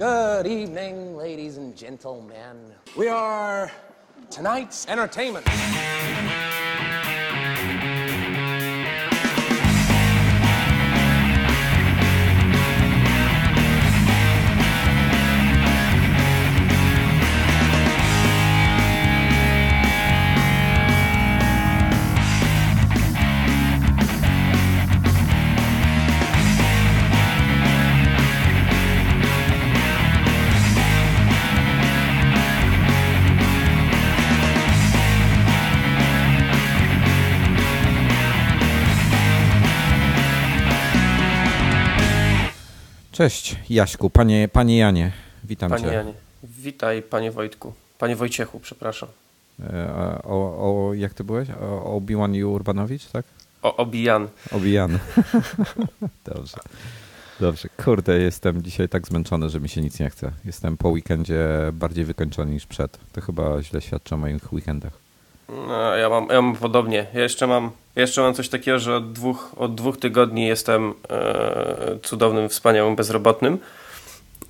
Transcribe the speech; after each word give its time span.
Good 0.00 0.46
evening, 0.46 1.14
ladies 1.14 1.58
and 1.58 1.76
gentlemen. 1.76 2.72
We 2.96 3.08
are 3.08 3.70
tonight's 4.30 4.88
entertainment. 4.88 5.44
Cześć 43.20 43.56
Jaśku, 43.70 44.10
panie, 44.10 44.48
panie 44.52 44.78
Janie, 44.78 45.12
witam 45.44 45.70
Panie 45.70 45.84
cię. 45.84 45.92
Janie, 45.92 46.12
witaj 46.42 47.02
panie 47.02 47.30
Wojtku, 47.30 47.72
panie 47.98 48.16
Wojciechu, 48.16 48.60
przepraszam. 48.60 49.08
E, 49.62 50.20
O, 50.24 50.34
o, 50.88 50.94
jak 50.94 51.14
ty 51.14 51.24
byłeś? 51.24 51.48
O 51.50 51.96
Obi-Wan 51.96 52.34
i 52.34 52.44
Urbanowicz, 52.44 53.06
tak? 53.06 53.24
O, 53.62 53.76
Obijan. 53.76 54.28
Obijan. 54.52 54.98
Dobrze. 56.34 56.56
Dobrze. 57.40 57.68
Kurde, 57.84 58.18
jestem 58.18 58.62
dzisiaj 58.62 58.88
tak 58.88 59.06
zmęczony, 59.06 59.50
że 59.50 59.60
mi 59.60 59.68
się 59.68 59.80
nic 59.80 60.00
nie 60.00 60.10
chce. 60.10 60.32
Jestem 60.44 60.76
po 60.76 60.88
weekendzie 60.88 61.48
bardziej 61.72 62.04
wykończony 62.04 62.52
niż 62.52 62.66
przed. 62.66 62.98
To 63.12 63.20
chyba 63.20 63.62
źle 63.62 63.80
świadczy 63.80 64.14
o 64.14 64.18
moich 64.18 64.52
weekendach. 64.52 65.09
No, 65.68 65.96
ja, 65.96 66.08
mam, 66.08 66.28
ja 66.28 66.42
mam 66.42 66.56
podobnie. 66.56 67.06
Ja 67.14 67.20
jeszcze 67.20 67.46
mam, 67.46 67.70
jeszcze 67.96 68.20
mam 68.20 68.34
coś 68.34 68.48
takiego, 68.48 68.78
że 68.78 68.96
od 68.96 69.12
dwóch, 69.12 69.54
od 69.56 69.74
dwóch 69.74 69.96
tygodni 69.96 70.46
jestem 70.46 70.94
e, 71.10 71.98
cudownym, 72.02 72.48
wspaniałym 72.48 72.96
bezrobotnym. 72.96 73.58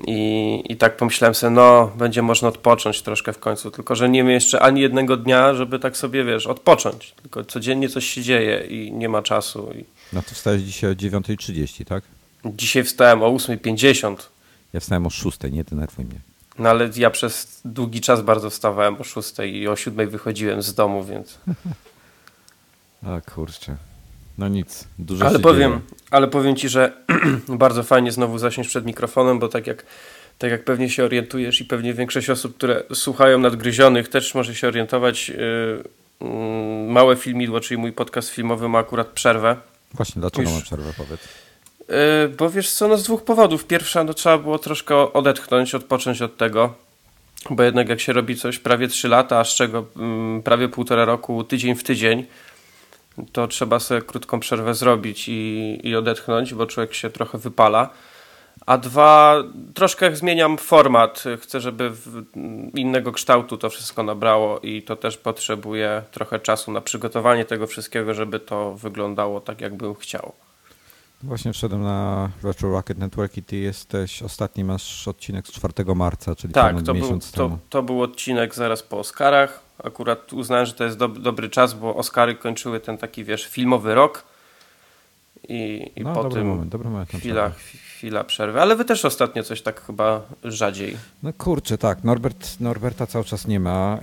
I, 0.07 0.63
I 0.69 0.77
tak 0.77 0.97
pomyślałem 0.97 1.35
sobie, 1.35 1.51
no, 1.51 1.91
będzie 1.97 2.23
można 2.23 2.49
odpocząć 2.49 3.03
troszkę 3.03 3.33
w 3.33 3.39
końcu. 3.39 3.71
Tylko, 3.71 3.95
że 3.95 4.09
nie 4.09 4.19
wiem 4.19 4.31
jeszcze 4.31 4.61
ani 4.61 4.81
jednego 4.81 5.17
dnia, 5.17 5.55
żeby 5.55 5.79
tak 5.79 5.97
sobie, 5.97 6.25
wiesz, 6.25 6.47
odpocząć. 6.47 7.15
Tylko 7.23 7.45
codziennie 7.45 7.89
coś 7.89 8.05
się 8.07 8.23
dzieje 8.23 8.67
i 8.69 8.93
nie 8.93 9.09
ma 9.09 9.23
czasu. 9.23 9.73
I 9.75 9.85
No 10.13 10.23
to 10.23 10.35
wstałeś 10.35 10.63
dzisiaj 10.63 10.91
o 10.91 10.95
9.30, 10.95 11.85
tak? 11.85 12.05
dzisiaj 12.45 12.85
wstałem 12.85 13.23
o 13.23 13.31
8.50. 13.31 14.17
Ja 14.73 14.81
wstałem 14.81 15.07
o 15.07 15.11
6, 15.11 15.39
nie 15.53 15.65
denerwuj 15.65 16.05
mnie. 16.05 16.21
No 16.61 16.69
ale 16.71 16.91
ja 16.97 17.11
przez 17.11 17.61
długi 17.65 18.01
czas 18.01 18.23
bardzo 18.23 18.51
wstawałem 18.51 18.97
o 19.01 19.05
6 19.05 19.33
i 19.53 19.69
o 19.69 19.77
7 19.77 20.11
wychodziłem 20.11 20.63
z 20.63 20.75
domu, 20.75 21.05
więc. 21.05 21.39
A 23.07 23.21
kurczę. 23.21 23.77
No 24.39 24.49
nic, 24.49 24.85
dużo 24.99 25.27
Ale 25.27 25.37
się 25.37 25.43
powiem, 25.43 25.71
dzieje. 25.73 25.83
ale 26.11 26.29
powiem 26.29 26.57
ci, 26.57 26.69
że 26.69 26.93
bardzo 27.49 27.83
fajnie 27.83 28.13
znowu 28.13 28.39
zasiąść 28.39 28.69
przed 28.69 28.87
mikrofonem, 28.87 29.39
bo 29.39 29.49
tak 29.49 29.67
jak, 29.67 29.87
tak 30.39 30.51
jak 30.51 30.65
pewnie 30.65 30.91
się 30.91 31.05
orientujesz 31.05 31.61
i 31.61 31.65
pewnie 31.65 31.95
większość 31.95 32.31
osób, 32.31 32.57
które 32.57 32.83
słuchają 32.95 33.39
nadgryzionych, 33.39 34.09
też 34.09 34.35
może 34.35 34.55
się 34.55 34.69
orientować. 34.69 35.29
Yy, 35.29 35.37
yy, 36.21 36.27
małe 36.89 37.17
filmidło, 37.17 37.61
czyli 37.61 37.79
mój 37.81 37.93
podcast 37.93 38.29
filmowy 38.29 38.69
ma 38.69 38.79
akurat 38.79 39.07
przerwę. 39.09 39.57
Właśnie, 39.95 40.21
dlaczego 40.21 40.43
już- 40.43 40.53
mam 40.53 40.63
przerwę, 40.63 40.93
powiedz? 40.97 41.21
Yy, 41.91 42.29
bo 42.29 42.51
wiesz 42.51 42.71
co, 42.71 42.89
no 42.89 42.97
z 42.97 43.03
dwóch 43.03 43.25
powodów. 43.25 43.67
Pierwsza, 43.67 44.05
no 44.05 44.15
trzeba 44.15 44.39
było 44.39 44.59
troszkę 44.59 45.13
odetchnąć, 45.13 45.75
odpocząć 45.75 46.23
od 46.23 46.37
tego, 46.37 46.75
bo 47.51 47.63
jednak 47.63 47.89
jak 47.89 48.01
się 48.01 48.13
robi 48.13 48.37
coś 48.37 48.59
prawie 48.59 48.89
3 48.89 49.09
lata, 49.09 49.39
a 49.39 49.45
z 49.45 49.55
czego 49.55 49.85
mm, 49.97 50.43
prawie 50.43 50.69
półtora 50.69 51.05
roku, 51.05 51.45
tydzień 51.45 51.75
w 51.75 51.83
tydzień, 51.83 52.27
to 53.33 53.49
trzeba 53.49 53.81
sobie 53.81 54.03
krótką 54.03 54.41
przerwę 54.41 54.75
zrobić 54.75 55.29
i, 55.29 55.79
i 55.83 55.97
odetchnąć, 55.97 56.55
bo 56.55 56.67
człowiek 56.67 56.95
się 56.95 57.11
trochę 57.11 57.39
wypala. 57.39 57.91
A 58.67 58.79
dwa, 58.79 59.37
troszkę 59.75 60.17
zmieniam 60.17 60.59
format. 60.59 61.25
Chcę, 61.41 61.61
żeby 61.61 61.91
w 61.91 62.23
innego 62.75 63.13
kształtu 63.13 63.57
to 63.59 63.71
wszystko 63.71 64.03
nabrało 64.03 64.61
i 64.61 64.83
to 64.83 64.97
też 64.97 65.17
potrzebuje 65.17 66.03
trochę 66.11 66.41
czasu 66.41 66.73
na 66.73 66.81
przygotowanie 66.81 67.45
tego 67.45 67.67
wszystkiego, 67.67 68.15
żeby 68.15 68.41
to 68.41 68.75
wyglądało 68.75 69.41
tak, 69.41 69.61
jakbym 69.61 69.95
chciał. 69.95 70.33
Właśnie 71.23 71.53
wszedłem 71.53 71.83
na 71.83 72.31
Retro 72.43 72.71
Rocket 72.73 72.99
Network 72.99 73.37
i 73.37 73.43
ty 73.43 73.57
jesteś, 73.57 74.23
ostatni 74.23 74.65
masz 74.65 75.09
odcinek 75.09 75.47
z 75.49 75.53
4 75.53 75.95
marca, 75.95 76.37
czyli 76.37 76.53
Tak, 76.55 76.77
to 76.77 76.83
był, 76.83 76.95
miesiąc 76.95 77.31
to, 77.33 77.37
temu. 77.45 77.59
to 77.71 77.83
był 77.83 78.03
odcinek 78.03 78.55
zaraz 78.55 78.83
po 78.83 78.99
Oscarach. 78.99 79.61
Akurat 79.85 80.33
uznałem, 80.33 80.67
że 80.67 80.73
to 80.73 80.85
jest 80.85 80.99
dob- 80.99 81.19
dobry 81.19 81.49
czas, 81.49 81.75
bo 81.75 81.97
Oscary 81.97 82.35
kończyły 82.35 82.81
ten 82.81 82.99
taki, 82.99 83.25
wiesz, 83.25 83.47
filmowy 83.47 83.95
rok 83.95 84.25
i, 85.49 85.91
i 85.97 86.01
No, 86.01 86.15
po 86.15 86.23
dobry 86.23 86.39
tym 86.41 86.49
moment, 86.49 86.71
dobry 86.73 86.91
moment 86.91 87.09
chwila, 87.11 87.51
chwila 87.97 88.25
przerwy. 88.25 88.61
Ale 88.61 88.77
wy 88.77 88.85
też 88.85 89.05
ostatnio 89.05 89.43
coś 89.43 89.63
tak 89.63 89.81
chyba 89.87 90.23
rzadziej. 90.45 90.97
No 91.23 91.33
kurczę, 91.33 91.79
tak, 91.79 92.05
Norbert, 92.05 92.61
Norberta 92.61 93.07
cały 93.07 93.25
czas 93.25 93.47
nie 93.47 93.61
ma. 93.61 93.99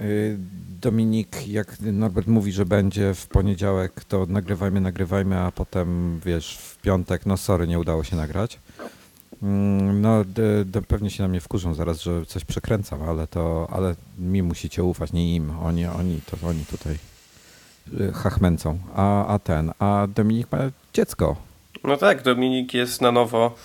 Dominik, 0.82 1.48
jak 1.48 1.80
Norbert 1.80 2.28
mówi, 2.28 2.52
że 2.52 2.66
będzie 2.66 3.14
w 3.14 3.28
poniedziałek, 3.28 4.04
to 4.04 4.26
nagrywajmy, 4.30 4.82
nagrywajmy, 4.82 5.40
a 5.40 5.52
potem 5.52 6.20
wiesz, 6.26 6.58
w 6.58 6.82
piątek, 6.82 7.26
no 7.26 7.38
sorry, 7.38 7.68
nie 7.68 7.80
udało 7.80 8.04
się 8.04 8.16
nagrać. 8.16 8.60
Mm, 9.44 10.02
No, 10.02 10.26
pewnie 10.88 11.10
się 11.10 11.24
na 11.24 11.30
mnie 11.30 11.42
wkurzą 11.42 11.74
zaraz, 11.74 12.02
że 12.02 12.26
coś 12.26 12.46
przekręcam, 12.46 13.02
ale 13.04 13.28
to, 13.28 13.68
ale 13.72 13.96
mi 14.20 14.44
musicie 14.44 14.84
ufać, 14.84 15.14
nie 15.14 15.36
im. 15.36 15.52
Oni, 15.60 15.86
oni, 15.86 16.22
to 16.26 16.48
oni 16.48 16.66
tutaj 16.66 16.98
y, 18.02 18.14
chachmęcą. 18.14 18.78
A, 18.96 19.28
a 19.28 19.40
ten, 19.40 19.72
a 19.80 20.08
Dominik 20.16 20.52
ma 20.52 20.58
dziecko. 20.94 21.36
No 21.84 21.98
tak, 21.98 22.24
Dominik 22.24 22.74
jest 22.74 23.02
na 23.02 23.12
nowo 23.12 23.56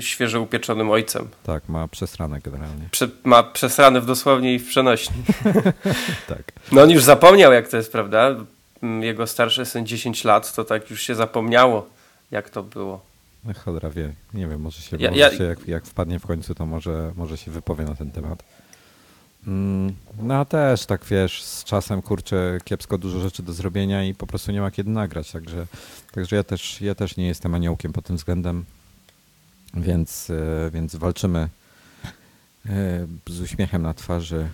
świeżo 0.00 0.40
upieczonym 0.40 0.90
ojcem. 0.90 1.28
Tak, 1.42 1.68
ma 1.68 1.88
przesrane 1.88 2.40
generalnie. 2.40 2.88
Prze- 2.90 3.08
ma 3.24 3.42
przesrane 3.42 4.00
w 4.00 4.06
dosłownie 4.06 4.54
i 4.54 4.58
w 4.58 4.68
przenośni. 4.68 5.16
Tak. 6.28 6.52
No 6.72 6.82
on 6.82 6.90
już 6.90 7.04
zapomniał, 7.04 7.52
jak 7.52 7.68
to 7.68 7.76
jest, 7.76 7.92
prawda? 7.92 8.36
Mm, 8.82 9.02
Jego 9.02 9.26
starszy 9.26 9.66
syn 9.66 9.86
10 9.86 10.24
lat, 10.24 10.54
to 10.54 10.64
tak 10.64 10.90
już 10.90 11.02
się 11.02 11.14
zapomniało, 11.14 11.86
jak 12.30 12.50
to 12.50 12.62
było. 12.62 13.00
No 13.44 13.52
cholera 13.64 13.90
wie, 13.90 14.12
nie 14.34 14.46
wiem, 14.48 14.60
może 14.60 14.82
się, 14.82 14.96
Ja- 15.00 15.08
może 15.10 15.20
ja- 15.20 15.36
się 15.38 15.44
jak, 15.44 15.68
jak 15.68 15.86
wpadnie 15.86 16.18
w 16.18 16.26
końcu, 16.26 16.54
to 16.54 16.66
może, 16.66 17.12
może 17.16 17.36
się 17.36 17.50
wypowie 17.50 17.84
na 17.84 17.94
ten 17.94 18.10
temat. 18.10 18.42
Mm, 19.46 19.94
No 20.22 20.34
a 20.34 20.44
też 20.44 20.86
tak 20.86 21.04
wiesz, 21.04 21.42
z 21.42 21.64
czasem 21.64 22.02
kurczę 22.02 22.58
kiepsko 22.64 22.98
dużo 22.98 23.20
rzeczy 23.20 23.42
do 23.42 23.52
zrobienia 23.52 24.04
i 24.04 24.14
po 24.14 24.26
prostu 24.26 24.52
nie 24.52 24.60
ma 24.60 24.70
kiedy 24.70 24.90
nagrać, 24.90 25.30
także, 25.32 25.66
także 26.12 26.36
ja, 26.36 26.42
też, 26.44 26.80
ja 26.80 26.94
też 26.94 27.16
nie 27.16 27.26
jestem 27.26 27.54
aniołkiem 27.54 27.92
pod 27.92 28.04
tym 28.04 28.16
względem, 28.16 28.64
więc, 29.74 30.30
e, 30.30 30.70
więc 30.70 30.96
walczymy 30.96 31.48
e, 32.66 33.06
z 33.26 33.40
uśmiechem 33.40 33.82
na 33.82 33.94
twarzy 33.94 34.48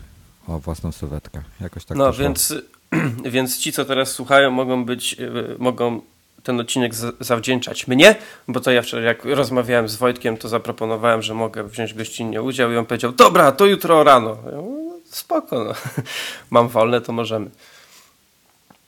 o 0.46 0.58
własną 0.58 0.92
sylwetkę. 0.92 1.42
Jakoś 1.60 1.84
tak 1.84 1.98
no 1.98 2.12
więc, 2.12 2.54
więc 3.34 3.58
ci, 3.58 3.72
co 3.72 3.84
teraz 3.84 4.10
słuchają, 4.12 4.50
mogą 4.50 4.84
być, 4.84 5.16
y, 5.20 5.56
mogą 5.58 6.00
ten 6.42 6.60
odcinek 6.60 6.94
za- 6.94 7.12
zawdzięczać 7.20 7.86
mnie, 7.88 8.16
bo 8.48 8.60
to 8.60 8.70
ja 8.70 8.82
wczoraj, 8.82 9.06
jak 9.06 9.24
rozmawiałem 9.24 9.88
z 9.88 9.96
Wojtkiem, 9.96 10.36
to 10.36 10.48
zaproponowałem, 10.48 11.22
że 11.22 11.34
mogę 11.34 11.64
wziąć 11.64 11.94
gościnnie 11.94 12.42
udział 12.42 12.72
i 12.72 12.76
on 12.76 12.86
powiedział, 12.86 13.12
dobra, 13.12 13.52
to 13.52 13.66
jutro 13.66 14.04
rano. 14.04 14.30
Ja 14.52 14.56
mówię, 14.60 14.84
no, 14.84 14.98
spoko, 15.04 15.64
no. 15.64 15.72
mam 16.50 16.68
wolne, 16.68 17.00
to 17.00 17.12
możemy. 17.12 17.50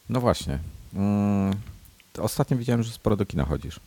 No 0.08 0.20
właśnie. 0.20 0.58
Mm, 0.94 1.54
Ostatnio 2.18 2.56
widziałem, 2.56 2.82
że 2.82 2.92
sporo 2.92 3.16
do 3.16 3.26
kina 3.26 3.44
chodzisz. 3.44 3.80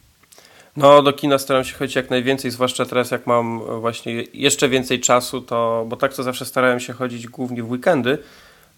No, 0.79 1.01
do 1.01 1.13
kina 1.13 1.37
staram 1.37 1.63
się 1.63 1.75
chodzić 1.75 1.95
jak 1.95 2.09
najwięcej, 2.09 2.51
zwłaszcza 2.51 2.85
teraz, 2.85 3.11
jak 3.11 3.27
mam 3.27 3.61
właśnie 3.81 4.23
jeszcze 4.33 4.69
więcej 4.69 4.99
czasu, 4.99 5.41
to, 5.41 5.85
bo 5.87 5.95
tak 5.95 6.13
to 6.13 6.23
zawsze 6.23 6.45
starałem 6.45 6.79
się 6.79 6.93
chodzić 6.93 7.27
głównie 7.27 7.63
w 7.63 7.71
weekendy, 7.71 8.17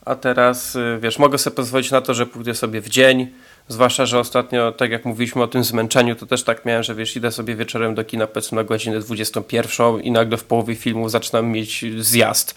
a 0.05 0.15
teraz, 0.15 0.75
y, 0.75 0.99
wiesz, 1.01 1.19
mogę 1.19 1.37
sobie 1.37 1.55
pozwolić 1.55 1.91
na 1.91 2.01
to, 2.01 2.13
że 2.13 2.25
pójdę 2.25 2.55
sobie 2.55 2.81
w 2.81 2.89
dzień, 2.89 3.27
zwłaszcza, 3.67 4.05
że 4.05 4.19
ostatnio, 4.19 4.71
tak 4.71 4.91
jak 4.91 5.05
mówiliśmy 5.05 5.43
o 5.43 5.47
tym 5.47 5.63
zmęczeniu, 5.63 6.15
to 6.15 6.25
też 6.25 6.43
tak 6.43 6.65
miałem, 6.65 6.83
że 6.83 6.95
wiesz, 6.95 7.15
idę 7.15 7.31
sobie 7.31 7.55
wieczorem 7.55 7.95
do 7.95 8.03
kina, 8.03 8.27
powiedzmy 8.27 8.55
na 8.55 8.63
godzinę 8.63 8.99
21 8.99 9.99
i 10.01 10.11
nagle 10.11 10.37
w 10.37 10.43
połowie 10.43 10.75
filmu 10.75 11.09
zaczynam 11.09 11.47
mieć 11.47 11.85
zjazd. 11.99 12.55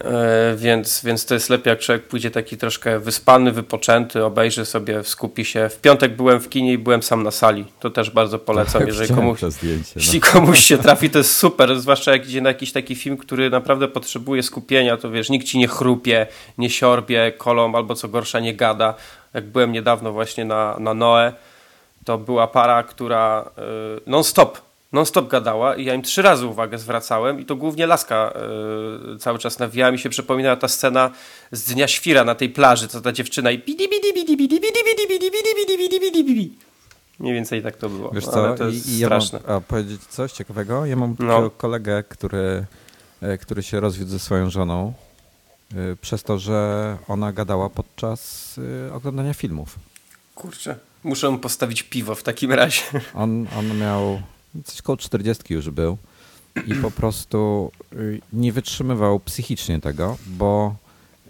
E, 0.00 0.56
Więc, 0.56 1.04
więc 1.04 1.26
to 1.26 1.34
jest 1.34 1.50
lepiej, 1.50 1.70
jak 1.70 1.78
człowiek 1.78 2.08
pójdzie 2.08 2.30
taki 2.30 2.56
troszkę 2.56 2.98
wyspany, 2.98 3.52
wypoczęty, 3.52 4.24
obejrzy 4.24 4.64
sobie, 4.64 5.04
skupi 5.04 5.44
się. 5.44 5.68
W 5.68 5.80
piątek 5.80 6.16
byłem 6.16 6.40
w 6.40 6.48
kinie 6.48 6.72
i 6.72 6.78
byłem 6.78 7.02
sam 7.02 7.22
na 7.22 7.30
sali. 7.30 7.64
To 7.80 7.90
też 7.90 8.10
bardzo 8.10 8.38
polecam, 8.38 8.86
jeżeli 8.86 9.08
Widziałem 9.08 9.24
komuś, 9.24 9.40
zdjęcie. 9.54 9.92
No. 9.96 10.02
jeśli 10.02 10.20
komuś 10.20 10.58
się 10.58 10.78
trafi, 10.78 11.10
to 11.10 11.18
jest 11.18 11.36
super. 11.36 11.80
Zwłaszcza 11.80 12.12
jak 12.12 12.28
idzie 12.28 12.40
na 12.40 12.48
jakiś 12.48 12.72
taki 12.72 12.94
film, 12.94 13.16
który 13.16 13.50
naprawdę 13.50 13.88
potrzebuje 13.88 14.42
skupienia, 14.42 14.96
to 14.96 15.10
wiesz, 15.10 15.30
nikt 15.30 15.46
ci 15.46 15.58
nie 15.58 15.68
chrupie, 15.68 16.26
nie 16.58 16.70
siorbie 16.70 17.32
kolą 17.38 17.74
albo 17.74 17.94
co 17.94 18.08
gorsza 18.08 18.40
nie 18.40 18.54
gada. 18.54 18.94
Jak 19.34 19.46
byłem 19.46 19.72
niedawno 19.72 20.12
właśnie 20.12 20.44
na, 20.44 20.76
na 20.78 20.94
Noe, 20.94 21.32
to 22.04 22.18
była 22.18 22.46
para, 22.46 22.82
która 22.82 23.50
y, 23.96 24.00
non-stop 24.06 24.58
non-stop 24.92 25.28
gadała 25.28 25.76
i 25.76 25.84
ja 25.84 25.94
im 25.94 26.02
trzy 26.02 26.22
razy 26.22 26.46
uwagę 26.46 26.78
zwracałem 26.78 27.40
i 27.40 27.44
to 27.44 27.56
głównie 27.56 27.86
Laska 27.86 28.32
y, 29.14 29.18
cały 29.18 29.38
czas 29.38 29.58
nawijała. 29.58 29.92
Mi 29.92 29.98
się 29.98 30.10
przypominała 30.10 30.56
ta 30.56 30.68
scena 30.68 31.10
z 31.52 31.64
Dnia 31.64 31.88
Świra 31.88 32.24
na 32.24 32.34
tej 32.34 32.48
plaży, 32.50 32.88
co 32.88 33.00
ta 33.00 33.12
dziewczyna 33.12 33.50
i 33.50 33.58
bidi 33.58 33.88
bidi 33.88 34.12
bidi 34.14 34.36
bidi 34.36 34.60
bidi 34.60 34.82
bidi 34.84 35.06
bidi 35.08 35.30
bidi 35.30 35.54
bidi 35.56 35.76
bidi 35.78 36.00
bidi 36.00 36.24
bidi 36.24 36.56
Mniej 37.20 37.34
więcej 37.34 37.62
tak 37.62 37.76
to 37.76 37.88
było. 37.88 38.10
Wiesz 38.10 38.26
No, 38.26 38.32
co, 38.32 38.46
ale 38.46 38.58
to 38.58 38.64
jest 38.68 38.88
I, 38.88 38.90
i 38.92 38.98
ja 38.98 39.06
straszne. 39.06 39.40
mam, 39.46 39.56
a 39.56 39.60
powiedzieć 39.60 40.00
coś 40.06 40.32
ciekawego? 40.32 40.86
Ja 40.86 40.96
mam 40.96 41.16
No. 41.18 41.40
no. 41.40 41.50
kolegę, 41.50 42.04
który, 42.08 42.64
e, 43.22 43.38
który 43.38 43.62
się 43.62 43.80
rozwiódł 43.80 44.10
ze 44.10 44.18
swoją 44.18 44.50
żoną 44.50 44.92
e, 45.74 45.96
przez 45.96 46.22
to, 46.22 46.38
że 46.38 46.96
ona 47.08 47.32
gadała 47.32 47.70
podczas 47.70 48.54
e, 48.88 48.92
oglądania 48.94 49.34
filmów. 49.34 49.76
Kurczę, 50.34 50.76
muszę 51.04 51.30
mu 51.30 51.38
postawić 51.38 51.82
piwo 51.82 52.14
w 52.14 52.22
takim 52.22 52.52
razie. 52.52 52.82
On, 53.14 53.46
on 53.58 53.78
miał 53.78 54.22
coś 54.64 54.82
koło 54.82 54.96
40 54.96 55.54
już 55.54 55.70
był 55.70 55.98
i 56.66 56.74
po 56.74 56.90
prostu 56.90 57.70
y, 57.92 58.20
nie 58.32 58.52
wytrzymywał 58.52 59.20
psychicznie 59.20 59.80
tego, 59.80 60.16
bo 60.26 60.76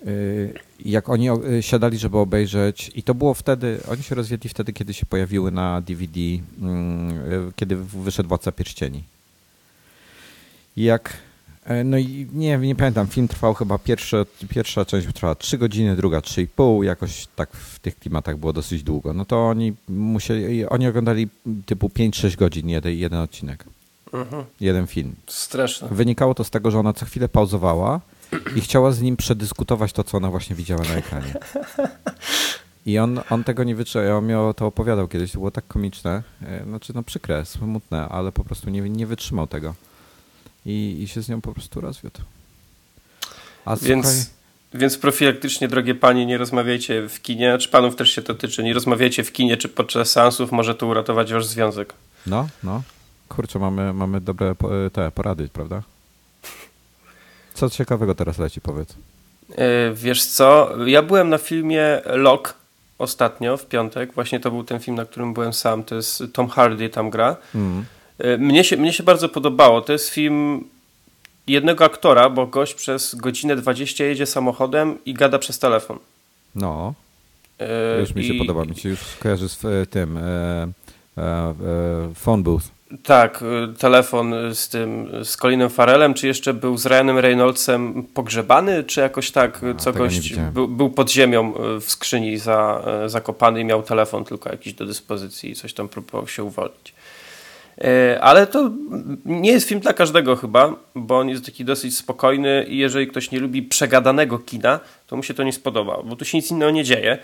y, 0.06 0.54
jak 0.84 1.08
oni 1.08 1.30
y, 1.30 1.62
siadali, 1.62 1.98
żeby 1.98 2.18
obejrzeć 2.18 2.90
i 2.94 3.02
to 3.02 3.14
było 3.14 3.34
wtedy, 3.34 3.80
oni 3.88 4.02
się 4.02 4.14
rozwiedli 4.14 4.50
wtedy, 4.50 4.72
kiedy 4.72 4.94
się 4.94 5.06
pojawiły 5.06 5.50
na 5.50 5.80
DVD, 5.80 6.20
mm, 6.60 7.52
kiedy 7.56 7.76
wyszedł 7.76 8.28
Władca 8.28 8.52
Pierścieni. 8.52 9.02
Jak 10.76 11.16
no 11.84 11.98
i 11.98 12.26
nie, 12.32 12.58
nie 12.58 12.74
pamiętam, 12.74 13.06
film 13.06 13.28
trwał 13.28 13.54
chyba, 13.54 13.78
pierwsze, 13.78 14.26
pierwsza 14.48 14.84
część 14.84 15.08
trwała 15.14 15.34
3 15.34 15.58
godziny, 15.58 15.96
druga 15.96 16.18
3,5, 16.20 16.84
jakoś 16.84 17.26
tak 17.36 17.50
w 17.52 17.78
tych 17.78 17.98
klimatach 17.98 18.36
było 18.36 18.52
dosyć 18.52 18.82
długo. 18.82 19.12
No 19.12 19.24
to 19.24 19.48
oni 19.48 19.72
musieli, 19.88 20.66
oni 20.66 20.86
oglądali 20.86 21.28
typu 21.66 21.88
5-6 21.88 22.36
godzin 22.36 22.68
jeden, 22.68 22.92
jeden 22.94 23.18
odcinek, 23.18 23.64
Mhm. 24.12 24.44
jeden 24.60 24.86
film. 24.86 25.14
Straszne. 25.26 25.88
Wynikało 25.90 26.34
to 26.34 26.44
z 26.44 26.50
tego, 26.50 26.70
że 26.70 26.78
ona 26.78 26.92
co 26.92 27.06
chwilę 27.06 27.28
pauzowała 27.28 28.00
i 28.56 28.60
chciała 28.60 28.92
z 28.92 29.00
nim 29.02 29.16
przedyskutować 29.16 29.92
to, 29.92 30.04
co 30.04 30.16
ona 30.16 30.30
właśnie 30.30 30.56
widziała 30.56 30.82
na 30.82 30.94
ekranie. 30.94 31.34
I 32.86 32.98
on, 32.98 33.20
on 33.30 33.44
tego 33.44 33.64
nie 33.64 33.74
wytrzymał, 33.74 34.18
on 34.18 34.26
mi 34.26 34.34
to 34.56 34.66
opowiadał 34.66 35.08
kiedyś, 35.08 35.32
to 35.32 35.38
było 35.38 35.50
tak 35.50 35.66
komiczne, 35.66 36.22
e, 36.42 36.64
znaczy 36.64 36.92
no 36.94 37.02
przykre, 37.02 37.44
smutne, 37.44 38.08
ale 38.08 38.32
po 38.32 38.44
prostu 38.44 38.70
nie, 38.70 38.80
nie 38.80 39.06
wytrzymał 39.06 39.46
tego. 39.46 39.74
I, 40.66 40.96
I 41.02 41.08
się 41.08 41.22
z 41.22 41.28
nią 41.28 41.40
po 41.40 41.52
prostu 41.52 41.80
rozwiódł. 41.80 42.20
A 43.64 43.76
Więc, 43.76 44.06
słuchaj, 44.06 44.24
więc 44.74 44.98
profilaktycznie, 44.98 45.68
drogie 45.68 45.94
panie, 45.94 46.26
nie 46.26 46.38
rozmawiajcie 46.38 47.08
w 47.08 47.22
kinie, 47.22 47.58
czy 47.58 47.68
panów 47.68 47.96
też 47.96 48.10
się 48.10 48.22
to 48.22 48.34
tyczy, 48.34 48.62
nie 48.62 48.74
rozmawiajcie 48.74 49.24
w 49.24 49.32
kinie 49.32 49.56
czy 49.56 49.68
podczas 49.68 50.10
seansów, 50.10 50.52
może 50.52 50.74
to 50.74 50.86
uratować 50.86 51.32
wasz 51.32 51.46
związek. 51.46 51.94
no, 52.26 52.48
no, 52.62 52.82
kurczę, 53.28 53.58
mamy, 53.58 53.92
mamy 53.92 54.20
dobre 54.20 54.54
po- 54.54 54.70
te 54.92 55.10
porady, 55.10 55.48
prawda? 55.48 55.82
Co 57.54 57.70
ciekawego 57.70 58.14
teraz 58.14 58.38
leci, 58.38 58.60
powiedz. 58.60 58.94
E, 59.56 59.92
Wiesz 59.94 60.24
co, 60.24 60.70
ja 60.86 61.02
byłem 61.02 61.28
na 61.28 61.38
filmie 61.38 62.00
Lock 62.04 62.54
ostatnio, 62.98 63.56
w 63.56 63.66
piątek, 63.66 64.12
właśnie 64.14 64.40
to 64.40 64.50
był 64.50 64.64
ten 64.64 64.80
film, 64.80 64.96
na 64.96 65.04
którym 65.04 65.34
byłem 65.34 65.52
sam, 65.52 65.84
to 65.84 65.94
jest 65.94 66.22
Tom 66.32 66.48
Hardy 66.48 66.88
tam 66.88 67.10
gra. 67.10 67.36
Mm. 67.54 67.84
E, 68.22 68.38
Mnie 68.38 68.64
się, 68.64 68.76
mnie 68.76 68.92
się 68.92 69.02
bardzo 69.02 69.28
podobało, 69.28 69.80
to 69.80 69.92
jest 69.92 70.08
film 70.08 70.64
jednego 71.46 71.84
aktora, 71.84 72.30
bo 72.30 72.46
gość 72.46 72.74
przez 72.74 73.14
godzinę 73.14 73.56
20 73.56 74.04
jedzie 74.04 74.26
samochodem 74.26 74.98
i 75.06 75.14
gada 75.14 75.38
przez 75.38 75.58
telefon. 75.58 75.98
No, 76.54 76.94
E, 77.58 78.00
już 78.00 78.14
mi 78.14 78.24
się 78.24 78.34
i- 78.34 78.38
podoba, 78.38 78.64
mi 78.64 78.76
się 78.76 78.88
już 78.88 79.00
kojarzy 79.22 79.48
z 79.48 79.64
e, 79.64 79.86
tym 79.86 80.16
e, 80.16 80.68
phone 82.14 82.42
booth. 82.42 82.62
Tak, 83.02 83.44
telefon 83.78 84.34
z 84.54 84.68
tym, 84.68 85.08
z 85.24 85.36
Colinem 85.36 85.70
Farelem, 85.70 86.14
czy 86.14 86.26
jeszcze 86.26 86.54
był 86.54 86.76
z 86.78 86.86
Ryanem 86.86 87.18
Reynoldsem 87.18 88.04
pogrzebany, 88.14 88.84
czy 88.84 89.00
jakoś 89.00 89.30
tak, 89.30 89.62
y, 89.62 89.74
co 89.78 89.92
tego 89.92 90.06
nie 90.06 90.16
gość 90.16 90.34
był, 90.52 90.68
był 90.68 90.90
pod 90.90 91.10
ziemią 91.10 91.52
w 91.80 91.84
skrzyni 91.90 92.38
za, 92.38 92.84
zakopany 93.06 93.60
i 93.60 93.64
miał 93.64 93.82
telefon 93.82 94.24
tylko 94.24 94.50
jakiś 94.50 94.72
do 94.74 94.86
dyspozycji 94.86 95.50
i 95.50 95.54
coś 95.54 95.74
tam 95.74 95.88
próbował 95.88 96.28
się 96.28 96.44
uwolnić. 96.44 96.94
Y, 97.84 98.20
Ale 98.20 98.46
to 98.46 98.70
nie 99.24 99.52
jest 99.52 99.68
film 99.68 99.80
dla 99.80 99.92
każdego 99.92 100.36
chyba, 100.36 100.74
bo 100.94 101.18
on 101.18 101.28
jest 101.28 101.44
taki 101.46 101.64
dosyć 101.64 101.96
spokojny 101.96 102.64
i 102.68 102.78
jeżeli 102.78 103.06
ktoś 103.06 103.30
nie 103.30 103.40
lubi 103.40 103.62
przegadanego 103.62 104.38
kina, 104.38 104.80
to 105.06 105.16
mu 105.16 105.22
się 105.22 105.34
to 105.34 105.42
nie 105.42 105.52
spodoba, 105.52 106.02
bo 106.04 106.16
tu 106.16 106.24
się 106.24 106.38
nic 106.38 106.50
innego 106.50 106.70
nie 106.70 106.84
dzieje. 106.84 107.18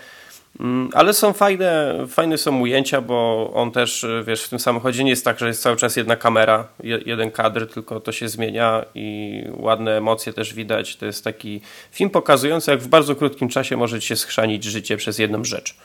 Mm, 0.59 0.89
Ale 0.93 1.13
są 1.13 1.33
fajne, 1.33 1.95
fajne 2.07 2.37
są 2.37 2.59
ujęcia, 2.59 3.01
bo 3.01 3.51
on 3.53 3.71
też, 3.71 4.03
y, 4.03 4.23
wiesz, 4.27 4.43
w 4.43 4.49
tym 4.49 4.59
samochodzie 4.59 5.03
nie 5.03 5.09
jest 5.09 5.25
tak, 5.25 5.39
że 5.39 5.47
jest 5.47 5.61
cały 5.61 5.77
czas 5.77 5.95
jedna 5.95 6.15
kamera, 6.15 6.67
je- 6.83 6.99
jeden 7.05 7.31
kadr, 7.31 7.67
tylko 7.73 7.99
to 7.99 8.11
się 8.11 8.29
zmienia 8.29 8.85
i 8.95 9.43
ładne 9.53 9.97
emocje 9.97 10.33
też 10.33 10.53
widać. 10.53 10.95
To 10.95 11.05
jest 11.05 11.23
taki 11.23 11.61
film 11.91 12.09
pokazujący, 12.09 12.71
jak 12.71 12.79
w 12.79 12.87
bardzo 12.87 13.15
krótkim 13.15 13.49
czasie 13.49 13.77
może 13.77 13.99
ci 13.99 14.07
się 14.07 14.15
schrzanić 14.15 14.63
życie 14.63 14.97
przez 14.97 15.19
jedną 15.19 15.43
rzecz. 15.43 15.75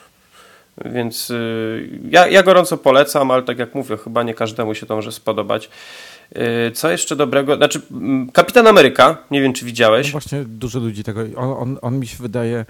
Więc 0.85 1.31
y, 1.31 2.01
ja, 2.11 2.27
ja 2.29 2.43
gorąco 2.43 2.77
polecam, 2.79 3.31
ale 3.31 3.43
tak 3.43 3.59
jak 3.59 3.75
mówię, 3.75 3.97
chyba 3.97 4.23
nie 4.23 4.35
każdemu 4.35 4.75
się 4.75 4.87
to 4.87 4.97
może 4.97 5.13
spodobać. 5.13 5.71
Y, 6.69 6.73
Co 6.73 6.91
jeszcze 6.91 7.17
dobrego? 7.17 7.57
Znaczy, 7.57 7.81
mm, 7.91 8.31
Kapitan 8.31 8.67
Ameryka, 8.67 9.17
nie 9.31 9.43
wiem 9.43 9.53
czy 9.53 9.65
No 9.65 9.67
widziałeś. 9.67 10.13
właśnie 10.13 10.45
dużo 10.45 10.79
ludzi 10.79 11.05
tego, 11.05 11.21
on, 11.37 11.53
on, 11.59 11.79
on 11.83 11.99
mi 11.99 12.07
się 12.07 12.17
wydaje, 12.23 12.65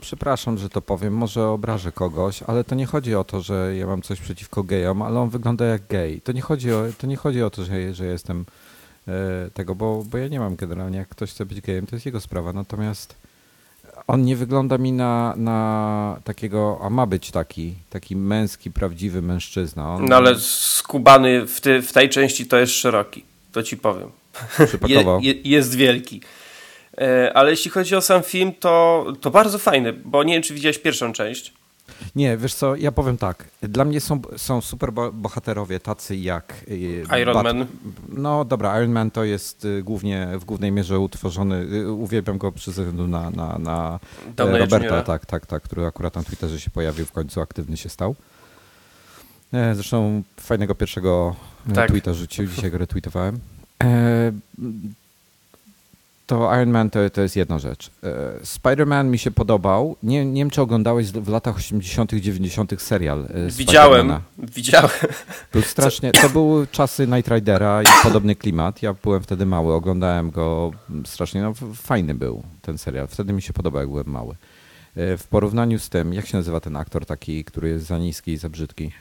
przepraszam, 0.00 0.58
że 0.58 0.68
to 0.68 0.82
powiem, 0.82 1.14
może 1.14 1.46
obrażę 1.48 1.92
kogoś, 1.92 2.42
ale 2.42 2.64
to 2.64 2.74
nie 2.74 2.86
chodzi 2.86 3.14
o 3.14 3.24
to, 3.24 3.40
że 3.40 3.76
ja 3.76 3.86
mam 3.86 4.02
coś 4.02 4.20
przeciwko 4.20 4.62
gejom, 4.62 5.02
ale 5.02 5.20
on 5.20 5.30
wygląda 5.30 5.64
jak 5.64 5.86
gej. 5.86 6.20
To 6.20 6.32
nie 6.32 6.40
chodzi 6.42 6.72
o 6.72 6.82
to, 6.98 7.06
nie 7.06 7.16
chodzi 7.16 7.42
o 7.42 7.50
to 7.50 7.64
że, 7.64 7.94
że 7.94 8.06
jestem 8.06 8.44
e, 9.08 9.12
tego, 9.54 9.74
bo, 9.74 10.04
bo 10.10 10.18
ja 10.18 10.28
nie 10.28 10.40
mam 10.40 10.56
generalnie, 10.56 10.98
jak 10.98 11.08
ktoś 11.08 11.30
chce 11.30 11.46
być 11.46 11.60
gejem, 11.60 11.86
to 11.86 11.96
jest 11.96 12.06
jego 12.06 12.20
sprawa, 12.20 12.52
natomiast 12.52 13.14
on 14.06 14.22
nie 14.22 14.36
wygląda 14.36 14.78
mi 14.78 14.92
na, 14.92 15.34
na 15.36 16.20
takiego, 16.24 16.78
a 16.82 16.90
ma 16.90 17.06
być 17.06 17.30
taki, 17.30 17.74
taki 17.90 18.16
męski, 18.16 18.70
prawdziwy 18.70 19.22
mężczyzna. 19.22 19.94
On 19.94 20.04
No 20.04 20.16
ale 20.16 20.34
skubany 20.38 21.46
w, 21.46 21.60
ty, 21.60 21.82
w 21.82 21.92
tej 21.92 22.08
części 22.08 22.46
to 22.46 22.56
jest 22.58 22.72
szeroki, 22.72 23.24
to 23.52 23.62
ci 23.62 23.76
powiem. 23.76 24.10
przypakował. 24.66 25.20
Je, 25.24 25.32
je, 25.32 25.40
jest 25.44 25.74
wielki. 25.74 26.20
E, 26.98 27.32
ale 27.36 27.50
jeśli 27.50 27.70
chodzi 27.70 27.96
o 27.96 28.00
sam 28.00 28.22
film, 28.22 28.52
to, 28.60 29.06
to 29.20 29.30
bardzo 29.30 29.58
fajny, 29.58 29.92
bo 29.92 30.24
nie 30.24 30.32
wiem, 30.34 30.42
czy 30.42 30.54
widziałeś 30.54 30.78
pierwszą 30.78 31.12
część. 31.12 31.52
Nie, 32.16 32.36
wiesz 32.36 32.54
co, 32.54 32.76
ja 32.76 32.92
powiem 32.92 33.16
tak. 33.16 33.44
Dla 33.62 33.84
mnie 33.84 34.00
są, 34.00 34.20
są 34.36 34.60
super 34.60 34.92
bo- 34.92 35.12
bohaterowie 35.12 35.80
tacy 35.80 36.16
jak... 36.16 36.54
y, 36.68 37.04
Iron 37.22 37.34
Bat- 37.34 37.44
Man. 37.44 37.66
No 38.08 38.44
dobra, 38.44 38.78
Iron 38.80 38.90
Man 38.92 39.10
to 39.10 39.24
jest 39.24 39.64
y, 39.64 39.82
głównie, 39.82 40.28
w 40.38 40.44
głównej 40.44 40.72
mierze 40.72 40.98
utworzony, 40.98 41.56
y, 41.72 41.92
uwielbiam 41.92 42.38
go 42.38 42.52
przez 42.52 42.74
względu 42.74 43.06
na, 43.08 43.30
na, 43.30 43.58
na 43.58 43.98
e, 44.38 44.44
Roberta, 44.58 44.76
Juniora. 44.76 45.02
tak, 45.02 45.26
tak, 45.26 45.46
tak, 45.46 45.62
który 45.62 45.86
akurat 45.86 46.14
na 46.16 46.22
Twitterze 46.22 46.60
się 46.60 46.70
pojawił, 46.70 47.06
w 47.06 47.12
końcu 47.12 47.40
aktywny 47.40 47.76
się 47.76 47.88
stał. 47.88 48.14
E, 49.52 49.74
Zresztą 49.74 50.22
fajnego 50.40 50.74
pierwszego 50.74 51.36
e, 51.70 51.72
Tak. 51.72 51.88
tweeta 51.88 52.14
rzucił, 52.14 52.46
dzisiaj 52.46 52.70
go 52.70 52.78
retweetowałem. 52.78 53.38
To 56.30 56.54
Iron 56.54 56.70
Man 56.70 56.90
to, 56.90 57.10
to 57.10 57.20
jest 57.20 57.36
jedna 57.36 57.58
rzecz. 57.58 57.90
E, 58.02 58.10
Spider-Man 58.44 59.04
mi 59.04 59.18
się 59.18 59.30
podobał. 59.30 59.96
Nie, 60.02 60.24
nie 60.26 60.40
wiem, 60.40 60.50
czy 60.50 60.62
oglądałeś 60.62 61.12
w 61.12 61.28
latach 61.28 61.56
80., 61.56 62.12
90. 62.14 62.82
serial. 62.82 63.24
e, 63.34 63.50
Widziałem, 63.50 64.12
widziałem. 64.38 64.90
Był 65.52 65.62
strasznie. 65.62 66.12
To 66.12 66.28
były 66.28 66.66
czasy 66.66 67.06
Night 67.06 67.28
Ridera 67.34 67.82
i 67.82 67.86
podobny 68.02 68.36
klimat. 68.36 68.82
Ja 68.82 68.94
byłem 69.02 69.22
wtedy 69.22 69.46
mały, 69.46 69.74
oglądałem 69.74 70.30
go 70.30 70.70
strasznie. 71.04 71.42
No, 71.42 71.52
fajny 71.74 72.14
był 72.14 72.42
ten 72.62 72.78
serial. 72.78 73.06
Wtedy 73.08 73.32
mi 73.32 73.42
się 73.42 73.52
podobał, 73.52 73.80
jak 73.80 73.90
byłem 73.90 74.06
mały. 74.10 74.34
E, 74.96 75.16
W 75.16 75.26
porównaniu 75.26 75.78
z 75.78 75.88
tym, 75.88 76.14
jak 76.14 76.26
się 76.26 76.36
nazywa 76.36 76.60
ten 76.60 76.76
aktor 76.76 77.06
taki, 77.06 77.44
który 77.44 77.68
jest 77.68 77.86
za 77.86 77.98
niski 77.98 78.32
i 78.32 78.36
za 78.36 78.48
brzydki? 78.48 78.92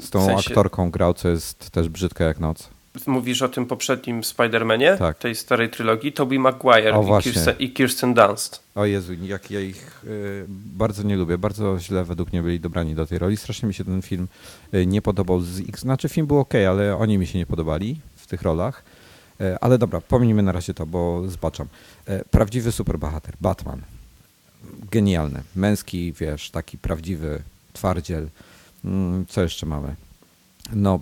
Z 0.00 0.10
tą 0.10 0.20
W 0.20 0.24
sensie- 0.26 0.48
aktorką 0.50 0.90
grał, 0.90 1.14
co 1.14 1.28
jest 1.28 1.70
też 1.70 1.88
brzydka 1.88 2.24
jak 2.24 2.40
noc. 2.40 2.68
Mówisz 3.06 3.42
o 3.42 3.48
tym 3.48 3.66
poprzednim 3.66 4.20
Spider-Manie, 4.20 4.98
Tak. 4.98 5.18
tej 5.18 5.34
starej 5.34 5.70
trylogii, 5.70 6.12
Tobey 6.12 6.38
Maguire 6.38 6.94
O, 6.94 7.18
i. 7.18 7.22
Kirsten, 7.22 7.54
i 7.58 7.70
Kirsten 7.70 8.14
Dunst. 8.14 8.62
O 8.74 8.84
Jezu, 8.86 9.12
jak 9.14 9.50
ja 9.50 9.60
ich 9.60 10.04
y, 10.04 10.44
bardzo 10.48 11.02
nie 11.02 11.16
lubię. 11.16 11.38
Bardzo 11.38 11.78
źle 11.78 12.04
według 12.04 12.32
mnie 12.32 12.42
byli 12.42 12.60
dobrani 12.60 12.94
do 12.94 13.06
tej 13.06 13.18
roli. 13.18 13.36
Strasznie 13.36 13.68
mi 13.68 13.74
się 13.74 13.84
ten 13.84 14.02
film 14.02 14.28
y, 14.74 14.86
nie 14.86 15.02
podobał. 15.02 15.40
Z 15.40 15.60
ich, 15.60 15.78
znaczy 15.78 16.08
film 16.08 16.26
był 16.26 16.38
ok, 16.38 16.54
ale 16.54 16.96
oni 16.96 17.18
mi 17.18 17.26
się 17.26 17.38
nie 17.38 17.46
podobali 17.46 18.00
w 18.16 18.26
tych 18.26 18.42
rolach. 18.42 18.84
Y, 19.40 19.58
ale 19.60 19.78
dobra, 19.78 20.00
pomijmy 20.00 20.42
na 20.42 20.52
razie 20.52 20.74
to, 20.74 20.86
bo 20.86 21.28
zbaczam. 21.28 21.66
Y, 22.08 22.24
prawdziwy 22.30 22.72
superbohater, 22.72 23.34
Batman. 23.40 23.80
Genialny. 24.90 25.42
Męski, 25.56 26.12
wiesz, 26.12 26.50
taki 26.50 26.78
prawdziwy 26.78 27.42
twardziel. 27.72 28.28
Mm, 28.84 29.26
co 29.26 29.42
jeszcze 29.42 29.66
mamy? 29.66 29.94
No, 30.72 31.00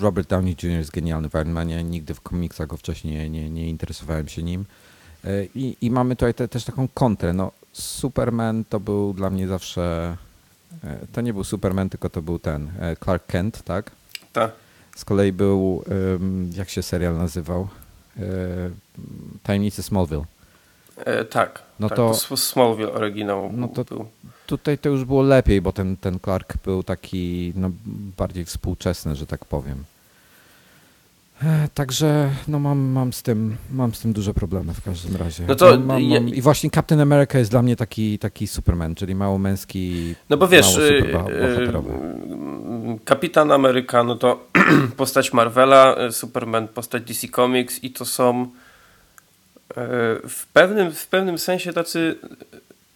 Robert 0.00 0.28
Downey 0.28 0.52
Jr. 0.62 0.70
jest 0.70 0.90
genialny 0.90 1.28
w 1.28 1.34
Iron 1.34 1.50
Manie. 1.50 1.84
Nigdy 1.84 2.14
w 2.14 2.20
komiksach 2.20 2.66
go 2.68 2.76
wcześniej 2.76 3.30
nie, 3.30 3.50
nie, 3.50 3.68
interesowałem 3.68 4.28
się 4.28 4.42
nim. 4.42 4.64
E, 5.24 5.44
I, 5.44 5.76
i 5.80 5.90
mamy 5.90 6.16
tutaj 6.16 6.34
te, 6.34 6.48
też 6.48 6.64
taką 6.64 6.88
kontrę. 6.88 7.32
No, 7.32 7.52
Superman 7.72 8.64
to 8.68 8.80
był 8.80 9.12
dla 9.14 9.30
mnie 9.30 9.48
zawsze. 9.48 10.16
e, 10.84 11.06
To 11.12 11.20
nie 11.20 11.32
był 11.32 11.44
Superman, 11.44 11.88
tylko 11.90 12.10
to 12.10 12.22
był 12.22 12.38
ten 12.38 12.70
e, 12.80 12.96
Clark 12.96 13.26
Kent, 13.26 13.62
tak? 13.62 13.90
Tak. 14.32 14.52
Z 14.96 15.04
kolei 15.04 15.32
był, 15.32 15.84
jak 16.56 16.68
się 16.70 16.82
serial 16.82 17.18
nazywał? 17.18 17.68
Tajemnice 19.42 19.82
Smallville. 19.82 20.24
E, 21.04 21.24
tak. 21.24 21.62
No 21.80 21.88
tak, 21.88 21.96
to- 21.96 22.14
to 22.28 22.36
Smallville 22.36 22.92
oryginał 22.92 23.50
No 23.52 23.68
to- 23.68 23.84
był. 23.84 24.04
Tutaj 24.46 24.78
to 24.78 24.88
już 24.88 25.04
było 25.04 25.22
lepiej, 25.22 25.60
bo 25.60 25.72
ten, 25.72 25.96
ten 25.96 26.18
Clark 26.20 26.54
był 26.64 26.82
taki 26.82 27.52
no, 27.56 27.70
bardziej 28.16 28.44
współczesny, 28.44 29.16
że 29.16 29.26
tak 29.26 29.44
powiem. 29.44 29.84
E, 31.42 31.68
Także 31.74 32.30
no 32.48 32.58
mam, 32.58 32.78
mam, 32.78 33.12
z 33.12 33.22
tym, 33.22 33.56
mam 33.72 33.94
z 33.94 34.00
tym 34.00 34.12
duże 34.12 34.34
problemy 34.34 34.74
w 34.74 34.84
każdym 34.84 35.16
razie. 35.16 35.44
No 35.48 35.54
to 35.54 35.70
mam, 35.70 35.84
mam, 35.86 36.02
mam, 36.02 36.28
I 36.28 36.42
właśnie 36.42 36.70
Captain 36.70 37.00
America 37.00 37.38
jest 37.38 37.50
dla 37.50 37.62
mnie 37.62 37.76
taki, 37.76 38.18
taki 38.18 38.46
Superman, 38.46 38.94
czyli 38.94 39.14
mało 39.14 39.38
męski, 39.38 40.14
No 40.30 40.36
bo 40.36 40.48
wiesz, 40.48 40.76
y, 40.76 40.80
y, 40.80 41.14
Kapitan 43.04 43.52
Ameryka, 43.52 44.04
no 44.04 44.14
to 44.14 44.46
postać 44.96 45.32
Marvela, 45.32 45.96
y, 46.08 46.12
Superman, 46.12 46.68
postać 46.68 47.02
DC 47.02 47.28
Comics 47.28 47.84
i 47.84 47.90
to 47.90 48.04
są 48.04 48.46
w 50.28 50.46
pewnym, 50.52 50.92
w 50.92 51.06
pewnym 51.06 51.38
sensie 51.38 51.72
tacy 51.72 52.16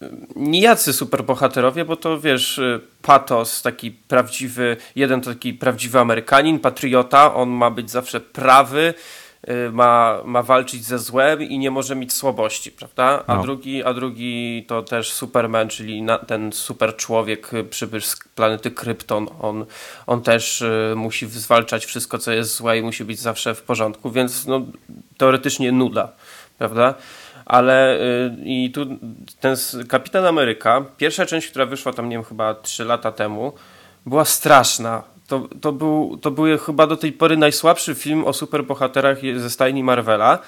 y, 0.01 0.07
nijacy 0.35 0.93
superbohaterowie, 0.93 1.85
bo 1.85 1.95
to 1.95 2.19
wiesz, 2.19 2.57
y, 2.57 2.81
patos, 3.01 3.61
taki 3.61 3.91
prawdziwy, 3.91 4.77
jeden 4.95 5.21
to 5.21 5.29
taki 5.29 5.53
prawdziwy 5.53 5.99
Amerykanin, 5.99 6.59
patriota, 6.59 7.33
on 7.35 7.49
ma 7.49 7.71
być 7.71 7.91
zawsze 7.91 8.19
prawy, 8.19 8.93
ma, 9.71 10.21
ma 10.25 10.43
walczyć 10.43 10.85
ze 10.85 10.99
złem 10.99 11.41
i 11.41 11.59
nie 11.59 11.71
może 11.71 11.95
mieć 11.95 12.13
słabości, 12.13 12.71
prawda? 12.71 13.23
A, 13.27 13.35
No. 13.35 13.41
drugi, 13.43 13.83
a 13.83 13.93
drugi 13.93 14.65
to 14.67 14.83
też 14.83 15.13
Superman, 15.13 15.69
czyli 15.69 16.01
na, 16.01 16.17
ten 16.17 16.51
super 16.53 16.95
człowiek 16.95 17.51
przybysz 17.69 18.05
z 18.05 18.15
planety 18.35 18.71
Krypton. 18.71 19.27
On, 19.41 19.65
on 20.07 20.21
też 20.21 20.61
y, 20.61 20.93
musi 20.95 21.27
zwalczać 21.27 21.85
wszystko, 21.85 22.17
co 22.17 22.31
jest 22.31 22.55
złe 22.55 22.77
i 22.77 22.81
musi 22.81 23.05
być 23.05 23.19
zawsze 23.19 23.55
w 23.55 23.61
porządku, 23.61 24.11
więc 24.11 24.45
no, 24.45 24.61
teoretycznie 25.17 25.71
nuda, 25.71 26.11
prawda? 26.57 26.93
Ale 27.45 27.99
y, 28.01 28.31
i 28.43 28.71
tu 28.71 28.85
ten 29.39 29.55
Kapitan 29.87 30.25
Ameryka, 30.25 30.85
pierwsza 30.97 31.25
część, 31.25 31.47
która 31.47 31.65
wyszła 31.65 31.93
tam, 31.93 32.09
nie 32.09 32.15
wiem, 32.15 32.23
chyba 32.23 32.53
3 32.53 32.85
lata 32.85 33.11
temu, 33.11 33.53
była 34.05 34.25
straszna. 34.25 35.03
To, 35.27 35.47
to, 35.61 35.71
był, 35.71 36.17
to 36.21 36.31
był 36.31 36.57
chyba 36.57 36.87
do 36.87 36.97
tej 36.97 37.11
pory 37.11 37.37
najsłabszy 37.37 37.95
film 37.95 38.25
o 38.25 38.33
superbohaterach 38.33 39.17
ze 39.37 39.49
stajni 39.49 39.83
Marvela. 39.83 40.39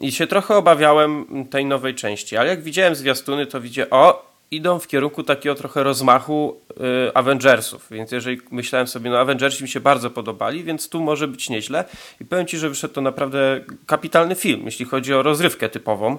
I 0.00 0.12
się 0.12 0.26
trochę 0.26 0.56
obawiałem 0.56 1.26
tej 1.50 1.64
nowej 1.64 1.94
części, 1.94 2.36
ale 2.36 2.48
jak 2.48 2.62
widziałem 2.62 2.94
zwiastuny, 2.94 3.46
to 3.46 3.60
widzę, 3.60 3.90
o, 3.90 4.33
idą 4.56 4.78
w 4.78 4.86
kierunku 4.86 5.22
takiego 5.22 5.54
trochę 5.54 5.82
rozmachu 5.82 6.60
y, 7.08 7.14
Avengersów. 7.14 7.86
Więc 7.90 8.12
jeżeli 8.12 8.40
myślałem 8.50 8.86
sobie, 8.86 9.10
no 9.10 9.18
Avengersi 9.18 9.62
mi 9.62 9.68
się 9.68 9.80
bardzo 9.80 10.10
podobali, 10.10 10.64
więc 10.64 10.88
tu 10.88 11.00
może 11.00 11.28
być 11.28 11.50
nieźle. 11.50 11.84
I 12.20 12.24
powiem 12.24 12.46
Ci, 12.46 12.58
że 12.58 12.68
wyszedł 12.68 12.94
to 12.94 13.00
naprawdę 13.00 13.60
kapitalny 13.86 14.34
film, 14.34 14.62
jeśli 14.64 14.84
chodzi 14.84 15.14
o 15.14 15.22
rozrywkę 15.22 15.68
typową. 15.68 16.18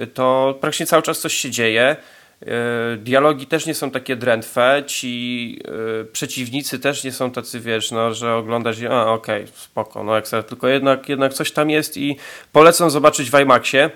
Y, 0.00 0.06
to 0.06 0.58
praktycznie 0.60 0.86
cały 0.86 1.02
czas 1.02 1.20
coś 1.20 1.34
się 1.34 1.50
dzieje. 1.50 1.96
Y, 2.42 2.96
Dialogi 2.96 3.46
też 3.46 3.66
nie 3.66 3.74
są 3.74 3.90
takie 3.90 4.16
drętwe, 4.16 4.82
ci 4.86 5.58
y, 6.00 6.04
przeciwnicy 6.04 6.78
też 6.78 7.04
nie 7.04 7.12
są 7.12 7.30
tacy, 7.30 7.60
wiesz, 7.60 7.90
no, 7.90 8.14
że 8.14 8.34
oglądasz 8.34 8.80
i 8.80 8.86
a 8.86 9.06
okej, 9.06 9.46
spoko, 9.54 10.04
no 10.04 10.24
sobie, 10.24 10.42
tylko 10.42 10.68
jednak, 10.68 11.08
jednak 11.08 11.34
coś 11.34 11.52
tam 11.52 11.70
jest 11.70 11.96
i 11.96 12.16
polecam 12.52 12.90
zobaczyć 12.90 13.30
w 13.30 13.40
IMAXie. 13.40 13.90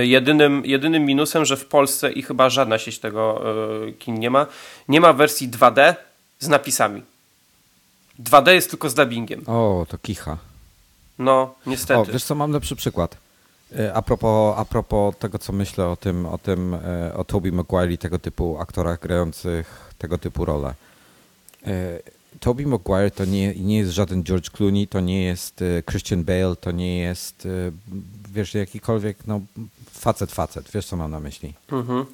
Jedynym, 0.00 0.62
jedynym 0.66 1.04
minusem, 1.04 1.44
że 1.44 1.56
w 1.56 1.66
Polsce 1.66 2.12
i 2.12 2.22
chyba 2.22 2.50
żadna 2.50 2.78
sieć 2.78 2.98
tego 2.98 3.42
y, 3.88 3.92
kin 3.92 4.14
nie 4.20 4.30
ma, 4.30 4.46
nie 4.88 5.00
ma 5.00 5.12
wersji 5.12 5.48
2D 5.48 5.94
z 6.38 6.48
napisami. 6.48 7.02
2D 8.22 8.48
jest 8.50 8.70
tylko 8.70 8.90
z 8.90 8.94
dubbingiem. 8.94 9.42
O, 9.46 9.86
to 9.88 9.98
kicha. 9.98 10.36
No, 11.18 11.32
O, 11.32 11.54
niestety. 11.66 12.12
wiesz 12.12 12.24
co, 12.24 12.34
mam 12.34 12.52
lepszy 12.52 12.76
przykład. 12.76 13.16
E, 13.78 13.94
A 13.94 14.02
propos, 14.02 14.54
a 14.58 14.64
propos 14.64 15.16
tego, 15.18 15.38
co 15.38 15.52
myślę 15.52 15.86
o 15.88 15.96
tym, 15.96 16.26
o 16.26 16.38
tym, 16.38 16.74
e, 16.74 17.14
o 17.14 17.24
Tobey 17.24 17.52
Maguire 17.52 17.92
i 17.92 17.98
tego 17.98 18.18
typu 18.18 18.58
aktorach 18.60 19.00
grających 19.00 19.90
tego 19.98 20.18
typu 20.18 20.44
role. 20.44 20.74
Tobey 22.40 22.66
Maguire 22.66 23.10
to 23.10 23.24
nie, 23.24 23.54
nie 23.54 23.78
jest 23.78 23.90
żaden 23.92 24.24
George 24.24 24.50
Clooney, 24.50 24.86
to 24.88 25.00
nie 25.00 25.24
jest 25.24 25.62
e, 25.62 25.82
Christian 25.82 26.24
Bale, 26.24 26.56
to 26.60 26.70
nie 26.70 26.98
jest, 26.98 27.46
e, 27.46 27.48
wiesz, 28.32 28.54
jakikolwiek, 28.54 29.26
no, 29.26 29.40
facet, 29.92 30.32
facet, 30.32 30.70
wiesz, 30.74 30.86
co 30.86 30.96
mam 30.96 31.10
na 31.10 31.20
myśli. 31.20 31.54
Mhm. 31.72 32.04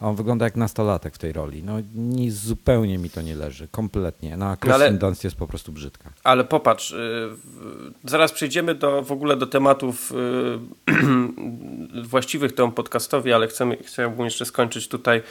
On 0.00 0.16
wygląda 0.16 0.44
jak 0.44 0.56
nastolatek 0.56 1.14
w 1.14 1.18
tej 1.18 1.32
roli. 1.32 1.62
No, 1.62 1.72
nie, 1.94 2.32
zupełnie 2.32 2.98
mi 2.98 3.10
to 3.10 3.22
nie 3.22 3.34
leży, 3.36 3.68
kompletnie. 3.70 4.36
No, 4.36 4.46
a 4.46 4.50
No, 4.50 4.56
Kristen 4.56 4.82
ale- 4.82 4.92
Dunst 4.98 5.24
jest 5.24 5.36
po 5.36 5.46
prostu 5.46 5.72
brzydka. 5.72 6.10
Ale 6.24 6.44
popatrz, 6.44 6.90
y, 6.90 6.94
w- 6.96 7.90
zaraz 8.04 8.32
przejdziemy 8.32 8.74
do, 8.74 9.02
w 9.02 9.12
ogóle 9.12 9.36
do 9.36 9.46
tematów 9.46 10.12
y, 10.12 12.02
właściwych 12.08 12.54
temu 12.54 12.72
podcastowi, 12.72 13.32
ale 13.32 13.48
chcemy, 13.48 13.76
chciałbym 13.76 14.24
jeszcze 14.24 14.44
skończyć 14.46 14.88
tutaj. 14.88 15.22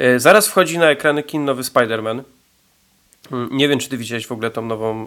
Y, 0.00 0.20
Zaraz 0.20 0.48
wchodzi 0.48 0.78
na 0.78 0.90
ekrany 0.90 1.22
kin 1.22 1.44
nowy 1.44 1.62
Spider-Man. 1.62 2.22
Nie 3.50 3.68
wiem, 3.68 3.78
czy 3.78 3.88
ty 3.88 3.96
widziałeś 3.96 4.26
w 4.26 4.32
ogóle 4.32 4.50
tą 4.50 4.62
nową, 4.62 5.06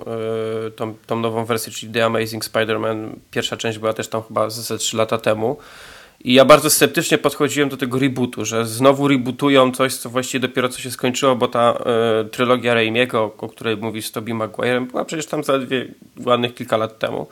y, 0.67 0.71
tą, 0.71 0.95
tą 1.07 1.19
nową 1.19 1.45
wersję, 1.45 1.73
czyli 1.73 1.93
The 1.93 2.05
Amazing 2.05 2.45
Spider-Man. 2.45 3.09
Pierwsza 3.31 3.57
część 3.57 3.77
była 3.77 3.93
też 3.93 4.07
tam 4.07 4.23
chyba 4.23 4.49
ze 4.49 4.61
ze 4.61 4.77
3 4.77 4.97
lata 4.97 5.17
temu. 5.17 5.57
I 6.23 6.33
ja 6.33 6.45
bardzo 6.45 6.69
sceptycznie 6.69 7.17
podchodziłem 7.17 7.69
do 7.69 7.77
tego 7.77 7.99
rebootu, 7.99 8.45
że 8.45 8.65
znowu 8.65 9.07
rebootują 9.07 9.71
coś, 9.71 9.93
co 9.93 10.09
właściwie 10.09 10.47
dopiero 10.47 10.69
co 10.69 10.79
się 10.79 10.91
skończyło, 10.91 11.35
bo 11.35 11.47
ta 11.47 11.73
e, 11.73 12.25
trylogia 12.25 12.73
Raimiego, 12.73 13.33
o, 13.37 13.49
której 13.49 13.77
mówisz 13.77 14.05
z 14.05 14.11
Tobey 14.11 14.33
Maguire'em, 14.33 14.87
była 14.87 15.05
przecież 15.05 15.25
tam 15.25 15.43
zaledwie 15.43 15.87
ładnych 16.25 16.55
kilka 16.55 16.77
lat 16.77 16.99
temu. 16.99 17.27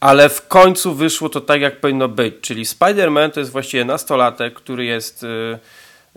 Ale 0.00 0.28
w 0.28 0.48
końcu 0.48 0.94
wyszło 0.94 1.28
to 1.28 1.40
tak, 1.40 1.60
jak 1.60 1.80
powinno 1.80 2.08
być. 2.08 2.34
Czyli 2.40 2.64
Spider-Man 2.64 3.30
to 3.30 3.40
jest 3.40 3.52
właściwie 3.52 3.84
nastolatek, 3.84 4.54
który 4.54 4.84
jest. 4.84 5.24
e, 5.24 5.58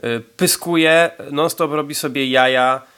e, 0.03 0.19
pyskuje, 0.19 1.11
non-stop 1.31 1.71
robi 1.71 1.95
sobie 1.95 2.27
jaja, 2.27 2.81
e, 2.81 2.92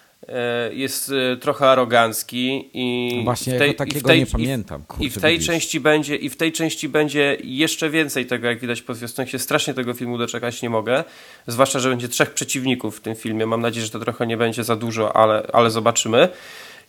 jest 0.74 1.12
e, 1.34 1.38
trochę 1.38 1.70
arogancki 1.70 2.70
i. 2.74 3.22
Właśnie 3.24 3.54
w 3.56 3.58
tej- 3.58 3.68
jako 3.68 3.84
i 3.84 3.88
takiego 3.88 4.08
tej- 4.08 4.20
nie 4.20 4.24
i 4.26 4.32
pamiętam. 4.32 4.82
I 4.82 4.86
Kurczę, 4.86 5.20
w 5.20 5.22
tej 5.22 5.34
widzisz. 5.34 5.48
części 5.48 5.80
będzie 5.80 6.16
i 6.16 6.30
w 6.30 6.38
tej 6.38 6.52
części 6.52 6.90
będzie 6.90 7.38
jeszcze 7.44 7.90
więcej 7.90 8.26
tego, 8.26 8.48
jak 8.48 8.60
widać 8.60 8.82
po 8.82 8.94
zwiastunach. 8.96 9.30
Się 9.30 9.40
strasznie 9.40 9.74
tego 9.74 9.94
filmu 9.94 10.18
doczekać 10.18 10.62
nie 10.62 10.70
mogę. 10.70 11.04
Zwłaszcza, 11.48 11.80
że 11.80 11.90
będzie 11.90 12.08
trzech 12.10 12.34
przeciwników 12.34 12.98
w 12.98 13.02
tym 13.02 13.16
filmie. 13.16 13.46
Mam 13.46 13.62
nadzieję, 13.62 13.86
że 13.86 13.92
to 13.92 14.00
trochę 14.00 14.28
nie 14.28 14.38
będzie 14.38 14.64
za 14.64 14.76
dużo, 14.76 15.16
ale, 15.16 15.48
ale 15.54 15.70
zobaczymy. 15.72 16.30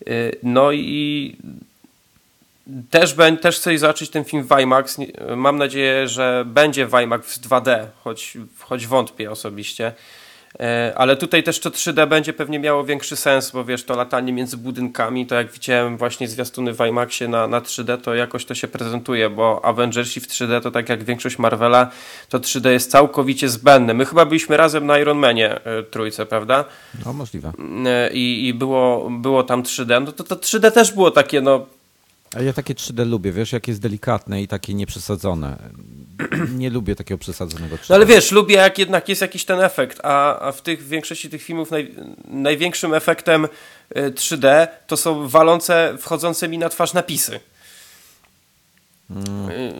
Yy, 0.07 0.33
No 0.43 0.73
i 0.73 1.37
też, 2.90 3.14
bę- 3.14 3.37
też 3.38 3.57
chcę 3.57 3.78
zobaczyć 3.78 4.11
ten 4.11 4.25
film 4.25 4.45
w 4.49 4.61
IMAX. 4.61 4.97
Mam 5.37 5.59
nadzieję, 5.59 6.09
że 6.09 6.45
będzie 6.47 6.87
w 6.87 7.00
IMAX 7.02 7.38
w 7.38 7.40
2D, 7.49 7.87
choć, 8.05 8.38
choć 8.61 8.87
wątpię 8.87 9.31
osobiście. 9.31 9.93
E, 10.61 10.93
Ale 10.97 11.17
tutaj 11.17 11.43
też 11.43 11.61
to 11.61 11.71
3D 11.71 12.09
będzie 12.09 12.33
pewnie 12.33 12.59
miało 12.59 12.85
większy 12.85 13.17
sens, 13.17 13.51
bo 13.51 13.65
wiesz, 13.65 13.85
to 13.85 13.97
latanie 13.97 14.33
między 14.33 14.57
budynkami, 14.57 15.27
to 15.27 15.35
jak 15.35 15.53
widziałem 15.53 15.97
właśnie 15.97 16.29
zwiastuny 16.29 16.75
w 16.75 16.81
IMAXie 16.89 17.29
na, 17.29 17.47
na 17.47 17.61
3D, 17.61 18.01
to 18.01 18.15
jakoś 18.15 18.45
to 18.45 18.55
się 18.55 18.69
prezentuje, 18.69 19.31
bo 19.31 19.65
Avengersi 19.65 20.21
w 20.21 20.29
3D 20.29 20.63
to 20.63 20.71
tak 20.71 20.89
jak 20.89 21.05
większość 21.05 21.39
Marvela, 21.39 21.91
to 22.29 22.39
3D 22.39 22.69
jest 22.69 22.91
całkowicie 22.91 23.49
zbędne. 23.49 23.95
My 23.95 24.07
chyba 24.07 24.25
byliśmy 24.27 24.57
razem 24.57 24.87
na 24.87 24.99
Iron 24.99 25.19
Manie 25.19 25.65
e, 25.65 25.83
trójce, 25.83 26.27
prawda? 26.27 26.65
No 27.07 27.13
możliwe. 27.13 27.53
E, 27.87 28.11
I, 28.13 28.49
i 28.49 28.55
było, 28.55 29.11
było 29.11 29.43
tam 29.43 29.63
3D. 29.63 30.03
No 30.05 30.13
to, 30.13 30.25
to 30.25 30.37
3D 30.37 30.71
też 30.71 30.93
było 30.93 31.11
takie, 31.11 31.41
no 31.41 31.67
A 32.35 32.43
ja 32.43 32.53
takie 32.53 32.75
3D 32.75 33.07
lubię, 33.07 33.33
wiesz, 33.33 33.53
jak 33.53 33.69
jest 33.69 33.81
delikatne 33.81 34.43
i 34.43 34.49
takie 34.49 34.75
nieprzesadzone. 34.75 35.57
Nie 36.59 36.71
lubię 36.71 36.95
takiego 36.95 37.19
przesadzonego 37.19 37.77
3D. 37.77 37.87
No 37.89 37.95
ale 37.95 38.07
wiesz, 38.07 38.33
lubię 38.33 38.57
jak 38.57 38.79
jednak 38.79 39.09
jest 39.09 39.21
jakiś 39.21 39.45
ten 39.45 39.61
efekt, 39.61 40.01
a, 40.03 40.39
a 40.41 40.53
w 40.53 40.63
tych 40.63 40.85
w 40.85 40.89
większości 40.89 41.31
tych 41.31 41.43
filmów 41.43 41.71
naj, 41.71 41.95
największym 42.29 42.95
efektem 42.95 43.45
y, 43.45 43.49
3D 44.11 44.67
to 44.87 44.97
są 44.97 45.29
walące, 45.29 45.97
wchodzące 46.01 46.49
mi 46.49 46.59
na 46.59 46.69
twarz 46.69 46.93
napisy. 46.93 47.35
Y, 47.37 47.41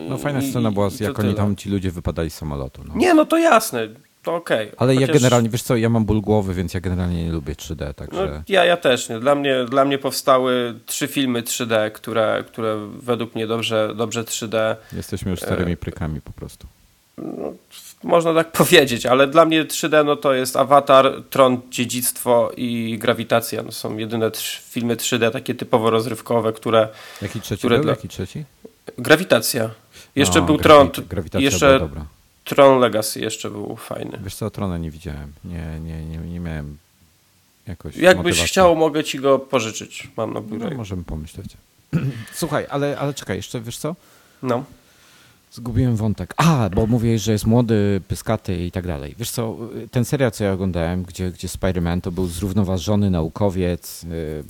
No 0.09 0.17
fajna 0.17 0.39
i- 0.41 0.49
scena 0.49 0.71
była, 0.71 0.87
i 0.99 1.03
jak 1.03 1.19
oni 1.19 1.29
tyle. 1.29 1.33
tam, 1.33 1.55
ci 1.55 1.69
ludzie 1.69 1.91
wypadali 1.91 2.29
z 2.29 2.33
samolotu. 2.33 2.83
No. 2.87 2.93
Nie, 2.95 3.13
no 3.13 3.25
to 3.25 3.37
jasne, 3.37 3.87
to 4.23 4.35
okej. 4.35 4.71
Ale 4.77 4.93
ja 4.95 5.01
Chociaż- 5.01 5.13
generalnie, 5.13 5.49
wiesz 5.49 5.61
co, 5.63 5.75
ja 5.75 5.89
mam 5.89 6.05
ból 6.05 6.21
głowy, 6.21 6.53
więc 6.53 6.73
ja 6.73 6.79
generalnie 6.79 7.25
nie 7.25 7.31
lubię 7.31 7.53
3D, 7.55 7.85
No, 7.87 7.93
także... 7.93 8.43
ja, 8.47 8.65
ja 8.65 8.77
też 8.77 9.09
nie. 9.09 9.19
Dla 9.19 9.35
mnie, 9.35 9.65
dla 9.69 9.85
mnie 9.85 9.97
powstały 9.97 10.79
trzy 10.85 11.07
filmy 11.07 11.41
3D, 11.41 11.91
które, 11.91 12.43
które 12.47 12.77
według 13.01 13.35
mnie 13.35 13.47
dobrze, 13.47 13.93
dobrze 13.95 14.23
3D 14.23 14.75
Jesteśmy 14.93 15.31
już 15.31 15.39
starymi 15.39 15.77
prykami 15.77 16.21
po 16.21 16.31
prostu. 16.31 16.67
Można 18.03 18.33
tak 18.33 18.51
powiedzieć, 18.63 19.05
ale 19.05 19.27
dla 19.27 19.45
mnie 19.45 19.65
3D 19.65 20.05
no 20.05 20.15
to 20.15 20.33
jest 20.33 20.55
Avatar, 20.55 21.23
Tron, 21.29 21.61
Dziedzictwo 21.71 22.51
i 22.57 22.97
Grawitacja. 23.01 23.63
No 23.63 23.71
są 23.71 23.97
jedyne 23.97 24.29
trz- 24.29 24.61
filmy 24.69 24.95
3D 24.95 25.31
takie 25.31 25.55
typowo 25.55 25.89
rozrywkowe, 25.89 26.53
które... 26.53 26.87
Jaki 27.21 27.41
trzeci 27.41 27.59
Które 27.59 27.75
był? 27.75 27.83
dla- 27.83 27.91
Jaki 27.93 28.07
trzeci? 28.07 28.43
Grawitacja. 28.97 29.69
Jeszcze 30.15 30.39
O, 30.39 30.41
był 30.41 30.57
Tron, 30.57 30.89
Grawitacja 31.09 31.45
jeszcze 31.45 31.67
była 31.67 31.79
dobra. 31.79 32.05
Tron 32.47 32.79
Legacy 32.79 33.19
jeszcze 33.19 33.49
był 33.49 33.75
fajny. 33.75 34.19
Wiesz 34.23 34.35
co, 34.35 34.49
Trona 34.49 34.77
nie 34.77 34.91
widziałem. 34.91 35.33
Nie, 35.45 35.79
nie, 35.79 36.05
nie, 36.05 36.17
nie 36.17 36.39
miałem 36.39 36.77
jakoś 37.67 37.95
Jakbyś 37.95 38.17
motywację. 38.23 38.47
chciał, 38.47 38.75
mogę 38.75 39.03
ci 39.03 39.19
go 39.19 39.39
pożyczyć. 39.39 40.07
Mam 40.17 40.33
na 40.33 40.39
No, 40.39 40.45
biurze. 40.47 40.75
możemy 40.75 41.03
pomyśleć. 41.03 41.47
Słuchaj, 42.33 42.65
ale, 42.69 42.99
ale 42.99 43.13
czekaj, 43.13 43.37
jeszcze 43.37 43.61
wiesz 43.61 43.77
co? 43.77 43.95
No. 44.43 44.63
Zgubiłem 45.51 45.95
wątek. 45.95 46.33
A, 46.37 46.69
bo 46.75 46.87
mówię, 46.87 47.19
że 47.19 47.31
jest 47.31 47.45
młody, 47.45 48.01
pyskaty 48.07 48.65
i 48.65 48.71
tak 48.71 48.87
dalej. 48.87 49.15
Wiesz 49.19 49.31
co, 49.31 49.57
ten 49.91 50.05
serial, 50.05 50.31
co 50.31 50.43
ja 50.43 50.53
oglądałem, 50.53 51.03
gdzie, 51.03 51.31
gdzie 51.31 51.47
Spider-Man 51.47 52.01
to 52.01 52.11
był 52.11 52.27
zrównoważony 52.27 53.09
naukowiec 53.09 54.03
yy, 54.03 54.43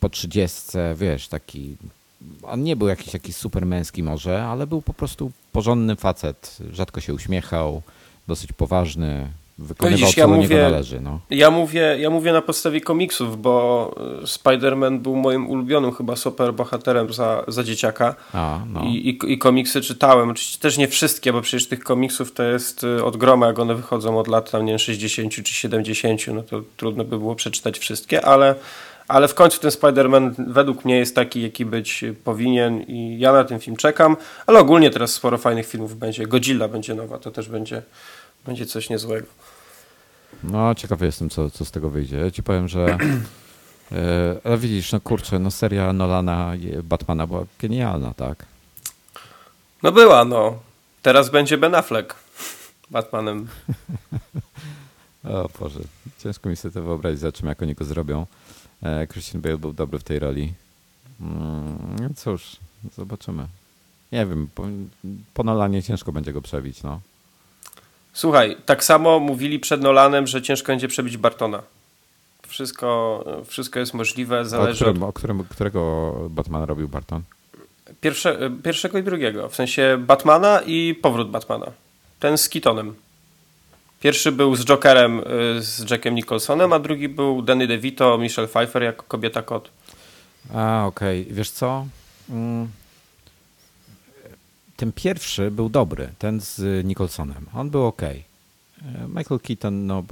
po 0.00 0.08
trzydziestce, 0.08 0.94
wiesz, 0.98 1.28
taki... 1.28 1.76
On 2.42 2.62
nie 2.62 2.76
był 2.76 2.88
jakiś 2.88 3.12
taki 3.12 3.32
supermęski 3.32 4.02
może, 4.02 4.44
ale 4.44 4.66
był 4.66 4.82
po 4.82 4.94
prostu 4.94 5.30
porządny 5.52 5.96
facet. 5.96 6.58
Rzadko 6.72 7.00
się 7.00 7.14
uśmiechał, 7.14 7.82
dosyć 8.28 8.52
poważny, 8.52 9.28
wykonywał 9.58 9.98
widzisz, 9.98 10.14
co 10.14 10.20
ja 10.20 10.26
mówię- 10.26 10.62
należy. 10.62 11.00
No. 11.00 11.20
Ja 11.30 11.50
mówię, 11.50 11.96
ja 12.00 12.10
mówię 12.10 12.32
na 12.32 12.42
podstawie 12.42 12.80
komiksów, 12.80 13.42
bo 13.42 13.94
y, 14.22 14.26
Spider-Man 14.26 14.98
był 14.98 15.16
moim 15.16 15.46
ulubionym 15.50 15.92
chyba 15.92 16.16
superbohaterem 16.16 17.12
za, 17.12 17.44
za 17.48 17.64
dzieciaka. 17.64 18.14
A, 18.32 18.60
no. 18.72 18.84
I, 18.84 19.08
i, 19.08 19.32
I 19.32 19.38
komiksy 19.38 19.80
czytałem. 19.80 20.30
Oczywiście 20.30 20.58
też 20.58 20.78
nie 20.78 20.88
wszystkie, 20.88 21.32
bo 21.32 21.40
przecież 21.40 21.68
tych 21.68 21.80
komiksów 21.84 22.32
to 22.32 22.42
jest 22.42 22.84
y, 22.84 23.04
od 23.04 23.16
groma, 23.16 23.46
jak 23.46 23.58
one 23.58 23.74
wychodzą 23.74 24.18
od 24.18 24.28
lat 24.28 24.50
tam, 24.50 24.64
nie 24.64 24.72
wiem, 24.72 24.78
60 24.78 25.32
czy 25.32 25.54
70, 25.54 26.26
no 26.34 26.42
to 26.42 26.62
trudno 26.76 27.04
by 27.04 27.18
było 27.18 27.34
przeczytać 27.34 27.78
wszystkie, 27.78 28.26
ale, 28.26 28.54
ale 29.08 29.28
w 29.28 29.34
końcu 29.34 29.60
ten 29.60 29.70
Spider-Man 29.70 30.34
według 30.52 30.84
mnie 30.84 30.98
jest 30.98 31.14
taki, 31.14 31.42
jaki 31.42 31.64
być 31.64 32.04
powinien 32.24 32.82
i 32.82 33.18
ja 33.18 33.32
na 33.32 33.44
ten 33.44 33.60
film 33.60 33.76
czekam, 33.76 34.16
ale 34.46 34.58
ogólnie 34.58 34.90
teraz 34.90 35.12
sporo 35.12 35.38
fajnych 35.38 35.66
filmów 35.66 35.98
będzie. 35.98 36.26
Godzilla 36.26 36.68
będzie 36.68 36.94
nowa, 36.94 37.18
to 37.18 37.30
też 37.30 37.48
będzie, 37.48 37.82
będzie 38.46 38.66
coś 38.66 38.90
niezłego. 38.90 39.26
No, 40.42 40.74
ciekawy 40.74 41.06
jestem, 41.06 41.30
co, 41.30 41.50
co 41.50 41.64
z 41.64 41.70
tego 41.70 41.90
wyjdzie. 41.90 42.16
Ja 42.16 42.30
ci 42.30 42.42
powiem, 42.42 42.68
że. 42.68 42.86
e, 43.92 44.36
Ale 44.44 44.58
widzisz, 44.58 44.92
no 44.92 45.00
kurczę, 45.00 45.38
no 45.38 45.50
seria 45.50 45.92
Nolana 45.92 46.52
Batmana 46.82 47.26
była 47.26 47.44
genialna, 47.58 48.14
tak? 48.14 48.46
No 49.82 49.92
była, 49.92 50.24
no. 50.24 50.58
Teraz 51.02 51.30
będzie 51.30 51.58
Ben 51.58 51.74
Affleck 51.74 52.14
Batmanem. 52.90 53.46
O 55.24 55.48
Boże, 55.60 55.80
ciężko 56.18 56.48
mi 56.48 56.56
sobie 56.56 56.72
to 56.74 56.82
wyobrazić, 56.82 57.20
za 57.20 57.32
czym 57.32 57.48
jak 57.48 57.62
oni 57.62 57.74
go 57.74 57.84
zrobią. 57.84 58.26
E, 58.84 59.06
Christian 59.06 59.40
Bale 59.40 59.58
był 59.58 59.72
dobry 59.72 59.98
w 59.98 60.04
tej 60.04 60.18
roli. 60.18 60.52
Mm, 61.20 61.96
no 62.00 62.08
cóż, 62.16 62.56
zobaczymy. 62.96 63.46
Nie 64.12 64.26
wiem, 64.26 64.48
po, 64.54 64.62
po 65.34 65.42
Nolanie 65.42 65.82
ciężko 65.82 66.12
będzie 66.12 66.32
go 66.32 66.42
przebić, 66.42 66.82
no. 66.82 67.00
Słuchaj, 68.12 68.56
tak 68.66 68.84
samo 68.84 69.20
mówili 69.20 69.60
przed 69.60 69.82
Nolanem, 69.82 70.26
że 70.26 70.42
ciężko 70.42 70.72
będzie 70.72 70.88
przebić 70.88 71.16
Bartona. 71.16 71.62
Wszystko, 72.48 73.24
wszystko 73.46 73.80
jest 73.80 73.94
możliwe, 73.94 74.36
A 74.36 74.40
o, 74.40 74.44
zależy 74.44 74.84
od 74.84 74.90
którym, 74.90 75.02
o 75.02 75.12
którym, 75.12 75.44
którego 75.44 76.12
Batmana 76.30 76.66
robił 76.66 76.88
Barton? 76.88 77.22
pierwsze, 78.00 78.50
pierwszego 78.62 78.98
i 78.98 79.02
drugiego. 79.02 79.48
W 79.48 79.54
sensie 79.54 79.96
Batmana 80.00 80.60
i 80.66 80.94
powrót 81.02 81.30
Batmana. 81.30 81.66
Ten 82.20 82.38
z 82.38 82.48
Keatonem. 82.48 82.94
Pierwszy 84.04 84.32
był 84.32 84.56
z 84.56 84.64
Jokerem, 84.64 85.18
y, 85.18 85.62
z 85.62 85.90
Jackiem 85.90 86.14
Nicholsonem, 86.14 86.72
a 86.72 86.78
drugi 86.78 87.08
był 87.08 87.42
Danny 87.42 87.66
DeVito, 87.66 88.18
Michelle 88.18 88.48
Pfeiffer 88.48 88.82
jako 88.82 89.04
kobieta 89.08 89.42
kot. 89.42 89.70
A, 90.54 90.86
okej. 90.86 91.26
Wiesz 91.30 91.50
co? 91.50 91.86
Mm. 92.30 92.68
Ten 94.76 94.92
pierwszy 94.92 95.50
był 95.50 95.68
dobry, 95.68 96.08
ten 96.18 96.40
z 96.40 96.84
Nicholsonem. 96.86 97.46
On 97.54 97.70
był 97.70 97.86
ok. 97.86 98.02
Michael 99.08 99.40
Keaton, 99.40 99.86
no, 99.86 100.02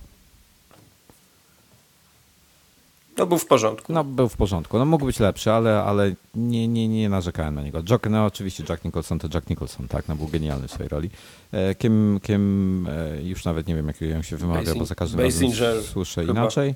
No 3.22 3.26
był 3.26 3.38
w 3.38 3.46
porządku. 3.46 3.92
no 3.92 4.04
był 4.04 4.28
w 4.28 4.36
porządku. 4.36 4.78
No 4.78 4.84
mógł 4.84 5.06
być 5.06 5.20
lepszy, 5.20 5.52
ale, 5.52 5.82
ale 5.82 6.14
nie, 6.34 6.68
nie, 6.68 6.88
nie 6.88 7.08
narzekałem 7.08 7.54
na 7.54 7.62
niego. 7.62 7.82
Jack, 7.90 8.06
no 8.10 8.24
oczywiście 8.24 8.64
Jack 8.68 8.84
Nicholson 8.84 9.18
to 9.18 9.28
Jack 9.34 9.50
Nicholson, 9.50 9.88
tak, 9.88 10.08
no 10.08 10.16
był 10.16 10.26
genialny 10.28 10.68
w 10.68 10.70
swojej 10.72 10.88
roli. 10.88 11.10
E, 11.52 11.74
Kim, 11.74 12.20
kim 12.22 12.86
e, 12.90 13.22
już 13.22 13.44
nawet 13.44 13.66
nie 13.66 13.74
wiem, 13.76 13.86
jak 13.86 14.00
ją 14.00 14.22
się 14.22 14.36
wymawia, 14.36 14.62
Basin- 14.72 14.78
bo 14.78 14.86
za 14.86 14.94
każdym 14.94 15.20
razem 15.20 15.48
Basinger 15.48 15.82
słyszę 15.82 16.20
chyba. 16.26 16.40
inaczej. 16.40 16.74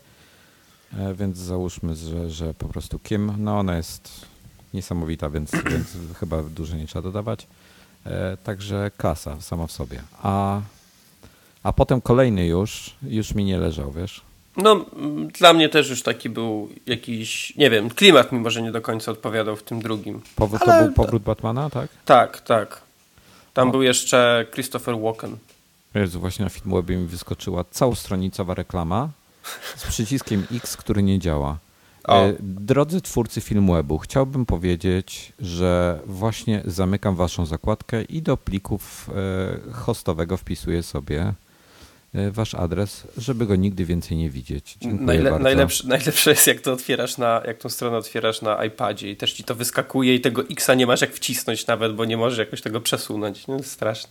E, 0.99 1.15
więc 1.15 1.39
załóżmy, 1.39 1.97
że, 1.97 2.31
że 2.31 2.55
po 2.55 2.69
prostu 2.69 2.99
Kim, 2.99 3.33
no 3.39 3.59
ona 3.59 3.77
jest 3.77 4.27
niesamowita, 4.75 5.31
więc, 5.31 5.51
więc 5.71 5.97
chyba 6.21 6.43
dużo 6.43 6.77
nie 6.77 6.87
trzeba 6.87 7.03
dodawać. 7.03 7.47
Także 8.45 8.91
klasa 8.97 9.41
sama 9.41 9.67
w 9.67 9.73
sobie. 9.73 10.03
A, 10.23 10.61
a 11.63 11.73
potem 11.73 12.01
kolejny 12.01 12.47
już, 12.47 12.95
już 13.03 13.35
mi 13.35 13.45
nie 13.45 13.59
leżał, 13.59 13.93
wiesz? 13.93 14.23
No, 14.57 14.85
dla 15.39 15.53
mnie 15.53 15.69
też 15.69 15.91
już 15.91 16.03
taki 16.03 16.31
był 16.31 16.69
jakiś, 16.87 17.57
nie 17.57 17.71
wiem, 17.71 17.91
klimat 17.91 18.33
mi 18.33 18.39
może 18.41 18.63
nie 18.63 18.73
do 18.73 18.81
końca 18.81 19.13
odpowiadał 19.13 19.57
w 19.57 19.63
tym 19.63 19.83
drugim. 19.83 20.23
Powrót, 20.37 20.63
Ale- 20.63 20.79
To 20.79 20.85
był 20.85 20.93
powrót 20.95 21.23
Batmana, 21.23 21.71
tak? 21.71 21.89
Tak, 22.05 22.41
tak. 22.41 22.81
Tam 23.55 23.69
O. 23.69 23.71
był 23.73 23.83
jeszcze 23.83 24.47
Christopher 24.53 24.99
Walken. 25.01 25.37
Jezu, 25.95 26.21
właśnie 26.21 26.45
na 26.45 26.49
Filmwebie 26.49 26.97
mi 26.97 27.07
wyskoczyła 27.07 27.65
całostronicowa 27.71 28.55
reklama 28.55 29.09
z 29.77 29.87
przyciskiem 29.87 30.47
X, 30.55 30.77
który 30.77 31.03
nie 31.03 31.19
działa. 31.19 31.59
O. 32.05 32.23
E, 32.25 32.33
Drodzy 32.41 33.01
twórcy 33.01 33.41
Filmwebu, 33.41 33.99
chciałbym 33.99 34.47
powiedzieć, 34.47 35.33
że 35.39 36.01
właśnie 36.07 36.63
zamykam 36.65 37.17
waszą 37.17 37.47
zakładkę 37.47 38.03
i 38.03 38.23
do 38.23 38.37
plików 38.37 39.11
e, 39.69 39.73
hostowego 39.73 40.37
wpisuję 40.37 40.83
sobie 40.83 41.33
wasz 42.31 42.55
adres, 42.55 43.07
żeby 43.19 43.47
go 43.47 43.57
nigdy 43.57 43.85
więcej 43.85 44.17
nie 44.17 44.31
widzieć. 44.31 44.77
Dziękuję 44.81 45.07
Najle, 45.07 45.31
bardzo. 45.31 45.45
najlepsze, 45.45 45.89
najlepsze 45.89 46.31
jest, 46.31 46.47
jak 46.47 46.61
to 46.61 46.73
otwierasz 46.73 47.19
na, 47.19 47.43
jak 47.47 47.59
tą 47.59 47.69
stronę 47.69 47.97
otwierasz 47.97 48.43
na 48.43 48.65
iPadzie 48.65 49.11
i 49.11 49.17
też 49.17 49.33
ci 49.33 49.45
to 49.45 49.55
wyskakuje 49.55 50.15
i 50.15 50.21
tego 50.21 50.43
Xa 50.51 50.75
nie 50.75 50.87
masz 50.87 51.01
jak 51.01 51.13
wcisnąć 51.13 51.67
nawet, 51.67 51.95
bo 51.95 52.05
nie 52.05 52.17
możesz 52.17 52.39
jakoś 52.39 52.63
tego 52.63 52.81
przesunąć. 52.81 53.47
No, 53.47 53.63
straszne. 53.63 54.11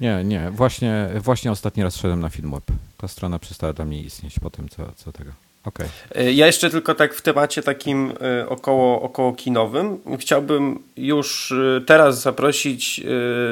Nie, 0.00 0.24
nie, 0.24 0.50
właśnie, 0.50 1.08
właśnie 1.20 1.50
ostatni 1.50 1.82
raz 1.82 1.96
szedłem 1.96 2.20
na 2.20 2.28
Filmweb. 2.28 2.64
Ta 2.96 3.08
strona 3.08 3.38
przestała 3.38 3.72
dla 3.72 3.84
mnie 3.84 4.02
istnieć 4.02 4.38
po 4.40 4.50
tym, 4.50 4.68
co, 4.68 4.92
co 4.96 5.12
tego. 5.12 5.30
Okej. 5.64 5.88
Y, 6.16 6.32
Ja 6.32 6.46
jeszcze 6.46 6.70
tylko 6.70 6.94
tak 6.94 7.14
w 7.14 7.22
temacie 7.22 7.62
takim 7.62 8.12
y, 8.42 8.48
około, 8.48 9.02
około 9.02 9.32
kinowym 9.32 9.98
chciałbym 10.18 10.82
już 10.96 11.54
teraz 11.86 12.22
zaprosić 12.22 13.00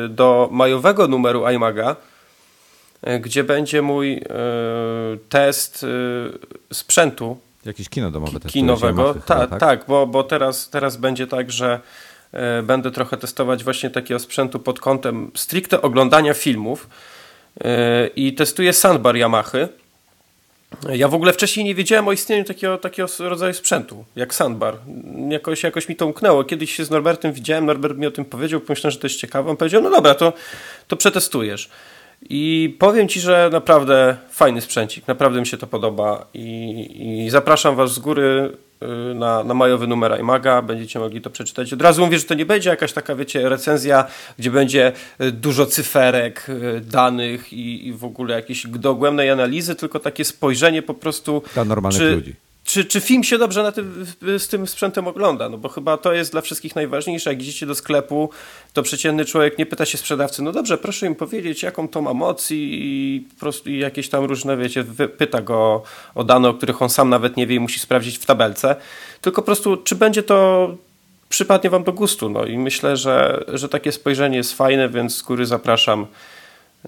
do 0.08 0.48
majowego 0.52 1.08
numeru 1.08 1.44
iMaga, 1.48 1.96
gdzie 3.20 3.44
będzie 3.44 3.82
mój 3.82 4.16
y, 4.16 4.22
test 5.28 5.82
y, 5.82 6.74
sprzętu 6.74 7.38
Jakieś 7.66 7.88
kino 7.88 8.10
domowe 8.10 8.32
testujesz, 8.32 8.52
kinowego. 8.52 9.02
Yamaha 9.02 9.20
Ta, 9.26 9.46
tak, 9.46 9.60
tak? 9.60 9.84
bo, 9.88 10.06
bo 10.06 10.24
teraz, 10.24 10.70
teraz 10.70 10.96
będzie 10.96 11.26
tak, 11.26 11.52
że 11.52 11.80
e, 12.32 12.62
będę 12.62 12.90
trochę 12.90 13.16
testować 13.16 13.64
właśnie 13.64 13.90
takiego 13.90 14.20
sprzętu 14.20 14.58
pod 14.58 14.80
kątem 14.80 15.30
stricte 15.34 15.82
oglądania 15.82 16.34
filmów 16.34 16.88
e, 17.64 18.06
i 18.06 18.34
testuję 18.34 18.72
sandbar 18.72 19.16
Yamahy. 19.16 19.68
Ja 20.92 21.08
w 21.08 21.14
ogóle 21.14 21.32
wcześniej 21.32 21.66
nie 21.66 21.74
wiedziałem 21.74 22.08
o 22.08 22.12
istnieniu 22.12 22.44
takiego, 22.44 22.78
takiego 22.78 23.08
rodzaju 23.18 23.54
sprzętu, 23.54 24.04
jak 24.16 24.34
sandbar. 24.34 24.76
Jakoś, 25.28 25.62
jakoś 25.62 25.88
mi 25.88 25.96
to 25.96 26.06
umknęło. 26.06 26.44
Kiedyś 26.44 26.76
się 26.76 26.84
z 26.84 26.90
Norbertem 26.90 27.32
widziałem, 27.32 27.66
Norbert 27.66 27.98
mi 27.98 28.06
o 28.06 28.10
tym 28.10 28.24
powiedział, 28.24 28.60
pomyślałem, 28.60 28.92
że 28.92 28.98
to 28.98 29.06
jest 29.06 29.20
ciekawe. 29.20 29.50
On 29.50 29.56
powiedział, 29.56 29.82
no 29.82 29.90
dobra, 29.90 30.14
to, 30.14 30.32
to 30.88 30.96
przetestujesz. 30.96 31.70
I 32.22 32.76
powiem 32.78 33.08
Ci, 33.08 33.20
że 33.20 33.50
naprawdę 33.52 34.16
fajny 34.30 34.60
sprzęcik, 34.60 35.08
naprawdę 35.08 35.40
mi 35.40 35.46
się 35.46 35.56
to 35.56 35.66
podoba 35.66 36.26
i, 36.34 37.24
i 37.24 37.30
zapraszam 37.30 37.76
Was 37.76 37.94
z 37.94 37.98
góry 37.98 38.52
y, 38.82 39.14
na, 39.14 39.44
na 39.44 39.54
majowy 39.54 39.86
numer 39.86 40.20
iMaga, 40.20 40.62
będziecie 40.62 40.98
mogli 40.98 41.20
to 41.20 41.30
przeczytać. 41.30 41.72
Od 41.72 41.82
razu 41.82 42.04
mówię, 42.04 42.18
że 42.18 42.24
to 42.24 42.34
nie 42.34 42.46
będzie 42.46 42.70
jakaś 42.70 42.92
taka, 42.92 43.14
wiecie, 43.14 43.48
recenzja, 43.48 44.06
gdzie 44.38 44.50
będzie 44.50 44.92
y, 45.20 45.32
dużo 45.32 45.66
cyferek, 45.66 46.46
y, 46.48 46.80
danych 46.80 47.52
i, 47.52 47.86
i 47.86 47.92
w 47.92 48.04
ogóle 48.04 48.34
jakiejś 48.34 48.66
dogłębnej 48.66 49.30
analizy, 49.30 49.74
tylko 49.74 49.98
takie 49.98 50.24
spojrzenie 50.24 50.82
po 50.82 50.94
prostu... 50.94 51.42
Dla 51.54 51.64
normalnych 51.64 52.00
czy, 52.00 52.10
ludzi. 52.10 52.34
Czy, 52.66 52.84
czy 52.84 53.00
film 53.00 53.24
się 53.24 53.38
dobrze 53.38 53.62
na 53.62 53.72
tym, 53.72 54.06
z 54.38 54.48
tym 54.48 54.66
sprzętem 54.66 55.08
ogląda? 55.08 55.48
No 55.48 55.58
bo 55.58 55.68
chyba 55.68 55.96
to 55.96 56.12
jest 56.12 56.32
dla 56.32 56.40
wszystkich 56.40 56.76
najważniejsze. 56.76 57.30
Jak 57.30 57.42
idziecie 57.42 57.66
do 57.66 57.74
sklepu, 57.74 58.30
to 58.72 58.82
przeciętny 58.82 59.24
człowiek 59.24 59.58
nie 59.58 59.66
pyta 59.66 59.84
się 59.84 59.98
sprzedawcy, 59.98 60.42
no 60.42 60.52
dobrze, 60.52 60.78
proszę 60.78 61.06
im 61.06 61.14
powiedzieć, 61.14 61.62
jaką 61.62 61.88
to 61.88 62.02
ma 62.02 62.14
moc 62.14 62.50
i, 62.50 62.54
i 62.56 63.24
i 63.66 63.78
jakieś 63.78 64.08
tam 64.08 64.24
różne, 64.24 64.56
wiecie, 64.56 64.84
pyta 65.18 65.42
go 65.42 65.82
o 66.14 66.24
dane, 66.24 66.48
o 66.48 66.54
których 66.54 66.82
on 66.82 66.90
sam 66.90 67.08
nawet 67.08 67.36
nie 67.36 67.46
wie 67.46 67.56
i 67.56 67.60
musi 67.60 67.80
sprawdzić 67.80 68.18
w 68.18 68.26
tabelce. 68.26 68.76
Tylko 69.20 69.42
po 69.42 69.46
prostu, 69.46 69.76
czy 69.76 69.94
będzie 69.94 70.22
to 70.22 70.70
przypadnie 71.28 71.70
wam 71.70 71.84
do 71.84 71.92
gustu. 71.92 72.28
No 72.28 72.44
i 72.44 72.58
myślę, 72.58 72.96
że, 72.96 73.44
że 73.48 73.68
takie 73.68 73.92
spojrzenie 73.92 74.36
jest 74.36 74.54
fajne, 74.54 74.88
więc 74.88 75.16
z 75.16 75.22
góry 75.22 75.46
zapraszam. 75.46 76.06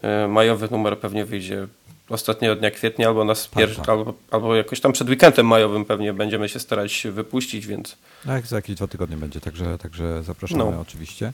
E, 0.02 0.28
Majowy 0.28 0.68
numer 0.70 0.98
pewnie 0.98 1.24
wyjdzie 1.24 1.66
ostatniego 2.08 2.56
dnia 2.56 2.70
kwietnia 2.70 3.08
albo, 3.08 3.24
na 3.24 3.32
spier- 3.32 3.76
tak. 3.76 3.88
albo, 3.88 4.14
albo 4.30 4.56
jakoś 4.56 4.80
tam 4.80 4.92
przed 4.92 5.08
weekendem 5.08 5.46
majowym 5.46 5.84
pewnie 5.84 6.12
będziemy 6.12 6.48
się 6.48 6.58
starać 6.58 7.06
wypuścić, 7.12 7.66
więc 7.66 7.96
jak 8.26 8.46
za 8.46 8.56
jakieś 8.56 8.76
dwa 8.76 8.86
tygodnie 8.86 9.16
będzie, 9.16 9.40
także, 9.40 9.78
także 9.78 10.22
zapraszamy 10.22 10.64
No. 10.64 10.80
oczywiście. 10.80 11.32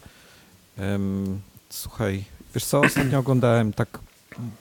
Em, 0.78 1.40
słuchaj, 1.70 2.24
wiesz 2.54 2.64
co, 2.64 2.80
ostatnio 2.80 3.18
oglądałem 3.18 3.72
tak 3.72 3.88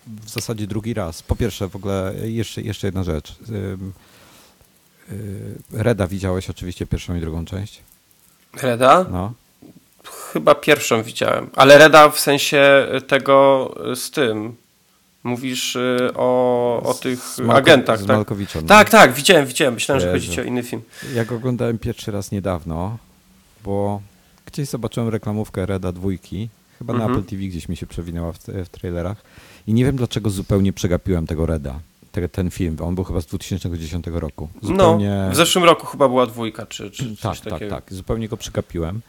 w 0.08 0.30
zasadzie 0.30 0.68
drugi 0.68 0.94
raz. 0.94 1.24
Po 1.24 1.36
pierwsze, 1.36 1.68
w 1.70 1.76
ogóle 1.76 2.14
jeszcze, 2.24 2.62
jeszcze 2.62 2.88
jedna 2.88 3.04
rzecz. 3.04 3.36
Em, 3.50 3.94
Reda 5.72 6.08
widziałeś 6.08 6.50
oczywiście 6.50 6.86
pierwszą 6.86 7.16
i 7.16 7.20
drugą 7.20 7.46
część? 7.46 7.82
Reda? 8.62 9.06
No. 9.12 9.34
Chyba 10.34 10.56
pierwszą 10.56 11.04
widziałem, 11.04 11.50
ale 11.56 11.78
Reda 11.78 12.10
w 12.10 12.20
sensie 12.20 12.88
tego 13.08 13.70
z 13.96 14.12
tym. 14.12 14.56
Mówisz 15.24 15.76
y, 15.76 16.10
o, 16.16 16.82
o 16.86 16.94
tych 16.94 17.20
Malko- 17.38 17.54
agentach, 17.58 18.00
z 18.00 18.06
tak? 18.06 18.16
Malkowiczem, 18.16 18.62
no. 18.62 18.68
Tak, 18.68 18.90
tak, 18.90 19.14
widziałem, 19.14 19.46
widziałem. 19.46 19.74
Myślałem, 19.74 20.02
że 20.02 20.08
Jezu. 20.08 20.20
chodzi 20.20 20.36
ci 20.36 20.42
o 20.42 20.44
inny 20.44 20.64
film. 20.64 20.82
Ja 21.16 21.26
go 21.26 21.36
oglądałem 21.36 21.78
pierwszy 21.80 22.12
raz 22.12 22.32
niedawno, 22.32 22.98
bo 23.64 24.02
gdzieś 24.46 24.70
zobaczyłem 24.70 25.10
reklamówkę 25.10 25.66
Reda 25.66 25.92
dwójki. 25.92 26.50
Chyba 26.80 26.94
na 26.94 27.00
Mhm. 27.00 27.20
Apple 27.20 27.30
TV 27.30 27.44
gdzieś 27.44 27.70
mi 27.70 27.78
się 27.78 27.86
przewinęła 27.86 28.32
w, 28.32 28.38
w 28.66 28.70
trailerach. 28.70 29.18
I 29.68 29.74
nie 29.74 29.86
wiem 29.86 29.96
dlaczego 29.96 30.30
zupełnie 30.30 30.74
przegapiłem 30.74 31.28
tego 31.28 31.46
Reda. 31.46 31.80
Te, 32.12 32.30
ten 32.30 32.52
film. 32.52 32.78
On 32.82 32.96
był 32.96 33.04
chyba 33.04 33.22
z 33.22 33.26
2010 33.26 34.06
roku. 34.08 34.50
Zupełnie... 34.62 35.24
No, 35.26 35.32
w 35.32 35.36
zeszłym 35.36 35.64
roku 35.64 35.86
chyba 35.88 36.08
była 36.08 36.26
dwójka, 36.26 36.66
czy, 36.66 36.92
czy 36.92 37.16
coś 37.16 37.40
Tak, 37.40 37.44
tak, 37.44 37.54
takiego. 37.54 37.76
tak. 37.76 37.94
Zupełnie 37.94 38.28
go 38.28 38.38
przegapiłem. 38.38 39.02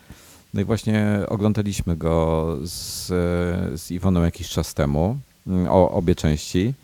No 0.55 0.61
i 0.61 0.65
właśnie 0.65 1.07
oglądaliśmy 1.29 1.97
go 1.97 2.47
z, 2.63 3.07
z 3.81 3.91
Iwoną 3.91 4.23
jakiś 4.23 4.49
czas 4.49 4.75
temu, 4.75 5.17
o 5.69 5.91
obie 5.91 6.15
części. 6.15 6.75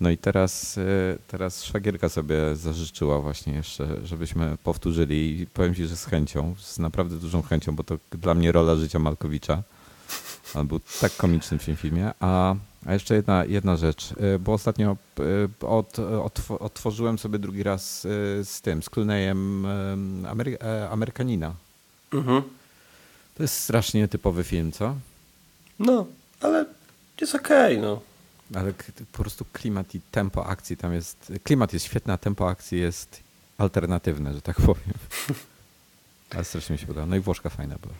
No 0.00 0.10
i 0.10 0.16
teraz, 0.18 0.78
e, 0.78 0.82
teraz 1.28 1.64
szwagierka 1.64 2.08
sobie 2.08 2.56
zażyczyła 2.56 3.20
właśnie 3.20 3.52
jeszcze, 3.52 3.88
żebyśmy 4.06 4.56
powtórzyli 4.64 5.40
i 5.40 5.46
powiem 5.46 5.74
Ci, 5.74 5.86
że 5.86 5.96
z 5.96 6.04
chęcią, 6.04 6.54
z 6.58 6.78
naprawdę 6.78 7.16
dużą 7.16 7.42
chęcią, 7.42 7.76
bo 7.76 7.84
to 7.84 7.98
dla 8.10 8.34
mnie 8.34 8.52
rola 8.52 8.76
życia 8.76 8.98
Malkowicza. 8.98 9.62
On 10.54 10.66
był 10.66 10.80
tak 11.00 11.16
komiczny 11.16 11.58
w 11.58 11.64
tym 11.64 11.76
filmie. 11.76 12.10
A, 12.20 12.54
a 12.86 12.92
jeszcze 12.92 13.14
jedna, 13.14 13.44
jedna 13.44 13.76
rzecz, 13.76 14.12
e, 14.12 14.38
bo 14.38 14.52
ostatnio 14.52 14.96
e, 15.62 15.66
od, 15.66 15.96
otw- 15.98 16.56
otworzyłem 16.60 17.18
sobie 17.18 17.38
drugi 17.38 17.62
raz 17.62 18.00
z 18.44 18.60
tym, 18.60 18.82
z 18.82 18.90
Clooneyem 18.90 19.66
Amery- 20.24 20.56
Amerykanina. 20.90 21.54
Mhm. 22.12 22.42
To 23.36 23.42
jest 23.42 23.54
strasznie 23.54 24.08
typowy 24.08 24.44
film, 24.44 24.72
co? 24.72 24.94
No, 25.78 26.06
ale 26.40 26.64
jest 27.20 27.34
okej, 27.34 27.78
no. 27.78 28.00
Ale 28.54 28.72
po 29.12 29.18
prostu 29.22 29.44
klimat 29.52 29.94
i 29.94 30.00
tempo 30.10 30.46
akcji 30.46 30.76
tam 30.76 30.94
jest. 30.94 31.32
Klimat 31.44 31.72
jest 31.72 31.84
świetny, 31.84 32.12
a 32.12 32.18
tempo 32.18 32.48
akcji 32.48 32.80
jest 32.80 33.20
alternatywne, 33.58 34.34
że 34.34 34.42
tak 34.42 34.56
powiem. 34.56 34.94
Ale 36.34 36.44
strasznie 36.44 36.72
mi 36.72 36.78
się 36.78 36.86
podoba. 36.86 37.06
No 37.06 37.16
i 37.16 37.20
Włoszka 37.20 37.48
fajna 37.50 37.76
była. 37.82 37.94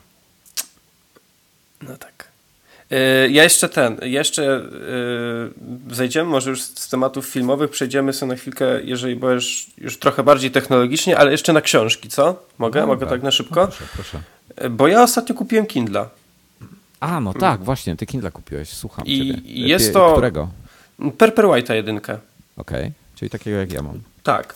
No 1.81 1.97
tak. 1.97 2.27
Y, 2.91 3.29
Ja 3.31 3.43
jeszcze 3.43 3.69
ten, 3.69 3.97
jeszcze 4.01 4.57
y, 5.89 5.95
zejdziemy 5.95 6.29
może 6.29 6.49
już 6.49 6.61
z 6.61 6.89
tematów 6.89 7.25
filmowych, 7.25 7.71
przejdziemy 7.71 8.13
sobie 8.13 8.29
na 8.31 8.35
chwilkę, 8.35 8.83
jeżeli 8.83 9.15
będziesz 9.15 9.67
już 9.77 9.99
trochę 9.99 10.23
bardziej 10.23 10.51
technologicznie, 10.51 11.17
ale 11.17 11.31
jeszcze 11.31 11.53
na 11.53 11.61
książki, 11.61 12.09
co? 12.09 12.43
Mogę? 12.57 12.81
No 12.81 12.87
Mogę 12.87 12.99
dobra. 12.99 13.15
tak 13.15 13.21
na 13.21 13.27
No 13.27 13.31
szybko? 13.31 13.67
proszę, 13.67 13.83
proszę. 13.93 14.21
Y, 14.63 14.69
Bo 14.69 14.87
ja 14.87 15.03
ostatnio 15.03 15.35
kupiłem 15.35 15.65
Kindla. 15.65 16.09
A, 16.99 17.19
no 17.19 17.33
tak, 17.33 17.63
właśnie, 17.63 17.95
ty 17.95 18.05
Kindle 18.05 18.31
kupiłeś, 18.31 18.69
słucham 18.69 19.05
I 19.05 19.17
ciebie. 19.17 19.41
jest 19.45 19.87
Ty- 19.87 19.93
to- 19.93 20.11
Którego? 20.11 20.47
Perper 21.17 21.45
White'a 21.45 21.73
jedynkę. 21.73 22.17
Okej, 22.57 22.91
czyli 23.15 23.29
takiego 23.29 23.57
jak 23.57 23.71
ja 23.73 23.81
mam. 23.81 24.01
Tak. 24.23 24.55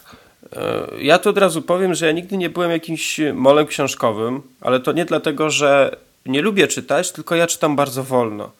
E, 0.56 0.88
Ja 1.01 1.19
tu 1.19 1.29
od 1.29 1.38
razu 1.38 1.62
powiem, 1.62 1.93
że 1.93 2.06
ja 2.06 2.12
nigdy 2.12 2.38
nie 2.38 2.49
byłem 2.49 2.71
jakimś 2.71 3.19
molem 3.34 3.65
książkowym, 3.67 4.41
ale 4.62 4.79
to 4.79 4.91
nie 4.91 5.06
dlatego, 5.06 5.49
że 5.49 5.95
nie 6.25 6.41
lubię 6.41 6.67
czytać, 6.67 7.12
tylko 7.12 7.36
ja 7.36 7.47
czytam 7.47 7.75
bardzo 7.75 8.03
wolno. 8.03 8.51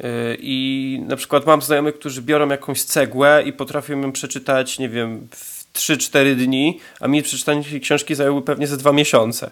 E, 0.00 0.06
I 0.38 1.00
na 1.08 1.16
przykład 1.16 1.46
mam 1.46 1.62
znajomych, 1.62 1.98
którzy 1.98 2.22
biorą 2.22 2.48
jakąś 2.48 2.82
cegłę 2.82 3.42
i 3.46 3.52
potrafią 3.52 4.00
ją 4.00 4.12
przeczytać, 4.12 4.78
nie 4.78 4.88
wiem, 4.88 5.28
w 5.30 5.64
3-4 5.72 6.34
dni, 6.34 6.80
a 7.00 7.08
mi 7.08 7.22
przeczytanie 7.22 7.80
książki 7.80 8.14
zajęło 8.14 8.42
pewnie 8.42 8.66
ze 8.66 8.76
dwa 8.76 8.92
miesiące. 8.92 9.50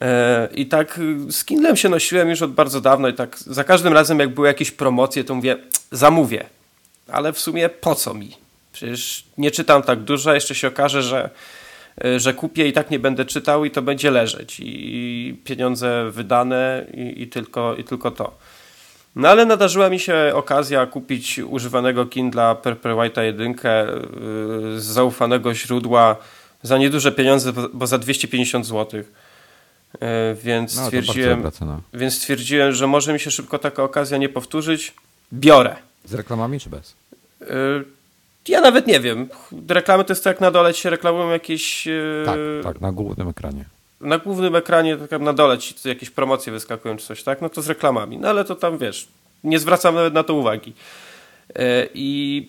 E, 0.00 0.48
I 0.54 0.66
tak 0.66 0.98
y, 0.98 1.32
z 1.32 1.44
Kindlem 1.44 1.76
się 1.76 1.88
nosiłem 1.88 2.30
już 2.30 2.42
od 2.42 2.52
bardzo 2.52 2.80
dawno 2.80 3.08
i 3.08 3.12
tak 3.12 3.38
za 3.38 3.64
każdym 3.64 3.92
razem 3.92 4.18
jak 4.18 4.34
były 4.34 4.46
jakieś 4.46 4.70
promocje, 4.70 5.24
to 5.24 5.34
mówię, 5.34 5.56
zamówię. 5.90 6.44
Ale 7.08 7.32
w 7.32 7.38
sumie 7.38 7.68
po 7.68 7.94
co 7.94 8.14
mi? 8.14 8.36
Przecież 8.72 9.24
nie 9.38 9.50
czytam 9.50 9.82
tak 9.82 10.00
dużo, 10.00 10.34
jeszcze 10.34 10.54
się 10.54 10.68
okaże, 10.68 11.02
że, 11.02 11.30
y, 12.04 12.20
że 12.20 12.34
kupię 12.34 12.68
i 12.68 12.72
tak 12.72 12.90
nie 12.90 12.98
będę 12.98 13.24
czytał 13.24 13.64
i 13.64 13.70
to 13.70 13.82
będzie 13.82 14.10
leżeć. 14.10 14.60
I 14.60 15.36
pieniądze 15.44 16.10
wydane 16.10 16.86
i, 16.94 17.22
i, 17.22 17.26
tylko, 17.28 17.74
i 17.76 17.84
tylko 17.84 18.10
to. 18.10 18.34
No 19.16 19.28
ale 19.28 19.46
nadarzyła 19.46 19.90
mi 19.90 20.00
się 20.00 20.32
okazja 20.34 20.86
kupić 20.86 21.38
używanego 21.38 22.06
Kindla 22.06 22.54
Perper 22.54 22.92
White'a 22.92 23.22
1 23.22 23.52
y, 23.52 23.54
z 24.80 24.84
zaufanego 24.84 25.54
źródła 25.54 26.16
za 26.62 26.78
nieduże 26.78 27.12
pieniądze, 27.12 27.52
bo- 27.72 27.86
za 27.86 27.98
250 27.98 28.66
zł. 28.66 29.04
Więc 30.42 30.76
No, 30.76 30.84
stwierdziłem, 30.84 31.50
cena. 31.52 31.80
więc 31.94 32.14
stwierdziłem, 32.14 32.72
że 32.72 32.86
może 32.86 33.12
mi 33.12 33.20
się 33.20 33.30
szybko 33.30 33.58
taka 33.58 33.82
okazja 33.82 34.18
nie 34.18 34.28
powtórzyć. 34.28 34.94
Biorę. 35.32 35.76
Z 36.04 36.14
reklamami 36.14 36.60
czy 36.60 36.70
bez? 36.70 36.94
Y, 37.42 37.46
Ja 38.48 38.60
nawet 38.60 38.86
nie 38.86 39.00
wiem. 39.00 39.28
Reklamy 39.68 40.04
to 40.04 40.12
jest 40.12 40.24
tak 40.24 40.30
jak 40.34 40.40
na 40.40 40.50
dole 40.50 40.74
ci 40.74 40.82
się 40.82 40.90
reklamują 40.90 41.30
jakieś. 41.30 41.86
y, 41.86 42.22
Tak, 42.26 42.38
tak, 42.62 42.80
na 42.80 42.92
głównym 42.92 43.28
ekranie. 43.28 43.64
Na 44.00 44.18
głównym 44.18 44.56
ekranie, 44.56 44.96
tak 44.96 45.12
jak 45.12 45.22
na 45.22 45.32
dole 45.32 45.58
ci 45.58 45.74
jakieś 45.84 46.10
promocje 46.10 46.52
wyskakują 46.52 46.96
czy 46.96 47.06
coś, 47.06 47.22
tak? 47.22 47.40
No 47.42 47.48
to 47.48 47.62
z 47.62 47.68
reklamami. 47.68 48.18
No 48.18 48.28
ale 48.28 48.44
to 48.44 48.54
tam 48.54 48.78
wiesz, 48.78 49.08
nie 49.44 49.58
zwracam 49.58 49.94
nawet 49.94 50.14
na 50.14 50.22
to 50.22 50.34
uwagi. 50.34 50.72
I, 51.94 52.48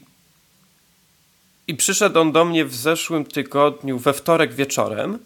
I 1.68 1.76
przyszedł 1.76 2.20
on 2.20 2.32
do 2.32 2.46
mnie 2.46 2.66
w 2.66 2.76
zeszłym 2.76 3.26
tygodniu, 3.26 4.00
we 4.00 4.14
wtorek 4.14 4.54
wieczorem. 4.54 5.20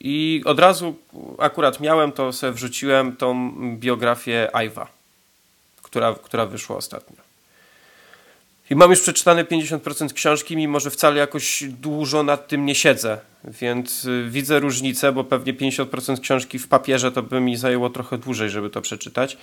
I 0.00 0.42
od 0.44 0.58
razu 0.58 0.94
akurat 1.38 1.80
miałem 1.80 2.12
to, 2.12 2.32
sobie 2.32 2.52
wrzuciłem 2.52 3.16
tą 3.16 3.52
biografię 3.76 4.50
Iwa, 4.66 4.88
która, 5.82 6.14
która 6.14 6.46
wyszła 6.46 6.76
ostatnio. 6.76 7.28
I 8.70 8.74
mam 8.74 8.90
już 8.90 9.00
przeczytane 9.00 9.44
50% 9.44 10.12
książki, 10.12 10.56
mimo 10.56 10.80
że 10.80 10.90
wcale 10.90 11.18
jakoś 11.18 11.64
dużo 11.68 12.22
nad 12.22 12.48
tym 12.48 12.66
nie 12.66 12.74
siedzę. 12.74 13.18
Więc 13.44 14.04
y, 14.04 14.26
widzę 14.30 14.60
różnicę, 14.60 15.12
bo 15.12 15.24
pewnie 15.24 15.54
50% 15.54 16.20
książki 16.20 16.58
w 16.58 16.68
papierze 16.68 17.12
to 17.12 17.22
by 17.22 17.40
mi 17.40 17.56
zajęło 17.56 17.90
trochę 17.90 18.18
dłużej, 18.18 18.50
żeby 18.50 18.70
to 18.70 18.80
przeczytać. 18.80 19.36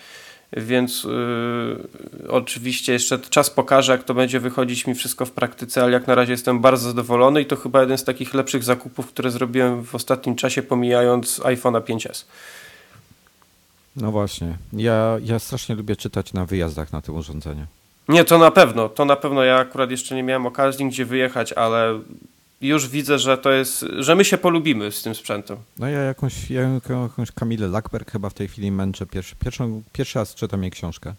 Więc 0.54 1.04
yy, 1.04 2.30
oczywiście 2.30 2.94
jeszcze 2.94 3.20
czas 3.20 3.50
pokaże, 3.50 3.92
jak 3.92 4.04
to 4.04 4.14
będzie 4.14 4.40
wychodzić 4.40 4.88
mi 4.88 4.96
wszystko 4.96 5.26
w 5.26 5.32
praktyce, 5.32 5.84
ale 5.84 5.92
jak 5.92 6.08
na 6.08 6.16
razie 6.16 6.32
jestem 6.32 6.60
bardzo 6.60 6.88
zadowolony 6.88 7.42
i 7.42 7.46
to 7.46 7.56
chyba 7.56 7.82
jeden 7.82 7.98
z 7.98 8.04
takich 8.04 8.34
lepszych 8.34 8.64
zakupów, 8.64 9.08
które 9.08 9.32
zrobiłem 9.32 9.84
w 9.84 9.96
ostatnim 9.96 10.36
czasie, 10.36 10.64
pomijając 10.64 11.40
iPhone'a 11.40 11.82
5S. 11.82 12.26
No 13.96 14.12
właśnie. 14.12 14.58
Ja, 14.74 15.18
ja 15.24 15.40
strasznie 15.40 15.76
lubię 15.76 15.96
czytać 15.96 16.34
na 16.34 16.46
wyjazdach 16.46 16.94
na 16.94 17.02
tym 17.02 17.16
urządzeniu. 17.16 17.66
Nie, 18.10 18.24
to 18.24 18.38
na 18.38 18.52
pewno. 18.52 18.90
To 18.90 19.06
na 19.06 19.16
pewno 19.16 19.44
ja 19.44 19.58
akurat 19.58 19.92
jeszcze 19.92 20.16
nie 20.16 20.24
miałem 20.24 20.46
okazji 20.46 20.86
gdzie 20.86 21.06
wyjechać, 21.06 21.54
ale 21.54 22.00
już 22.62 22.90
widzę, 22.90 23.20
że 23.20 23.38
to 23.38 23.52
jest, 23.52 23.86
że 24.00 24.16
my 24.16 24.26
się 24.26 24.38
polubimy 24.38 24.92
z 24.92 25.04
tym 25.04 25.16
sprzętem. 25.16 25.58
No 25.78 25.88
ja 25.88 26.00
jakąś, 26.00 26.50
ja 26.50 26.62
jakąś 26.62 27.32
Kamilę 27.32 27.68
Lackberg 27.68 28.12
chyba 28.12 28.30
w 28.30 28.34
tej 28.34 28.48
chwili 28.48 28.72
męczę. 28.72 29.06
Pierwszy, 29.06 29.36
pierwszą, 29.36 29.84
pierwszy 29.94 30.20
raz 30.20 30.36
czytam 30.36 30.64
jej 30.64 30.72
książkę. 30.72 31.14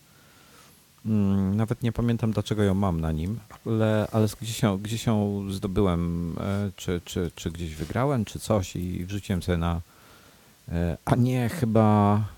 Mm, 1.06 1.56
nawet 1.56 1.82
nie 1.82 1.92
pamiętam 1.92 2.32
dlaczego 2.32 2.62
ją 2.62 2.74
mam 2.74 3.00
na 3.00 3.12
nim, 3.12 3.38
ale, 3.66 4.08
ale 4.12 4.26
gdzieś, 4.40 4.62
ją, 4.62 4.78
gdzieś 4.78 5.06
ją 5.06 5.44
zdobyłem, 5.50 6.32
e, 6.40 6.70
czy, 6.76 7.00
czy, 7.04 7.30
czy 7.34 7.50
gdzieś 7.50 7.74
wygrałem, 7.74 8.24
czy 8.24 8.38
coś 8.38 8.76
i 8.76 9.04
wrzuciłem 9.04 9.42
sobie 9.42 9.58
na... 9.58 9.80
E, 10.68 10.96
a 11.04 11.16
nie, 11.16 11.48
chyba... 11.48 12.35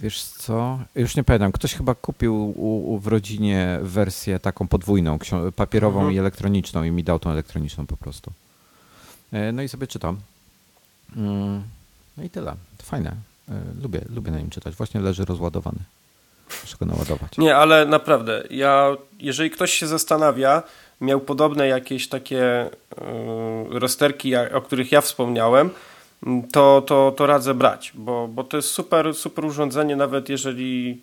Wiesz 0.00 0.22
co? 0.24 0.78
Już 0.94 1.16
nie 1.16 1.24
pamiętam. 1.24 1.52
Ktoś 1.52 1.74
chyba 1.74 1.94
kupił 1.94 2.34
u, 2.50 2.94
u 2.94 2.98
w 2.98 3.06
rodzinie 3.06 3.78
wersję 3.82 4.38
taką 4.38 4.68
podwójną, 4.68 5.18
papierową 5.56 5.98
Mhm. 5.98 6.16
i 6.16 6.18
elektroniczną 6.18 6.82
i 6.84 6.90
mi 6.90 7.04
dał 7.04 7.18
tą 7.18 7.30
elektroniczną 7.30 7.86
po 7.86 7.96
prostu. 7.96 8.32
E, 9.32 9.52
No 9.52 9.62
i 9.62 9.68
sobie 9.68 9.86
czytam. 9.86 10.16
Mm, 11.16 11.62
No 12.16 12.24
i 12.24 12.30
tyle. 12.30 12.54
To 12.78 12.84
fajne. 12.84 13.12
E, 13.48 13.52
Lubię, 13.82 14.00
lubię 14.14 14.30
na 14.30 14.38
nim 14.38 14.50
czytać. 14.50 14.74
Właśnie 14.74 15.00
leży 15.00 15.24
rozładowany. 15.24 15.78
Muszę 16.62 16.76
go 16.80 16.86
naładować. 16.86 17.38
Nie, 17.38 17.56
ale 17.56 17.86
naprawdę, 17.86 18.44
ja, 18.50 18.96
jeżeli 19.18 19.50
ktoś 19.50 19.72
się 19.72 19.86
zastanawia, 19.86 20.62
miał 21.00 21.20
podobne 21.20 21.68
jakieś 21.68 22.08
takie 22.08 22.70
yy, 23.70 23.78
rozterki, 23.78 24.36
o 24.36 24.60
których 24.62 24.92
ja 24.92 25.00
wspomniałem, 25.00 25.70
to, 26.52 26.82
to, 26.86 27.12
to 27.16 27.26
radzę 27.26 27.54
brać, 27.54 27.92
bo, 27.94 28.28
bo 28.28 28.44
to 28.44 28.56
jest 28.56 28.68
super, 28.68 29.14
super 29.14 29.44
urządzenie, 29.44 29.96
nawet 29.96 30.28
jeżeli 30.28 31.00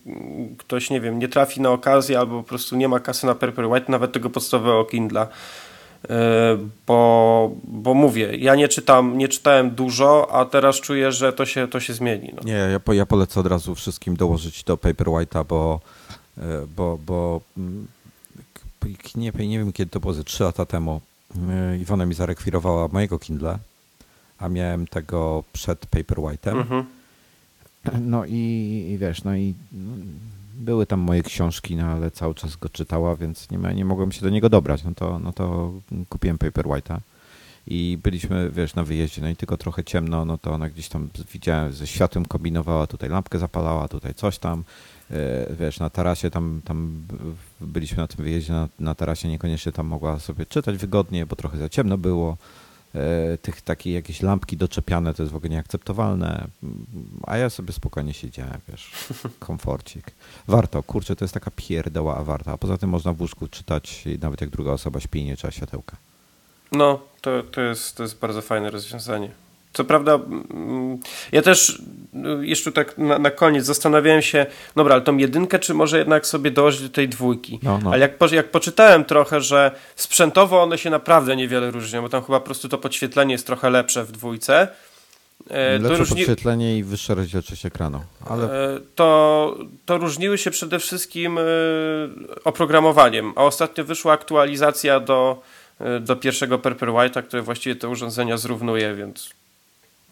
ktoś, 0.57 0.89
nie 0.89 1.01
wiem, 1.01 1.19
nie 1.19 1.27
trafi 1.27 1.61
na 1.61 1.69
okazję 1.69 2.19
albo 2.19 2.43
po 2.43 2.49
prostu 2.49 2.75
nie 2.75 2.87
ma 2.87 2.99
kasy 2.99 3.25
na 3.25 3.35
Perper 3.35 3.65
White, 3.65 3.91
nawet 3.91 4.11
tego 4.11 4.29
podstawowego 4.29 4.85
Kindla. 4.85 5.27
Yy, 6.09 6.15
Bo, 6.87 7.51
bo 7.63 7.93
mówię, 7.93 8.35
ja 8.37 8.55
nie 8.55 8.67
czytam, 8.67 9.17
nie 9.17 9.27
czytałem 9.27 9.71
dużo, 9.71 10.31
a 10.31 10.45
teraz 10.45 10.75
czuję, 10.75 11.11
że 11.11 11.33
to 11.33 11.45
się, 11.45 11.67
to 11.67 11.79
się 11.79 11.93
zmieni. 11.93 12.33
No. 12.35 12.41
Nie, 12.45 12.53
ja, 12.71 12.79
po, 12.79 12.93
ja 12.93 13.05
polecę 13.05 13.39
od 13.39 13.47
razu 13.47 13.75
wszystkim 13.75 14.15
dołożyć 14.15 14.63
do 14.63 14.77
Paperwhite'a, 14.77 15.45
bo, 15.45 15.79
e, 16.37 16.41
bo, 16.75 16.99
bo 17.05 17.41
mm, 17.57 17.87
nie, 19.15 19.31
nie 19.47 19.59
wiem 19.59 19.73
kiedy 19.73 19.91
to 19.91 19.99
było, 19.99 20.13
ze 20.13 20.23
3 20.23 20.43
lata 20.43 20.65
temu 20.65 21.01
y, 21.35 21.77
Iwona 21.77 22.05
mi 22.05 22.13
zarekwirowała 22.13 22.87
mojego 22.87 23.19
Kindle, 23.19 23.57
a 24.39 24.49
miałem 24.49 24.87
tego 24.87 25.43
przed 25.53 25.85
Paperwhite'em. 25.85 26.57
Mhm. 26.57 26.85
No 28.01 28.25
i, 28.25 28.33
i 28.91 28.97
wiesz, 28.97 29.23
no 29.23 29.35
i 29.35 29.53
no, 29.71 29.91
były 30.55 30.85
tam 30.85 30.99
moje 30.99 31.23
książki, 31.23 31.75
no 31.75 31.85
ale 31.85 32.11
cały 32.11 32.35
czas 32.35 32.55
go 32.55 32.69
czytała, 32.69 33.15
więc 33.15 33.51
nie, 33.51 33.57
ma- 33.59 33.71
nie 33.71 33.85
mogłem 33.85 34.11
się 34.11 34.21
do 34.21 34.29
niego 34.29 34.49
dobrać. 34.49 34.83
No 34.83 34.91
to, 34.95 35.19
no 35.19 35.33
to 35.33 35.73
kupiłem 36.09 36.37
Paperwhite'a 36.37 36.97
i 37.67 37.97
byliśmy, 38.03 38.51
wiesz, 38.51 38.75
na 38.75 38.83
wyjeździe, 38.83 39.21
no 39.21 39.29
i 39.29 39.35
tylko 39.35 39.57
trochę 39.57 39.83
ciemno, 39.83 40.25
no 40.25 40.37
to 40.37 40.51
ona 40.51 40.69
gdzieś 40.69 40.89
tam 40.89 41.09
widziałem, 41.33 41.73
ze 41.73 41.87
światłem 41.87 42.25
kombinowała, 42.25 42.87
tutaj 42.87 43.09
lampkę 43.09 43.39
zapalała, 43.39 43.87
tutaj 43.87 44.13
coś 44.13 44.37
tam, 44.37 44.63
e, 45.11 45.15
wiesz, 45.59 45.79
na 45.79 45.89
tarasie 45.89 46.31
tam, 46.31 46.61
tam 46.65 47.01
byliśmy 47.61 47.97
na 47.97 48.07
tym 48.07 48.25
wyjeździe, 48.25 48.53
na, 48.53 48.67
na 48.79 48.95
tarasie 48.95 49.27
niekoniecznie 49.27 49.71
tam 49.71 49.85
mogła 49.87 50.19
sobie 50.19 50.45
czytać 50.45 50.77
wygodnie, 50.77 51.25
bo 51.25 51.35
trochę 51.35 51.57
za 51.57 51.69
ciemno 51.69 51.97
było, 51.97 52.37
tych 53.41 53.61
takie 53.61 53.93
jakieś 53.93 54.21
lampki 54.21 54.57
doczepiane 54.57 55.13
to 55.13 55.23
jest 55.23 55.33
w 55.33 55.35
ogóle 55.35 55.49
nieakceptowalne, 55.49 56.47
a 57.23 57.37
ja 57.37 57.49
sobie 57.49 57.73
spokojnie 57.73 58.13
siedziałem, 58.13 58.59
wiesz, 58.67 58.91
komforcik. 59.39 60.11
Warto, 60.47 60.83
kurczę, 60.83 61.15
to 61.15 61.25
jest 61.25 61.33
taka 61.33 61.51
pierdoła, 61.55 62.17
a 62.17 62.23
warta, 62.23 62.51
a 62.51 62.57
poza 62.57 62.77
tym 62.77 62.89
można 62.89 63.13
w 63.13 63.21
łóżku 63.21 63.47
czytać, 63.47 64.03
nawet 64.21 64.41
jak 64.41 64.49
druga 64.49 64.71
osoba 64.71 64.99
śpi, 64.99 65.23
nie 65.23 65.37
trzeba 65.37 65.51
światełka. 65.51 65.97
No, 66.71 66.99
to, 67.21 67.43
to, 67.43 67.61
jest, 67.61 67.97
to 67.97 68.03
jest 68.03 68.19
bardzo 68.19 68.41
fajne 68.41 68.71
rozwiązanie. 68.71 69.29
Co 69.75 69.83
prawda, 69.83 70.15
mm, 70.15 70.99
ja 71.31 71.41
też 71.41 71.69
y, 72.39 72.47
jeszcze 72.47 72.71
tak 72.71 72.97
na, 72.97 73.19
na 73.19 73.31
koniec 73.31 73.65
zastanawiałem 73.65 74.21
się, 74.21 74.45
dobra, 74.75 74.93
ale 74.95 75.03
tą 75.03 75.17
jedynkę, 75.17 75.59
czy 75.59 75.73
może 75.73 75.97
jednak 75.97 76.27
sobie 76.27 76.51
dołożyć 76.51 76.81
do 76.81 76.89
tej 76.89 77.09
dwójki? 77.09 77.59
No, 77.63 77.79
no. 77.83 77.89
Ale 77.91 77.99
jak, 77.99 78.31
jak 78.31 78.51
poczytałem 78.51 79.05
trochę, 79.05 79.41
że 79.41 79.71
sprzętowo 79.95 80.63
one 80.63 80.77
się 80.77 80.89
naprawdę 80.89 81.35
niewiele 81.35 81.71
różnią, 81.71 82.01
bo 82.01 82.09
tam 82.09 82.23
chyba 82.23 82.39
po 82.39 82.45
prostu 82.45 82.69
to 82.69 82.77
podświetlenie 82.77 83.31
jest 83.33 83.47
trochę 83.47 83.69
lepsze 83.69 84.03
w 84.03 84.11
dwójce. 84.11 84.67
E, 85.49 85.79
Lepsze 85.79 85.97
różni- 85.97 86.15
podświetlenie 86.15 86.77
i 86.77 86.83
wyższa 86.83 87.13
rozdzielczość 87.13 87.65
ekranu. 87.65 88.01
Ale 88.29 88.43
E, 88.75 88.79
to, 88.95 89.57
to 89.85 89.97
różniły 89.97 90.37
się 90.37 90.51
przede 90.51 90.79
wszystkim 90.79 91.37
e, 91.37 91.41
oprogramowaniem, 92.43 93.33
a 93.35 93.43
ostatnio 93.43 93.83
wyszła 93.83 94.13
aktualizacja 94.13 94.99
do, 94.99 95.41
do 96.01 96.15
pierwszego 96.15 96.57
Paperwhite'a, 96.57 97.23
który 97.23 97.41
właściwie 97.41 97.75
te 97.75 97.89
urządzenia 97.89 98.37
zrównuje, 98.37 98.95
więc 98.95 99.29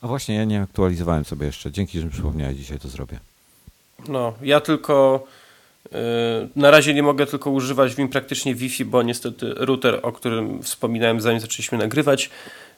no 0.03 0.09
właśnie, 0.09 0.35
ja 0.35 0.43
nie 0.43 0.61
aktualizowałem 0.61 1.25
sobie 1.25 1.45
jeszcze. 1.45 1.71
Dzięki, 1.71 1.99
że 1.99 2.05
mi 2.05 2.11
przypomniałeś, 2.11 2.57
dzisiaj 2.57 2.79
to 2.79 2.87
zrobię. 2.87 3.19
no, 4.07 4.33
ja 4.41 4.59
tylko 4.59 5.23
e, 5.93 5.97
na 6.55 6.71
razie 6.71 6.93
nie 6.93 7.03
mogę 7.03 7.25
tylko 7.25 7.49
używać 7.51 7.95
w 7.95 7.97
nim 7.97 8.09
praktycznie 8.09 8.55
Wi-Fi, 8.55 8.85
bo 8.85 9.03
niestety 9.03 9.53
router, 9.57 9.99
o 10.01 10.11
którym 10.11 10.63
wspominałem 10.63 11.21
zanim 11.21 11.39
zaczęliśmy 11.39 11.77
nagrywać, 11.77 12.29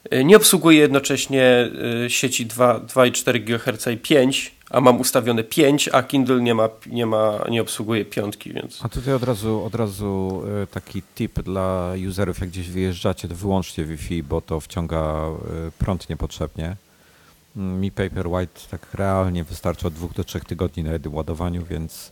e, 0.10 0.24
nie 0.24 0.38
obsługuje 0.38 0.80
jednocześnie 0.80 1.72
e, 2.06 2.10
sieci 2.10 2.46
2 2.46 2.80
2,4 2.80 3.44
GHz 3.44 3.88
i 3.88 3.98
5, 3.98 4.56
a 4.70 4.82
mam 4.82 5.00
ustawione 5.00 5.44
5, 5.44 5.90
a 5.94 6.04
Kindle 6.04 6.42
nie 6.42 6.56
ma, 6.56 6.70
nie 6.88 7.06
ma 7.06 7.46
nie 7.50 7.62
obsługuje 7.62 8.06
piątki, 8.06 8.54
więc 8.54 8.80
A 8.86 8.90
tutaj 8.90 9.14
od 9.14 9.24
razu, 9.24 9.64
od 9.64 9.76
razu 9.76 10.44
e, 10.64 10.68
taki 10.68 11.02
tip 11.16 11.42
dla 11.42 11.94
userów, 12.10 12.40
jak 12.40 12.50
gdzieś 12.50 12.70
wyjeżdżacie, 12.70 13.28
to 13.28 13.36
wyłączcie 13.36 13.86
Wi-Fi, 13.86 14.24
bo 14.24 14.42
to 14.42 14.60
wciąga 14.60 14.98
e, 14.98 15.72
prąd 15.80 16.10
niepotrzebnie. 16.10 16.76
Mm, 17.58 17.80
Mi 17.82 17.92
Paperwhite 17.92 18.62
tak 18.72 18.94
realnie 18.94 19.44
wystarczy 19.44 19.88
od 19.88 19.94
dwóch 19.94 20.14
do 20.14 20.24
trzech 20.24 20.46
tygodni 20.46 20.84
na 20.84 20.92
jednym 20.94 21.16
ładowaniu, 21.16 21.66
więc 21.66 22.12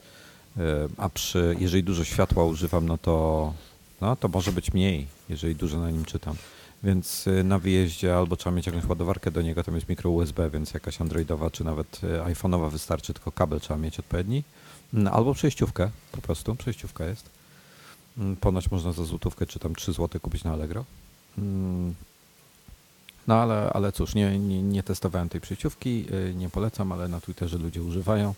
e, 0.57 0.61
a 0.97 1.09
przy, 1.09 1.55
jeżeli 1.59 1.83
dużo 1.83 2.03
światła 2.03 2.43
używam, 2.45 2.85
no 2.85 2.97
to, 2.97 3.53
no 4.01 4.15
to 4.15 4.27
może 4.27 4.51
być 4.51 4.73
mniej, 4.73 5.07
jeżeli 5.29 5.55
dużo 5.55 5.79
na 5.79 5.91
nim 5.91 6.05
czytam. 6.05 6.35
Więc 6.83 7.27
e, 7.27 7.43
na 7.43 7.59
wyjeździe 7.59 8.17
albo 8.17 8.35
trzeba 8.35 8.55
mieć 8.55 8.65
jakąś 8.65 8.85
ładowarkę 8.85 9.31
do 9.31 9.41
niego, 9.41 9.63
tam 9.63 9.75
jest 9.75 9.89
mikro 9.89 10.09
USB, 10.09 10.49
więc 10.49 10.73
jakaś 10.73 11.01
androidowa 11.01 11.49
czy 11.49 11.63
nawet 11.63 12.01
e, 12.03 12.33
iPhone'owa 12.33 12.71
wystarczy, 12.71 13.13
tylko 13.13 13.31
kabel 13.31 13.59
trzeba 13.59 13.79
mieć 13.79 13.99
odpowiedni. 13.99 14.43
No, 14.93 15.11
albo 15.11 15.33
przejściówkę, 15.33 15.89
po 16.11 16.21
prostu, 16.21 16.55
przejściówka 16.55 17.05
jest. 17.05 17.29
Mm, 18.17 18.35
Ponoć 18.35 18.71
można 18.71 18.91
za 18.91 19.03
złotówkę 19.03 19.45
czy 19.45 19.59
tam 19.59 19.75
3 19.75 19.93
zł 19.93 20.21
kupić 20.21 20.43
na 20.43 20.53
Allegro. 20.53 20.85
No 23.27 23.35
ale, 23.35 23.69
ale 23.73 23.91
cóż, 23.91 24.15
nie, 24.15 24.39
nie, 24.39 24.61
nie 24.63 24.83
testowałem 24.83 25.29
tej 25.29 25.41
przejściówki, 25.41 26.05
y, 26.29 26.33
nie 26.35 26.49
polecam, 26.49 26.91
ale 26.91 27.07
na 27.07 27.19
Twitterze 27.21 27.57
ludzie 27.57 27.81
używają. 27.83 28.33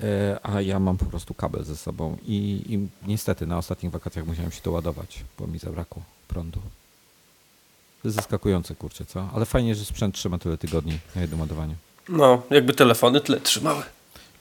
Y, 0.00 0.04
A 0.42 0.60
ja 0.60 0.80
mam 0.80 0.96
po 0.96 1.04
prostu 1.04 1.34
kabel 1.34 1.64
ze 1.64 1.76
sobą 1.76 2.16
i, 2.26 2.62
i 2.68 2.88
niestety 3.08 3.46
na 3.46 3.58
ostatnich 3.58 3.92
wakacjach 3.92 4.26
musiałem 4.26 4.50
się 4.52 4.60
to 4.60 4.70
ładować, 4.70 5.24
bo 5.38 5.46
mi 5.46 5.58
zabrakło 5.58 6.02
prądu. 6.28 6.60
To 8.02 8.08
jest 8.08 8.16
zaskakujące, 8.16 8.74
kurczę, 8.74 9.04
co? 9.04 9.28
Ale 9.34 9.46
fajnie, 9.46 9.74
że 9.74 9.84
sprzęt 9.84 10.14
trzyma 10.14 10.38
tyle 10.38 10.58
tygodni 10.58 10.98
na 11.14 11.20
jednym 11.20 11.40
ładowaniu. 11.40 11.74
no, 12.08 12.42
jakby 12.50 12.74
telefony 12.74 13.20
tyle 13.20 13.40
trzymały. 13.40 13.82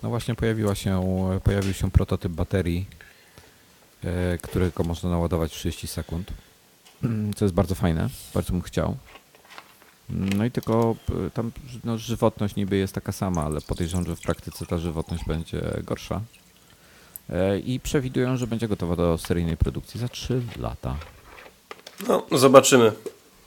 No 0.03 0.09
właśnie 0.09 0.35
pojawiła 0.35 0.75
się, 0.75 1.03
pojawił 1.43 1.73
się 1.73 1.91
prototyp 1.91 2.31
baterii, 2.31 2.85
e, 4.03 4.37
którego 4.37 4.83
można 4.83 5.09
naładować 5.09 5.51
w 5.51 5.55
30 5.55 5.87
sekund, 5.87 6.31
co 7.35 7.45
jest 7.45 7.55
bardzo 7.55 7.75
fajne, 7.75 8.09
bardzo 8.33 8.51
bym 8.51 8.61
chciał. 8.61 8.97
No 10.09 10.45
i 10.45 10.51
tylko 10.51 10.95
e, 11.27 11.29
tam 11.29 11.51
no, 11.83 11.97
żywotność 11.97 12.55
niby 12.55 12.77
jest 12.77 12.93
taka 12.93 13.11
sama, 13.11 13.43
ale 13.43 13.61
podejrzewam, 13.61 14.05
że 14.05 14.15
w 14.15 14.21
praktyce 14.21 14.65
ta 14.65 14.77
żywotność 14.77 15.25
będzie 15.25 15.61
gorsza. 15.83 16.21
E, 17.29 17.59
I 17.59 17.79
przewidują, 17.79 18.37
że 18.37 18.47
będzie 18.47 18.67
gotowa 18.67 18.95
do 18.95 19.17
seryjnej 19.17 19.57
produkcji 19.57 19.99
za 19.99 20.07
3 20.07 20.41
lata. 20.59 20.95
No, 22.07 22.25
zobaczymy. 22.31 22.91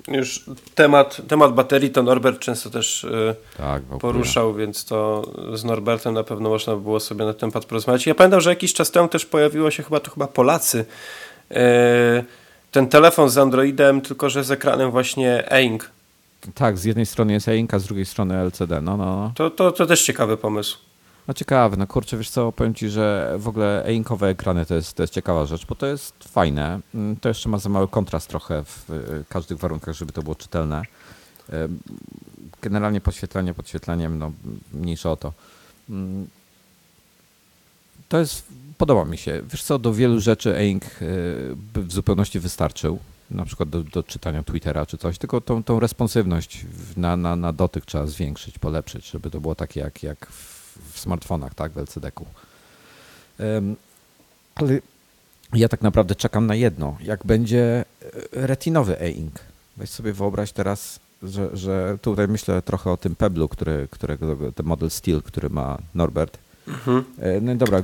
Już 0.09 0.45
temat, 0.75 1.21
temat 1.29 1.55
baterii 1.55 1.91
to 1.91 2.03
Norbert 2.03 2.39
często 2.39 2.71
też 2.71 3.05
y, 3.05 3.35
Tak, 3.57 3.83
poruszał, 3.83 4.55
więc 4.55 4.85
to 4.85 5.31
z 5.55 5.65
Norbertem 5.65 6.15
na 6.15 6.25
pewno 6.25 6.49
można 6.49 6.75
by 6.75 6.83
było 6.83 7.01
sobie 7.01 7.25
na 7.25 7.35
ten 7.35 7.51
temat 7.51 7.65
porozmawiać. 7.65 8.07
Ja 8.07 8.15
pamiętam, 8.15 8.41
że 8.41 8.51
jakiś 8.51 8.75
czas 8.75 8.91
temu 8.91 9.09
też 9.09 9.27
pojawiło 9.27 9.71
się 9.71 9.83
chyba 9.83 10.01
to 10.01 10.11
chyba 10.11 10.27
Polacy. 10.27 10.85
ten 12.71 12.89
telefon 12.89 13.31
z 13.31 13.39
Androidem, 13.39 14.01
tylko 14.01 14.31
że 14.31 14.45
z 14.45 14.51
ekranem 14.51 14.91
właśnie 14.91 15.53
e-ink. 15.53 15.91
Tak, 16.55 16.79
z 16.79 16.85
jednej 16.85 17.07
strony 17.07 17.33
jest 17.33 17.49
e 17.49 17.81
z 17.81 17.85
drugiej 17.85 18.07
strony 18.07 18.35
LCD. 18.35 18.81
No, 18.81 18.97
no, 18.97 19.05
no. 19.05 19.33
To, 19.35 19.51
to, 19.51 19.73
to 19.73 19.87
też 19.87 20.03
ciekawy 20.05 20.37
pomysł. 20.37 20.79
No 21.29 21.35
ciekawe, 21.35 21.77
no 21.77 21.87
kurczę, 21.87 22.17
wiesz 22.17 22.31
co, 22.31 22.53
powiem 22.53 22.75
Ci, 22.75 22.89
że 22.89 23.35
w 23.39 23.49
ogóle 23.49 23.87
e-inkowe 23.87 24.29
ekrany 24.29 24.67
to 24.67 24.75
jest, 24.75 24.95
to 24.97 25.03
jest 25.03 25.13
ciekawa 25.15 25.47
rzecz, 25.47 25.67
bo 25.67 25.75
to 25.75 25.87
jest 25.87 26.15
fajne. 26.29 26.81
Mm, 26.95 27.17
To 27.17 27.29
jeszcze 27.29 27.49
ma 27.49 27.59
za 27.59 27.69
mały 27.69 27.89
kontrast 27.89 28.29
trochę 28.29 28.65
w 28.65 28.89
każdych 29.29 29.59
warunkach, 29.59 29.95
żeby 29.95 30.13
to 30.13 30.23
było 30.23 30.35
czytelne. 30.35 30.83
Generalnie 32.63 33.01
podświetlenie 33.01 33.55
podświetleniem, 33.55 34.19
no 34.19 34.33
mniejsza 34.73 35.11
o 35.13 35.17
to. 35.17 35.33
Mm, 35.91 36.29
To 38.09 38.19
jest, 38.19 38.47
podoba 38.79 39.05
mi 39.05 39.19
się. 39.19 39.43
Wiesz 39.51 39.63
co, 39.63 39.79
do 39.79 39.95
wielu 39.95 40.21
rzeczy 40.21 40.57
e-ink 40.57 40.85
by 41.75 41.83
w 41.83 41.93
zupełności 41.93 42.41
wystarczył. 42.41 42.99
Na 43.31 43.45
przykład 43.45 43.69
do, 43.69 43.83
do 43.83 44.03
czytania 44.03 44.43
Twittera 44.43 44.87
czy 44.87 44.99
coś, 44.99 45.19
tylko 45.19 45.41
tą, 45.41 45.63
tą 45.63 45.81
responsywność 45.81 46.67
na, 46.97 47.17
na, 47.17 47.37
na 47.37 47.53
dotyk 47.53 47.87
trzeba 47.87 48.07
zwiększyć, 48.07 48.59
polepszyć, 48.59 49.11
żeby 49.11 49.31
to 49.31 49.41
było 49.41 49.55
takie 49.55 49.81
jak, 49.81 50.03
jak 50.03 50.27
w, 50.27 50.79
w 50.93 50.99
smartfonach, 50.99 51.55
tak, 51.55 51.73
w 51.73 51.79
LCD-ku. 51.79 52.27
Em, 53.39 53.77
ale 54.55 54.81
ja 55.53 55.69
tak 55.69 55.83
naprawdę 55.83 56.15
czekam 56.15 56.47
na 56.47 56.55
jedno. 56.55 56.97
Jak 57.01 57.27
będzie 57.27 57.85
e, 58.03 58.47
retinowy 58.47 59.01
e-ink. 59.01 59.41
Weź 59.77 59.91
sobie 59.91 60.13
wyobraź 60.13 60.53
teraz, 60.53 61.01
że, 61.23 61.57
że 61.57 61.99
tutaj 62.03 62.29
myślę 62.29 62.63
trochę 62.63 62.91
o 62.91 62.97
tym 62.97 63.17
Peblu, 63.17 63.49
który, 63.49 63.89
którego, 63.91 64.53
ten 64.53 64.67
model 64.67 64.91
Steel, 64.91 65.23
który 65.23 65.51
ma 65.51 65.79
Norbert. 65.95 66.39
Mhm. 66.69 67.05
E, 67.19 67.41
No 67.41 67.53
i 67.53 67.57
dobra, 67.57 67.83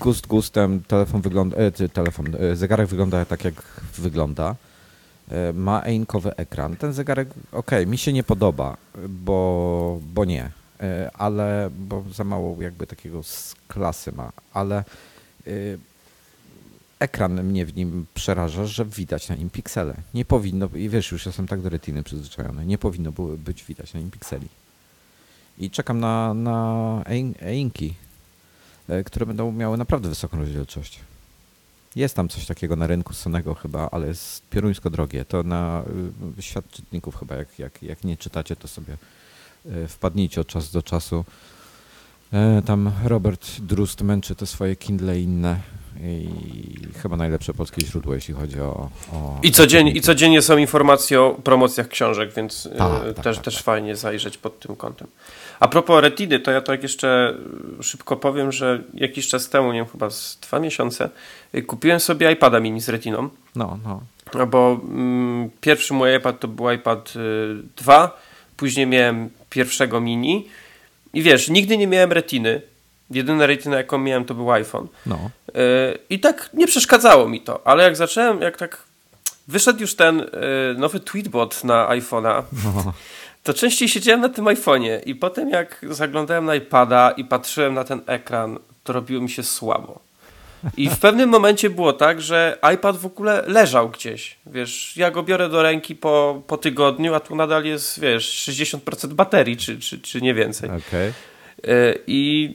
gust 0.00 0.26
gustem, 0.26 0.82
telefon 0.88 1.20
wygląda, 1.20 1.56
e, 1.56 1.88
telefon, 1.88 2.26
zegarek 2.54 2.88
wygląda 2.88 3.24
tak 3.24 3.44
jak 3.44 3.54
wygląda. 3.98 4.56
E, 5.30 5.52
Ma 5.52 5.82
e-inkowy 5.82 6.36
ekran. 6.36 6.76
Ten 6.76 6.92
zegarek, 6.92 7.28
okej, 7.52 7.86
mi 7.86 7.98
się 7.98 8.12
nie 8.12 8.22
podoba, 8.22 8.76
bo, 9.08 10.00
bo 10.14 10.24
nie, 10.24 10.50
E, 10.82 11.10
ale, 11.14 11.70
bo 11.78 12.04
za 12.14 12.24
mało 12.24 12.62
jakby 12.62 12.86
takiego 12.86 13.22
z 13.22 13.54
klasy 13.68 14.12
ma, 14.12 14.32
ale 14.54 14.78
e, 15.46 15.50
ekran 16.98 17.42
mnie 17.42 17.66
w 17.66 17.76
nim 17.76 18.06
przeraża, 18.14 18.66
że 18.66 18.84
widać 18.84 19.28
na 19.28 19.34
nim 19.34 19.50
piksele. 19.50 19.94
Nie 20.14 20.24
powinno, 20.24 20.68
i 20.74 20.88
wiesz, 20.88 21.12
już 21.12 21.26
jestem 21.26 21.46
tak 21.46 21.60
do 21.60 21.68
retiny 21.68 22.02
przyzwyczajony, 22.02 22.66
nie 22.66 22.78
powinno 22.78 23.12
było 23.12 23.36
być 23.36 23.64
widać 23.64 23.94
na 23.94 24.00
nim 24.00 24.10
pikseli. 24.10 24.48
I 25.58 25.70
czekam 25.70 26.00
na, 26.00 26.34
na 26.34 27.02
e-inki, 27.40 27.94
które 29.04 29.26
będą 29.26 29.52
miały 29.52 29.78
naprawdę 29.78 30.08
wysoką 30.08 30.38
rozdzielczość. 30.38 31.00
Jest 31.96 32.16
tam 32.16 32.28
coś 32.28 32.46
takiego 32.46 32.76
na 32.76 32.86
rynku 32.86 33.14
Sonego 33.14 33.54
chyba, 33.54 33.88
ale 33.92 34.06
jest 34.06 34.48
pioruńsko 34.48 34.90
drogie. 34.90 35.24
To 35.24 35.42
na 35.42 35.82
y, 36.38 36.42
świat 36.42 36.70
czytników 36.70 37.16
chyba, 37.16 37.34
jak, 37.34 37.58
jak, 37.58 37.82
jak 37.82 38.04
nie 38.04 38.16
czytacie, 38.16 38.56
to 38.56 38.68
sobie 38.68 38.96
y, 39.66 39.88
wpadnijcie 39.88 40.40
od 40.40 40.46
czasu 40.46 40.72
do 40.72 40.82
czasu. 40.82 41.24
E, 42.32 42.62
tam 42.66 42.92
Robert 43.04 43.60
Drust 43.60 44.02
męczy 44.02 44.34
te 44.34 44.46
swoje 44.46 44.76
Kindle 44.76 45.20
i 45.20 45.22
inne 45.22 45.56
i 46.00 46.28
chyba 47.02 47.16
najlepsze 47.16 47.54
polskie 47.54 47.86
źródło, 47.86 48.14
jeśli 48.14 48.34
chodzi 48.34 48.60
o... 48.60 48.90
o 49.12 49.38
I, 49.42 49.52
codziennie, 49.52 49.92
I 49.92 50.00
codziennie 50.00 50.42
są 50.42 50.56
informacje 50.56 51.20
o 51.20 51.30
promocjach 51.30 51.88
książek, 51.88 52.32
więc 52.36 52.68
tak, 52.78 53.02
e, 53.04 53.14
tak, 53.14 53.24
też, 53.24 53.36
tak, 53.36 53.44
też 53.44 53.54
tak. 53.54 53.64
fajnie 53.64 53.96
zajrzeć 53.96 54.38
pod 54.38 54.60
tym 54.60 54.76
kątem. 54.76 55.08
A 55.62 55.68
propos 55.68 56.02
Retiny, 56.02 56.40
to 56.40 56.50
ja 56.50 56.60
tak 56.60 56.82
jeszcze 56.82 57.34
szybko 57.80 58.16
powiem, 58.16 58.52
że 58.52 58.82
jakiś 58.94 59.28
czas 59.28 59.48
temu, 59.48 59.72
nie 59.72 59.78
wiem, 59.78 59.88
chyba 59.92 60.10
z 60.10 60.38
dwa 60.40 60.58
miesiące, 60.58 61.10
y, 61.54 61.62
kupiłem 61.62 62.00
sobie 62.00 62.32
iPada 62.32 62.60
mini 62.60 62.80
z 62.80 62.88
Retiną. 62.88 63.28
No, 63.56 63.78
no. 63.84 64.00
No 64.34 64.46
bo 64.46 64.80
mm, 64.84 65.50
pierwszy 65.60 65.94
mój 65.94 66.16
iPad 66.16 66.40
to 66.40 66.48
był 66.48 66.70
iPad 66.70 67.12
y, 67.16 67.62
2, 67.76 68.20
później 68.56 68.86
miałem 68.86 69.30
pierwszego 69.50 70.00
mini 70.00 70.48
i 71.14 71.22
wiesz, 71.22 71.48
nigdy 71.48 71.76
nie 71.76 71.86
miałem 71.86 72.12
retiny. 72.12 72.62
Jedyna 73.10 73.46
retina, 73.46 73.76
jaką 73.76 73.98
miałem, 73.98 74.24
to 74.24 74.34
był 74.34 74.52
iPhone. 74.52 74.86
no. 75.06 75.30
Y, 75.48 75.98
I 76.10 76.20
tak 76.20 76.50
nie 76.54 76.66
przeszkadzało 76.66 77.28
mi 77.28 77.40
to, 77.40 77.66
ale 77.66 77.84
jak 77.84 77.96
zacząłem, 77.96 78.40
jak 78.40 78.56
tak 78.56 78.82
wyszedł 79.48 79.80
już 79.80 79.96
ten 79.96 80.20
y, 80.20 80.26
nowy 80.78 81.00
tweetbot 81.00 81.64
na 81.64 81.88
iPhone'a, 81.88 82.42
no. 82.64 82.92
To 83.42 83.54
częściej 83.54 83.88
siedziałem 83.88 84.20
na 84.20 84.28
tym 84.28 84.44
iPhone'ie 84.44 85.00
i 85.06 85.14
potem 85.14 85.50
jak 85.50 85.84
zaglądałem 85.90 86.44
na 86.44 86.54
iPada 86.54 87.10
i 87.10 87.24
patrzyłem 87.24 87.74
na 87.74 87.84
ten 87.84 88.00
ekran, 88.06 88.58
to 88.84 88.92
robiło 88.92 89.22
mi 89.22 89.30
się 89.30 89.42
słabo. 89.42 90.00
I 90.76 90.90
w 90.90 90.98
pewnym 90.98 91.28
momencie 91.30 91.70
było 91.70 91.92
tak, 91.92 92.20
że 92.20 92.58
iPad 92.74 92.96
w 92.96 93.06
ogóle 93.06 93.44
leżał 93.46 93.90
gdzieś. 93.90 94.36
Wiesz, 94.46 94.96
ja 94.96 95.10
go 95.10 95.22
biorę 95.22 95.48
do 95.48 95.62
ręki 95.62 95.96
po, 95.96 96.42
po 96.46 96.56
tygodniu, 96.56 97.14
a 97.14 97.20
tu 97.20 97.36
nadal 97.36 97.64
jest, 97.64 98.00
wiesz, 98.00 98.48
60% 98.48 99.12
baterii, 99.12 99.56
czy, 99.56 99.78
czy, 99.78 100.00
czy 100.00 100.22
nie 100.22 100.34
więcej. 100.34 100.70
Okej. 100.70 101.12
Y, 101.68 101.98
I, 102.06 102.54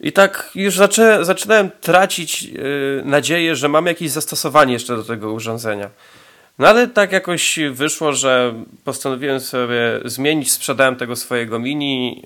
I 0.00 0.12
tak 0.12 0.50
już 0.54 0.76
zaczę, 0.76 1.24
zaczynałem 1.24 1.70
tracić 1.80 2.44
y, 2.44 3.02
nadzieję, 3.04 3.56
że 3.56 3.68
mam 3.68 3.86
jakieś 3.86 4.10
zastosowanie 4.10 4.72
jeszcze 4.72 4.96
do 4.96 5.04
tego 5.04 5.32
urządzenia. 5.32 5.90
No 6.60 6.68
ale 6.68 6.88
tak 6.88 7.12
jakoś 7.12 7.58
wyszło, 7.70 8.12
że 8.12 8.54
postanowiłem 8.84 9.40
sobie 9.40 10.00
zmienić, 10.04 10.52
sprzedałem 10.52 10.96
tego 10.96 11.16
swojego 11.16 11.58
mini, 11.58 12.22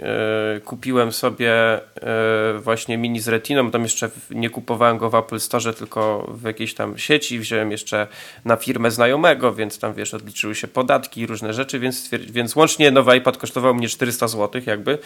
y, 0.56 0.60
kupiłem 0.60 1.12
sobie 1.12 1.78
y, 1.78 2.58
właśnie 2.58 2.98
mini 2.98 3.20
z 3.20 3.28
retiną, 3.28 3.70
tam 3.70 3.82
jeszcze 3.82 4.10
nie 4.30 4.50
kupowałem 4.50 4.98
go 4.98 5.10
w 5.10 5.14
Apple 5.14 5.40
Store, 5.40 5.72
tylko 5.72 6.32
w 6.34 6.44
jakiejś 6.44 6.74
tam 6.74 6.98
sieci, 6.98 7.38
wziąłem 7.38 7.70
jeszcze 7.70 8.06
na 8.44 8.56
firmę 8.56 8.90
znajomego, 8.90 9.54
więc 9.54 9.78
tam 9.78 9.94
wiesz, 9.94 10.14
odliczyły 10.14 10.54
się 10.54 10.68
podatki 10.68 11.20
i 11.20 11.26
różne 11.26 11.52
rzeczy, 11.52 11.78
więc, 11.78 12.08
więc 12.12 12.56
łącznie 12.56 12.90
nowy 12.90 13.16
iPad 13.16 13.36
kosztował 13.36 13.74
mnie 13.74 13.88
400 13.88 14.28
zł 14.28 14.62
jakby, 14.66 14.98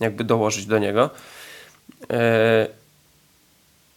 jakby 0.00 0.24
dołożyć 0.24 0.66
do 0.66 0.78
niego. 0.78 1.10
E, 2.10 2.79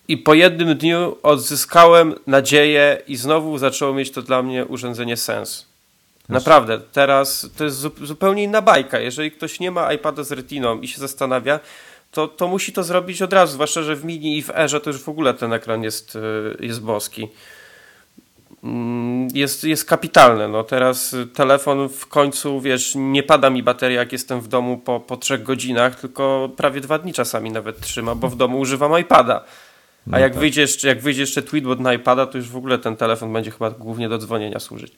I 0.07 0.17
po 0.17 0.33
jednym 0.33 0.77
dniu 0.77 1.17
odzyskałem 1.23 2.15
nadzieję 2.27 3.01
i 3.07 3.15
znowu 3.15 3.57
zaczęło 3.57 3.93
mieć 3.93 4.11
to 4.11 4.21
dla 4.21 4.43
mnie 4.43 4.65
urządzenie 4.65 5.17
sens. 5.17 5.65
Naprawdę, 6.29 6.79
teraz 6.91 7.49
to 7.57 7.63
jest 7.63 7.77
zu- 7.77 8.05
zupełnie 8.05 8.43
inna 8.43 8.61
bajka. 8.61 8.99
Jeżeli 8.99 9.31
ktoś 9.31 9.59
nie 9.59 9.71
ma 9.71 9.93
iPada 9.93 10.23
z 10.23 10.31
retiną 10.31 10.81
i 10.81 10.87
się 10.87 10.99
zastanawia, 10.99 11.59
to, 12.11 12.27
to 12.27 12.47
musi 12.47 12.73
to 12.73 12.83
zrobić 12.83 13.21
od 13.21 13.33
razu, 13.33 13.53
zwłaszcza, 13.53 13.83
że 13.83 13.95
w 13.95 14.05
mini 14.05 14.37
i 14.37 14.41
w 14.43 14.49
erze 14.49 14.81
to 14.81 14.89
już 14.89 14.99
w 15.01 15.09
ogóle 15.09 15.33
ten 15.33 15.53
ekran 15.53 15.83
jest, 15.83 16.15
y, 16.15 16.19
jest 16.59 16.81
boski. 16.81 17.27
Mm, 18.63 19.27
Jest, 19.33 19.63
jest 19.63 19.85
kapitalne. 19.85 20.47
No 20.47 20.63
teraz 20.63 21.15
telefon 21.33 21.89
w 21.89 22.07
końcu, 22.07 22.61
wiesz, 22.61 22.93
nie 22.95 23.23
pada 23.23 23.49
mi 23.49 23.63
bateria, 23.63 23.99
jak 23.99 24.11
jestem 24.11 24.41
w 24.41 24.47
domu 24.47 24.77
po, 24.77 24.99
po 24.99 25.17
trzech 25.17 25.43
godzinach, 25.43 25.99
tylko 25.99 26.49
prawie 26.57 26.81
dwa 26.81 26.99
dni 26.99 27.13
czasami 27.13 27.51
nawet 27.51 27.79
trzyma, 27.81 28.15
bo 28.15 28.29
w 28.29 28.35
domu 28.35 28.59
używam 28.59 28.99
iPada. 28.99 29.43
A 30.07 30.09
No 30.09 30.19
jak, 30.19 30.31
tak. 30.33 30.39
wyjdzie 30.39 30.61
jeszcze, 30.61 30.87
jak 30.87 31.01
wyjdzie 31.01 31.21
jeszcze 31.21 31.41
Tweetbot 31.41 31.79
na 31.79 31.93
iPada, 31.93 32.25
to 32.25 32.37
już 32.37 32.49
w 32.49 32.55
ogóle 32.55 32.79
ten 32.79 32.95
telefon 32.95 33.33
będzie 33.33 33.51
chyba 33.51 33.71
głównie 33.71 34.09
do 34.09 34.17
dzwonienia 34.17 34.59
służyć. 34.59 34.93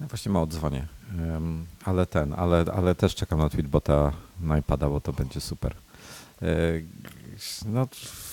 Ja 0.00 0.06
właśnie 0.06 0.32
mało 0.32 0.46
dzwonię, 0.46 0.86
Em, 1.18 1.66
ale 1.84 2.06
ten, 2.06 2.34
ale, 2.36 2.64
ale 2.76 2.94
też 2.94 3.14
czekam 3.14 3.38
na 3.38 3.48
Tweetbota 3.48 4.12
na 4.40 4.58
iPada, 4.58 4.88
bo 4.88 5.00
to 5.00 5.12
będzie 5.12 5.40
super. 5.40 5.74
E, 6.42 6.46
No 7.66 7.88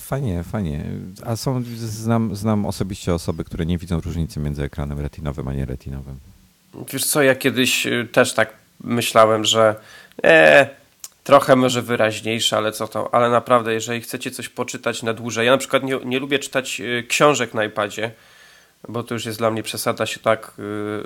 fajnie, 0.06 0.42
fajnie. 0.42 0.84
A 1.24 1.36
są, 1.36 1.62
znam, 1.76 2.36
znam 2.36 2.66
osobiście 2.66 3.14
osoby, 3.14 3.44
które 3.44 3.66
nie 3.66 3.78
widzą 3.78 4.00
różnicy 4.00 4.40
między 4.40 4.62
ekranem 4.62 5.00
retinowym 5.00 5.48
a 5.48 5.52
nie 5.52 5.64
retinowym. 5.64 6.18
Wiesz 6.92 7.04
co, 7.04 7.22
ja 7.22 7.34
kiedyś 7.34 7.86
y, 7.86 8.08
też 8.12 8.32
tak 8.34 8.52
myślałem, 8.84 9.44
że 9.44 9.74
e, 10.24 10.68
trochę 11.26 11.56
może 11.56 11.82
wyraźniejsze, 11.82 12.56
ale 12.56 12.72
co 12.72 12.88
to, 12.88 13.14
ale 13.14 13.30
naprawdę, 13.30 13.74
jeżeli 13.74 14.00
chcecie 14.00 14.30
coś 14.30 14.48
poczytać 14.48 15.02
na 15.02 15.12
dłużej, 15.12 15.46
ja 15.46 15.52
na 15.52 15.58
przykład 15.58 15.82
nie, 15.82 15.98
nie 16.04 16.18
lubię 16.18 16.38
czytać 16.38 16.80
y, 16.80 17.06
książek 17.08 17.54
na 17.54 17.64
iPadzie, 17.64 18.10
bo 18.88 19.02
to 19.02 19.14
już 19.14 19.24
jest 19.24 19.38
dla 19.38 19.50
mnie 19.50 19.62
przesada 19.62 20.06
się 20.06 20.20
tak 20.20 20.48
y, 20.48 20.52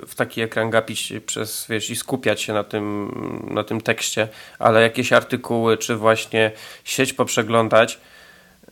w 0.07 0.11
taki 0.15 0.41
ekran 0.41 0.69
gapić 0.69 1.13
przez, 1.25 1.65
wiesz, 1.69 1.89
i 1.89 1.95
skupiać 1.95 2.41
się 2.41 2.53
na 2.53 2.63
tym, 2.63 3.11
na 3.51 3.63
tym 3.63 3.81
tekście, 3.81 4.27
ale 4.59 4.81
jakieś 4.81 5.13
artykuły, 5.13 5.77
czy 5.77 5.95
właśnie 5.95 6.51
sieć 6.83 7.13
poprzeglądać, 7.13 7.99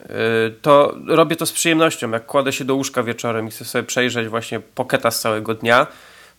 y, 0.02 0.06
to 0.62 0.98
robię 1.08 1.36
to 1.36 1.46
z 1.46 1.52
przyjemnością. 1.52 2.12
Jak 2.12 2.26
kładę 2.26 2.54
się 2.54 2.66
do 2.66 2.76
łóżka 2.76 3.04
wieczorem 3.04 3.48
i 3.48 3.52
chcę 3.52 3.66
sobie 3.66 3.84
przejrzeć 3.84 4.28
właśnie 4.28 4.60
poketa 4.60 5.12
z 5.12 5.22
całego 5.22 5.54
dnia, 5.56 5.88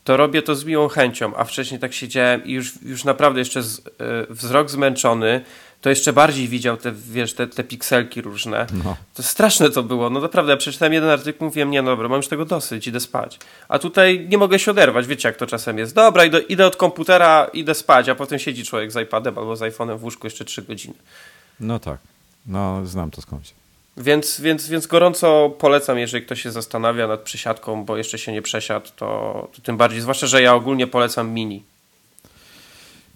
to 0.05 0.17
robię 0.17 0.43
to 0.43 0.55
z 0.55 0.65
miłą 0.65 0.89
chęcią, 0.89 1.37
a 1.37 1.45
wcześniej 1.45 1.81
tak 1.81 1.95
siedziałem 1.95 2.45
i 2.45 2.53
już, 2.53 2.73
już 2.83 3.05
naprawdę 3.05 3.39
jeszcze 3.39 3.63
z, 3.63 3.79
y, 3.79 3.83
wzrok 4.31 4.71
zmęczony, 4.71 5.41
to 5.81 5.91
jeszcze 5.91 6.13
bardziej 6.13 6.49
widział 6.49 6.77
te, 6.77 6.93
wiesz, 6.93 7.35
te, 7.35 7.47
te 7.47 7.65
pikselki 7.65 8.23
różne. 8.23 8.67
No. 8.85 8.97
To 9.15 9.23
straszne 9.23 9.71
to 9.71 9.83
było. 9.83 10.11
No 10.11 10.21
naprawdę, 10.21 10.53
ja 10.53 10.57
przeczytałem 10.57 10.93
jeden 10.93 11.11
artykuł, 11.11 11.47
mówiłem, 11.47 11.71
nie 11.71 11.83
no 11.83 11.91
dobra, 11.91 12.09
mam 12.09 12.17
już 12.17 12.29
tego 12.29 12.45
dosyć, 12.45 12.87
idę 12.87 13.01
spać. 13.01 13.39
A 13.69 13.79
tutaj 13.79 14.27
nie 14.31 14.39
mogę 14.39 14.59
się 14.59 14.71
oderwać, 14.71 15.07
wiecie 15.07 15.29
jak 15.29 15.37
to 15.37 15.47
czasem 15.47 15.79
jest. 15.79 15.95
Dobra, 15.95 16.25
idę, 16.25 16.41
idę 16.41 16.67
od 16.67 16.77
komputera, 16.77 17.51
idę 17.53 17.75
spać, 17.75 18.09
a 18.09 18.15
potem 18.15 18.39
siedzi 18.39 18.65
człowiek 18.65 18.93
z 18.93 18.97
iPadem 18.97 19.39
albo 19.39 19.57
z 19.57 19.61
iPhone'em 19.61 19.99
w 19.99 20.05
łóżku 20.05 20.27
jeszcze 20.27 20.45
3 20.45 20.63
godziny. 20.63 20.95
No 21.61 21.79
tak, 21.79 21.99
no 22.47 22.87
znam 22.87 23.11
to 23.11 23.23
skądś. 23.23 23.60
Więc, 24.01 24.41
więc, 24.41 24.69
więc 24.69 24.87
gorąco 24.87 25.51
polecam, 25.59 25.99
jeżeli 25.99 26.25
ktoś 26.25 26.43
się 26.43 26.51
zastanawia 26.51 27.07
nad 27.07 27.21
przysiadką, 27.21 27.85
bo 27.85 27.97
jeszcze 27.97 28.19
się 28.19 28.33
nie 28.33 28.43
przesiadł, 28.43 28.89
to, 28.97 29.49
to 29.55 29.63
tym 29.63 29.77
bardziej. 29.77 30.01
Zwłaszcza, 30.01 30.27
że 30.27 30.43
ja 30.43 30.55
ogólnie 30.55 30.87
polecam 30.87 31.31
mini. 31.31 31.63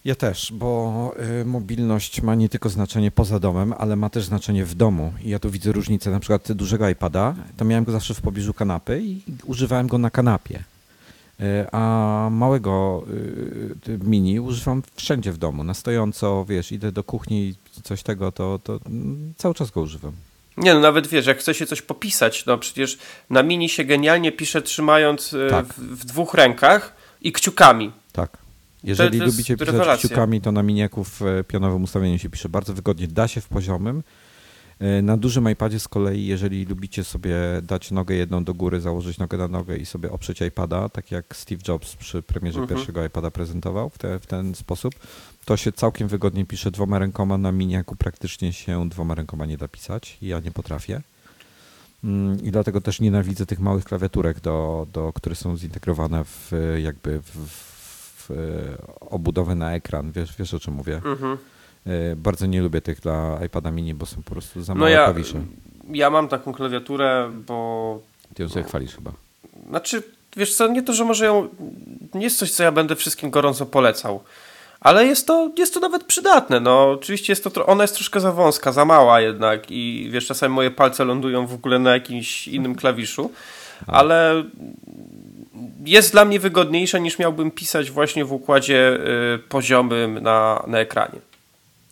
Ja 0.04 0.14
też, 0.14 0.52
bo 0.52 1.14
y, 1.40 1.44
mobilność 1.44 2.22
ma 2.22 2.34
nie 2.34 2.48
tylko 2.48 2.68
znaczenie 2.68 3.10
poza 3.10 3.40
domem, 3.40 3.74
ale 3.78 3.96
ma 3.96 4.10
też 4.10 4.24
znaczenie 4.24 4.64
w 4.64 4.74
domu. 4.74 5.12
I 5.22 5.28
ja 5.28 5.38
tu 5.38 5.50
widzę 5.50 5.72
różnicę. 5.72 6.10
Na 6.10 6.20
przykład 6.20 6.52
dużego 6.52 6.88
iPada, 6.88 7.34
to 7.56 7.64
miałem 7.64 7.84
go 7.84 7.92
zawsze 7.92 8.14
w 8.14 8.20
pobliżu 8.20 8.54
kanapy 8.54 9.02
i 9.02 9.22
używałem 9.44 9.86
go 9.86 9.98
na 9.98 10.10
kanapie. 10.10 10.64
Y, 11.40 11.66
a 11.72 12.28
małego 12.32 13.04
y, 13.88 13.98
mini 14.02 14.40
używam 14.40 14.82
wszędzie 14.94 15.32
w 15.32 15.38
domu, 15.38 15.64
na 15.64 15.74
stojąco, 15.74 16.44
wiesz, 16.44 16.72
idę 16.72 16.92
do 16.92 17.04
kuchni 17.04 17.54
coś 17.82 18.02
tego, 18.02 18.32
to, 18.32 18.58
to 18.58 18.80
mm, 18.86 19.34
cały 19.36 19.54
czas 19.54 19.70
go 19.70 19.80
używam. 19.80 20.12
Nie 20.56 20.74
no, 20.74 20.80
nawet 20.80 21.06
wiesz, 21.06 21.26
jak 21.26 21.38
chce 21.38 21.54
się 21.54 21.66
coś 21.66 21.82
popisać, 21.82 22.46
no 22.46 22.58
przecież 22.58 22.98
na 23.30 23.42
mini 23.42 23.68
się 23.68 23.84
genialnie 23.84 24.32
pisze 24.32 24.62
trzymając 24.62 25.32
y, 25.32 25.46
Tak. 25.50 25.66
w, 25.66 25.80
w 25.80 26.04
dwóch 26.04 26.34
rękach 26.34 26.94
i 27.20 27.32
kciukami. 27.32 27.92
Tak. 28.12 28.38
Jeżeli 28.84 29.18
to 29.18 29.24
jest 29.24 29.36
lubicie 29.36 29.56
pisać 29.56 29.68
rewelacja. 29.74 30.08
kciukami, 30.08 30.40
to 30.40 30.52
na 30.52 30.62
miniaku 30.62 31.04
w 31.04 31.22
e, 31.22 31.44
pionowym 31.44 31.82
ustawieniu 31.82 32.18
się 32.18 32.30
pisze 32.30 32.48
bardzo 32.48 32.74
wygodnie. 32.74 33.08
Da 33.08 33.28
się 33.28 33.40
w 33.40 33.48
poziomym. 33.48 34.02
E, 34.80 35.02
Na 35.02 35.16
dużym 35.16 35.50
iPadzie 35.50 35.80
z 35.80 35.88
kolei, 35.88 36.26
jeżeli 36.26 36.64
lubicie 36.64 37.04
sobie 37.04 37.36
dać 37.62 37.90
nogę 37.90 38.14
jedną 38.14 38.44
do 38.44 38.54
góry, 38.54 38.80
założyć 38.80 39.18
nogę 39.18 39.38
na 39.38 39.48
nogę 39.48 39.76
i 39.76 39.86
sobie 39.86 40.12
oprzeć 40.12 40.40
iPada, 40.40 40.88
tak 40.88 41.10
jak 41.10 41.36
Steve 41.36 41.62
Jobs 41.68 41.96
przy 41.96 42.22
premierze 42.22 42.60
Mhm. 42.60 42.76
pierwszego 42.78 43.04
iPada 43.04 43.30
prezentował 43.30 43.90
w, 43.90 43.98
te, 43.98 44.18
w 44.20 44.26
ten 44.26 44.54
sposób, 44.54 44.94
to 45.44 45.56
się 45.56 45.72
całkiem 45.72 46.08
wygodnie 46.08 46.44
pisze 46.46 46.70
dwoma 46.70 46.98
rękoma. 46.98 47.38
Na 47.38 47.52
miniaku 47.52 47.96
praktycznie 47.96 48.52
się 48.52 48.88
dwoma 48.88 49.14
rękoma 49.14 49.46
nie 49.46 49.56
da 49.58 49.68
pisać. 49.68 50.18
Ja 50.22 50.40
nie 50.40 50.50
potrafię. 50.50 51.00
Mm, 52.04 52.42
I 52.44 52.50
dlatego 52.50 52.80
też 52.80 53.00
nienawidzę 53.00 53.46
tych 53.46 53.60
małych 53.60 53.84
klawiaturek, 53.84 54.40
do, 54.40 54.86
do, 54.92 55.12
które 55.12 55.34
są 55.34 55.56
zintegrowane 55.56 56.24
w 56.24 56.52
jakby 56.82 57.20
w, 57.20 57.24
w, 57.30 57.74
w 58.26 58.30
e, 58.30 58.34
obudowę 59.00 59.54
na 59.54 59.72
ekran. 59.74 60.12
Wiesz, 60.12 60.36
wiesz 60.38 60.54
o 60.54 60.60
czym 60.60 60.74
mówię? 60.74 60.96
Mhm. 61.04 61.36
E, 61.86 62.16
Bardzo 62.16 62.46
nie 62.46 62.62
lubię 62.62 62.80
tych 62.80 63.00
dla 63.00 63.38
iPada 63.46 63.70
mini, 63.70 63.94
bo 63.94 64.06
są 64.06 64.16
po 64.22 64.30
prostu 64.30 64.62
za 64.62 64.74
No 64.74 64.78
małe 64.80 64.92
ja, 64.92 65.04
klawisze. 65.04 65.40
ja 65.92 66.10
mam 66.10 66.28
taką 66.28 66.52
klawiaturę, 66.52 67.30
bo 67.46 67.98
Ty 68.34 68.42
ją 68.42 68.48
sobie 68.48 68.64
chwalisz 68.64 68.94
chyba. 68.94 69.12
Znaczy, 69.68 70.02
wiesz 70.36 70.54
co, 70.54 70.66
nie 70.68 70.82
to, 70.82 70.92
że 70.92 71.04
może 71.04 71.24
ją. 71.26 71.48
Nie 72.14 72.22
jest 72.24 72.38
coś, 72.38 72.50
co 72.50 72.62
ja 72.62 72.72
będę 72.72 72.96
wszystkim 72.96 73.30
gorąco 73.30 73.66
polecał. 73.66 74.20
Ale 74.80 75.06
jest 75.06 75.26
to, 75.26 75.50
jest 75.58 75.74
to 75.74 75.80
nawet 75.80 76.04
przydatne. 76.04 76.60
No, 76.60 76.90
oczywiście 76.90 77.32
jest 77.32 77.44
to, 77.44 77.66
ona 77.66 77.84
jest 77.84 77.94
troszkę 77.94 78.20
za 78.20 78.32
wąska, 78.32 78.72
za 78.72 78.84
mała 78.84 79.20
jednak 79.20 79.70
i 79.70 80.08
wiesz, 80.12 80.26
czasami 80.26 80.54
moje 80.54 80.70
palce 80.70 81.04
lądują 81.04 81.46
w 81.46 81.54
ogóle 81.54 81.78
na 81.78 81.90
jakimś 81.92 82.48
innym 82.48 82.74
klawiszu, 82.74 83.30
ale 83.86 84.44
jest 85.84 86.12
dla 86.12 86.24
mnie 86.24 86.40
wygodniejsza 86.40 86.98
niż 86.98 87.18
miałbym 87.18 87.50
pisać 87.50 87.90
właśnie 87.90 88.24
w 88.24 88.32
układzie 88.32 88.98
y, 89.34 89.38
poziomym 89.38 90.18
na, 90.22 90.64
na 90.66 90.78
ekranie. 90.78 91.18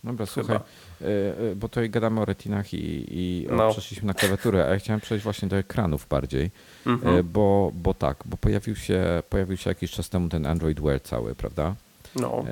Dobra, 0.05 0.27
słuchaj, 0.27 0.57
y, 0.57 1.05
y, 1.05 1.57
bo 1.57 1.69
tutaj 1.69 1.91
gadamy 1.91 2.21
o 2.21 2.25
retinach 2.25 2.75
i, 2.75 3.07
i 3.11 3.47
no. 3.51 3.71
przeszliśmy 3.71 4.07
na 4.07 4.15
klawiaturę, 4.15 4.65
a 4.67 4.69
ja 4.69 4.79
chciałem 4.79 5.01
przejść 5.01 5.25
właśnie 5.25 5.49
do 5.49 5.57
ekranów 5.57 6.07
bardziej, 6.09 6.51
mhm. 6.87 7.29
bo, 7.33 7.73
bo 7.75 7.95
tak, 7.95 8.17
bo 8.25 8.37
pojawił 8.37 8.77
się, 8.77 9.23
pojawił 9.31 9.57
się 9.57 9.71
jakiś 9.71 9.91
czas 9.91 10.09
temu 10.09 10.29
ten 10.29 10.47
Android 10.47 10.81
Wear 10.81 11.03
cały, 11.03 11.35
prawda? 11.35 11.75
No. 12.17 12.45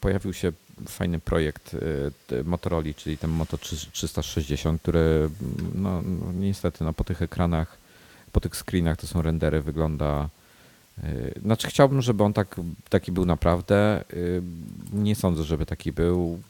Pojawił 0.00 0.32
się 0.32 0.52
fajny 0.88 1.20
projekt 1.20 1.76
Motorola, 2.44 2.94
czyli 2.96 3.18
ten 3.18 3.30
Moto 3.30 3.58
360, 3.58 4.82
który 4.82 5.30
no, 5.74 6.02
no, 6.02 6.32
niestety 6.32 6.84
no, 6.84 6.92
po 6.92 7.04
tych 7.04 7.22
ekranach, 7.22 7.78
po 8.32 8.40
tych 8.40 8.56
screenach 8.56 8.96
to 8.96 9.06
są 9.06 9.22
rendery, 9.22 9.60
wygląda 9.62 10.28
znaczy 11.42 11.68
chciałbym, 11.68 12.02
żeby 12.02 12.24
on 12.24 12.32
tak, 12.32 12.56
taki 12.88 13.12
był 13.12 13.24
naprawdę. 13.24 14.04
Y, 14.12 14.42
nie 14.92 15.14
sądzę, 15.14 15.44
żeby 15.44 15.66
taki 15.66 15.92
był. 15.92 16.40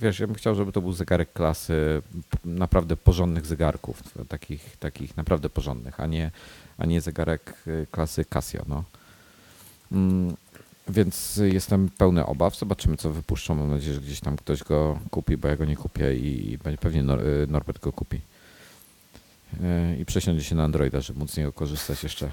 Wiesz, 0.00 0.20
ja 0.20 0.26
bym 0.26 0.36
chciał, 0.36 0.54
żeby 0.54 0.72
to 0.72 0.80
był 0.80 0.92
zegarek 0.92 1.32
klasy 1.32 2.02
naprawdę 2.44 2.96
porządnych 2.96 3.46
zegarków, 3.46 4.02
takich, 4.28 4.76
takich 4.76 5.16
naprawdę 5.16 5.50
porządnych, 5.50 6.00
a 6.00 6.06
nie, 6.06 6.30
a 6.78 6.86
nie 6.86 7.00
zegarek 7.00 7.54
y, 7.66 7.86
klasy 7.90 8.24
Casio. 8.24 8.64
No. 8.68 8.84
Mm, 9.92 10.36
więc 10.88 11.36
jestem 11.36 11.88
pełny 11.88 12.26
obaw. 12.26 12.58
Zobaczymy, 12.58 12.96
co 12.96 13.10
wypuszczą. 13.10 13.54
Mam 13.54 13.70
nadzieję, 13.70 13.94
że 13.94 14.00
gdzieś 14.00 14.20
tam 14.20 14.36
ktoś 14.36 14.64
go 14.64 14.98
kupi, 15.10 15.36
bo 15.36 15.48
ja 15.48 15.56
go 15.56 15.64
nie 15.64 15.76
kupię 15.76 16.16
i 16.16 16.58
pewnie 16.80 17.02
Norbert 17.48 17.80
go 17.80 17.92
kupi. 17.92 18.20
I 20.00 20.04
przesiądzie 20.04 20.44
się 20.44 20.54
na 20.54 20.64
Androida, 20.64 21.00
żeby 21.00 21.18
móc 21.18 21.30
z 21.30 21.36
niego 21.36 21.52
korzystać 21.52 22.02
jeszcze. 22.02 22.30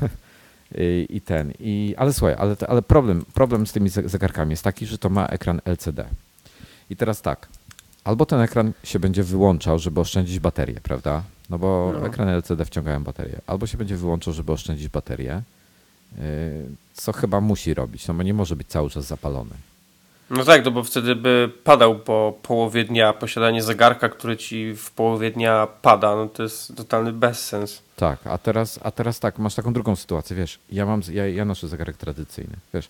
I, 1.08 1.20
ten. 1.20 1.52
I, 1.60 1.94
ale 1.96 2.12
słuchaj, 2.12 2.36
ale, 2.38 2.56
ale 2.68 2.82
problem, 2.82 3.24
problem 3.34 3.66
z 3.66 3.72
tymi 3.72 3.88
zegarkami 3.88 4.50
jest 4.50 4.64
taki, 4.64 4.86
że 4.86 4.98
to 4.98 5.08
ma 5.10 5.26
ekran 5.26 5.60
LCD. 5.64 6.04
I 6.90 6.96
teraz 6.96 7.22
tak, 7.22 7.48
albo 8.04 8.26
ten 8.26 8.40
ekran 8.40 8.72
się 8.84 8.98
będzie 8.98 9.22
wyłączał, 9.22 9.78
żeby 9.78 10.00
oszczędzić 10.00 10.40
baterię, 10.40 10.80
prawda? 10.82 11.22
No 11.50 11.58
bo 11.58 11.92
no. 12.00 12.06
ekrany 12.06 12.32
LCD 12.32 12.64
wciągają 12.64 13.04
baterię. 13.04 13.40
Albo 13.46 13.66
się 13.66 13.78
będzie 13.78 13.96
wyłączał, 13.96 14.34
żeby 14.34 14.52
oszczędzić 14.52 14.88
baterię, 14.88 15.42
y, 16.18 16.20
co 16.94 17.12
chyba 17.12 17.40
musi 17.40 17.74
robić, 17.74 18.08
no 18.08 18.14
bo 18.14 18.22
nie 18.22 18.34
może 18.34 18.56
być 18.56 18.68
cały 18.68 18.90
czas 18.90 19.06
zapalony. 19.06 19.54
No 20.32 20.44
tak, 20.44 20.64
no 20.64 20.70
bo 20.70 20.82
wtedy 20.82 21.16
by 21.16 21.50
padał 21.64 21.98
po 21.98 22.38
połowie 22.42 22.84
dnia 22.84 23.12
posiadanie 23.12 23.62
zegarka, 23.62 24.08
który 24.08 24.36
ci 24.36 24.74
w 24.76 24.90
połowie 24.90 25.30
dnia 25.30 25.68
pada. 25.82 26.16
No 26.16 26.26
to 26.26 26.42
jest 26.42 26.76
totalny 26.76 27.12
bezsens. 27.12 27.82
Tak, 27.96 28.26
a 28.26 28.38
teraz, 28.38 28.80
a 28.82 28.90
teraz 28.90 29.20
tak, 29.20 29.38
masz 29.38 29.54
taką 29.54 29.72
drugą 29.72 29.96
sytuację, 29.96 30.36
wiesz, 30.36 30.58
ja 30.70 30.86
mam, 30.86 31.02
ja, 31.12 31.28
ja 31.28 31.44
noszę 31.44 31.68
zegarek 31.68 31.96
tradycyjny, 31.96 32.56
wiesz, 32.74 32.88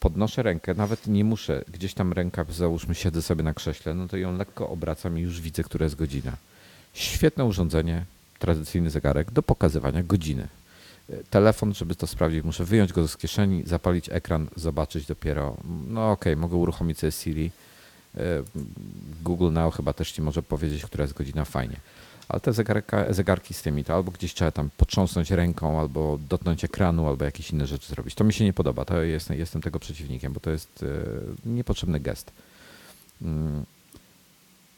podnoszę 0.00 0.42
rękę, 0.42 0.74
nawet 0.74 1.06
nie 1.06 1.24
muszę, 1.24 1.64
gdzieś 1.68 1.94
tam 1.94 2.12
ręka, 2.12 2.44
załóżmy, 2.50 2.94
siedzę 2.94 3.22
sobie 3.22 3.42
na 3.42 3.54
krześle, 3.54 3.94
no 3.94 4.08
to 4.08 4.16
ją 4.16 4.36
lekko 4.36 4.68
obracam 4.68 5.18
i 5.18 5.22
już 5.22 5.40
widzę, 5.40 5.62
która 5.62 5.84
jest 5.84 5.96
godzina. 5.96 6.32
Świetne 6.92 7.44
urządzenie, 7.44 8.04
tradycyjny 8.38 8.90
zegarek 8.90 9.30
do 9.30 9.42
pokazywania 9.42 10.02
godziny 10.02 10.48
telefon, 11.30 11.74
żeby 11.74 11.94
to 11.94 12.06
sprawdzić, 12.06 12.44
muszę 12.44 12.64
wyjąć 12.64 12.92
go 12.92 13.08
z 13.08 13.16
kieszeni, 13.16 13.62
zapalić 13.66 14.08
ekran, 14.12 14.48
zobaczyć 14.56 15.06
dopiero. 15.06 15.56
No 15.88 16.10
okej, 16.10 16.32
okay, 16.32 16.40
mogę 16.40 16.56
uruchomić 16.56 16.98
sobie 16.98 17.12
Siri. 17.12 17.50
E, 18.16 18.20
Google 19.22 19.52
Now 19.52 19.76
chyba 19.76 19.92
też 19.92 20.12
ci 20.12 20.22
może 20.22 20.42
powiedzieć, 20.42 20.84
która 20.84 21.02
jest 21.02 21.14
godzina 21.14 21.44
fajnie. 21.44 21.76
Ale 22.28 22.40
te 22.40 22.52
zegarka, 22.52 23.12
zegarki 23.12 23.54
z 23.54 23.62
tymi, 23.62 23.84
to 23.84 23.94
albo 23.94 24.10
gdzieś 24.10 24.34
trzeba 24.34 24.50
tam 24.50 24.70
potrząsnąć 24.76 25.30
ręką, 25.30 25.80
albo 25.80 26.18
dotknąć 26.28 26.64
ekranu, 26.64 27.08
albo 27.08 27.24
jakieś 27.24 27.50
inne 27.50 27.66
rzeczy 27.66 27.88
zrobić. 27.88 28.14
To 28.14 28.24
mi 28.24 28.32
się 28.32 28.44
nie 28.44 28.52
podoba. 28.52 28.84
To 28.84 29.02
jestem, 29.02 29.38
jestem 29.38 29.62
tego 29.62 29.78
przeciwnikiem, 29.78 30.32
bo 30.32 30.40
to 30.40 30.50
jest 30.50 30.82
e, 31.46 31.48
niepotrzebny 31.48 32.00
gest. 32.00 32.32
Mm. 33.22 33.64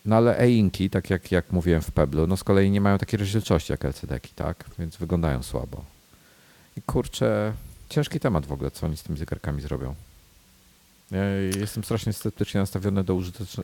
No 0.05 0.17
ale 0.17 0.41
e-inki, 0.41 0.91
tak 0.91 1.11
jak, 1.11 1.33
jak 1.33 1.53
mówiłem 1.53 1.83
w 1.83 1.91
Peblu, 1.91 2.27
no 2.27 2.37
z 2.37 2.45
kolei 2.45 2.71
nie 2.71 2.81
mają 2.81 2.99
takiej 2.99 3.19
rozdzielczości 3.19 3.73
jak 3.73 3.85
LCD-ki, 3.85 4.33
tak? 4.35 4.65
Więc 4.79 4.97
wyglądają 4.97 5.43
słabo. 5.43 5.96
Kurczę, 6.87 7.53
ciężki 7.89 8.21
temat 8.21 8.47
w 8.47 8.53
ogóle, 8.53 8.71
co 8.71 8.87
oni 8.87 8.97
z 8.97 9.03
tymi 9.03 9.19
zegarkami 9.19 9.63
zrobią. 9.63 9.95
Ja 11.11 11.25
jestem 11.61 11.85
strasznie 11.85 12.13
sceptycznie 12.13 12.61
nastawiony 12.61 13.05
do 13.05 13.21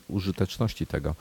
użyteczności 0.08 0.86
tego. 0.86 1.14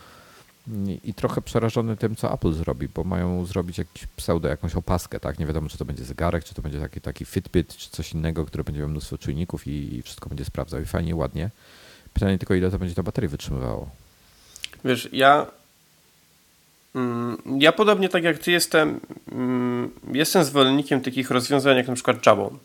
I 1.03 1.13
trochę 1.13 1.41
przerażony 1.41 1.97
tym, 1.97 2.15
co 2.15 2.33
Apple 2.33 2.53
zrobi, 2.53 2.87
bo 2.87 3.03
mają 3.03 3.45
zrobić 3.45 3.77
jakiś 3.77 4.07
pseudo, 4.07 4.47
jakąś 4.47 4.75
opaskę, 4.75 5.19
tak? 5.19 5.39
Nie 5.39 5.45
wiadomo, 5.45 5.69
czy 5.69 5.77
to 5.77 5.85
będzie 5.85 6.03
zegarek, 6.03 6.43
czy 6.43 6.53
to 6.53 6.61
będzie 6.61 6.79
taki, 6.79 7.01
taki 7.01 7.25
Fitbit, 7.25 7.77
czy 7.77 7.89
coś 7.89 8.13
innego, 8.13 8.45
który 8.45 8.63
będzie 8.63 8.79
miał 8.79 8.89
mnóstwo 8.89 9.17
czujników 9.17 9.67
i, 9.67 9.95
i 9.95 10.01
wszystko 10.01 10.29
będzie 10.29 10.45
sprawdzał 10.45 10.81
i 10.81 10.85
fajnie, 10.85 11.15
ładnie. 11.15 11.49
Pytanie 12.13 12.37
tylko, 12.37 12.55
ile 12.55 12.71
to 12.71 12.79
będzie 12.79 12.95
ta 12.95 13.03
baterii 13.03 13.29
wytrzymywało. 13.29 13.89
Wiesz, 14.85 15.09
ja 15.11 15.47
ja 17.59 17.71
podobnie 17.71 18.09
tak 18.09 18.23
jak 18.23 18.37
ty 18.37 18.51
jestem, 18.51 18.99
mm, 19.31 19.91
jestem 20.13 20.43
zwolennikiem 20.43 21.01
takich 21.01 21.31
rozwiązań 21.31 21.77
jak 21.77 21.87
na 21.87 21.93
przykład 21.93 22.25
Jabon. 22.25 22.57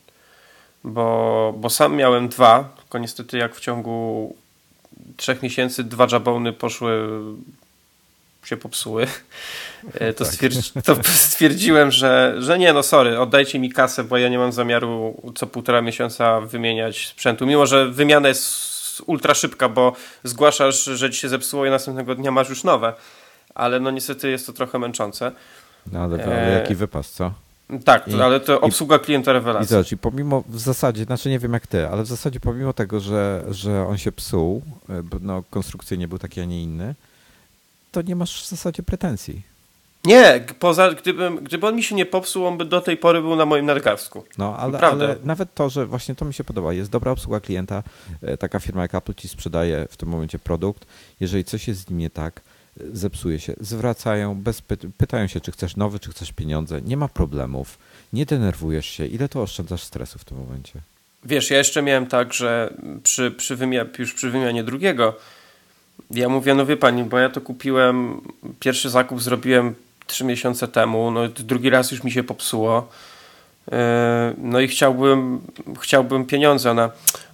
Bo, 0.84 1.54
bo 1.56 1.70
sam 1.70 1.96
miałem 1.96 2.28
dwa, 2.28 2.74
tylko 2.76 2.98
niestety 2.98 3.38
jak 3.38 3.54
w 3.54 3.60
ciągu 3.60 4.34
trzech 5.16 5.42
miesięcy 5.42 5.84
dwa 5.84 6.06
Jabony 6.12 6.52
poszły, 6.52 7.08
się 8.44 8.56
popsuły, 8.56 9.06
e, 9.94 10.12
to, 10.12 10.24
tak. 10.24 10.34
stwierdzi, 10.34 10.60
to 10.84 10.96
stwierdziłem, 11.04 11.90
że, 11.90 12.34
że 12.38 12.58
nie, 12.58 12.72
no 12.72 12.82
sorry, 12.82 13.20
oddajcie 13.20 13.58
mi 13.58 13.72
kasę, 13.72 14.04
bo 14.04 14.16
ja 14.16 14.28
nie 14.28 14.38
mam 14.38 14.52
zamiaru 14.52 15.22
co 15.34 15.46
półtora 15.46 15.82
miesiąca 15.82 16.40
wymieniać 16.40 17.06
sprzętu. 17.06 17.46
Mimo, 17.46 17.66
że 17.66 17.90
wymiana 17.90 18.28
jest 18.28 19.02
ultra 19.06 19.34
szybka, 19.34 19.68
bo 19.68 19.92
zgłaszasz, 20.24 20.84
że 20.84 21.10
ci 21.10 21.20
się 21.20 21.28
zepsuło 21.28 21.66
i 21.66 21.70
następnego 21.70 22.14
dnia 22.14 22.30
masz 22.30 22.48
już 22.48 22.64
nowe 22.64 22.92
ale 23.56 23.80
no 23.80 23.90
niestety 23.90 24.30
jest 24.30 24.46
to 24.46 24.52
trochę 24.52 24.78
męczące. 24.78 25.32
No 25.92 26.00
ale, 26.00 26.24
ale 26.24 26.50
jaki 26.50 26.74
wypas, 26.74 27.10
co? 27.10 27.32
Tak, 27.84 28.08
I, 28.08 28.20
ale 28.20 28.40
to 28.40 28.60
obsługa 28.60 28.96
i, 28.96 29.00
klienta 29.00 29.32
rewelacja. 29.32 29.64
I 29.64 29.68
zobacz, 29.68 29.92
i 29.92 29.96
pomimo 29.96 30.44
w 30.48 30.60
zasadzie, 30.60 31.04
znaczy 31.04 31.30
nie 31.30 31.38
wiem 31.38 31.52
jak 31.52 31.66
ty, 31.66 31.88
ale 31.88 32.02
w 32.02 32.06
zasadzie 32.06 32.40
pomimo 32.40 32.72
tego, 32.72 33.00
że, 33.00 33.44
że 33.50 33.86
on 33.86 33.98
się 33.98 34.12
psuł, 34.12 34.62
e, 34.88 35.02
no 35.20 35.42
konstrukcyjnie 35.50 36.08
był 36.08 36.18
taki, 36.18 36.40
a 36.40 36.44
nie 36.44 36.62
inny, 36.62 36.94
to 37.92 38.02
nie 38.02 38.16
masz 38.16 38.42
w 38.42 38.48
zasadzie 38.48 38.82
pretensji. 38.82 39.42
Nie, 40.04 40.44
poza, 40.58 40.90
gdybym, 40.90 41.36
gdyby 41.36 41.66
on 41.66 41.76
mi 41.76 41.82
się 41.82 41.94
nie 41.94 42.06
popsuł, 42.06 42.46
on 42.46 42.58
by 42.58 42.64
do 42.64 42.80
tej 42.80 42.96
pory 42.96 43.20
był 43.20 43.36
na 43.36 43.46
moim 43.46 43.66
nadgarstku. 43.66 44.24
No, 44.38 44.56
ale, 44.56 44.80
ale, 44.80 45.16
nawet 45.24 45.54
to, 45.54 45.70
że 45.70 45.86
właśnie 45.86 46.14
to 46.14 46.24
mi 46.24 46.34
się 46.34 46.44
podoba, 46.44 46.72
jest 46.72 46.90
dobra 46.90 47.12
obsługa 47.12 47.40
klienta, 47.40 47.82
e, 48.22 48.36
taka 48.36 48.60
firma 48.60 48.82
jak 48.82 48.94
Apple 48.94 49.14
ci 49.14 49.28
sprzedaje 49.28 49.86
w 49.90 49.96
tym 49.96 50.08
momencie 50.08 50.38
produkt, 50.38 50.86
jeżeli 51.20 51.44
coś 51.44 51.68
jest 51.68 51.80
z 51.80 51.90
nim 51.90 51.98
nie 51.98 52.10
tak, 52.10 52.40
zepsuje 52.92 53.40
się, 53.40 53.54
zwracają, 53.60 54.34
bez 54.34 54.62
py 54.62 54.76
pytają 54.98 55.26
się, 55.26 55.40
czy 55.40 55.52
chcesz 55.52 55.76
nowy, 55.76 55.98
czy 55.98 56.10
chcesz 56.10 56.32
pieniądze. 56.32 56.82
Nie 56.82 56.96
ma 56.96 57.08
problemów, 57.08 57.78
nie 58.12 58.26
denerwujesz 58.26 58.86
się. 58.86 59.06
Ile 59.06 59.28
to 59.28 59.42
oszczędzasz 59.42 59.82
stresu 59.82 60.18
w 60.18 60.24
tym 60.24 60.38
momencie? 60.38 60.80
Wiesz, 61.24 61.50
ja 61.50 61.58
jeszcze 61.58 61.82
miałem 61.82 62.06
tak, 62.06 62.32
że 62.32 62.74
przy, 63.02 63.30
przy 63.30 63.56
już 63.98 64.14
przy 64.14 64.30
wymianie 64.30 64.64
drugiego, 64.64 65.16
ja 66.10 66.28
mówię, 66.28 66.54
no 66.54 66.66
wie 66.66 66.76
pani, 66.76 67.04
bo 67.04 67.18
ja 67.18 67.28
to 67.28 67.40
kupiłem, 67.40 68.20
pierwszy 68.60 68.90
zakup 68.90 69.22
zrobiłem 69.22 69.74
trzy 70.06 70.24
miesiące 70.24 70.68
temu, 70.68 71.10
no 71.10 71.28
drugi 71.28 71.70
raz 71.70 71.90
już 71.90 72.04
mi 72.04 72.12
się 72.12 72.22
popsuło. 72.22 72.88
E, 73.72 74.34
no 74.38 74.60
i 74.60 74.68
chciałbym, 74.68 75.40
chciałbym 75.80 76.24
pieniądze 76.24 76.74
na. 76.74 76.90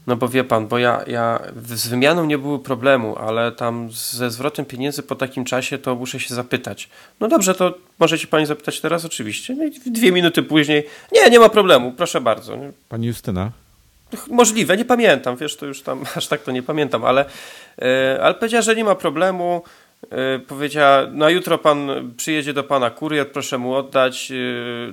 No 0.06 0.16
bo 0.16 0.28
wie 0.28 0.44
pan, 0.44 0.66
bo 0.66 0.78
ja, 0.78 1.04
ja 1.06 1.40
z 1.64 1.88
wymianą 1.88 2.24
nie 2.24 2.38
było 2.38 2.58
problemu, 2.58 3.16
ale 3.18 3.52
tam 3.52 3.88
ze 3.92 4.30
zwrotem 4.30 4.64
pieniędzy 4.64 5.02
po 5.02 5.14
takim 5.14 5.44
czasie 5.44 5.78
to 5.78 5.94
muszę 5.94 6.20
się 6.20 6.34
zapytać. 6.34 6.88
No 7.20 7.28
dobrze, 7.28 7.54
to 7.54 7.74
możecie 7.98 8.26
pani 8.26 8.46
zapytać 8.46 8.80
teraz 8.80 9.04
oczywiście. 9.04 9.54
No 9.54 9.64
i 9.64 9.70
dwie 9.70 10.12
minuty 10.12 10.42
później. 10.42 10.86
Nie, 11.12 11.30
nie 11.30 11.38
ma 11.40 11.48
problemu, 11.48 11.92
proszę 11.92 12.20
bardzo. 12.20 12.56
Pani 12.88 13.06
Justyna? 13.06 13.50
Możliwe, 14.30 14.76
nie 14.76 14.84
pamiętam, 14.84 15.36
wiesz, 15.36 15.56
to 15.56 15.66
już 15.66 15.82
tam 15.82 16.04
aż 16.16 16.26
tak 16.26 16.42
to 16.42 16.52
nie 16.52 16.62
pamiętam, 16.62 17.04
ale, 17.04 17.24
yy, 17.78 17.86
ale 18.22 18.34
powiedziała, 18.34 18.62
że 18.62 18.76
nie 18.76 18.84
ma 18.84 18.94
problemu. 18.94 19.62
E, 20.12 20.38
powiedziała, 20.38 21.06
no 21.12 21.28
jutro 21.28 21.58
pan 21.58 21.88
przyjedzie 22.16 22.52
do 22.52 22.64
pana 22.64 22.90
kurier, 22.90 23.32
proszę 23.32 23.58
mu 23.58 23.74
oddać, 23.74 24.32
e, 24.32 24.34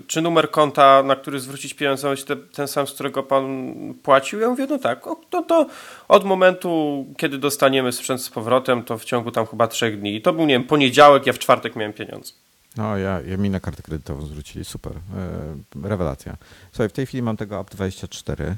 czy 0.08 0.22
numer 0.22 0.52
konta, 0.52 1.04
na 1.04 1.16
który 1.16 1.40
zwrócić 1.40 1.74
pieniądze, 1.74 2.16
te, 2.16 2.36
ten 2.36 2.68
sam, 2.68 2.88
z 2.88 2.92
którego 2.92 3.24
pan 3.24 3.74
płacił? 4.04 4.40
Ja 4.40 4.50
mówię, 4.50 4.68
no 4.70 4.78
tak, 4.78 5.08
o, 5.08 5.16
to, 5.30 5.42
to 5.42 5.68
od 6.08 6.26
momentu, 6.26 7.06
kiedy 7.18 7.38
dostaniemy 7.38 7.92
sprzęt 7.92 8.22
z 8.22 8.30
powrotem, 8.30 8.84
to 8.84 8.98
w 8.98 9.06
ciągu 9.06 9.32
tam 9.32 9.46
chyba 9.46 9.68
trzech 9.68 10.00
dni. 10.00 10.16
I 10.16 10.22
to 10.22 10.34
był, 10.34 10.46
nie 10.46 10.54
wiem, 10.54 10.64
poniedziałek, 10.64 11.26
ja 11.26 11.34
w 11.34 11.40
czwartek 11.40 11.76
miałem 11.76 11.94
pieniądze. 11.94 12.34
No, 12.78 12.98
ja, 12.98 13.22
ja 13.22 13.38
mi 13.38 13.50
na 13.50 13.60
kartę 13.60 13.84
kredytową 13.84 14.26
zwrócili, 14.26 14.66
super, 14.66 14.94
e, 15.84 15.90
rewelacja. 15.90 16.38
Słuchaj, 16.72 16.90
w 16.90 16.94
tej 16.94 17.06
chwili 17.06 17.24
mam 17.24 17.38
tego 17.38 17.62
App24, 17.62 18.54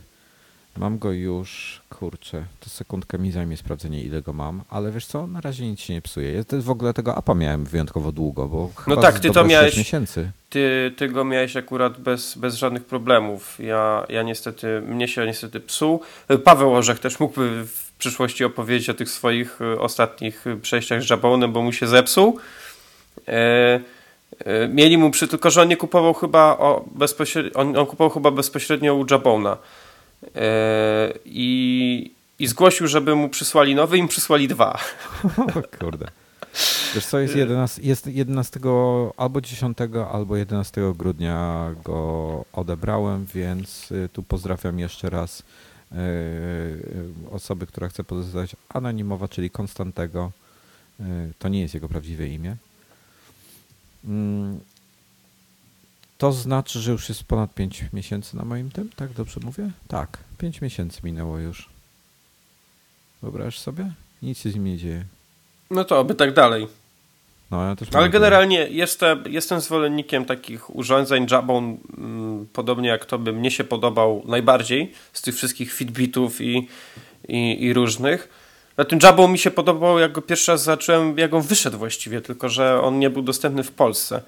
Mam 0.78 0.98
go 1.00 1.12
już, 1.12 1.82
kurczę, 1.90 2.46
to 2.60 2.70
sekundkę 2.70 3.20
mi 3.20 3.32
zajmie 3.32 3.58
sprawdzenie 3.58 4.04
ile 4.04 4.22
go 4.22 4.34
mam, 4.34 4.62
ale 4.70 4.92
wiesz 4.92 5.06
co, 5.06 5.28
na 5.28 5.42
razie 5.42 5.68
nic 5.68 5.80
się 5.80 5.94
nie 5.94 6.02
psuje. 6.02 6.32
Ja 6.34 6.62
w 6.62 6.70
ogóle 6.70 6.94
tego 6.94 7.16
apa 7.16 7.36
miałem 7.36 7.66
wyjątkowo 7.66 8.12
długo, 8.12 8.48
bo 8.48 8.70
No 8.88 8.98
tak, 8.98 9.20
ty 9.20 9.32
to 9.32 9.44
miałeś, 9.44 9.78
miesięcy. 9.78 10.32
Ty, 10.50 10.94
ty 10.98 11.10
go 11.10 11.26
miałeś 11.26 11.58
akurat 11.58 12.02
bez, 12.02 12.38
bez 12.38 12.56
żadnych 12.56 12.86
problemów. 12.86 13.60
Ja, 13.60 14.06
ja 14.10 14.24
niestety, 14.24 14.82
mnie 14.82 15.08
się 15.08 15.26
niestety 15.26 15.60
psuł. 15.60 16.02
Paweł 16.44 16.74
Orzech 16.76 17.00
też 17.00 17.20
mógłby 17.20 17.66
przyszłości 17.98 18.44
opowiedzieć 18.44 18.90
o 18.90 18.94
tych 18.94 19.10
swoich 19.10 19.60
ostatnich 19.80 20.46
przejściach 20.62 21.04
z 21.04 21.10
Jabonem, 21.10 21.52
bo 21.52 21.62
mu 21.62 21.74
się 21.74 21.88
zepsuł. 21.88 22.40
Mieli 24.70 24.98
mu 24.98 25.12
przy, 25.12 25.28
tylko 25.28 25.50
że 25.50 25.62
on 25.62 25.68
nie 25.68 25.78
kupował 25.78 26.14
chyba 26.14 26.58
o 26.58 26.86
bezpośrednio, 26.96 27.52
on, 27.54 27.78
on 27.78 27.86
kupował 27.86 28.10
chyba 28.10 28.32
bezpośrednio 28.32 28.96
u 28.96 29.06
Jabona. 29.12 29.58
I, 31.26 32.12
I 32.40 32.48
zgłosił, 32.48 32.88
żeby 32.88 33.16
mu 33.16 33.30
przysłali 33.30 33.76
nowy 33.76 33.98
i 33.98 34.02
mu 34.02 34.08
przysłali 34.08 34.48
dwa. 34.48 34.80
Kurde. 35.80 36.08
Wiesz 36.96 37.06
co, 37.06 37.20
jest 37.20 37.36
11, 37.36 37.82
jest 37.82 38.08
11 38.08 38.60
albo 39.18 39.42
10 39.42 39.78
albo 40.12 40.36
11 40.36 40.82
grudnia 40.98 41.70
go 41.84 42.46
odebrałem, 42.54 43.26
więc 43.34 43.92
y, 43.92 44.10
tu 44.14 44.24
pozdrawiam 44.24 44.80
jeszcze 44.80 45.10
raz 45.10 45.44
yy, 45.92 45.98
osoby, 47.32 47.68
która 47.68 47.88
chce 47.88 48.04
pozostać 48.04 48.56
anonimowa, 48.70 49.28
czyli 49.28 49.50
Konstantego. 49.50 50.32
To 51.40 51.50
nie 51.50 51.62
jest 51.62 51.74
jego 51.74 51.90
prawdziwe 51.90 52.28
imię. 52.28 52.56
Yy, 54.04 54.12
to 56.22 56.32
znaczy, 56.32 56.80
że 56.80 56.92
już 56.92 57.10
jest 57.10 57.24
ponad 57.24 57.54
5 57.54 57.86
miesięcy 57.94 58.38
na 58.38 58.46
moim 58.46 58.72
tym, 58.72 58.90
tak 58.96 59.14
dobrze 59.14 59.40
mówię? 59.44 59.72
Tak, 59.88 60.18
5 60.38 60.62
miesięcy 60.62 61.02
minęło 61.04 61.38
już. 61.38 61.70
Wyobraź 63.22 63.60
sobie? 63.60 63.92
Nic 64.22 64.40
się 64.40 64.50
z 64.50 64.56
nim 64.56 64.66
nie 64.66 64.78
dzieje. 64.78 65.06
No 65.72 65.84
to 65.84 66.00
oby 66.00 66.16
tak 66.16 66.34
dalej. 66.34 66.68
No, 67.52 67.64
ja 67.64 67.76
Ale 67.94 68.10
generalnie 68.10 68.68
jestem, 68.68 69.24
jestem 69.28 69.62
zwolennikiem 69.62 70.26
takich 70.26 70.76
urządzeń. 70.76 71.28
Jabon, 71.32 71.78
mm, 71.98 72.48
podobnie 72.54 72.90
jak 72.90 73.06
to 73.06 73.20
by 73.20 73.34
mnie 73.34 73.52
się 73.52 73.64
podobał 73.64 74.24
najbardziej 74.26 74.94
z 75.14 75.22
tych 75.22 75.36
wszystkich 75.36 75.74
Fitbitów 75.74 76.42
i, 76.42 76.68
i, 77.28 77.64
i 77.64 77.74
różnych. 77.74 78.30
Na 78.78 78.86
tym 78.86 79.00
Jabon 79.04 79.32
mi 79.32 79.40
się 79.40 79.52
podobał, 79.52 80.00
jak 80.00 80.12
go 80.12 80.22
pierwszy 80.22 80.52
raz 80.52 80.64
zacząłem, 80.64 81.18
jak 81.18 81.34
on 81.34 81.42
wyszedł 81.42 81.78
właściwie, 81.78 82.22
tylko 82.22 82.50
że 82.50 82.82
on 82.82 83.00
nie 83.00 83.10
był 83.10 83.22
dostępny 83.22 83.64
w 83.64 83.72
Polsce. 83.72 84.22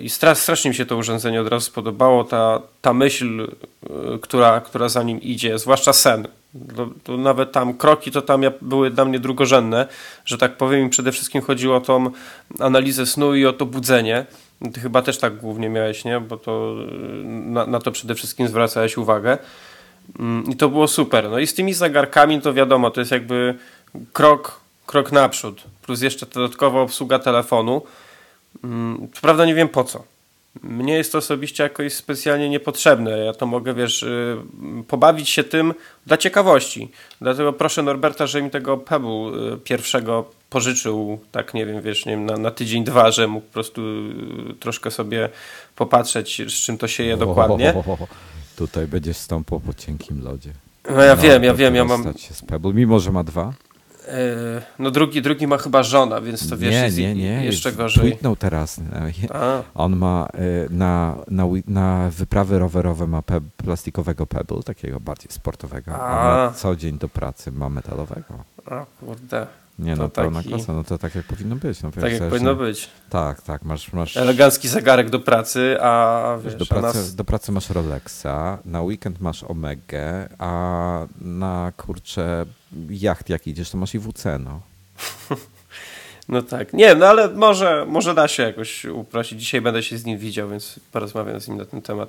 I 0.00 0.08
strasznie 0.08 0.68
mi 0.68 0.74
się 0.74 0.86
to 0.86 0.96
urządzenie 0.96 1.40
od 1.40 1.48
razu 1.48 1.66
spodobało, 1.66 2.24
ta, 2.24 2.62
ta 2.82 2.92
myśl, 2.92 3.38
yy, 3.38 4.18
która, 4.22 4.60
która 4.60 4.88
za 4.88 5.02
nim 5.02 5.20
idzie, 5.20 5.58
zwłaszcza 5.58 5.92
sen. 5.92 6.28
To, 6.76 6.88
to 7.04 7.16
nawet 7.16 7.52
tam 7.52 7.74
kroki 7.74 8.10
to 8.10 8.22
tam 8.22 8.42
były 8.62 8.90
dla 8.90 9.04
mnie 9.04 9.18
drugorzędne, 9.18 9.86
że 10.24 10.38
tak 10.38 10.56
powiem 10.56 10.86
i 10.86 10.90
przede 10.90 11.12
wszystkim 11.12 11.42
chodziło 11.42 11.76
o 11.76 11.80
tą 11.80 12.10
analizę 12.60 13.06
snu 13.06 13.34
i 13.34 13.46
o 13.46 13.52
to 13.52 13.66
budzenie. 13.66 14.26
Ty 14.72 14.80
chyba 14.80 15.02
też 15.02 15.18
tak 15.18 15.36
głównie 15.36 15.68
miałeś, 15.68 16.04
nie? 16.04 16.20
Bo 16.20 16.36
to 16.36 16.76
na, 17.24 17.66
na 17.66 17.80
to 17.80 17.92
przede 17.92 18.14
wszystkim 18.14 18.48
zwracałeś 18.48 18.96
uwagę. 18.96 19.38
Mm, 20.18 20.44
I 20.50 20.56
to 20.56 20.68
było 20.68 20.88
super. 20.88 21.30
No 21.30 21.38
i 21.38 21.46
z 21.46 21.54
tymi 21.54 21.74
zegarkami 21.74 22.40
to 22.40 22.54
wiadomo, 22.54 22.90
to 22.90 23.00
jest 23.00 23.12
jakby 23.12 23.54
krok, 24.12 24.60
krok 24.86 25.12
naprzód. 25.12 25.62
Plus 25.82 26.02
jeszcze 26.02 26.26
dodatkowa 26.26 26.80
obsługa 26.80 27.18
telefonu. 27.18 27.82
Mm, 28.64 29.08
co 29.14 29.20
prawda 29.20 29.46
nie 29.46 29.54
wiem 29.54 29.68
po 29.68 29.84
co. 29.84 30.04
Mnie 30.62 30.94
jest 30.94 31.12
to 31.12 31.18
osobiście 31.18 31.62
jakoś 31.62 31.92
specjalnie 31.92 32.48
niepotrzebne. 32.48 33.18
Ja 33.18 33.32
to 33.32 33.46
mogę, 33.46 33.74
wiesz, 33.74 34.02
y, 34.02 34.36
pobawić 34.88 35.28
się 35.28 35.44
tym 35.44 35.74
dla 36.06 36.16
ciekawości. 36.16 36.90
Dlatego 37.20 37.52
proszę 37.52 37.82
Norberta, 37.82 38.26
że 38.26 38.42
mi 38.42 38.50
tego 38.50 38.76
Pebble 38.76 39.54
y, 39.54 39.56
pierwszego 39.56 40.24
pożyczył, 40.50 41.20
tak 41.32 41.54
nie 41.54 41.66
wiem, 41.66 41.82
wiesz, 41.82 42.06
nie 42.06 42.12
wiem, 42.12 42.26
na, 42.26 42.36
na 42.36 42.50
tydzień, 42.50 42.84
dwa, 42.84 43.10
że 43.10 43.28
mógł 43.28 43.46
po 43.46 43.52
prostu 43.52 43.82
y, 44.50 44.54
troszkę 44.60 44.90
sobie 44.90 45.28
popatrzeć, 45.76 46.42
z 46.48 46.52
czym 46.52 46.78
to 46.78 46.88
się 46.88 47.04
je 47.04 47.16
dokładnie. 47.16 47.74
O, 47.74 47.78
o, 47.78 47.92
o, 47.92 48.08
Tutaj 48.56 48.86
będziesz 48.86 49.16
stąpał 49.16 49.60
po 49.60 49.74
cienkim 49.74 50.24
lodzie. 50.24 50.50
No 50.90 51.02
ja 51.02 51.16
no, 51.16 51.22
wiem, 51.22 51.44
ja 51.44 51.54
wiem, 51.54 51.74
ja 51.74 51.84
mam... 51.84 52.18
Się 52.18 52.34
z 52.34 52.42
Pebble, 52.42 52.72
mimo 52.72 53.00
że 53.00 53.12
ma 53.12 53.24
dwa. 53.24 53.52
E, 54.08 54.62
no 54.78 54.90
drugi, 54.90 55.22
drugi 55.22 55.46
ma 55.46 55.58
chyba 55.58 55.82
żona, 55.82 56.20
więc 56.20 56.50
to 56.50 56.58
wiesz, 56.58 56.70
nie, 56.70 56.84
jest 56.84 56.98
nie, 56.98 57.14
nie. 57.14 57.44
jeszcze 57.44 57.72
gorzej. 57.72 58.02
Tweetnął 58.02 58.36
teraz. 58.36 58.80
A. 59.34 59.62
On 59.74 59.96
ma 59.96 60.28
e, 60.34 60.38
na, 60.70 61.16
na, 61.30 61.44
na 61.66 62.10
wyprawy 62.10 62.58
rowerowe 62.58 63.06
ma 63.06 63.22
pe 63.22 63.40
plastikowego 63.56 64.26
pebble, 64.26 64.62
takiego 64.62 65.00
bardziej 65.00 65.32
sportowego, 65.32 65.94
a, 65.94 66.20
a 66.20 66.46
na 66.46 66.52
co 66.52 66.76
dzień 66.76 66.98
do 66.98 67.08
pracy 67.08 67.52
ma 67.52 67.68
metalowego. 67.68 68.44
A 68.66 68.86
kurde. 69.00 69.46
Nie 69.78 69.96
no, 69.96 70.08
to 70.08 70.22
pełna 70.22 70.38
taki... 70.38 70.48
klasa, 70.48 70.72
no 70.72 70.84
to 70.84 70.98
tak 70.98 71.14
jak 71.14 71.24
powinno 71.24 71.56
być. 71.56 71.82
No, 71.82 71.90
tak 71.90 72.04
wiesz, 72.04 72.20
jak 72.20 72.28
powinno 72.28 72.54
być. 72.54 72.88
Tak, 73.10 73.42
tak, 73.42 73.62
masz, 73.62 73.92
masz... 73.92 74.16
Elegancki 74.16 74.68
zegarek 74.68 75.10
do 75.10 75.20
pracy, 75.20 75.76
a 75.80 76.38
wiesz, 76.44 76.54
do, 76.54 76.66
pracy, 76.66 76.98
nas... 76.98 77.14
do 77.14 77.24
pracy 77.24 77.52
masz 77.52 77.70
Rolexa, 77.70 78.58
na 78.64 78.82
weekend 78.82 79.20
masz 79.20 79.44
Omegę, 79.44 80.28
a 80.38 81.06
na 81.20 81.72
kurcze 81.76 82.46
jacht 82.90 83.28
jak 83.28 83.46
idziesz, 83.46 83.70
to 83.70 83.78
masz 83.78 83.94
IWC, 83.94 84.38
no. 84.38 84.60
No 86.28 86.42
tak. 86.42 86.72
Nie, 86.72 86.94
no 86.94 87.06
ale 87.06 87.28
może, 87.28 87.86
może 87.88 88.14
da 88.14 88.28
się 88.28 88.42
jakoś 88.42 88.84
uprosić. 88.84 89.40
Dzisiaj 89.40 89.60
będę 89.60 89.82
się 89.82 89.98
z 89.98 90.04
nim 90.04 90.18
widział, 90.18 90.48
więc 90.48 90.80
porozmawiam 90.92 91.40
z 91.40 91.48
nim 91.48 91.58
na 91.58 91.64
ten 91.64 91.82
temat. 91.82 92.08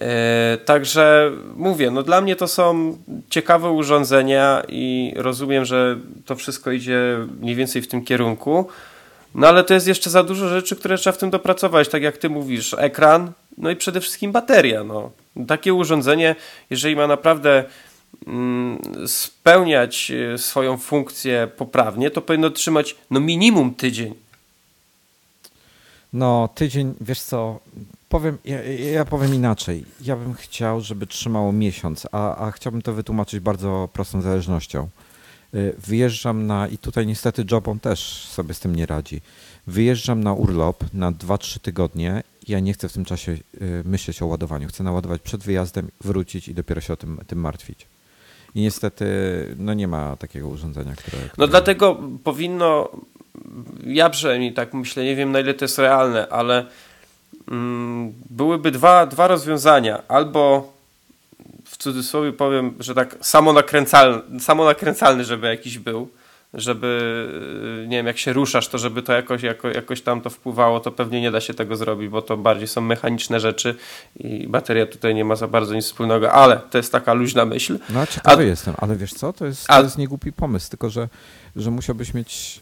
E, 0.00 0.58
także 0.64 1.32
mówię, 1.56 1.90
no 1.90 2.02
dla 2.02 2.20
mnie 2.20 2.36
to 2.36 2.48
są 2.48 2.96
ciekawe 3.30 3.70
urządzenia 3.70 4.62
i 4.68 5.12
rozumiem, 5.16 5.64
że 5.64 5.98
to 6.24 6.36
wszystko 6.36 6.70
idzie 6.70 7.18
mniej 7.40 7.54
więcej 7.54 7.82
w 7.82 7.88
tym 7.88 8.04
kierunku. 8.04 8.68
No 9.34 9.48
ale 9.48 9.64
to 9.64 9.74
jest 9.74 9.86
jeszcze 9.86 10.10
za 10.10 10.22
dużo 10.22 10.48
rzeczy, 10.48 10.76
które 10.76 10.98
trzeba 10.98 11.16
w 11.16 11.18
tym 11.18 11.30
dopracować. 11.30 11.88
Tak 11.88 12.02
jak 12.02 12.18
ty 12.18 12.28
mówisz, 12.28 12.74
ekran, 12.78 13.32
no 13.58 13.70
i 13.70 13.76
przede 13.76 14.00
wszystkim 14.00 14.32
bateria. 14.32 14.84
No. 14.84 15.10
Takie 15.46 15.74
urządzenie, 15.74 16.36
jeżeli 16.70 16.96
ma 16.96 17.06
naprawdę 17.06 17.64
mm, 18.26 18.78
spełniać 19.06 20.12
e, 20.34 20.38
swoją 20.38 20.76
funkcję 20.78 21.48
poprawnie, 21.56 22.10
to 22.10 22.22
powinno 22.22 22.50
trzymać 22.50 22.96
no 23.10 23.20
minimum 23.20 23.74
tydzień. 23.74 24.14
No, 26.12 26.48
tydzień, 26.54 26.94
wiesz 27.00 27.20
co, 27.20 27.58
powiem, 28.14 28.38
ja, 28.44 28.62
ja, 28.62 29.04
powiem 29.04 29.34
inaczej. 29.34 29.84
Ja 30.00 30.16
bym 30.16 30.34
chciał, 30.34 30.80
żeby 30.80 31.06
trzymało 31.06 31.52
miesiąc, 31.52 32.06
a, 32.12 32.36
a 32.36 32.50
chciałbym 32.50 32.82
to 32.82 32.92
wytłumaczyć 32.92 33.40
bardzo 33.40 33.88
prostą 33.92 34.20
zależnością. 34.20 34.88
Y, 35.54 35.74
wyjeżdżam 35.78 36.46
na, 36.46 36.68
i 36.68 36.78
tutaj 36.78 37.06
niestety 37.06 37.44
Jobon 37.50 37.80
też 37.80 38.28
sobie 38.28 38.54
z 38.54 38.60
tym 38.60 38.76
nie 38.76 38.86
radzi. 38.86 39.20
Wyjeżdżam 39.66 40.24
na 40.24 40.32
urlop 40.32 40.84
na 40.92 41.12
2-3 41.12 41.60
tygodnie. 41.60 42.22
Ja 42.48 42.60
nie 42.60 42.72
chcę 42.72 42.88
w 42.88 42.92
tym 42.92 43.04
czasie 43.04 43.32
y, 43.32 43.40
myśleć 43.84 44.22
o 44.22 44.26
ładowaniu. 44.26 44.68
Chcę 44.68 44.84
naładować 44.84 45.22
przed 45.22 45.42
wyjazdem, 45.42 45.88
wrócić 46.00 46.48
i 46.48 46.54
dopiero 46.54 46.80
się 46.80 46.92
o 46.92 46.96
tym, 46.96 47.20
tym 47.26 47.40
martwić. 47.40 47.86
I 48.54 48.60
niestety 48.60 49.06
no 49.58 49.74
nie 49.74 49.88
ma 49.88 50.16
takiego 50.16 50.48
urządzenia, 50.48 50.92
które. 50.96 51.16
które... 51.16 51.34
No 51.38 51.46
dlatego 51.46 52.00
powinno, 52.24 52.88
ja 53.86 54.10
przynajmniej 54.10 54.54
tak 54.54 54.74
myślę, 54.74 55.04
nie 55.04 55.16
wiem 55.16 55.32
na 55.32 55.40
ile 55.40 55.54
to 55.54 55.64
jest 55.64 55.78
realne, 55.78 56.28
ale 56.28 56.66
byłyby 58.30 58.70
dwa, 58.70 59.06
dwa 59.06 59.28
rozwiązania. 59.28 60.02
Albo 60.08 60.72
w 61.64 61.76
cudzysłowie 61.76 62.32
powiem, 62.32 62.74
że 62.80 62.94
tak 62.94 63.16
samonakręcalny, 63.20 64.40
samonakręcalny 64.40 65.24
żeby 65.24 65.46
jakiś 65.46 65.78
był, 65.78 66.08
żeby, 66.54 67.28
y, 67.84 67.88
nie 67.88 67.96
wiem, 67.96 68.06
jak 68.06 68.18
się 68.18 68.32
ruszasz, 68.32 68.68
to 68.68 68.78
żeby 68.78 69.02
to 69.02 69.12
jakoś, 69.12 69.42
jako, 69.42 69.68
jakoś 69.68 70.02
tam 70.02 70.20
to 70.20 70.30
wpływało, 70.30 70.80
to 70.80 70.90
pewnie 70.90 71.20
nie 71.20 71.30
da 71.30 71.40
się 71.40 71.54
tego 71.54 71.76
zrobić, 71.76 72.08
bo 72.08 72.22
to 72.22 72.36
bardziej 72.36 72.68
są 72.68 72.80
mechaniczne 72.80 73.40
rzeczy 73.40 73.74
i 74.16 74.48
bateria 74.48 74.86
tutaj 74.86 75.14
nie 75.14 75.24
ma 75.24 75.36
za 75.36 75.48
bardzo 75.48 75.74
nic 75.74 75.84
wspólnego, 75.84 76.32
ale 76.32 76.60
to 76.70 76.78
jest 76.78 76.92
taka 76.92 77.12
luźna 77.12 77.44
myśl. 77.44 77.78
No 77.90 78.06
ciekawy 78.06 78.42
A, 78.42 78.46
jestem, 78.46 78.74
ale 78.78 78.96
wiesz 78.96 79.12
co, 79.12 79.32
to 79.32 79.46
jest, 79.46 79.66
to 79.66 79.82
jest 79.82 79.98
niegłupi 79.98 80.32
pomysł, 80.32 80.70
tylko 80.70 80.90
że, 80.90 81.08
że 81.56 81.70
musiałbyś 81.70 82.14
mieć 82.14 82.60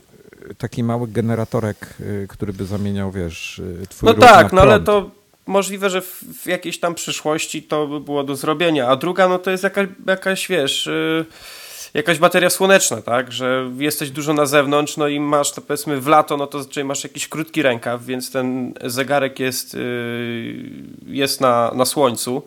taki 0.59 0.84
mały 0.84 1.09
generatorek, 1.09 1.95
y, 2.01 2.26
który 2.28 2.53
by 2.53 2.64
zamieniał, 2.64 3.12
wiesz, 3.12 3.59
y, 3.59 3.86
twój 3.88 4.07
No 4.07 4.14
tak, 4.14 4.53
no 4.53 4.62
ale 4.62 4.80
to 4.80 5.11
możliwe, 5.47 5.90
że 5.90 6.01
w, 6.01 6.22
w, 6.43 6.47
jakiejś 6.47 6.80
tam 6.80 6.95
przyszłości 6.95 7.62
to 7.62 7.86
by 7.86 8.01
było 8.01 8.24
do 8.24 8.36
zrobienia. 8.36 8.88
A 8.88 8.97
druga, 8.97 9.28
no 9.28 9.38
to 9.38 9.51
jest 9.51 9.64
jakaś, 9.64 9.88
jakaś 10.07 10.49
wiesz, 10.49 10.86
yy, 10.86 11.24
jakaś 11.95 12.18
bateria 12.18 12.51
słoneczna, 12.51 13.03
tak? 13.03 13.32
Że 13.32 13.70
jesteś 13.78 14.11
dużo 14.11 14.32
na 14.32 14.47
zewnątrz, 14.47 14.97
no 14.97 15.09
i 15.09 15.20
masz 15.20 15.53
to 15.53 15.61
powiedzmy 15.61 16.01
w 16.01 16.07
lato, 16.07 16.36
no 16.36 16.47
to 16.47 16.59
zazwyczaj 16.59 16.84
masz 16.84 17.05
jakiś 17.05 17.28
krótki 17.28 17.62
rękaw, 17.62 18.05
więc 18.05 18.32
ten 18.32 18.74
zegarek 18.84 19.40
jest, 19.40 19.74
yy, 19.74 20.55
jest 21.07 21.40
na, 21.40 21.72
na 21.74 21.84
słońcu 21.84 22.43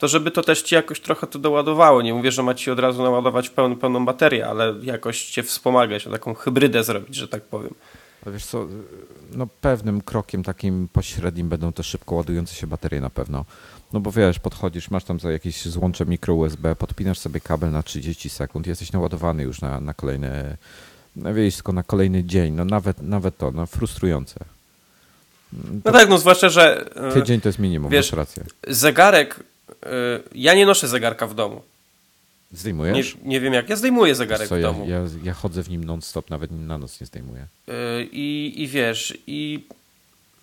to 0.00 0.08
żeby 0.08 0.30
to 0.30 0.42
też 0.42 0.62
ci 0.62 0.74
jakoś 0.74 1.00
trochę 1.00 1.26
to 1.26 1.38
doładowało. 1.38 2.02
Nie 2.02 2.14
mówię, 2.14 2.32
że 2.32 2.42
ma 2.42 2.54
ci 2.54 2.70
od 2.70 2.78
razu 2.78 3.02
naładować 3.02 3.50
pełną, 3.50 3.76
pełną 3.76 4.04
baterię, 4.04 4.46
ale 4.46 4.74
jakoś 4.82 5.24
cię 5.24 5.42
wspomagać, 5.42 6.04
taką 6.04 6.34
hybrydę 6.34 6.84
zrobić, 6.84 7.16
że 7.16 7.28
tak 7.28 7.42
powiem. 7.42 7.74
Wiesz 8.26 8.46
co, 8.46 8.66
no 9.32 9.46
pewnym 9.60 10.00
krokiem 10.00 10.42
takim 10.42 10.88
pośrednim 10.92 11.48
będą 11.48 11.72
te 11.72 11.82
szybko 11.82 12.14
ładujące 12.14 12.54
się 12.54 12.66
baterie 12.66 13.00
na 13.00 13.10
pewno. 13.10 13.44
No 13.92 14.00
bo 14.00 14.12
wiesz, 14.12 14.38
podchodzisz, 14.38 14.90
masz 14.90 15.04
tam 15.04 15.20
za 15.20 15.32
jakieś 15.32 15.64
złącze 15.64 16.06
mikro 16.06 16.34
USB, 16.34 16.76
podpinasz 16.76 17.18
sobie 17.18 17.40
kabel 17.40 17.70
na 17.70 17.82
30 17.82 18.30
sekund, 18.30 18.66
jesteś 18.66 18.92
naładowany 18.92 19.42
już 19.42 19.60
na, 19.60 19.80
na 19.80 19.94
kolejny, 19.94 20.56
na 21.16 21.30
tylko 21.34 21.72
na 21.72 21.82
kolejny 21.82 22.24
dzień, 22.24 22.54
no 22.54 22.64
nawet, 22.64 23.02
nawet 23.02 23.36
to, 23.36 23.50
no 23.50 23.66
frustrujące. 23.66 24.44
No 25.84 25.92
tak, 25.92 26.08
no 26.08 26.18
zwłaszcza, 26.18 26.48
że... 26.48 26.90
E, 26.96 27.12
Tydzień 27.12 27.40
to 27.40 27.48
jest 27.48 27.58
minimum, 27.58 27.90
wiesz, 27.90 28.12
masz 28.12 28.16
rację. 28.16 28.44
Zegarek 28.68 29.49
ja 30.34 30.54
nie 30.54 30.66
noszę 30.66 30.88
zegarka 30.88 31.26
w 31.26 31.34
domu. 31.34 31.62
Zdejmujesz? 32.52 33.14
Nie, 33.14 33.20
nie 33.24 33.40
wiem 33.40 33.52
jak. 33.52 33.68
Ja 33.68 33.76
zdejmuję 33.76 34.14
zegarek 34.14 34.48
Co, 34.48 34.56
w 34.56 34.58
ja, 34.58 34.66
domu. 34.66 34.86
ja, 34.88 35.00
ja 35.22 35.34
chodzę 35.34 35.62
w 35.62 35.70
nim 35.70 35.84
non-stop, 35.84 36.30
nawet 36.30 36.50
na 36.50 36.78
noc 36.78 37.00
nie 37.00 37.06
zdejmuję. 37.06 37.46
Yy, 37.66 37.74
I, 38.12 38.54
I 38.56 38.68
wiesz, 38.68 39.18
i. 39.26 39.64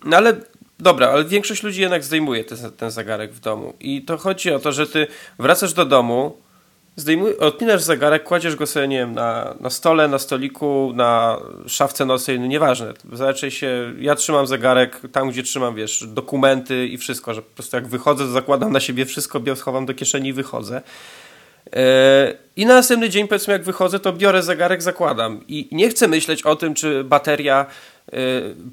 No 0.05 0.17
ale 0.17 0.41
dobra, 0.79 1.09
ale 1.09 1.25
większość 1.25 1.63
ludzi 1.63 1.81
jednak 1.81 2.03
zdejmuje 2.03 2.43
ten, 2.43 2.71
ten 2.71 2.91
zegarek 2.91 3.33
w 3.33 3.39
domu. 3.39 3.73
I 3.79 4.01
to 4.01 4.17
chodzi 4.17 4.51
o 4.51 4.59
to, 4.59 4.71
że 4.71 4.87
ty 4.87 5.07
wracasz 5.39 5.73
do 5.73 5.85
domu, 5.85 6.37
zdejmuj, 6.97 7.37
odpinasz 7.37 7.81
zegarek, 7.81 8.23
kładziesz 8.23 8.55
go 8.55 8.67
sobie, 8.67 8.87
nie 8.87 8.97
wiem, 8.97 9.13
na, 9.13 9.55
na 9.59 9.69
stole, 9.69 10.07
na 10.07 10.19
stoliku, 10.19 10.91
na 10.95 11.39
szafce 11.67 12.05
nocnej, 12.05 12.39
no 12.39 12.47
nieważne. 12.47 12.93
Raczej 13.11 13.51
się, 13.51 13.93
ja 13.99 14.15
trzymam 14.15 14.47
zegarek 14.47 15.01
tam, 15.11 15.29
gdzie 15.29 15.43
trzymam, 15.43 15.75
wiesz, 15.75 16.03
dokumenty 16.07 16.87
i 16.87 16.97
wszystko, 16.97 17.33
że 17.33 17.41
po 17.41 17.53
prostu 17.53 17.75
jak 17.75 17.87
wychodzę, 17.87 18.25
to 18.25 18.31
zakładam 18.31 18.71
na 18.71 18.79
siebie 18.79 19.05
wszystko, 19.05 19.39
biorę, 19.39 19.57
schowam 19.59 19.85
do 19.85 19.93
kieszeni 19.93 20.29
i 20.29 20.33
wychodzę. 20.33 20.81
Yy, 21.65 21.81
I 22.55 22.65
na 22.65 22.73
następny 22.73 23.09
dzień, 23.09 23.27
powiedzmy, 23.27 23.53
jak 23.53 23.63
wychodzę, 23.63 23.99
to 23.99 24.13
biorę 24.13 24.43
zegarek, 24.43 24.81
zakładam. 24.81 25.43
I 25.47 25.67
nie 25.71 25.89
chcę 25.89 26.07
myśleć 26.07 26.43
o 26.43 26.55
tym, 26.55 26.73
czy 26.73 27.03
bateria 27.03 27.65
yy, 28.11 28.19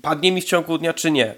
padnie 0.03 0.33
mi 0.33 0.41
w 0.41 0.45
ciągu 0.45 0.79
dnia, 0.79 0.93
czy 0.93 1.11
nie. 1.11 1.35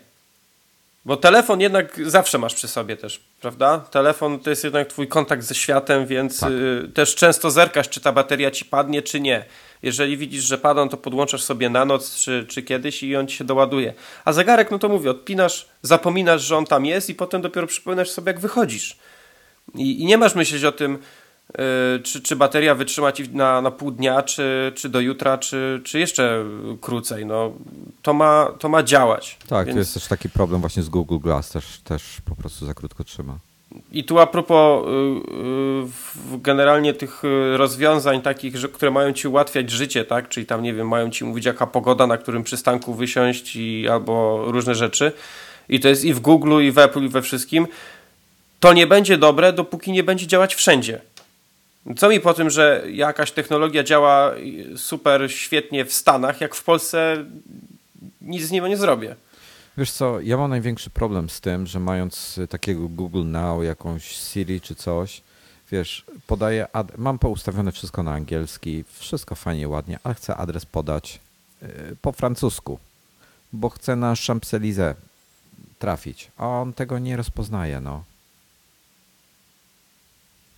Bo 1.06 1.16
telefon 1.16 1.60
jednak 1.60 2.00
zawsze 2.06 2.38
masz 2.38 2.54
przy 2.54 2.68
sobie 2.68 2.96
też, 2.96 3.20
prawda? 3.40 3.78
Telefon 3.78 4.38
to 4.38 4.50
jest 4.50 4.64
jednak 4.64 4.88
twój 4.88 5.08
kontakt 5.08 5.42
ze 5.42 5.54
światem, 5.54 6.06
więc 6.06 6.40
Tak. 6.40 6.50
yy, 6.50 6.90
też 6.94 7.14
często 7.14 7.50
zerkasz, 7.50 7.88
czy 7.88 8.00
ta 8.00 8.12
bateria 8.12 8.50
ci 8.50 8.64
padnie, 8.64 9.02
czy 9.02 9.20
nie. 9.20 9.44
Jeżeli 9.82 10.16
widzisz, 10.16 10.44
że 10.44 10.58
pada, 10.58 10.88
to 10.88 10.96
podłączasz 10.96 11.42
sobie 11.42 11.70
na 11.70 11.84
noc, 11.84 12.16
czy, 12.16 12.46
czy 12.48 12.62
kiedyś 12.62 13.02
i 13.02 13.16
on 13.16 13.26
ci 13.26 13.36
się 13.36 13.44
doładuje. 13.44 13.94
A 14.24 14.32
zegarek, 14.32 14.70
no 14.70 14.78
to 14.78 14.88
mówię, 14.88 15.10
odpinasz, 15.10 15.68
zapominasz, 15.82 16.42
że 16.42 16.56
on 16.56 16.66
tam 16.66 16.86
jest 16.86 17.10
i 17.10 17.14
potem 17.14 17.42
dopiero 17.42 17.66
przypominasz 17.66 18.10
sobie, 18.10 18.32
jak 18.32 18.40
wychodzisz. 18.40 18.96
I, 19.74 20.02
i 20.02 20.06
nie 20.06 20.18
masz 20.18 20.34
myśleć 20.34 20.64
o 20.64 20.72
tym, 20.72 20.98
czy, 22.02 22.20
czy 22.22 22.36
bateria 22.36 22.74
wytrzyma 22.74 23.12
ci 23.12 23.28
na, 23.28 23.60
na 23.60 23.70
pół 23.70 23.90
dnia, 23.90 24.22
czy, 24.22 24.72
czy 24.74 24.88
do 24.88 25.00
jutra, 25.00 25.38
czy, 25.38 25.80
czy 25.84 25.98
jeszcze 25.98 26.44
krócej. 26.80 27.26
No, 27.26 27.52
to, 28.02 28.14
ma, 28.14 28.48
to 28.58 28.68
ma 28.68 28.82
działać. 28.82 29.38
Tak, 29.48 29.66
Więc- 29.66 29.74
to 29.74 29.78
jest 29.78 29.94
też 29.94 30.06
taki 30.06 30.30
problem 30.30 30.60
właśnie 30.60 30.82
z 30.82 30.88
Google 30.88 31.18
Glass, 31.18 31.50
też, 31.50 31.80
też 31.84 32.02
po 32.24 32.36
prostu 32.36 32.66
za 32.66 32.74
krótko 32.74 33.04
trzyma. 33.04 33.38
I 33.92 34.04
tu 34.04 34.18
a 34.18 34.26
propos 34.26 34.86
y, 34.86 34.90
y, 36.34 36.38
generalnie 36.38 36.94
tych 36.94 37.24
y, 37.24 37.56
rozwiązań 37.56 38.22
takich, 38.22 38.56
że, 38.56 38.68
które 38.68 38.90
mają 38.90 39.12
ci 39.12 39.28
ułatwiać 39.28 39.70
życie, 39.70 40.04
tak? 40.04 40.28
Czyli 40.28 40.46
tam, 40.46 40.62
nie 40.62 40.74
wiem, 40.74 40.88
mają 40.88 41.10
ci 41.10 41.24
mówić 41.24 41.44
jaka 41.44 41.66
pogoda, 41.66 42.06
na 42.06 42.18
którym 42.18 42.44
przystanku 42.44 42.94
wysiąść 42.94 43.56
i 43.56 43.88
albo 43.88 44.44
różne 44.46 44.74
rzeczy. 44.74 45.12
I 45.68 45.80
to 45.80 45.88
jest 45.88 46.04
i 46.04 46.14
w 46.14 46.20
Google, 46.20 46.60
i 46.62 46.72
w 46.72 46.78
Apple, 46.78 47.04
i 47.04 47.08
we 47.08 47.22
wszystkim. 47.22 47.66
To 48.60 48.72
nie 48.72 48.86
będzie 48.86 49.18
dobre, 49.18 49.52
dopóki 49.52 49.92
nie 49.92 50.04
będzie 50.04 50.26
działać 50.26 50.54
wszędzie. 50.54 51.00
Co 51.96 52.08
mi 52.08 52.20
po 52.20 52.34
tym, 52.34 52.50
że 52.50 52.84
jakaś 52.90 53.32
technologia 53.32 53.84
działa 53.84 54.34
super 54.76 55.32
świetnie 55.32 55.84
w 55.84 55.92
Stanach, 55.92 56.40
jak 56.40 56.54
w 56.54 56.64
Polsce 56.64 57.24
nic 58.20 58.42
z 58.42 58.50
niego 58.50 58.68
nie 58.68 58.76
zrobię. 58.76 59.16
Wiesz 59.78 59.90
co, 59.90 60.20
ja 60.20 60.36
mam 60.36 60.50
największy 60.50 60.90
problem 60.90 61.30
z 61.30 61.40
tym, 61.40 61.66
że 61.66 61.80
mając 61.80 62.38
y, 62.38 62.48
takiego 62.48 62.88
Google 62.88 63.24
Now, 63.24 63.64
jakąś 63.64 64.04
Siri 64.04 64.60
czy 64.60 64.74
coś, 64.74 65.22
wiesz, 65.72 66.04
podaję, 66.26 66.66
ad- 66.72 66.98
mam 66.98 67.18
poustawione 67.18 67.72
wszystko 67.72 68.02
na 68.02 68.12
angielski, 68.12 68.84
wszystko 68.98 69.34
fajnie, 69.34 69.68
ładnie, 69.68 69.98
ale 70.04 70.14
chcę 70.14 70.36
adres 70.36 70.66
podać 70.66 71.20
y, 71.62 71.96
po 72.02 72.12
francusku, 72.12 72.78
bo 73.52 73.68
chcę 73.68 73.96
na 73.96 74.14
Champs-Élysées 74.14 74.94
trafić, 75.78 76.30
a 76.36 76.46
on 76.48 76.72
tego 76.72 76.98
nie 76.98 77.16
rozpoznaje, 77.16 77.80
no. 77.80 78.04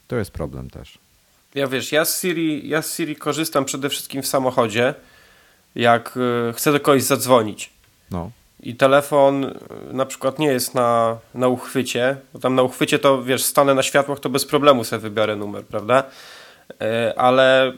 To 0.08 0.16
jest 0.16 0.30
problem 0.30 0.70
też. 0.70 0.98
Ja 1.54 1.66
wiesz, 1.66 1.92
ja 1.92 2.04
z 2.04 2.20
Siri, 2.20 2.68
ja 2.68 2.82
z 2.82 2.96
Siri 2.96 3.16
korzystam 3.16 3.64
przede 3.64 3.88
wszystkim 3.88 4.22
w 4.22 4.26
samochodzie, 4.26 4.94
jak 5.74 6.16
y, 6.50 6.52
chcę 6.52 6.72
do 6.72 6.80
kogoś 6.80 7.02
zadzwonić. 7.02 7.70
No, 8.10 8.30
I 8.60 8.74
telefon 8.74 9.44
y, 9.44 9.54
na 9.92 10.06
przykład 10.06 10.38
nie 10.38 10.46
jest 10.46 10.74
na, 10.74 11.18
na 11.34 11.48
uchwycie, 11.48 12.16
bo 12.32 12.38
tam 12.38 12.54
na 12.54 12.62
uchwycie 12.62 12.98
to 12.98 13.22
wiesz, 13.22 13.44
stanę 13.44 13.74
na 13.74 13.82
światłach, 13.82 14.20
to 14.20 14.28
bez 14.28 14.44
problemu 14.44 14.84
sobie 14.84 15.00
wybiorę 15.00 15.36
numer, 15.36 15.64
prawda? 15.64 16.04
Y, 16.70 17.16
Ale 17.16 17.72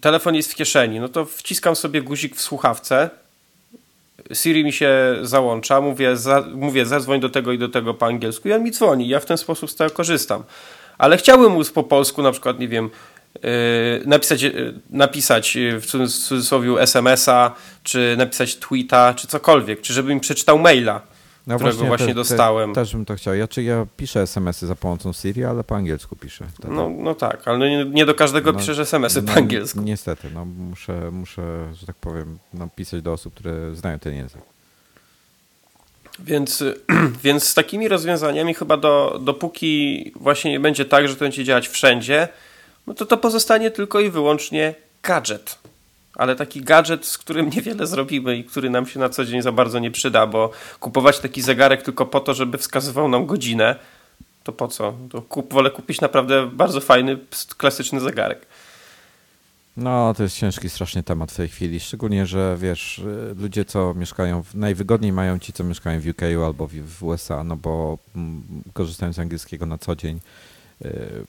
telefon 0.00 0.34
jest 0.34 0.52
w 0.52 0.54
kieszeni, 0.54 1.00
no 1.00 1.08
to 1.08 1.24
wciskam 1.24 1.76
sobie 1.76 2.02
guzik 2.02 2.36
w 2.36 2.40
słuchawce. 2.40 3.10
Siri 4.34 4.64
mi 4.64 4.72
się 4.72 4.90
załącza, 5.22 5.80
mówię, 5.80 6.16
za, 6.16 6.44
mówię 6.54 6.86
zadzwoń 6.86 7.20
do 7.20 7.28
tego 7.28 7.52
i 7.52 7.58
do 7.58 7.68
tego 7.68 7.94
po 7.94 8.06
angielsku 8.06 8.48
i 8.48 8.52
on 8.52 8.62
mi 8.62 8.70
dzwoni. 8.70 9.08
Ja 9.08 9.20
w 9.20 9.26
ten 9.26 9.38
sposób 9.38 9.70
z 9.70 9.74
tego 9.74 9.90
korzystam. 9.90 10.42
Ale 10.98 11.16
chciałbym 11.16 11.52
móc 11.52 11.70
po 11.70 11.82
polsku 11.82 12.22
na 12.22 12.32
przykład, 12.32 12.58
nie 12.58 12.68
wiem, 12.68 12.90
yy, 13.34 13.40
napisać, 14.06 14.42
yy, 14.42 14.80
napisać 14.90 15.56
yy, 15.56 15.80
w 15.80 15.86
cudz- 15.86 16.28
cudzysłowie 16.28 16.80
SMS-a, 16.80 17.54
czy 17.82 18.14
napisać 18.18 18.56
tweeta, 18.56 19.14
czy 19.14 19.26
cokolwiek, 19.26 19.80
czy 19.80 19.92
żebym 19.92 20.20
przeczytał 20.20 20.58
maila, 20.58 21.00
no 21.46 21.56
którego 21.56 21.84
właśnie, 21.84 22.06
te- 22.06 22.12
te- 22.12 22.14
dostałem. 22.14 22.74
też 22.74 22.92
bym 22.92 23.04
to 23.04 23.14
chciał. 23.14 23.34
Ja, 23.34 23.48
czy 23.48 23.62
ja 23.62 23.86
piszę 23.96 24.20
SMS-y 24.22 24.66
za 24.66 24.74
pomocą 24.76 25.12
Siri, 25.12 25.44
ale 25.44 25.64
po 25.64 25.76
angielsku 25.76 26.16
piszę. 26.16 26.44
Wtedy. 26.54 26.74
No, 26.74 26.90
no 26.98 27.14
tak, 27.14 27.48
ale 27.48 27.70
nie, 27.70 27.84
nie 27.84 28.06
do 28.06 28.14
każdego 28.14 28.52
No, 28.52 28.58
piszesz 28.58 28.78
SMS-y 28.78 29.22
no, 29.22 29.32
po 29.32 29.38
angielsku. 29.38 29.80
Niestety, 29.80 30.28
no 30.34 30.44
muszę, 30.44 31.10
muszę, 31.10 31.42
że 31.74 31.86
tak 31.86 31.96
powiem, 31.96 32.38
no, 32.54 32.68
pisać 32.76 33.02
do 33.02 33.12
osób, 33.12 33.34
które 33.34 33.74
znają 33.74 33.98
ten 33.98 34.14
język. 34.14 34.40
Więc, 36.18 36.64
więc 37.24 37.44
z 37.44 37.54
takimi 37.54 37.88
rozwiązaniami 37.88 38.54
chyba 38.54 38.76
do, 38.76 39.20
dopóki 39.22 40.12
właśnie 40.16 40.50
nie 40.50 40.60
będzie 40.60 40.84
tak, 40.84 41.08
że 41.08 41.14
to 41.14 41.20
będzie 41.20 41.44
działać 41.44 41.68
wszędzie, 41.68 42.28
no 42.86 42.94
to 42.94 43.06
to 43.06 43.16
pozostanie 43.16 43.70
tylko 43.70 44.00
i 44.00 44.10
wyłącznie 44.10 44.74
gadżet. 45.02 45.58
Ale 46.14 46.36
taki 46.36 46.60
gadżet, 46.60 47.06
z 47.06 47.18
którym 47.18 47.50
niewiele 47.50 47.86
zrobimy 47.86 48.36
i 48.36 48.44
który 48.44 48.70
nam 48.70 48.86
się 48.86 49.00
na 49.00 49.08
co 49.08 49.24
dzień 49.24 49.42
za 49.42 49.52
bardzo 49.52 49.78
nie 49.78 49.90
przyda, 49.90 50.26
bo 50.26 50.50
kupować 50.80 51.18
taki 51.18 51.42
zegarek 51.42 51.82
tylko 51.82 52.06
po 52.06 52.20
to, 52.20 52.34
żeby 52.34 52.58
wskazywał 52.58 53.08
nam 53.08 53.26
godzinę, 53.26 53.76
to 54.44 54.52
po 54.52 54.68
co? 54.68 54.94
To 55.10 55.22
kup, 55.22 55.52
wolę 55.52 55.70
kupić 55.70 56.00
naprawdę 56.00 56.50
bardzo 56.52 56.80
fajny, 56.80 57.18
klasyczny 57.56 58.00
zegarek. 58.00 58.46
No, 59.76 60.14
to 60.14 60.22
jest 60.22 60.36
ciężki 60.36 60.70
strasznie 60.70 61.02
temat 61.02 61.32
w 61.32 61.36
tej 61.36 61.48
chwili, 61.48 61.80
szczególnie, 61.80 62.26
że 62.26 62.56
wiesz, 62.60 62.98
y, 62.98 63.34
ludzie, 63.38 63.64
co 63.64 63.94
mieszkają, 63.94 64.42
w, 64.42 64.54
najwygodniej 64.54 65.12
mają 65.12 65.38
ci, 65.38 65.52
co 65.52 65.64
mieszkają 65.64 66.00
w 66.00 66.06
UK 66.06 66.22
albo 66.46 66.66
w, 66.66 66.72
w 66.72 67.02
USA, 67.02 67.44
no 67.44 67.56
bo 67.56 67.98
mm, 68.16 68.42
korzystają 68.72 69.12
z 69.12 69.18
angielskiego 69.18 69.66
na 69.66 69.78
co 69.78 69.96
dzień. 69.96 70.20
Y, 70.84 71.26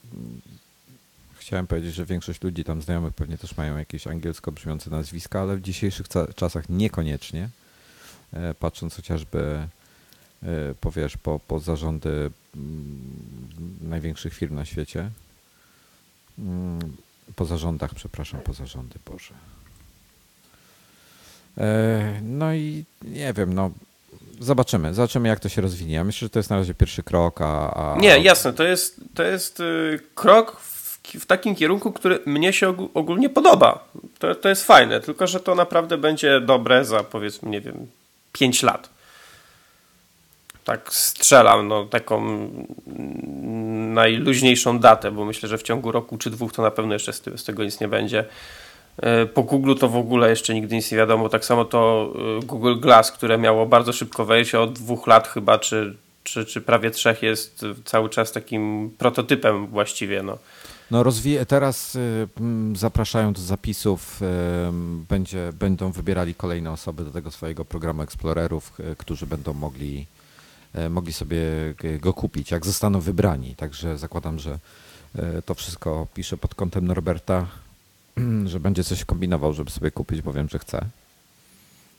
chciałem 1.48 1.66
powiedzieć, 1.66 1.94
że 1.94 2.04
większość 2.04 2.42
ludzi 2.42 2.64
tam 2.64 2.82
znajomych 2.82 3.14
pewnie 3.14 3.38
też 3.38 3.56
mają 3.56 3.76
jakieś 3.76 4.06
angielsko 4.06 4.52
brzmiące 4.52 4.90
nazwiska, 4.90 5.40
ale 5.40 5.56
w 5.56 5.60
dzisiejszych 5.60 6.06
czasach 6.34 6.68
niekoniecznie, 6.68 7.48
e, 8.32 8.54
patrząc 8.54 8.96
chociażby 8.96 9.68
e, 10.42 10.74
po, 10.80 10.90
wiesz, 10.90 11.16
po, 11.16 11.40
po 11.48 11.60
zarządy 11.60 12.30
mm, 12.56 13.00
największych 13.80 14.34
firm 14.34 14.54
na 14.54 14.64
świecie. 14.64 15.10
Po 17.36 17.44
zarządach, 17.44 17.94
przepraszam, 17.94 18.40
po 18.40 18.52
zarządy, 18.52 18.98
Boże. 19.06 19.34
E, 21.58 22.20
No 22.22 22.54
i 22.54 22.84
nie 23.02 23.32
wiem, 23.32 23.54
no 23.54 23.70
zobaczymy, 24.40 24.94
zobaczymy 24.94 25.28
jak 25.28 25.40
to 25.40 25.48
się 25.48 25.62
rozwinie. 25.62 25.94
Ja 25.94 26.04
myślę, 26.04 26.26
że 26.26 26.30
to 26.30 26.38
jest 26.38 26.50
na 26.50 26.56
razie 26.56 26.74
pierwszy 26.74 27.02
krok, 27.02 27.40
a... 27.40 27.74
a 27.94 27.96
Nie, 28.00 28.18
jasne, 28.18 28.52
to 28.52 28.64
jest, 28.64 29.00
to 29.14 29.22
jest 29.22 29.60
y, 29.60 30.00
krok 30.14 30.60
w, 30.60 30.98
w 31.20 31.26
takim 31.26 31.54
kierunku, 31.54 31.92
który 31.92 32.18
mnie 32.26 32.52
się 32.52 32.68
ogó- 32.68 32.88
ogólnie 32.94 33.28
podoba. 33.28 33.84
To, 34.18 34.34
to 34.34 34.48
jest 34.48 34.64
fajne, 34.64 35.00
tylko 35.00 35.26
że 35.26 35.40
to 35.40 35.54
naprawdę 35.54 35.98
będzie 35.98 36.40
dobre 36.40 36.84
za 36.84 37.04
powiedzmy, 37.04 37.50
nie 37.50 37.60
wiem, 37.60 37.86
5 38.32 38.62
lat. 38.62 38.88
Tak 40.68 40.92
strzelam, 40.92 41.68
no 41.68 41.84
taką 41.84 42.48
najluźniejszą 43.94 44.78
datę, 44.78 45.10
bo 45.10 45.24
myślę, 45.24 45.48
że 45.48 45.58
w 45.58 45.62
ciągu 45.62 45.92
roku 45.92 46.18
czy 46.18 46.30
dwóch 46.30 46.52
to 46.52 46.62
na 46.62 46.70
pewno 46.70 46.92
jeszcze 46.92 47.12
z, 47.12 47.44
tego 47.44 47.64
nic 47.64 47.80
nie 47.80 47.88
będzie. 47.88 48.24
Y, 49.22 49.26
Po 49.26 49.42
Google 49.42 49.74
to 49.74 49.88
w 49.88 49.96
ogóle 49.96 50.30
jeszcze 50.30 50.54
nigdy 50.54 50.76
nic 50.76 50.92
nie 50.92 50.98
wiadomo. 50.98 51.28
Tak 51.28 51.44
samo 51.44 51.64
to 51.64 52.12
y, 52.42 52.46
Google 52.46 52.74
Glass, 52.80 53.12
które 53.12 53.38
miało 53.38 53.66
bardzo 53.66 53.92
szybko 53.92 54.24
wejść 54.24 54.54
od 54.54 54.72
dwóch 54.72 55.06
lat 55.06 55.28
chyba, 55.28 55.58
czy, 55.58 55.96
czy, 56.24 56.44
czy 56.44 56.60
prawie 56.60 56.90
trzech 56.90 57.22
jest 57.22 57.64
cały 57.84 58.08
czas 58.10 58.32
takim 58.32 58.90
prototypem 58.98 59.66
właściwie. 59.66 60.22
No. 60.22 60.38
No 60.90 61.04
teraz 61.48 61.94
y, 61.94 62.28
zapraszają 62.74 63.32
do 63.32 63.40
zapisów, 63.40 64.20
będzie, 65.08 65.52
będą 65.52 65.92
wybierali 65.92 66.34
kolejne 66.34 66.72
osoby 66.72 67.04
do 67.04 67.10
tego 67.10 67.30
swojego 67.30 67.64
programu 67.64 68.02
Explorerów, 68.02 68.72
y, 68.80 68.96
którzy 68.96 69.26
będą 69.26 69.52
mogli, 69.52 70.06
mogli 70.90 71.12
sobie 71.12 71.38
y, 71.84 71.98
go 71.98 72.12
kupić, 72.12 72.50
jak 72.50 72.66
zostaną 72.66 73.00
wybrani. 73.00 73.54
Także 73.54 73.98
zakładam, 73.98 74.38
że 74.38 74.58
y, 75.18 75.42
to 75.42 75.54
wszystko 75.54 76.06
piszę 76.14 76.36
pod 76.36 76.54
kątem 76.54 76.86
Norberta, 76.86 77.46
że 78.44 78.60
będzie 78.60 78.84
coś 78.84 79.04
kombinował, 79.04 79.52
żeby 79.52 79.70
sobie 79.70 79.90
kupić, 79.90 80.22
bo 80.22 80.32
wiem, 80.32 80.48
że 80.48 80.58
chce. 80.58 80.84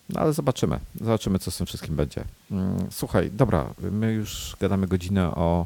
No 0.10 0.20
ale 0.20 0.34
zobaczymy, 0.34 0.80
zobaczymy, 1.02 1.40
co 1.40 1.52
z 1.52 1.58
tym 1.58 1.68
wszystkim 1.68 1.96
będzie. 1.96 2.24
Mm, 2.52 2.88
Słuchaj, 2.92 3.32
dobra, 3.32 3.74
my 3.92 4.14
już 4.14 4.56
gadamy 4.60 4.88
godzinę 4.88 5.28
o, 5.36 5.66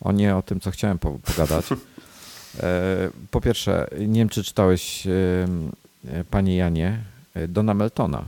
o 0.00 0.12
nie 0.12 0.36
o 0.36 0.42
tym, 0.42 0.60
co 0.60 0.70
chciałem 0.70 0.98
po, 0.98 1.10
pogadać. 1.12 1.66
Po 3.30 3.40
pierwsze, 3.40 3.86
nie 3.98 4.20
wiem, 4.20 4.28
czy 4.28 4.44
czytałeś, 4.44 5.06
panie 6.30 6.56
Janie, 6.56 6.98
Dona 7.48 7.74
Meltona. 7.74 8.24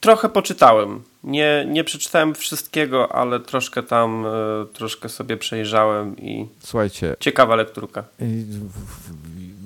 Trochę 0.00 0.28
poczytałem. 0.28 1.02
Nie, 1.24 1.66
nie 1.68 1.84
przeczytałem 1.84 2.34
wszystkiego, 2.34 3.12
ale 3.14 3.40
troszkę 3.40 3.82
tam, 3.82 4.26
troszkę 4.72 5.08
sobie 5.08 5.36
przejrzałem 5.36 6.18
i. 6.18 6.46
Słuchajcie. 6.60 7.16
Ciekawa 7.20 7.56
lekturka. 7.56 8.04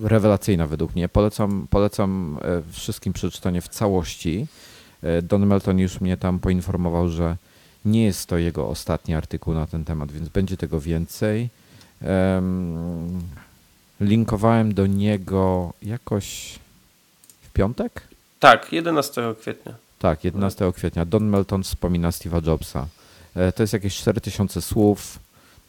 Rewelacyjna 0.03 0.67
według 0.67 0.95
mnie. 0.95 1.09
Polecam, 1.09 1.67
polecam 1.71 2.39
wszystkim 2.73 3.13
przeczytanie 3.13 3.61
w 3.61 3.69
całości. 3.69 4.47
Don 5.23 5.47
Melton 5.47 5.79
już 5.79 6.01
mnie 6.01 6.17
tam 6.17 6.39
poinformował, 6.39 7.09
że 7.09 7.37
nie 7.85 8.05
jest 8.05 8.29
to 8.29 8.39
jego 8.39 8.69
ostatni 8.69 9.15
artykuł 9.15 9.55
na 9.55 9.67
ten 9.67 9.85
temat, 9.85 10.13
więc 10.13 10.29
będzie 10.29 10.57
tego 10.57 10.81
więcej. 10.81 11.49
Linkowałem 14.01 14.75
do 14.75 14.87
niego 14.87 15.73
jakoś 15.83 16.59
w 17.43 17.53
piątek? 17.53 18.09
Tak, 18.41 18.73
11 18.73 19.35
kwietnia. 19.41 19.75
Tak, 19.99 20.24
11 20.24 20.72
kwietnia. 20.72 21.05
Don 21.05 21.24
Melton 21.24 21.62
wspomina 21.62 22.11
Steve'a 22.11 22.47
Jobsa. 22.47 22.86
E, 23.34 23.53
to 23.53 23.62
jest 23.62 23.72
jakieś 23.72 23.97
4000 23.97 24.62
słów. 24.62 25.18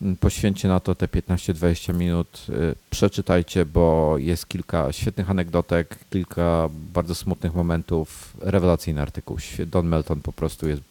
Mm, 0.02 0.16
poświęćcie 0.18 0.68
na 0.68 0.80
to 0.80 0.96
te 0.96 1.08
15-20 1.08 1.94
minut. 1.94 2.46
E, 2.50 2.54
przeczytajcie, 2.90 3.66
bo 3.66 4.16
jest 4.18 4.48
kilka 4.48 4.92
świetnych 4.92 5.30
anegdotek, 5.30 5.98
kilka 6.10 6.70
bardzo 6.94 7.16
smutnych 7.16 7.56
momentów. 7.56 8.34
Rewelacyjny 8.42 9.02
artykuł. 9.02 9.38
Don 9.66 9.88
Melton 9.88 10.22
po 10.22 10.34
prostu 10.34 10.68
jest 10.68 10.82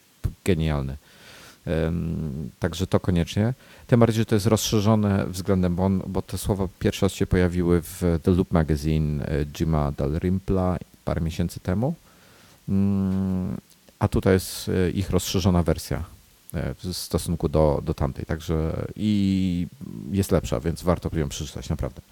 genialny. 0.44 0.96
Także 2.58 2.86
to 2.86 3.00
koniecznie. 3.00 3.54
Tym 3.86 4.00
bardziej, 4.00 4.20
że 4.20 4.26
to 4.26 4.34
jest 4.34 4.46
rozszerzone 4.46 5.26
względem, 5.26 5.76
bo, 5.76 5.84
on, 5.84 6.02
bo 6.06 6.22
te 6.22 6.38
słowa 6.38 6.68
pierwszy 6.78 7.06
raz 7.06 7.12
się 7.12 7.26
pojawiły 7.26 7.82
w 7.82 8.20
The 8.22 8.30
Loop 8.30 8.52
Magazine 8.52 9.22
e, 9.22 9.44
Jima 9.44 9.92
Dalrympla 9.92 10.78
parę 11.04 11.20
miesięcy 11.20 11.60
temu. 11.60 11.94
Mm, 12.68 13.56
a 13.98 14.08
tutaj 14.08 14.32
jest 14.32 14.68
e, 14.68 14.90
ich 14.90 15.10
rozszerzona 15.10 15.62
wersja 15.62 16.04
e, 16.54 16.74
w 16.74 16.96
stosunku 16.96 17.48
do, 17.48 17.82
do 17.84 17.94
tamtej. 17.94 18.26
Także 18.26 18.86
i 18.96 19.66
jest 20.10 20.32
lepsza, 20.32 20.60
więc 20.60 20.82
warto 20.82 21.18
ją 21.18 21.28
przeczytać, 21.28 21.68
naprawdę. 21.68 22.02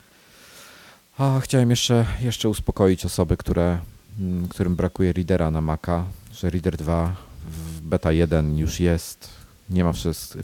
A 1.19 1.41
chciałem 1.41 1.71
jeszcze, 1.71 2.07
jeszcze 2.21 2.49
uspokoić 2.49 3.05
osoby, 3.05 3.37
które, 3.37 3.79
mm, 4.21 4.49
którym 4.49 4.77
brakuje 4.77 5.13
readera 5.13 5.51
na 5.51 5.61
Maca, 5.61 6.05
że 6.33 6.51
Reader 6.51 6.77
2 6.77 7.17
w 7.47 7.81
beta 7.81 8.13
1 8.13 8.59
już 8.59 8.81
jest, 8.81 9.31
nie 9.71 9.85
ma 9.85 9.93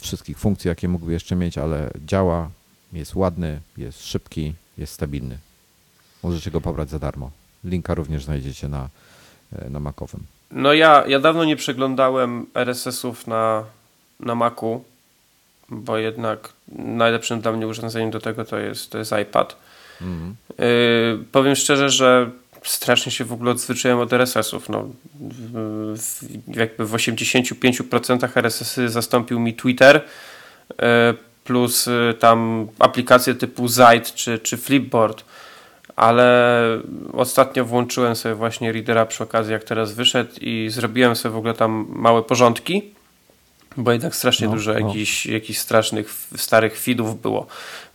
wszystkich 0.01 0.39
funkcji, 0.39 0.69
jakie 0.69 0.89
mógłby 0.89 1.13
jeszcze 1.13 1.37
mieć, 1.37 1.59
ale 1.59 1.91
działa, 2.07 2.51
jest 2.93 3.15
ładny, 3.15 3.61
jest 3.77 4.07
szybki, 4.07 4.55
jest 4.79 4.93
stabilny. 4.93 5.39
Możecie 6.23 6.51
go 6.51 6.61
pobrać 6.61 6.91
za 6.91 6.99
darmo. 6.99 7.31
Linka 7.65 7.95
również 7.95 8.25
znajdziecie 8.25 8.69
na, 8.69 8.89
na 9.71 9.81
Macowym. 9.81 10.21
No 10.51 10.73
ja, 10.73 11.05
ja 11.07 11.21
dawno 11.21 11.45
nie 11.45 11.57
przeglądałem 11.57 12.47
RSS-ów 12.55 13.27
na, 13.27 13.65
na 14.21 14.35
Macu, 14.35 14.85
bo 15.69 15.99
jednak 15.99 16.53
najlepszym 16.69 17.41
dla 17.41 17.53
mnie 17.53 17.67
urządzeniem 17.67 18.11
do 18.11 18.21
tego 18.21 18.45
to 18.45 18.59
jest, 18.59 18.91
to 18.91 18.99
jest 18.99 19.13
iPad. 19.23 19.57
Mm. 20.01 20.35
Yy, 20.59 21.25
powiem 21.33 21.57
szczerze, 21.57 21.91
że 21.91 22.31
strasznie 22.63 23.13
się 23.13 23.25
w 23.25 23.33
ogóle 23.33 23.51
odzwyczaiłem 23.51 24.01
od 24.01 24.13
RSS-ów. 24.13 24.69
No, 24.69 24.89
w, 25.95 26.21
jakby 26.57 26.87
w 26.87 26.93
85% 26.93 28.39
RSS-y 28.39 28.89
zastąpił 28.89 29.41
mi 29.41 29.55
Twitter 29.55 30.05
e, 30.83 31.15
plus 31.45 31.89
e, 31.89 32.15
tam 32.15 32.69
aplikacje 32.79 33.35
typu 33.35 33.69
Zite 33.69 34.11
czy, 34.15 34.39
czy 34.39 34.57
Flipboard 34.57 35.25
ale 36.01 36.63
ostatnio 37.13 37.65
włączyłem 37.65 38.17
sobie 38.17 38.35
właśnie 38.35 38.73
Readera 38.73 39.07
przy 39.07 39.25
okazji 39.25 39.53
jak 39.53 39.65
teraz 39.65 39.93
wyszedł 39.93 40.31
i 40.41 40.69
zrobiłem 40.71 41.17
sobie 41.17 41.33
w 41.33 41.37
ogóle 41.37 41.55
tam 41.55 41.87
małe 41.89 42.23
porządki 42.23 42.83
bo 43.77 43.93
jednak 43.93 44.15
strasznie 44.15 44.47
no, 44.47 44.53
dużo 44.53 44.73
no. 44.73 44.79
jakichś, 44.79 45.27
jakichś 45.27 45.59
strasznych 45.59 46.11
starych 46.37 46.81
feedów 46.81 47.21
było. 47.23 47.47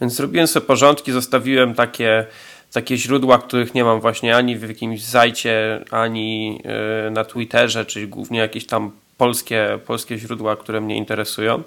Więc 0.01 0.14
zrobiłem 0.14 0.47
sobie 0.47 0.66
porządki, 0.66 1.12
zostawiłem 1.12 1.74
takie 1.74 2.26
takie 2.72 2.97
źródła, 2.97 3.38
których 3.38 3.74
nie 3.74 3.84
mam 3.84 4.01
właśnie 4.01 4.36
ani 4.36 4.58
w 4.58 4.70
jakimś 4.70 5.03
zajcie, 5.03 5.86
ani 5.91 6.62
e, 7.08 7.10
na 7.10 7.26
Twitterze, 7.26 7.86
czyli 7.86 8.08
głównie 8.08 8.39
jakieś 8.39 8.66
tam 8.66 8.91
polskie, 9.18 9.80
polskie 9.86 10.18
źródła, 10.18 10.56
które 10.56 10.82
mnie 10.82 10.97
interesują. 10.97 11.64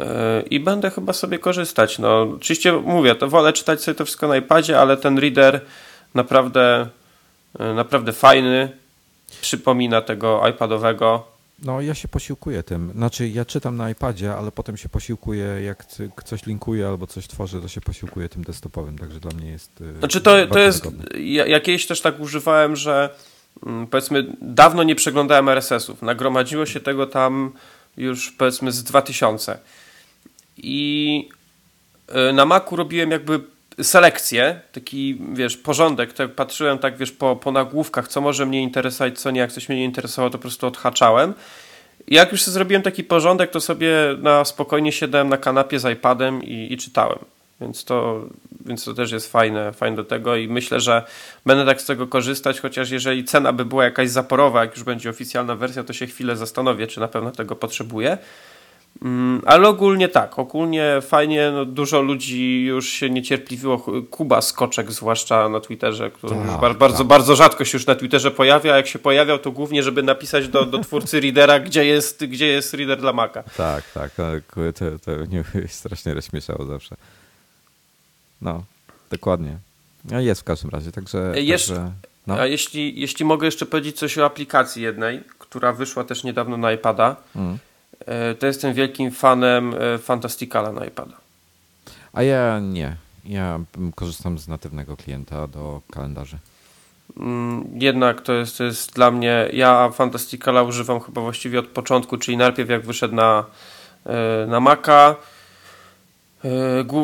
E, 0.00 0.42
I 0.50 0.60
będę 0.60 0.90
chyba 0.90 1.12
sobie 1.12 1.38
korzystać. 1.38 1.98
No, 1.98 2.22
oczywiście 2.22 2.72
mówię, 2.72 3.14
to 3.14 3.28
wolę 3.28 3.52
czytać 3.52 3.82
sobie 3.82 3.94
to 3.94 4.04
wszystko 4.04 4.28
na 4.28 4.36
iPadzie, 4.36 4.80
ale 4.80 4.96
ten 4.96 5.18
reader 5.18 5.60
naprawdę, 6.14 6.88
e, 7.58 7.74
naprawdę 7.74 8.12
fajny. 8.12 8.72
Przypomina 9.40 10.00
tego 10.00 10.48
iPadowego. 10.48 11.32
No 11.64 11.80
ja 11.80 11.94
się 11.94 12.08
posiłkuję 12.08 12.62
tym. 12.62 12.92
Znaczy 12.94 13.28
ja 13.28 13.44
czytam 13.44 13.76
na 13.76 13.90
iPadzie, 13.90 14.34
ale 14.34 14.52
potem 14.52 14.76
się 14.76 14.88
posiłkuję, 14.88 15.46
jak 15.64 15.86
coś 16.24 16.46
linkuję 16.46 16.88
albo 16.88 17.06
coś 17.06 17.28
tworzę, 17.28 17.60
to 17.60 17.68
się 17.68 17.80
posiłkuję 17.80 18.28
tym 18.28 18.42
desktopowym, 18.42 18.98
także 18.98 19.20
dla 19.20 19.30
mnie 19.30 19.50
jest 19.50 19.80
y, 19.80 19.98
Znaczy 19.98 20.20
to, 20.20 20.46
to 20.46 20.58
jest, 20.58 20.88
ja, 21.18 21.46
ja 21.46 21.60
kiedyś 21.60 21.86
też 21.86 22.00
tak 22.00 22.20
używałem, 22.20 22.76
że 22.76 23.10
mm, 23.66 23.86
powiedzmy 23.86 24.26
dawno 24.40 24.82
nie 24.82 24.94
przeglądałem 24.94 25.48
RSS-ów. 25.48 26.02
Nagromadziło 26.02 26.66
się 26.66 26.80
tego 26.80 27.06
tam 27.06 27.52
już 27.96 28.30
powiedzmy 28.30 28.72
z 28.72 28.82
2000 28.84 29.58
i 30.56 31.28
y, 32.30 32.32
na 32.32 32.44
Macu 32.44 32.76
robiłem 32.76 33.10
jakby 33.10 33.40
selekcję, 33.82 34.60
taki, 34.72 35.18
wiesz, 35.32 35.56
porządek, 35.56 36.12
tak 36.12 36.34
patrzyłem 36.34 36.78
tak, 36.78 36.96
wiesz, 36.96 37.12
po, 37.12 37.36
po 37.36 37.52
nagłówkach, 37.52 38.08
co 38.08 38.20
może 38.20 38.46
mnie 38.46 38.62
interesować, 38.62 39.18
co 39.18 39.30
nie, 39.30 39.40
jak 39.40 39.52
coś 39.52 39.68
mnie 39.68 39.78
nie 39.78 39.84
interesowało, 39.84 40.30
to 40.30 40.38
po 40.38 40.42
prostu 40.42 40.66
odhaczałem. 40.66 41.34
I 42.08 42.14
jak 42.14 42.32
już 42.32 42.44
zrobiłem 42.44 42.82
taki 42.82 43.04
porządek, 43.04 43.50
to 43.50 43.60
sobie 43.60 43.92
na 44.18 44.44
spokojnie 44.44 44.92
siadałem 44.92 45.28
na 45.28 45.36
kanapie 45.36 45.78
z 45.78 45.92
iPadem 45.92 46.42
i, 46.42 46.72
i 46.72 46.76
czytałem. 46.76 47.18
Więc 47.60 47.84
to, 47.84 48.26
więc 48.66 48.84
to 48.84 48.94
też 48.94 49.12
jest 49.12 49.32
fajne, 49.32 49.72
fajne 49.72 49.96
do 49.96 50.04
tego 50.04 50.36
i 50.36 50.48
myślę, 50.48 50.80
że 50.80 51.02
będę 51.46 51.66
tak 51.66 51.80
z 51.80 51.84
tego 51.84 52.06
korzystać, 52.06 52.60
chociaż 52.60 52.90
jeżeli 52.90 53.24
cena 53.24 53.52
by 53.52 53.64
była 53.64 53.84
jakaś 53.84 54.10
zaporowa, 54.10 54.60
jak 54.60 54.76
już 54.76 54.84
będzie 54.84 55.10
oficjalna 55.10 55.56
wersja, 55.56 55.84
to 55.84 55.92
się 55.92 56.06
chwilę 56.06 56.36
zastanowię, 56.36 56.86
czy 56.86 57.00
na 57.00 57.08
pewno 57.08 57.30
tego 57.30 57.56
potrzebuję. 57.56 58.18
Mm, 59.02 59.42
ale 59.46 59.68
ogólnie 59.68 60.08
tak, 60.08 60.38
ogólnie 60.38 60.98
fajnie, 61.00 61.50
no 61.54 61.64
dużo 61.64 62.02
ludzi 62.02 62.64
już 62.64 62.88
się 62.88 63.10
niecierpliwiło. 63.10 63.78
Kuba 64.10 64.40
Skoczek, 64.40 64.92
zwłaszcza 64.92 65.48
na 65.48 65.60
Twitterze, 65.60 66.10
który 66.10 66.34
tak, 66.34 66.60
bardzo, 66.60 66.78
bardzo, 66.78 67.04
bardzo 67.04 67.36
rzadko 67.36 67.64
się 67.64 67.78
już 67.78 67.86
na 67.86 67.94
Twitterze 67.94 68.30
pojawia, 68.30 68.72
a 68.72 68.76
jak 68.76 68.86
się 68.86 68.98
pojawiał, 68.98 69.38
to 69.38 69.50
głównie, 69.50 69.82
żeby 69.82 70.02
napisać 70.02 70.48
do, 70.48 70.66
do 70.66 70.78
twórcy 70.78 71.20
readera, 71.20 71.60
gdzie 71.60 71.84
jest, 71.84 72.24
gdzie 72.24 72.46
jest 72.46 72.74
reader 72.74 73.00
dla 73.00 73.12
Maca. 73.12 73.42
Tak, 73.56 73.84
tak, 73.94 74.12
to, 74.14 74.98
to 75.04 75.10
mnie 75.10 75.44
strasznie 75.68 76.14
rozśmieszało 76.14 76.64
zawsze. 76.64 76.96
No, 78.42 78.64
dokładnie. 79.10 79.58
No 80.04 80.20
jest 80.20 80.40
w 80.40 80.44
każdym 80.44 80.70
razie, 80.70 80.92
także... 80.92 81.32
Jeszcze, 81.36 81.74
także, 81.74 81.92
no. 82.26 82.34
A 82.34 82.46
jeśli, 82.46 83.00
jeśli 83.00 83.24
mogę 83.24 83.46
jeszcze 83.46 83.66
powiedzieć 83.66 83.98
coś 83.98 84.18
o 84.18 84.24
aplikacji 84.24 84.82
jednej, 84.82 85.22
która 85.38 85.72
wyszła 85.72 86.04
też 86.04 86.24
niedawno 86.24 86.56
na 86.56 86.72
iPada, 86.72 87.16
mm 87.36 87.58
E, 88.06 88.34
to 88.34 88.46
jestem 88.46 88.74
wielkim 88.74 89.10
fanem 89.10 89.74
e, 89.74 89.98
Fantasticala 89.98 90.72
na 90.72 90.84
iPada. 90.84 91.16
A 92.12 92.22
ja 92.22 92.60
nie. 92.60 92.96
Ja 93.24 93.60
korzystam 93.94 94.38
z 94.38 94.48
natywnego 94.48 94.96
klienta 94.96 95.46
do 95.46 95.80
kalendarzy. 95.90 96.38
Mm, 97.16 97.64
jednak 97.74 98.20
to 98.20 98.32
jest, 98.32 98.58
to 98.58 98.64
jest 98.64 98.94
dla 98.94 99.10
mnie. 99.10 99.48
Ja 99.52 99.90
Fantasticala 99.90 100.62
używam 100.62 101.00
chyba 101.00 101.20
właściwie 101.20 101.58
od 101.58 101.66
początku, 101.66 102.18
czyli 102.18 102.36
najpierw 102.36 102.70
jak 102.70 102.86
wyszedł 102.86 103.14
na, 103.14 103.44
e, 104.06 104.46
na 104.46 104.60
Maca 104.60 105.16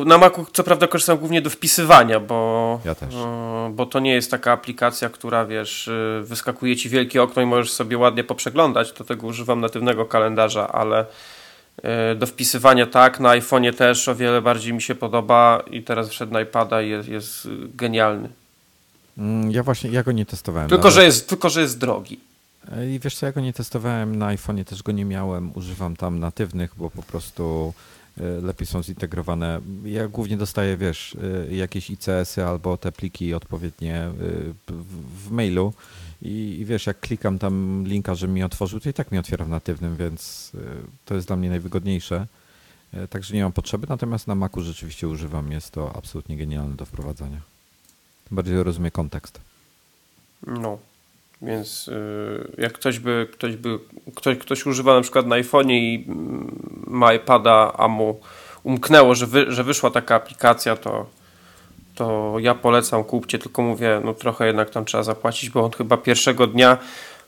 na 0.07 0.19
Macu 0.19 0.47
co 0.53 0.65
prawda 0.65 0.87
korzystam 0.87 1.19
głównie 1.19 1.43
do 1.43 1.51
wpisywania, 1.51 2.21
bo, 2.21 2.81
ja. 2.85 2.93
E, 2.93 3.71
bo 3.73 3.87
to 3.87 4.01
nie 4.01 4.15
jest 4.15 4.31
taka 4.31 4.53
aplikacja, 4.53 5.09
która 5.09 5.47
wiesz, 5.47 5.89
e, 5.89 6.23
wyskakuje 6.23 6.77
ci 6.77 6.89
wielkie 6.89 7.23
okno 7.23 7.43
i 7.43 7.47
możesz 7.47 7.73
sobie 7.73 7.99
ładnie 7.99 8.25
poprzeglądać. 8.25 8.93
Do 8.93 9.05
tego 9.05 9.27
używam 9.27 9.61
natywnego 9.61 10.05
kalendarza, 10.05 10.69
ale 10.69 11.07
do 12.17 12.27
wpisywania 12.27 12.87
tak, 12.87 13.21
na 13.21 13.29
iPhone'ie 13.29 13.75
też 13.75 14.09
o 14.09 14.15
wiele 14.15 14.43
bardziej 14.43 14.73
mi 14.73 14.83
się 14.83 14.95
podoba 14.95 15.63
i 15.71 15.83
teraz 15.83 16.09
wszedł 16.09 16.33
na 16.33 16.41
iPada 16.41 16.83
i 16.83 16.89
jest, 16.89 17.09
jest 17.09 17.49
genialny. 17.75 18.29
Mm, 19.19 19.51
ja 19.51 19.63
właśnie, 19.63 19.91
ja 19.91 20.03
go 20.03 20.13
nie 20.13 20.27
testowałem. 20.27 20.69
Tylko, 20.69 20.91
że 20.91 21.05
jest, 21.05 21.29
tylko, 21.29 21.51
że 21.51 21.61
jest 21.61 21.79
drogi. 21.79 22.21
I 22.89 23.01
wiesz 23.05 23.17
co, 23.17 23.27
ja 23.27 23.33
go 23.33 23.41
nie 23.41 23.53
testowałem, 23.53 24.17
na 24.17 24.37
iPhone'ie 24.37 24.65
też 24.65 24.83
go 24.83 24.93
nie 24.93 25.05
miałem, 25.05 25.53
używam 25.55 25.97
tam 25.97 26.19
natywnych, 26.19 26.71
bo 26.77 26.91
po 26.91 27.03
prostu 27.03 27.73
E, 27.75 27.98
lepiej 28.43 28.67
są 28.67 28.83
zintegrowane. 28.83 29.61
Ja 29.85 30.09
głównie 30.09 30.37
dostaję, 30.37 30.77
wiesz, 30.77 31.17
e, 31.49 31.55
jakieś 31.55 31.91
ICS-y 31.91 32.45
albo 32.45 32.77
te 32.77 32.93
pliki 32.93 33.35
odpowiednie 33.35 33.97
e, 33.97 34.13
w 35.27 35.31
mailu 35.31 35.73
i, 36.23 36.63
wiesz, 36.67 36.87
jak 36.87 37.01
klikam 37.01 37.39
tam 37.39 37.85
linka, 37.87 38.15
że 38.15 38.29
mi 38.29 38.43
otworzył, 38.43 38.81
to 38.81 38.89
i 38.89 38.93
tak 38.93 39.13
mi 39.13 39.19
otwiera 39.19 39.45
w 39.45 39.49
natywnym, 39.49 39.97
więc 39.97 40.53
to 41.05 41.15
jest 41.15 41.27
dla 41.27 41.37
mnie 41.37 41.49
najwygodniejsze. 41.49 42.27
E, 42.93 43.09
także 43.09 43.35
nie 43.35 43.43
mam 43.43 43.53
potrzeby, 43.53 43.87
natomiast 43.89 44.27
na 44.27 44.35
Macu 44.35 44.61
rzeczywiście 44.61 45.09
używam. 45.09 45.53
Jest 45.53 45.71
to 45.71 45.97
absolutnie 45.97 46.37
genialne 46.37 46.77
do 46.77 46.85
wprowadzania. 46.85 47.41
Bardziej 48.31 48.63
rozumiem 48.63 48.91
kontekst. 48.91 49.41
No, 50.47 50.79
więc 51.43 51.87
yy, 51.87 52.53
jak 52.59 52.73
ktoś 52.73 52.99
by, 52.99 53.29
ktoś 53.33 53.57
by, 53.57 53.79
ktoś, 54.15 54.39
ktoś 54.39 54.67
używa 54.67 54.95
na 54.95 55.01
przykład 55.01 55.27
na 55.27 55.37
iPhone'ie 55.37 55.73
i 55.73 56.05
mm, 56.09 56.85
ma 56.87 57.15
iPada, 57.15 57.73
a 57.79 57.89
mu 57.89 58.21
umknęło, 58.63 59.15
że, 59.15 59.27
wy, 59.27 59.53
że 59.53 59.65
wyszła 59.65 59.91
taka 59.91 60.15
aplikacja, 60.15 60.77
to, 60.77 61.07
to 61.95 62.35
ja 62.39 62.55
polecam, 62.55 63.05
kupcie, 63.05 63.39
tylko 63.39 63.63
mówię, 63.63 64.01
no 64.05 64.15
trochę 64.15 64.47
jednak 64.47 64.71
tam 64.71 64.85
trzeba 64.85 65.03
zapłacić, 65.03 65.51
bo 65.51 65.65
on 65.65 65.71
chyba 65.71 65.97
pierwszego 65.97 66.47
dnia 66.47 66.79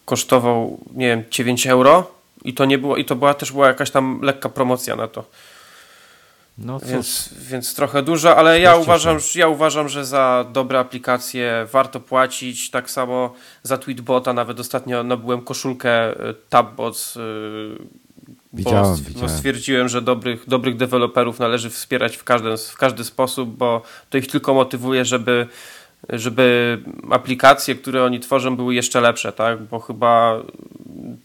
kosztował, 0.05 0.79
nie 0.95 1.07
wiem, 1.07 1.25
9 1.31 1.67
euro 1.67 2.11
i 2.45 2.55
to 2.55 2.65
nie 2.65 2.79
było, 2.79 2.97
i 2.97 3.05
to 3.05 3.17
była 3.17 3.35
też 3.35 3.53
była 3.53 3.69
jakaś 3.69 3.91
tam 3.91 4.21
lekka 4.23 4.49
promocja 4.49 4.97
na 4.97 5.09
to. 5.09 5.25
No 6.61 6.81
więc, 6.81 7.35
więc 7.39 7.75
trochę 7.75 8.03
dużo, 8.03 8.37
ale 8.37 8.61
ja 8.61 8.77
uważam, 8.77 9.19
ja 9.35 9.49
uważam, 9.49 9.89
że 9.89 10.05
za 10.05 10.47
dobre 10.53 10.79
aplikacje 10.79 11.67
warto 11.73 12.01
płacić. 12.01 12.71
Tak 12.71 12.91
samo 12.91 13.35
za 13.63 13.79
Tweetbota, 13.79 14.33
nawet 14.33 14.61
ostatnio 14.61 15.03
nabyłem 15.03 15.43
koszulkę 15.43 16.13
y, 16.31 16.35
Tabbots. 16.49 17.19
Widziałem, 18.53 18.91
bo, 18.91 18.97
widziałem. 18.97 19.21
bo 19.21 19.29
stwierdziłem, 19.29 19.89
że 19.89 20.03
dobrych, 20.03 20.49
dobrych 20.49 20.77
deweloperów 20.77 21.39
należy 21.39 21.71
wspierać 21.71 22.17
w 22.17 22.25
każdy, 22.25 22.57
w 22.57 22.77
każdy 22.77 23.05
sposób, 23.05 23.57
bo 23.57 23.83
to 24.11 24.19
ich 24.19 24.27
tylko 24.27 24.55
motywuje, 24.55 25.05
żeby 25.05 25.47
żeby 26.09 26.79
aplikacje, 27.11 27.75
które 27.75 28.05
oni 28.05 28.21
tworzą, 28.21 28.57
były 28.57 28.75
jeszcze 28.75 29.01
lepsze, 29.01 29.33
tak? 29.33 29.63
Bo 29.63 29.81
chyba 29.81 30.43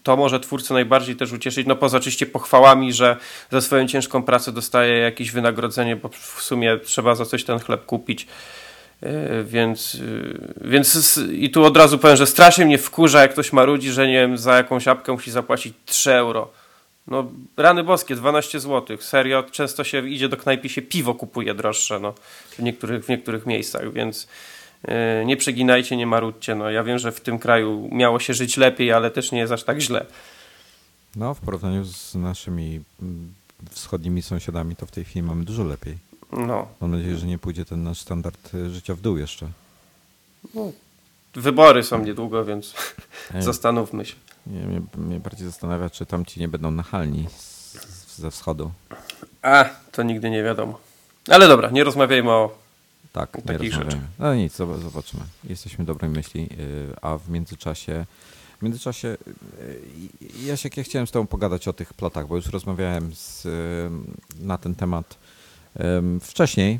to 0.02 0.16
może 0.16 0.40
twórcę 0.40 0.74
najbardziej 0.74 1.16
też 1.16 1.32
ucieszyć, 1.32 1.66
no 1.66 1.76
poza 1.76 1.98
oczywiście 1.98 2.26
pochwałami, 2.26 2.92
że 2.92 3.16
za 3.50 3.60
swoją 3.60 3.86
ciężką 3.86 4.22
pracę 4.22 4.52
dostaje 4.52 4.98
jakieś 4.98 5.30
wynagrodzenie, 5.30 5.96
bo 5.96 6.08
w 6.08 6.42
sumie 6.42 6.78
trzeba 6.84 7.14
za 7.14 7.24
coś 7.24 7.44
ten 7.44 7.58
chleb 7.58 7.86
kupić. 7.86 8.26
E, 9.02 9.42
więc, 9.44 9.94
e, 10.64 10.68
więc 10.68 11.20
i 11.32 11.50
tu 11.50 11.64
od 11.64 11.76
razu 11.76 11.98
powiem, 11.98 12.16
że 12.16 12.26
strasznie 12.26 12.64
mnie 12.66 12.78
wkurza, 12.78 13.22
jak 13.22 13.32
ktoś 13.32 13.52
marudzi, 13.52 13.90
że 13.90 14.06
nie 14.06 14.20
wiem, 14.20 14.38
za 14.38 14.56
jakąś 14.56 14.88
apkę 14.88 15.12
musi 15.12 15.30
zapłacić 15.30 15.74
3 15.86 16.14
euro. 16.14 16.50
No, 17.06 17.30
rany 17.56 17.84
boskie, 17.84 18.14
12 18.14 18.60
zł. 18.60 18.96
Serio, 19.00 19.42
często 19.42 19.84
się 19.84 20.08
idzie 20.08 20.28
do 20.28 20.36
knajpy 20.36 20.68
się 20.68 20.82
piwo 20.82 21.14
kupuje 21.14 21.54
droższe, 21.54 22.00
no, 22.00 22.14
w 22.50 22.62
niektórych, 22.62 23.04
w 23.04 23.08
niektórych 23.08 23.46
miejscach, 23.46 23.92
więc 23.92 24.28
nie 25.26 25.36
przeginajcie, 25.36 25.96
nie 25.96 26.06
marudźcie. 26.06 26.54
No, 26.54 26.70
ja 26.70 26.84
wiem, 26.84 26.98
że 26.98 27.12
w 27.12 27.20
tym 27.20 27.38
kraju 27.38 27.88
miało 27.92 28.20
się 28.20 28.34
żyć 28.34 28.56
lepiej, 28.56 28.92
ale 28.92 29.10
też 29.10 29.32
nie 29.32 29.38
jest 29.38 29.52
aż 29.52 29.64
tak 29.64 29.80
źle. 29.80 30.06
No, 31.16 31.34
w 31.34 31.40
porównaniu 31.40 31.84
z 31.84 32.14
naszymi 32.14 32.80
mm, 33.02 33.34
wschodnimi 33.70 34.22
sąsiadami, 34.22 34.76
to 34.76 34.86
w 34.86 34.90
tej 34.90 35.04
chwili 35.04 35.22
mamy 35.22 35.44
dużo 35.44 35.64
lepiej. 35.64 35.98
No. 36.32 36.68
Mam 36.80 36.90
nadzieję, 36.90 37.16
że 37.16 37.26
nie 37.26 37.38
pójdzie 37.38 37.64
ten 37.64 37.82
nasz 37.82 38.00
standard 38.00 38.54
e, 38.54 38.70
życia 38.70 38.94
w 38.94 39.00
dół 39.00 39.16
jeszcze. 39.16 39.48
No, 40.54 40.72
wybory 41.34 41.82
są 41.82 42.04
niedługo, 42.04 42.44
więc 42.44 42.74
Ej. 43.34 43.42
zastanówmy 43.42 44.04
się. 44.04 44.14
Nie, 44.46 44.60
mnie, 44.60 44.80
mnie, 44.96 45.20
bardziej 45.20 45.46
zastanawia, 45.46 45.90
czy 45.90 46.06
tamci 46.06 46.40
nie 46.40 46.48
będą 46.48 46.70
nachalni 46.70 47.26
z, 47.36 48.16
ze 48.16 48.30
wschodu. 48.30 48.70
A, 49.42 49.64
to 49.92 50.02
nigdy 50.02 50.30
nie 50.30 50.42
wiadomo. 50.42 50.78
Ale 51.28 51.48
dobra, 51.48 51.70
nie 51.70 51.84
rozmawiajmy 51.84 52.30
o 52.30 52.65
tak, 53.16 53.42
takich 53.42 53.74
rzeczy. 53.74 54.00
No 54.18 54.34
nic, 54.34 54.56
zobaczymy. 54.56 55.22
Jesteśmy 55.44 55.84
dobrej 55.84 56.10
myśli, 56.10 56.48
y, 56.58 56.94
a 57.02 57.18
w 57.18 57.28
międzyczasie 57.28 58.06
w 58.58 58.62
międzyczasie 58.62 59.16
y, 60.38 60.46
Jasiek, 60.46 60.76
ja 60.76 60.82
chciałem 60.82 61.06
z 61.06 61.10
tobą 61.10 61.26
pogadać 61.26 61.68
o 61.68 61.72
tych 61.72 61.94
plotach, 61.94 62.26
bo 62.28 62.36
już 62.36 62.46
rozmawiałem 62.46 63.14
z, 63.14 63.46
y, 63.46 63.90
na 64.40 64.58
ten 64.58 64.74
temat 64.74 65.18
wcześniej, 66.20 66.78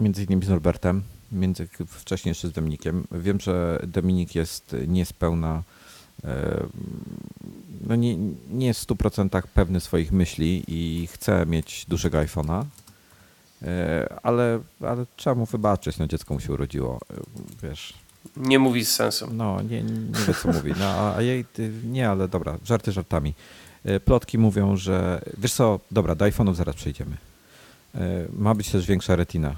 między 0.00 0.24
innymi 0.24 0.44
z 0.44 0.48
Norbertem, 0.48 1.02
między, 1.32 1.68
wcześniej 1.88 2.30
jeszcze 2.30 2.48
z 2.48 2.52
Dominikiem. 2.52 3.04
Wiem, 3.12 3.40
że 3.40 3.82
Dominik 3.86 4.34
jest 4.34 4.76
niespełna 4.86 5.62
no 7.86 7.96
nie, 7.96 8.16
nie 8.50 8.66
jest 8.66 8.80
w 8.80 8.86
100% 8.86 9.42
pewny 9.54 9.80
swoich 9.80 10.12
myśli 10.12 10.64
i 10.68 11.06
chce 11.06 11.46
mieć 11.46 11.86
dużego 11.88 12.18
iPhone'a, 12.18 12.64
ale, 14.22 14.60
ale 14.80 15.06
trzeba 15.16 15.36
mu 15.36 15.46
wybaczyć, 15.46 15.98
no 15.98 16.06
dziecko 16.06 16.34
mu 16.34 16.40
się 16.40 16.52
urodziło, 16.52 17.00
e, 17.10 17.14
wiesz. 17.68 17.94
Nie 18.36 18.58
mówi 18.58 18.84
z 18.84 18.94
sensem. 18.94 19.36
No, 19.36 19.62
nie, 19.62 19.82
nie 19.82 20.20
wie 20.26 20.34
co 20.34 20.52
mówi. 20.52 20.72
No, 20.78 21.14
a 21.16 21.22
jej, 21.22 21.44
nie, 21.84 22.10
ale 22.10 22.28
dobra, 22.28 22.58
żarty 22.64 22.92
żartami. 22.92 23.34
E, 23.84 24.00
plotki 24.00 24.38
mówią, 24.38 24.76
że, 24.76 25.22
wiesz 25.38 25.52
co, 25.52 25.80
dobra, 25.90 26.14
do 26.14 26.24
iPhone'ów 26.24 26.54
zaraz 26.54 26.76
przejdziemy. 26.76 27.16
Ma 28.32 28.54
być 28.54 28.70
też 28.70 28.86
większa 28.86 29.16
retina. 29.16 29.56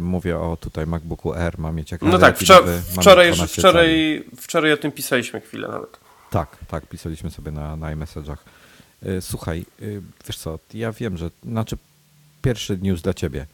Mówię 0.00 0.38
o 0.38 0.56
tutaj 0.60 0.86
MacBooku 0.86 1.34
Air, 1.34 1.58
ma 1.58 1.72
mieć 1.72 1.92
ekran 1.92 2.10
No 2.10 2.18
tak, 2.18 2.38
wczoraj, 2.38 2.80
wczoraj, 2.98 3.32
wczoraj, 3.48 4.24
wczoraj 4.36 4.72
o 4.72 4.76
tym 4.76 4.92
pisaliśmy 4.92 5.40
chwilę 5.40 5.68
nawet. 5.68 5.98
Tak, 6.30 6.56
tak, 6.68 6.86
pisaliśmy 6.86 7.30
sobie 7.30 7.50
na, 7.50 7.76
na 7.76 7.96
iMessage'ach. 7.96 8.36
Słuchaj, 9.20 9.64
wiesz 10.26 10.38
co, 10.38 10.58
ja 10.74 10.92
wiem, 10.92 11.16
że, 11.16 11.30
znaczy 11.44 11.76
pierwszy 12.44 12.78
news 12.82 13.02
dla 13.02 13.14
ciebie. 13.14 13.46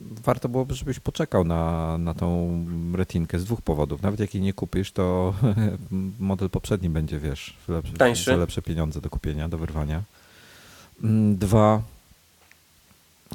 Warto 0.00 0.48
byłoby, 0.48 0.74
żebyś 0.74 1.00
poczekał 1.00 1.44
na, 1.44 1.98
na 1.98 2.14
tą 2.14 2.64
retinkę 2.94 3.38
z 3.38 3.44
dwóch 3.44 3.62
powodów. 3.62 4.02
Nawet 4.02 4.20
jak 4.20 4.34
jej 4.34 4.42
nie 4.42 4.52
kupisz, 4.52 4.92
to 4.92 5.34
model 6.30 6.50
poprzedni 6.50 6.88
będzie, 6.88 7.18
wiesz, 7.18 7.56
lepszy, 7.68 7.92
Tańszy. 7.92 8.24
za 8.24 8.36
lepsze 8.36 8.62
pieniądze 8.62 9.00
do 9.00 9.10
kupienia, 9.10 9.48
do 9.48 9.58
wyrwania. 9.58 10.02
Mm, 11.02 11.36
dwa, 11.36 11.82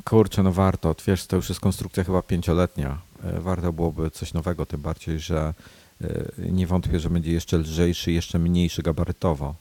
kurczę, 0.06 0.44
no 0.44 0.52
warto. 0.52 0.96
Wiesz, 1.08 1.26
to 1.26 1.36
już 1.36 1.50
jest 1.50 1.62
konstrukcja 1.62 2.04
chyba 2.04 2.22
pięcioletnia. 2.22 2.98
E, 3.24 3.40
warto 3.40 3.74
byłoby 3.74 4.12
coś 4.12 4.34
nowego, 4.34 4.66
tym 4.66 4.82
bardziej, 4.82 5.20
że 5.20 5.54
e, 6.02 6.52
nie 6.52 6.68
wątpię, 6.68 7.00
że 7.00 7.10
będzie 7.10 7.32
jeszcze 7.32 7.58
lżejszy, 7.58 8.12
jeszcze 8.12 8.40
mniejszy 8.40 8.82
gabarytowo, 8.82 9.56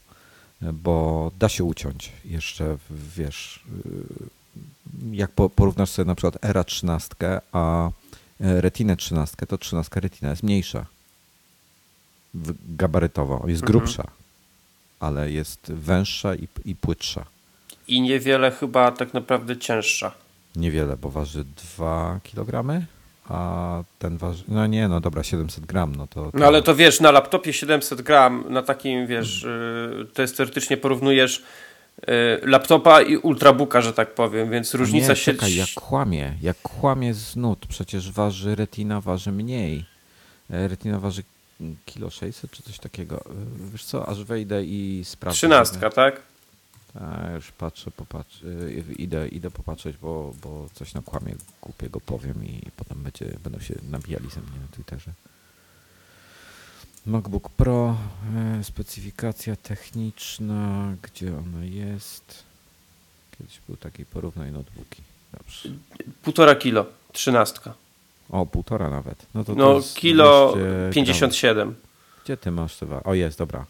e, 0.62 0.72
bo 0.72 1.30
da 1.38 1.48
się 1.48 1.64
uciąć 1.64 2.12
jeszcze, 2.24 2.76
wiesz, 3.16 3.64
jak 5.12 5.30
porównasz 5.30 5.90
sobie 5.90 6.06
na 6.06 6.14
przykład 6.14 6.44
Era 6.44 6.64
13, 6.64 7.14
a 7.52 7.86
e, 7.86 7.90
Retinę 8.60 8.96
13, 8.96 9.36
to 9.46 9.58
13 9.58 10.00
Retina 10.00 10.30
jest 10.30 10.42
mniejsza 10.42 10.86
gabarytowo, 12.68 13.44
jest 13.46 13.62
mhm. 13.62 13.66
grubsza, 13.66 14.02
mhm. 14.02 14.18
ale 15.00 15.30
jest 15.30 15.72
węższa 15.72 16.34
i, 16.34 16.48
i 16.64 16.76
płytsza. 16.76 17.24
I 17.88 18.00
niewiele 18.00 18.50
chyba 18.50 18.92
tak 18.92 19.14
naprawdę 19.14 19.56
cięższa. 19.56 20.12
Niewiele, 20.56 20.96
bo 20.96 21.10
waży 21.10 21.44
2 21.76 22.20
kg, 22.24 22.82
a 23.28 23.82
ten 23.98 24.16
waży, 24.18 24.44
no 24.48 24.66
nie, 24.66 24.88
no 24.88 25.00
dobra, 25.00 25.22
700 25.22 25.66
gram, 25.66 25.96
no 25.96 26.06
to, 26.06 26.30
to... 26.30 26.38
No 26.38 26.46
ale 26.46 26.62
to 26.62 26.74
wiesz, 26.74 27.00
na 27.00 27.10
laptopie 27.10 27.52
700 27.52 28.02
gram, 28.02 28.44
na 28.48 28.62
takim, 28.62 29.06
wiesz, 29.06 29.42
hmm. 29.42 30.06
to 30.14 30.22
jest 30.22 30.36
teoretycznie 30.36 30.76
porównujesz 30.76 31.42
laptopa 32.42 33.02
i 33.02 33.16
ultrabooka, 33.16 33.80
że 33.80 33.92
tak 33.92 34.14
powiem, 34.14 34.50
więc 34.50 34.74
różnica 34.74 35.08
nie, 35.08 35.16
się... 35.16 35.32
Czekaj, 35.32 35.54
jak 35.54 35.68
kłamie, 35.74 36.36
jak 36.42 36.62
kłamie 36.62 37.14
z 37.14 37.36
nut, 37.36 37.66
przecież 37.68 38.10
waży 38.10 38.54
retina 38.54 39.00
waży 39.00 39.32
mniej. 39.32 39.84
E, 40.50 40.68
retina 40.68 40.98
waży 40.98 41.22
kilo 41.84 42.10
600 42.10 42.50
czy 42.50 42.62
coś 42.62 42.78
takiego. 42.78 43.16
E, 43.16 43.32
wiesz 43.72 43.84
co, 43.84 44.08
aż 44.08 44.24
wejdę 44.24 44.64
i 44.64 45.02
sprawdzę. 45.04 45.36
Trzynastka, 45.36 45.90
tak? 45.90 46.22
A, 47.00 47.30
już 47.34 47.52
patrzę, 47.52 47.90
popatrz, 47.90 48.42
e, 48.42 48.92
idę, 48.92 49.28
idę 49.28 49.50
popatrzeć, 49.50 49.96
bo, 49.96 50.34
bo 50.42 50.66
coś 50.72 50.94
na 50.94 51.02
kłamie 51.02 51.34
głupiego 51.62 52.00
powiem 52.00 52.44
i 52.44 52.70
potem 52.76 53.02
będzie, 53.02 53.38
będą 53.44 53.60
się 53.60 53.74
nabijali 53.90 54.30
ze 54.30 54.40
mnie 54.40 54.60
na 54.60 54.76
Twitterze. 54.76 55.12
MacBook 57.06 57.48
Pro, 57.48 57.96
e, 58.60 58.64
specyfikacja 58.64 59.56
techniczna, 59.56 60.92
gdzie 61.02 61.38
ona 61.38 61.64
jest? 61.64 62.42
Kiedyś 63.38 63.60
był 63.68 63.76
taki 63.76 64.04
porównaj 64.04 64.52
notebooki. 64.52 65.02
Dobrze. 65.38 65.68
Półtora 66.22 66.54
kilo, 66.54 66.86
trzynastka. 67.12 67.74
O, 68.30 68.46
półtora 68.46 68.90
nawet. 68.90 69.26
No, 69.34 69.44
to 69.44 69.54
no 69.54 69.80
to 69.80 69.86
kilo 69.94 70.56
57. 70.92 71.74
Gdzie 72.24 72.36
ty 72.36 72.50
masz 72.50 72.76
te 72.76 73.04
O, 73.04 73.14
jest, 73.14 73.38
dobra. 73.38 73.66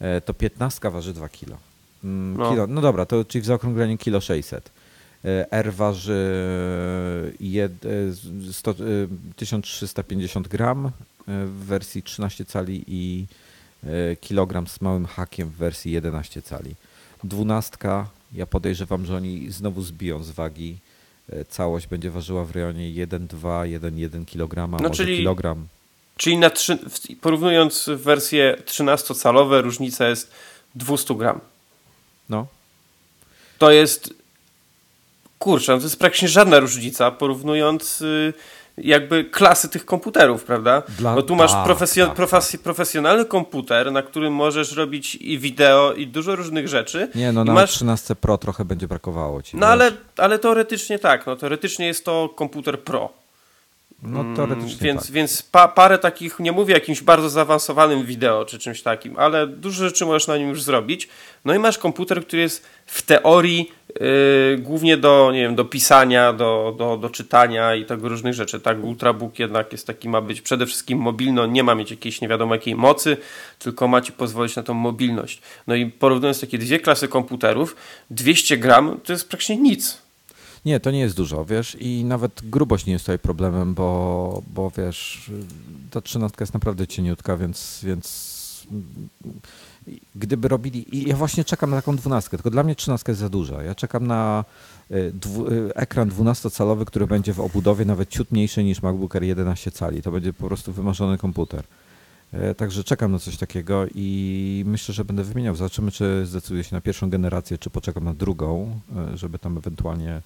E, 0.00 0.20
to 0.20 0.34
piętnastka 0.34 0.90
waży 0.90 1.12
2 1.12 1.28
kilo. 1.28 1.56
Mm, 2.04 2.36
no. 2.36 2.50
kilo. 2.50 2.66
No 2.66 2.80
dobra, 2.80 3.06
to 3.06 3.24
czyli 3.24 3.42
w 3.42 3.44
zaokrągleniu 3.44 3.98
kilo 3.98 4.20
600. 4.20 4.70
E, 5.24 5.52
R 5.52 5.72
waży 5.72 7.34
jed, 7.40 7.72
100, 8.52 8.74
1350 9.36 10.48
gram, 10.48 10.90
w 11.26 11.64
wersji 11.66 12.02
13 12.02 12.44
cali 12.44 12.84
i 12.86 13.26
e, 13.86 14.16
kilogram 14.16 14.66
z 14.66 14.80
małym 14.80 15.06
hakiem 15.06 15.50
w 15.50 15.56
wersji 15.56 15.92
11 15.92 16.42
cali. 16.42 16.74
Dwunastka, 17.24 18.08
ja 18.32 18.46
podejrzewam, 18.46 19.06
że 19.06 19.16
oni 19.16 19.50
znowu 19.50 19.82
zbiją 19.82 20.22
z 20.22 20.30
wagi. 20.30 20.76
E, 21.32 21.44
całość 21.44 21.86
będzie 21.86 22.10
ważyła 22.10 22.44
w 22.44 22.50
rejonie 22.50 23.06
1,2, 23.06 23.80
1,1 23.80 24.24
kg, 24.26 24.70
no, 24.82 24.88
może 24.88 25.04
czyli, 25.04 25.16
kilogram. 25.16 25.66
Czyli 26.16 26.38
na 26.38 26.50
trzy, 26.50 26.78
porównując 27.20 27.90
wersje 27.96 28.56
13-calowe, 28.66 29.62
różnica 29.62 30.08
jest 30.08 30.30
200 30.74 31.14
gram. 31.14 31.40
No. 32.28 32.46
To 33.58 33.70
jest 33.70 34.14
kurczę, 35.38 35.72
no 35.72 35.78
to 35.78 35.84
jest 35.84 35.98
praktycznie 35.98 36.28
żadna 36.28 36.58
różnica, 36.58 37.10
porównując 37.10 38.00
y, 38.00 38.32
jakby 38.78 39.24
klasy 39.24 39.68
tych 39.68 39.84
komputerów, 39.84 40.44
prawda? 40.44 40.82
Dla- 40.98 41.14
Bo 41.14 41.22
tu 41.22 41.36
masz 41.36 41.52
tak, 41.52 41.66
profesjo- 41.68 42.06
tak, 42.06 42.16
profes- 42.16 42.58
profesjonalny 42.58 43.24
komputer, 43.24 43.92
na 43.92 44.02
którym 44.02 44.32
możesz 44.32 44.72
robić 44.72 45.14
i 45.14 45.38
wideo, 45.38 45.92
i 45.92 46.06
dużo 46.06 46.36
różnych 46.36 46.68
rzeczy. 46.68 47.08
Nie, 47.14 47.32
no 47.32 47.44
na 47.44 47.52
masz 47.52 47.70
13 47.70 48.14
Pro 48.14 48.38
trochę 48.38 48.64
będzie 48.64 48.88
brakowało 48.88 49.42
ci. 49.42 49.56
no 49.56 49.66
wiesz? 49.66 49.72
ale, 49.72 49.92
ale 50.16 50.38
teoretycznie 50.38 50.98
tak, 50.98 51.26
no 51.26 51.36
teoretycznie 51.36 51.86
jest 51.86 52.04
to 52.04 52.28
komputer 52.36 52.80
pro. 52.80 53.12
No 54.02 54.24
teoretycznie 54.36 54.86
Więc, 54.86 55.02
tak. 55.02 55.10
więc 55.10 55.42
pa, 55.42 55.68
parę 55.68 55.98
takich, 55.98 56.38
nie 56.40 56.52
mówię 56.52 56.74
jakimś 56.74 57.02
bardzo 57.02 57.30
zaawansowanym 57.30 58.04
wideo 58.06 58.44
czy 58.44 58.58
czymś 58.58 58.82
takim, 58.82 59.18
ale 59.18 59.46
dużo 59.46 59.84
rzeczy 59.84 60.06
możesz 60.06 60.26
na 60.28 60.36
nim 60.36 60.48
już 60.48 60.62
zrobić. 60.62 61.08
No 61.44 61.54
i 61.54 61.58
masz 61.58 61.78
komputer, 61.78 62.26
który 62.26 62.42
jest 62.42 62.66
w 62.86 63.02
teorii 63.02 63.72
yy, 64.00 64.58
głównie 64.58 64.96
do, 64.96 65.30
nie 65.32 65.40
wiem, 65.40 65.54
do 65.54 65.64
pisania, 65.64 66.32
do, 66.32 66.74
do, 66.78 66.96
do 66.96 67.10
czytania 67.10 67.74
i 67.74 67.84
tego 67.84 68.08
różnych 68.08 68.34
rzeczy. 68.34 68.60
Tak, 68.60 68.84
Ultrabook 68.84 69.38
jednak 69.38 69.72
jest 69.72 69.86
taki, 69.86 70.08
ma 70.08 70.20
być 70.20 70.40
przede 70.40 70.66
wszystkim 70.66 70.98
mobilny, 70.98 71.42
on 71.42 71.52
nie 71.52 71.62
ma 71.62 71.74
mieć 71.74 71.90
jakiejś 71.90 72.20
nie 72.20 72.28
wiadomo 72.28 72.54
jakiej 72.54 72.74
mocy, 72.74 73.16
tylko 73.58 73.88
ma 73.88 74.00
ci 74.00 74.12
pozwolić 74.12 74.56
na 74.56 74.62
tą 74.62 74.74
mobilność. 74.74 75.42
No 75.66 75.74
i 75.74 75.86
porównując 75.86 76.40
takie 76.40 76.58
dwie 76.58 76.78
klasy 76.78 77.08
komputerów, 77.08 77.76
200 78.10 78.58
gram 78.58 79.00
to 79.04 79.12
jest 79.12 79.28
praktycznie 79.28 79.56
nic. 79.56 80.04
Nie, 80.64 80.80
to 80.80 80.90
nie 80.90 81.00
jest 81.00 81.16
dużo, 81.16 81.44
wiesz, 81.44 81.76
i 81.80 82.04
nawet 82.04 82.40
grubość 82.42 82.86
nie 82.86 82.92
jest 82.92 83.04
tutaj 83.04 83.18
problemem, 83.18 83.74
bo, 83.74 84.42
bo 84.54 84.72
wiesz, 84.76 85.30
ta 85.90 86.00
trzynastka 86.00 86.42
jest 86.42 86.54
naprawdę 86.54 86.86
cieniutka, 86.86 87.36
więc, 87.36 87.80
więc 87.82 88.34
gdyby 90.14 90.48
robili, 90.48 90.96
i 90.96 91.08
ja 91.08 91.16
właśnie 91.16 91.44
czekam 91.44 91.70
na 91.70 91.76
taką 91.76 91.96
dwunastkę, 91.96 92.36
tylko 92.36 92.50
dla 92.50 92.62
mnie 92.62 92.74
trzynastka 92.74 93.12
jest 93.12 93.20
za 93.20 93.28
duża. 93.28 93.62
Ja 93.62 93.74
czekam 93.74 94.06
na 94.06 94.44
y, 94.90 95.12
dwu, 95.14 95.48
y, 95.48 95.74
ekran 95.74 96.10
12-calowy, 96.10 96.84
który 96.84 97.06
będzie 97.06 97.32
w 97.32 97.40
obudowie 97.40 97.84
nawet 97.84 98.08
ciut 98.08 98.32
mniejszy 98.32 98.64
niż 98.64 98.82
MacBook 98.82 99.16
Air 99.16 99.22
11 99.22 99.70
cali. 99.70 100.02
To 100.02 100.10
będzie 100.10 100.32
po 100.32 100.46
prostu 100.46 100.72
wymarzony 100.72 101.18
komputer. 101.18 101.64
E, 102.34 102.54
Także 102.54 102.84
czekam 102.84 103.12
na 103.12 103.18
coś 103.18 103.36
takiego 103.36 103.86
i 103.94 104.64
myślę, 104.66 104.94
że 104.94 105.04
będę 105.04 105.24
wymieniał. 105.24 105.54
Zobaczymy, 105.54 105.90
czy 105.90 106.26
zdecyduję 106.26 106.64
się 106.64 106.76
na 106.76 106.80
pierwszą 106.80 107.10
generację, 107.10 107.58
czy 107.58 107.70
poczekam 107.70 108.04
na 108.04 108.14
drugą, 108.14 108.80
e, 108.96 109.16
żeby 109.16 109.38
tam 109.38 109.58
ewentualnie 109.58 110.10
e, 110.12 110.22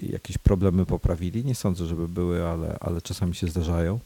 jakieś 0.00 0.38
problemy 0.38 0.86
poprawili. 0.86 1.44
Nie 1.44 1.54
sądzę, 1.54 1.86
żeby 1.86 2.08
były, 2.08 2.46
ale, 2.46 2.76
ale 2.80 3.02
czasami 3.02 3.34
się 3.34 3.48
zdarzają. 3.48 3.98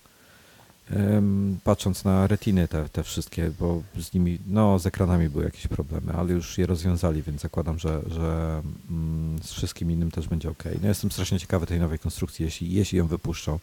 Patrząc 1.64 2.04
na 2.04 2.26
retiny 2.26 2.68
te, 2.68 2.88
te 2.88 3.02
wszystkie, 3.02 3.50
bo 3.60 3.82
z 3.98 4.14
nimi, 4.14 4.38
no 4.46 4.78
z 4.78 4.86
ekranami 4.86 5.28
były 5.28 5.44
jakieś 5.44 5.66
problemy, 5.66 6.12
ale 6.12 6.32
już 6.32 6.58
je 6.58 6.66
rozwiązali, 6.66 7.22
więc 7.22 7.40
zakładam, 7.40 7.78
że, 7.78 8.00
że 8.06 8.62
mm, 8.90 9.38
z 9.42 9.52
wszystkim 9.52 9.90
innym 9.90 10.10
też 10.10 10.28
będzie 10.28 10.50
ok. 10.50 10.64
No 10.82 10.88
jestem 10.88 11.10
strasznie 11.10 11.38
ciekawy 11.38 11.66
tej 11.66 11.80
nowej 11.80 11.98
konstrukcji, 11.98 12.44
jeśli, 12.44 12.72
jeśli 12.72 12.98
ją 12.98 13.06
wypuszczą. 13.06 13.58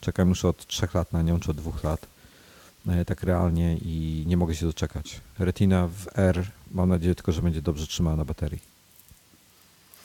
Czekam 0.00 0.28
już 0.28 0.44
od 0.44 0.66
trzech 0.66 0.94
lat 0.94 1.12
na 1.12 1.22
nią, 1.22 1.40
czy 1.40 1.50
od 1.50 1.56
dwóch 1.56 1.84
lat 1.84 2.06
e, 2.88 3.04
tak 3.04 3.22
realnie 3.22 3.76
i 3.76 4.24
nie 4.26 4.36
mogę 4.36 4.54
się 4.54 4.66
doczekać. 4.66 5.20
Retina 5.38 5.88
w 5.88 6.18
R, 6.18 6.50
mam 6.72 6.88
nadzieję 6.88 7.14
tylko, 7.14 7.32
że 7.32 7.42
będzie 7.42 7.62
dobrze 7.62 7.86
trzymała 7.86 8.16
na 8.16 8.24
baterii. 8.24 8.77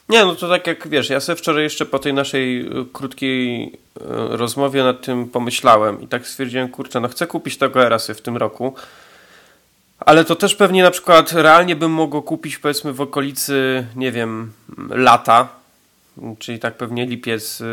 Nie, 0.09 0.25
no 0.25 0.35
to 0.35 0.49
tak 0.49 0.67
jak 0.67 0.87
wiesz, 0.87 1.09
ja 1.09 1.19
sobie 1.19 1.35
wczoraj 1.35 1.63
jeszcze 1.63 1.85
po 1.85 1.99
tej 1.99 2.13
naszej 2.13 2.65
y, 2.65 2.85
krótkiej 2.93 3.67
y, 3.67 3.71
rozmowie 4.29 4.83
nad 4.83 5.01
tym 5.01 5.29
pomyślałem 5.29 6.01
i 6.01 6.07
tak 6.07 6.27
stwierdziłem, 6.27 6.69
kurczę, 6.69 6.99
no 6.99 7.07
chcę 7.07 7.27
kupić 7.27 7.57
tego 7.57 7.85
Erasy 7.85 8.13
w 8.13 8.21
tym 8.21 8.37
roku, 8.37 8.73
ale 9.99 10.25
to 10.25 10.35
też 10.35 10.55
pewnie 10.55 10.83
na 10.83 10.91
przykład 10.91 11.31
realnie 11.31 11.75
bym 11.75 11.91
mógł 11.91 12.21
kupić 12.21 12.57
powiedzmy 12.57 12.93
w 12.93 13.01
okolicy, 13.01 13.85
nie 13.95 14.11
wiem, 14.11 14.51
lata, 14.89 15.47
czyli 16.39 16.59
tak 16.59 16.77
pewnie 16.77 17.05
lipiec, 17.05 17.61
y, 17.61 17.65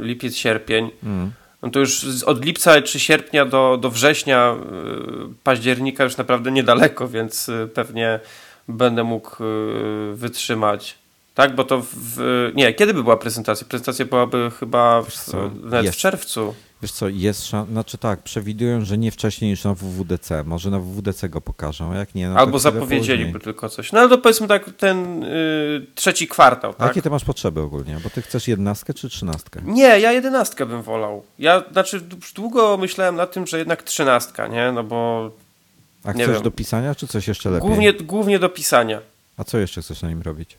lipiec 0.00 0.36
sierpień. 0.36 0.90
Mm. 1.04 1.30
No 1.62 1.70
to 1.70 1.80
już 1.80 2.22
od 2.22 2.44
lipca 2.44 2.82
czy 2.82 3.00
sierpnia 3.00 3.44
do, 3.44 3.78
do 3.80 3.90
września, 3.90 4.56
października 5.44 6.04
już 6.04 6.16
naprawdę 6.16 6.50
niedaleko, 6.50 7.08
więc 7.08 7.50
pewnie 7.74 8.20
będę 8.68 9.04
mógł 9.04 9.36
wytrzymać. 10.14 11.01
Tak, 11.34 11.54
bo 11.54 11.64
to 11.64 11.82
w. 11.92 12.50
Nie, 12.54 12.74
kiedy 12.74 12.94
by 12.94 13.02
była 13.02 13.16
prezentacja? 13.16 13.66
Prezentacja 13.66 14.04
byłaby 14.04 14.50
chyba 14.60 15.02
w, 15.02 15.12
co, 15.12 15.50
nawet 15.62 15.84
jest. 15.84 15.98
w 15.98 16.00
czerwcu. 16.00 16.54
Wiesz 16.82 16.92
co, 16.92 17.08
jest 17.08 17.48
znaczy 17.70 17.98
tak, 17.98 18.22
przewidują, 18.22 18.84
że 18.84 18.98
nie 18.98 19.10
wcześniej 19.10 19.50
niż 19.50 19.64
na 19.64 19.74
WWDC. 19.74 20.44
Może 20.44 20.70
na 20.70 20.78
WWDC 20.78 21.28
go 21.28 21.40
pokażą, 21.40 21.92
jak 21.92 22.14
nie, 22.14 22.28
no 22.28 22.36
Albo 22.38 22.58
zapowiedzieliby 22.58 23.40
tylko 23.40 23.68
coś. 23.68 23.92
No 23.92 24.00
ale 24.00 24.08
to 24.08 24.18
powiedzmy 24.18 24.48
tak, 24.48 24.70
ten 24.78 25.24
y, 25.24 25.86
trzeci 25.94 26.28
kwartał, 26.28 26.74
tak? 26.74 26.88
jakie 26.88 27.02
ty 27.02 27.10
masz 27.10 27.24
potrzeby 27.24 27.60
ogólnie? 27.60 27.98
Bo 28.04 28.10
ty 28.10 28.22
chcesz 28.22 28.48
jednastkę 28.48 28.94
czy 28.94 29.08
trzynastkę? 29.08 29.60
Nie, 29.64 30.00
ja 30.00 30.12
jedenastkę 30.12 30.66
bym 30.66 30.82
wolał. 30.82 31.22
Ja 31.38 31.62
znaczy 31.72 32.00
długo 32.34 32.76
myślałem 32.76 33.16
nad 33.16 33.32
tym, 33.32 33.46
że 33.46 33.58
jednak 33.58 33.82
trzynastka, 33.82 34.46
nie? 34.46 34.72
No 34.72 34.84
bo 34.84 35.30
A 36.04 36.12
chcesz 36.12 36.40
do 36.40 36.50
pisania 36.50 36.94
czy 36.94 37.06
coś 37.06 37.28
jeszcze 37.28 37.50
lepiej? 37.50 37.68
głównie, 37.68 37.92
głównie 37.92 38.38
do 38.38 38.48
pisania. 38.48 39.00
A 39.36 39.44
co 39.44 39.58
jeszcze 39.58 39.82
chcesz 39.82 40.02
na 40.02 40.08
nim 40.08 40.22
robić? 40.22 40.56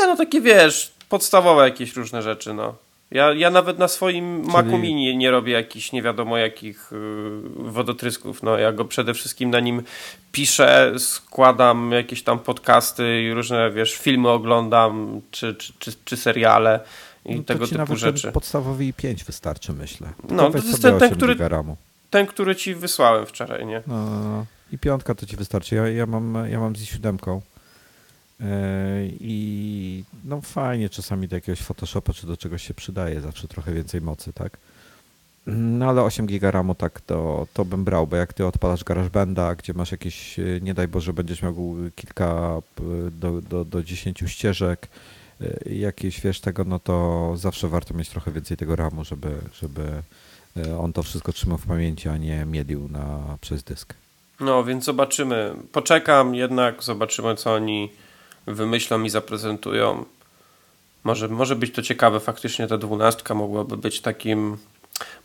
Nie, 0.00 0.06
no 0.06 0.16
takie 0.16 0.40
wiesz, 0.40 0.92
podstawowe 1.08 1.64
jakieś 1.64 1.96
różne 1.96 2.22
rzeczy, 2.22 2.54
no. 2.54 2.74
Ja, 3.10 3.32
ja 3.32 3.50
nawet 3.50 3.78
na 3.78 3.88
swoim 3.88 4.46
Macu 4.46 4.78
Mini 4.78 5.16
nie 5.16 5.30
robię 5.30 5.52
jakichś 5.52 5.92
nie 5.92 6.02
wiadomo 6.02 6.36
jakich 6.38 6.88
yy, 6.92 7.72
wodotrysków. 7.72 8.42
No, 8.42 8.58
ja 8.58 8.72
go 8.72 8.84
przede 8.84 9.14
wszystkim 9.14 9.50
na 9.50 9.60
nim 9.60 9.82
piszę, 10.32 10.92
składam 10.98 11.92
jakieś 11.92 12.22
tam 12.22 12.38
podcasty 12.38 13.22
i 13.22 13.32
różne, 13.32 13.70
wiesz, 13.70 13.94
filmy 13.96 14.28
oglądam, 14.28 15.20
czy, 15.30 15.54
czy, 15.54 15.72
czy, 15.78 15.92
czy 16.04 16.16
seriale 16.16 16.80
i 17.24 17.36
No 17.36 17.42
tego 17.42 17.66
to 17.66 17.76
typu 17.78 17.96
rzeczy. 17.96 18.32
podstawowy 18.32 18.84
i5 18.84 19.24
wystarczy, 19.26 19.72
myślę. 19.72 20.08
No, 20.22 20.28
Tylko 20.28 20.44
to 20.44 20.50
weź 20.50 20.64
jest 20.64 20.82
ten- 20.82 20.98
ten, 20.98 21.12
8 21.12 21.18
który-. 21.18 21.36
Ten, 22.10 22.26
który 22.26 22.56
ci 22.56 22.74
wysłałem 22.74 23.26
wczoraj, 23.26 23.66
nie? 23.66 23.82
No, 23.86 23.96
no, 24.10 24.20
no. 24.28 24.46
I 24.72 24.78
piątka 24.78 25.14
to 25.14 25.26
ci 25.26 25.36
wystarczy. 25.36 25.74
Ja, 25.74 25.88
ja, 25.88 26.06
mam, 26.06 26.38
ja 26.50 26.60
mam 26.60 26.76
z 26.76 26.84
siódemką. 26.84 27.40
Yy, 28.40 28.46
I 29.20 30.04
no 30.24 30.40
fajnie 30.40 30.88
czasami 30.88 31.28
do 31.28 31.36
jakiegoś 31.36 31.60
Photoshopa 31.60 32.12
czy 32.12 32.26
do 32.26 32.36
czegoś 32.36 32.62
się 32.62 32.74
przydaje, 32.74 33.20
zawsze 33.20 33.48
trochę 33.48 33.72
więcej 33.72 34.00
mocy, 34.00 34.32
tak? 34.32 34.56
No 35.46 35.88
ale 35.88 36.02
8 36.02 36.26
giga 36.26 36.50
RAMu 36.50 36.74
tak 36.74 37.00
to, 37.00 37.46
to 37.54 37.64
bym 37.64 37.84
brał, 37.84 38.06
bo 38.06 38.16
jak 38.16 38.32
ty 38.32 38.46
odpalasz 38.46 38.84
GarageBanda, 38.84 39.54
gdzie 39.54 39.72
masz 39.74 39.92
jakieś, 39.92 40.38
yy, 40.38 40.60
nie 40.62 40.74
daj 40.74 40.88
Boże, 40.88 41.12
będziesz 41.12 41.42
miał 41.42 41.54
kilka 41.96 42.60
yy, 42.80 43.10
do, 43.10 43.42
do, 43.42 43.64
do 43.64 43.82
10 43.82 44.22
ścieżek, 44.26 44.88
jakieś 45.66 46.20
wiesz 46.20 46.40
tego, 46.40 46.64
no 46.64 46.78
to 46.78 47.32
zawsze 47.36 47.68
warto 47.68 47.94
mieć 47.94 48.08
trochę 48.08 48.32
więcej 48.32 48.56
tego 48.56 48.76
RAMu, 48.76 49.04
żeby, 49.04 49.38
żeby 49.60 50.02
on 50.78 50.92
to 50.92 51.02
wszystko 51.02 51.32
trzymał 51.32 51.58
w 51.58 51.66
pamięci, 51.66 52.08
a 52.08 52.16
nie 52.16 52.44
mielił 52.44 52.88
na, 52.88 53.36
przez 53.40 53.62
dysk. 53.62 53.94
No, 54.40 54.64
więc 54.64 54.84
zobaczymy. 54.84 55.54
Poczekam 55.72 56.34
jednak, 56.34 56.82
zobaczymy, 56.82 57.34
co 57.34 57.54
oni 57.54 57.90
wymyślą 58.46 59.02
i 59.02 59.10
zaprezentują. 59.10 60.04
Może, 61.04 61.28
może 61.28 61.56
być 61.56 61.72
to 61.72 61.82
ciekawe, 61.82 62.20
faktycznie 62.20 62.66
ta 62.66 62.78
dwunastka 62.78 63.34
mogłaby 63.34 63.76
być 63.76 64.00
takim. 64.00 64.56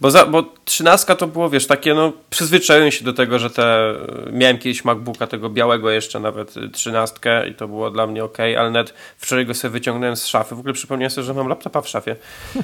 Bo, 0.01 0.11
za, 0.11 0.25
bo 0.25 0.43
trzynastka 0.65 1.15
to 1.15 1.27
było, 1.27 1.49
wiesz, 1.49 1.67
takie, 1.67 1.93
no, 1.93 2.13
przyzwyczaiłem 2.29 2.91
się 2.91 3.05
do 3.05 3.13
tego, 3.13 3.39
że 3.39 3.49
te. 3.49 3.95
Miałem 4.31 4.57
kiedyś 4.57 4.85
MacBooka, 4.85 5.27
tego 5.27 5.49
białego 5.49 5.91
jeszcze, 5.91 6.19
nawet 6.19 6.57
y, 6.57 6.69
trzynastkę, 6.69 7.47
i 7.47 7.55
to 7.55 7.67
było 7.67 7.91
dla 7.91 8.07
mnie 8.07 8.23
ok, 8.23 8.37
ale 8.39 8.71
nawet 8.71 8.93
wczoraj 9.17 9.45
go 9.45 9.53
sobie 9.53 9.71
wyciągnąłem 9.71 10.15
z 10.15 10.25
szafy. 10.25 10.55
W 10.55 10.59
ogóle 10.59 10.73
przypomniałem 10.73 11.11
sobie, 11.11 11.25
że 11.25 11.33
mam 11.33 11.47
laptopa 11.47 11.81
w 11.81 11.87
szafie. 11.87 12.15
Yy, 12.55 12.63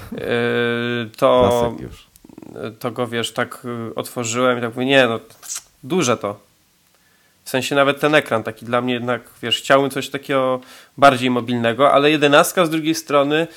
to 1.18 1.74
to 2.80 2.92
go 2.92 3.08
wiesz, 3.08 3.32
tak 3.32 3.68
otworzyłem 3.96 4.58
i 4.58 4.62
tak 4.62 4.76
mówię, 4.76 4.86
nie 4.86 5.08
no, 5.08 5.20
duże 5.84 6.18
to. 6.18 6.47
W 7.48 7.50
sensie 7.50 7.76
nawet 7.76 8.00
ten 8.00 8.16
ekran 8.16 8.44
taki 8.44 8.66
dla 8.66 8.82
mnie 8.82 8.94
jednak, 8.94 9.22
wiesz, 9.42 9.58
chciałbym 9.58 9.90
coś 9.90 10.10
takiego 10.10 10.60
bardziej 10.98 11.30
mobilnego, 11.30 11.94
ale 11.94 12.12
jedenastka 12.12 12.66
z 12.66 12.70
drugiej 12.70 12.96
strony 12.96 13.48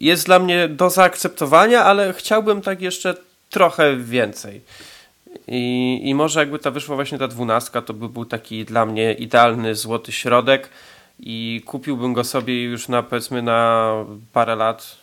jest 0.00 0.26
dla 0.26 0.38
mnie 0.38 0.68
do 0.68 0.90
zaakceptowania, 0.90 1.84
ale 1.84 2.12
chciałbym 2.12 2.60
tak 2.60 2.80
jeszcze 2.80 3.14
trochę 3.50 3.96
więcej. 3.96 4.60
I, 5.48 6.00
I 6.04 6.14
może 6.14 6.40
jakby 6.40 6.58
ta 6.58 6.70
wyszła 6.70 6.96
właśnie 6.96 7.18
ta 7.18 7.28
dwunastka, 7.28 7.82
to 7.82 7.94
by 7.94 8.08
był 8.08 8.24
taki 8.24 8.64
dla 8.64 8.86
mnie 8.86 9.12
idealny 9.12 9.74
złoty 9.74 10.12
środek 10.12 10.68
i 11.20 11.62
kupiłbym 11.66 12.12
go 12.12 12.24
sobie 12.24 12.62
już 12.62 12.88
na 12.88 13.02
powiedzmy 13.02 13.42
na 13.42 13.92
parę 14.32 14.56
lat, 14.56 14.96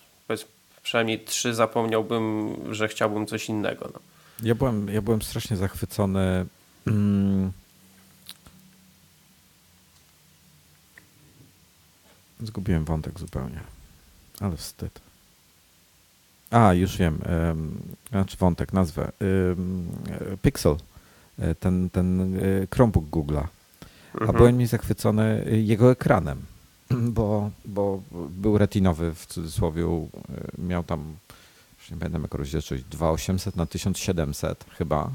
przynajmniej 0.84 1.20
trzy 1.20 1.54
zapomniałbym, 1.54 2.56
że 2.72 2.88
chciałbym 2.88 3.26
coś 3.26 3.50
innego. 3.50 3.90
No. 3.94 4.00
Ja 4.44 4.56
byłem, 4.56 4.90
ja 4.94 5.02
byłem 5.02 5.22
strasznie 5.22 5.58
zachwycony. 5.58 6.46
Zgubiłem 12.44 12.86
wątek 12.86 13.20
zupełnie, 13.20 13.60
ale 14.40 14.58
wstyd. 14.58 15.00
A, 16.52 16.74
już 16.74 16.98
wiem. 16.98 17.20
Znaczy 18.10 18.38
wątek, 18.38 18.74
nazwę. 18.74 19.12
Um, 19.50 19.88
Pixel, 20.42 20.76
e, 21.40 21.56
ten, 21.56 21.90
ten 21.90 22.36
e, 22.36 22.40
Chromebook 22.76 23.06
Google'a. 23.06 23.44
A 24.14 24.18
Mhm. 24.18 24.38
byłem 24.38 24.58
mi 24.58 24.68
zachwycony 24.68 25.46
e, 25.52 25.58
jego 25.60 25.92
ekranem. 25.92 26.42
bo, 27.18 27.52
bo 27.66 28.02
był 28.30 28.58
retinowy 28.58 29.14
w 29.14 29.26
cudzysłowie, 29.26 29.84
miał 30.58 30.84
tam, 30.84 31.16
już 31.80 31.92
nie 31.92 31.98
pamiętam 31.98 32.22
jak 32.22 32.34
rozdzielczość, 32.34 32.84
2800 32.84 33.56
na 33.56 33.66
1700 33.66 34.66
chyba, 34.78 35.12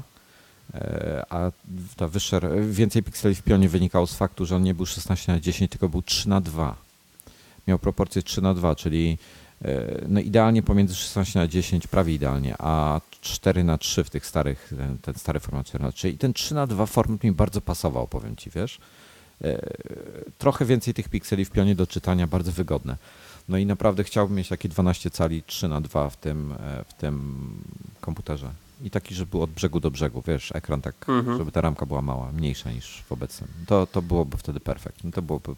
e, 0.73 1.25
a 1.29 1.51
ta 1.95 2.07
wyższa, 2.07 2.39
więcej 2.69 3.03
pikseli 3.03 3.35
w 3.35 3.41
pionie 3.43 3.69
wynikało 3.69 4.07
z 4.07 4.15
faktu, 4.15 4.45
że 4.45 4.55
on 4.55 4.63
nie 4.63 4.73
był 4.73 4.85
16 4.85 5.31
na 5.31 5.39
10, 5.39 5.71
tylko 5.71 5.89
był 5.89 6.01
3 6.01 6.29
na 6.29 6.41
2. 6.41 6.84
Miał 7.67 7.79
proporcję 7.79 8.21
3 8.21 8.41
na 8.41 8.53
2, 8.53 8.75
czyli 8.75 9.17
e, 9.65 10.01
no 10.07 10.19
idealnie 10.19 10.63
pomiędzy 10.63 10.95
16 10.95 11.39
na 11.39 11.47
10, 11.47 11.87
prawie 11.87 12.13
idealnie, 12.13 12.55
a 12.59 13.01
4 13.21 13.63
na 13.63 13.77
3 13.77 14.03
w 14.03 14.09
tych 14.09 14.25
starych, 14.25 14.73
ten, 14.77 14.97
ten 14.97 15.13
stary 15.15 15.39
format 15.39 15.67
4 15.67 15.83
na 15.83 15.91
3 15.91 16.09
i 16.09 16.17
ten 16.17 16.33
3 16.33 16.55
na 16.55 16.67
2 16.67 16.85
format 16.85 17.23
mi 17.23 17.31
bardzo 17.31 17.61
pasował, 17.61 18.07
powiem 18.07 18.35
Ci, 18.35 18.49
wiesz. 18.49 18.77
E, 19.43 19.69
trochę 20.37 20.65
więcej 20.65 20.93
tych 20.93 21.09
pikseli 21.09 21.45
w 21.45 21.51
pionie 21.51 21.75
do 21.75 21.87
czytania, 21.87 22.27
bardzo 22.27 22.51
wygodne. 22.51 22.97
No 23.49 23.57
i 23.57 23.65
naprawdę 23.65 24.03
chciałbym 24.03 24.37
mieć 24.37 24.47
takie 24.47 24.69
12 24.69 25.09
cali 25.09 25.43
3 25.43 25.67
na 25.67 25.81
2 25.81 26.09
w 26.09 26.17
tym, 26.17 26.51
e, 26.51 26.83
w 26.87 26.93
tym 26.93 27.35
komputerze. 28.01 28.51
I 28.83 28.89
taki, 28.89 29.15
żeby 29.15 29.31
był 29.31 29.41
od 29.41 29.49
brzegu 29.49 29.79
do 29.79 29.91
brzegu, 29.91 30.23
wiesz, 30.27 30.51
ekran 30.55 30.81
tak, 30.81 31.09
Mhm. 31.09 31.37
żeby 31.37 31.51
ta 31.51 31.61
ramka 31.61 31.85
była 31.85 32.01
mała, 32.01 32.31
mniejsza 32.31 32.71
niż 32.71 33.03
w 33.07 33.11
obecnym. 33.11 33.49
To, 33.67 33.87
to 33.87 34.01
byłoby 34.01 34.37
wtedy 34.37 34.59
perfekt. 34.59 35.03
No 35.03 35.11
To 35.11 35.21
byłoby 35.21 35.55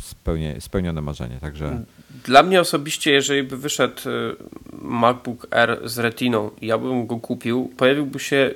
spełnie, 0.00 0.60
spełnione 0.60 1.02
marzenie, 1.02 1.38
także 1.40 1.84
Dla 2.24 2.42
mnie 2.42 2.60
osobiście, 2.60 3.12
jeżeli 3.12 3.42
by 3.42 3.56
wyszedł 3.56 4.08
y, 4.08 4.36
MacBook 4.82 5.46
Air 5.50 5.88
z 5.88 5.98
Retiną 5.98 6.50
i 6.60 6.66
ja 6.66 6.78
bym 6.78 7.06
go 7.06 7.16
kupił, 7.16 7.72
pojawiłby 7.76 8.18
się 8.18 8.54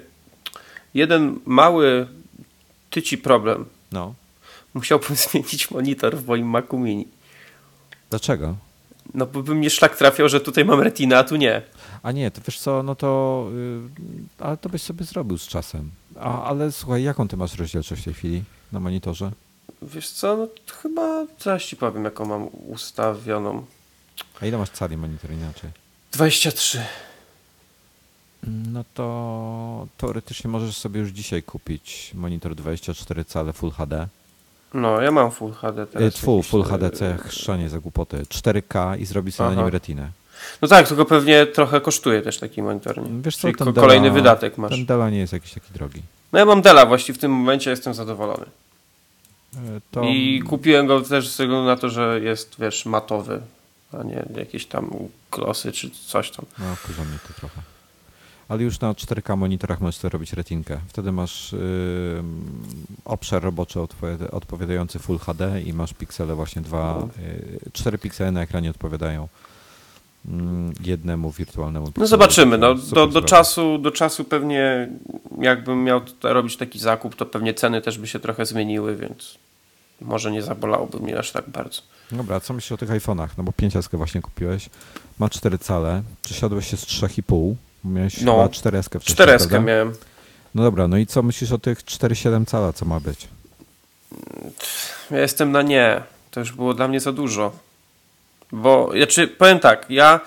jeden 0.94 1.38
mały 1.46 2.06
tyci 2.90 3.18
problem. 3.18 3.64
no. 3.92 4.14
Musiałbym 4.74 5.16
zmienić 5.30 5.70
monitor 5.70 6.16
w 6.16 6.26
moim 6.26 6.46
Macu 6.46 6.78
Mini. 6.78 7.08
Dlaczego? 8.10 8.56
No 9.14 9.26
bo 9.26 9.42
by 9.42 9.54
mnie 9.54 9.70
szlak 9.70 9.96
trafiał, 9.96 10.28
że 10.28 10.40
tutaj 10.40 10.64
mam 10.64 10.80
Retina, 10.80 11.18
a 11.18 11.24
tu 11.24 11.36
nie. 11.36 11.62
A 12.02 12.12
nie, 12.12 12.30
to 12.30 12.40
wiesz 12.46 12.58
co, 12.58 12.82
no 12.82 12.94
to, 12.94 13.48
y, 14.38 14.44
ale 14.44 14.56
to 14.56 14.68
byś 14.68 14.82
sobie 14.82 15.04
zrobił 15.04 15.38
z 15.38 15.48
czasem. 15.48 15.90
A, 16.20 16.44
ale 16.44 16.72
słuchaj, 16.72 17.02
jaką 17.02 17.28
ty 17.28 17.36
masz 17.36 17.58
rozdzielczość 17.58 18.02
w 18.02 18.04
tej 18.04 18.14
chwili 18.14 18.42
na 18.72 18.80
monitorze? 18.80 19.32
Wiesz 19.82 20.10
co, 20.10 20.36
no 20.36 20.46
chyba 20.82 21.26
zaś 21.40 21.66
ci 21.66 21.76
powiem, 21.76 22.04
jaką 22.04 22.24
mam 22.24 22.48
ustawioną. 22.68 23.64
A 24.40 24.46
ile 24.46 24.58
masz 24.58 24.70
cali 24.70 24.96
monitor 24.96 25.30
inaczej? 25.30 25.70
23. 26.12 26.84
No 28.46 28.84
to 28.94 29.86
teoretycznie 29.96 30.50
możesz 30.50 30.76
sobie 30.76 31.00
już 31.00 31.10
dzisiaj 31.10 31.42
kupić 31.42 32.10
monitor 32.14 32.54
24 32.54 33.24
cale 33.24 33.52
Full 33.52 33.70
HD. 33.70 34.08
No, 34.74 35.00
ja 35.00 35.10
mam 35.10 35.30
Full 35.30 35.52
HD 35.52 35.86
teraz. 35.86 36.14
Tfu, 36.14 36.36
jakiś, 36.36 36.50
Full 36.50 36.60
y, 36.60 36.64
HD, 36.64 36.90
co 36.90 37.04
ja 37.04 37.16
chrzanie 37.16 37.68
za 37.68 37.78
głupoty. 37.78 38.22
4K 38.22 39.00
i 39.00 39.04
zrobi 39.06 39.32
sobie 39.32 39.46
na 39.48 39.52
Aha. 39.52 39.62
nim 39.62 39.72
retinę. 39.72 40.10
No 40.62 40.68
tak, 40.68 40.88
tylko 40.88 41.04
pewnie 41.04 41.46
trochę 41.46 41.80
kosztuje 41.80 42.22
też 42.22 42.38
taki 42.38 42.62
monitor. 42.62 42.98
Nie? 43.10 43.22
Wiesz 43.22 43.36
co, 43.36 43.40
Czyli 43.40 43.54
ten 43.54 43.68
Dela- 43.68 43.80
kolejny 43.80 44.10
wydatek 44.10 44.58
masz. 44.58 44.70
Ten 44.70 44.86
Dela 44.86 45.10
nie 45.10 45.18
jest 45.18 45.32
jakiś 45.32 45.52
taki 45.54 45.72
drogi. 45.72 46.02
No 46.32 46.38
ja 46.38 46.44
mam 46.44 46.62
Dela 46.62 46.86
właśnie 46.86 47.14
w 47.14 47.18
tym 47.18 47.32
momencie 47.32 47.70
jestem 47.70 47.94
zadowolony. 47.94 48.46
E, 49.56 49.80
To... 49.90 50.04
I 50.04 50.42
kupiłem 50.48 50.86
go 50.86 51.00
też 51.00 51.08
ze 51.08 51.20
względu 51.20 51.64
na 51.64 51.76
to, 51.76 51.88
że 51.88 52.20
jest, 52.20 52.56
wiesz, 52.58 52.86
matowy, 52.86 53.40
a 53.92 54.02
nie 54.02 54.24
jakieś 54.36 54.66
tam 54.66 54.90
klosy 55.30 55.72
czy 55.72 55.90
coś 55.90 56.30
tam. 56.30 56.46
No, 56.58 56.64
kurza 56.86 57.04
mnie 57.04 57.18
to 57.28 57.34
trochę. 57.34 57.60
Ale 58.48 58.62
już 58.62 58.80
na 58.80 58.92
4K 58.92 59.36
monitorach 59.36 59.80
możesz 59.80 60.02
robić 60.02 60.32
retinkę. 60.32 60.80
Wtedy 60.88 61.12
masz 61.12 61.52
yy, 61.52 61.58
obszar 63.04 63.42
roboczy 63.42 63.80
odpowiada- 63.80 64.30
odpowiadający 64.30 64.98
Full 64.98 65.18
HD 65.18 65.62
i 65.62 65.72
masz 65.72 65.94
piksele 65.94 66.34
właśnie 66.34 66.62
dwa, 66.62 66.98
No. 67.00 67.08
yy, 67.22 67.58
cztery 67.72 67.98
piksele 67.98 68.32
na 68.32 68.42
ekranie 68.42 68.70
odpowiadają 68.70 69.28
jednemu 70.84 71.30
wirtualnemu 71.30 71.92
No 71.96 72.06
zobaczymy. 72.06 72.58
No, 72.58 72.74
do, 72.74 73.06
do, 73.06 73.22
czasu, 73.22 73.78
do 73.78 73.90
czasu 73.90 74.24
pewnie 74.24 74.88
jakbym 75.40 75.84
miał 75.84 76.00
robić 76.22 76.56
taki 76.56 76.78
zakup, 76.78 77.14
to 77.16 77.26
pewnie 77.26 77.54
ceny 77.54 77.82
też 77.82 77.98
by 77.98 78.06
się 78.06 78.20
trochę 78.20 78.46
zmieniły, 78.46 78.96
więc 78.96 79.38
może 80.00 80.30
nie 80.30 80.42
zabolałoby 80.42 81.00
mnie 81.00 81.18
aż 81.18 81.32
tak 81.32 81.48
bardzo. 81.50 81.82
Dobra, 82.12 82.36
a 82.36 82.40
co 82.40 82.54
myślisz 82.54 82.72
o 82.72 82.76
tych 82.76 82.90
iPhone'ach? 82.90 83.28
No 83.38 83.44
bo 83.44 83.52
5 83.52 83.74
właśnie 83.92 84.22
kupiłeś, 84.22 84.70
ma 85.18 85.28
4 85.28 85.58
cale, 85.58 86.02
przesiadłeś 86.22 86.70
się 86.70 86.76
z 86.76 86.84
3,5, 86.86 87.54
miałeś 87.84 88.20
No. 88.20 88.32
chyba 88.36 88.48
4 88.48 88.82
wcześniej, 88.82 89.00
Cztereskę 89.14 89.48
prawda? 89.48 89.66
miałem. 89.66 89.92
No 90.54 90.62
dobra, 90.62 90.88
no 90.88 90.96
i 90.96 91.06
co 91.06 91.22
myślisz 91.22 91.52
o 91.52 91.58
tych 91.58 91.84
4,7 91.84 92.44
cala, 92.46 92.72
co 92.72 92.84
ma 92.84 93.00
być? 93.00 93.28
Ja 95.10 95.18
jestem 95.18 95.52
na 95.52 95.62
nie. 95.62 96.02
To 96.30 96.40
już 96.40 96.52
było 96.52 96.74
dla 96.74 96.88
mnie 96.88 97.00
za 97.00 97.12
dużo. 97.12 97.52
Bo, 98.52 98.90
znaczy, 98.96 99.28
powiem 99.28 99.58
tak, 99.58 99.86
ja 99.88 100.20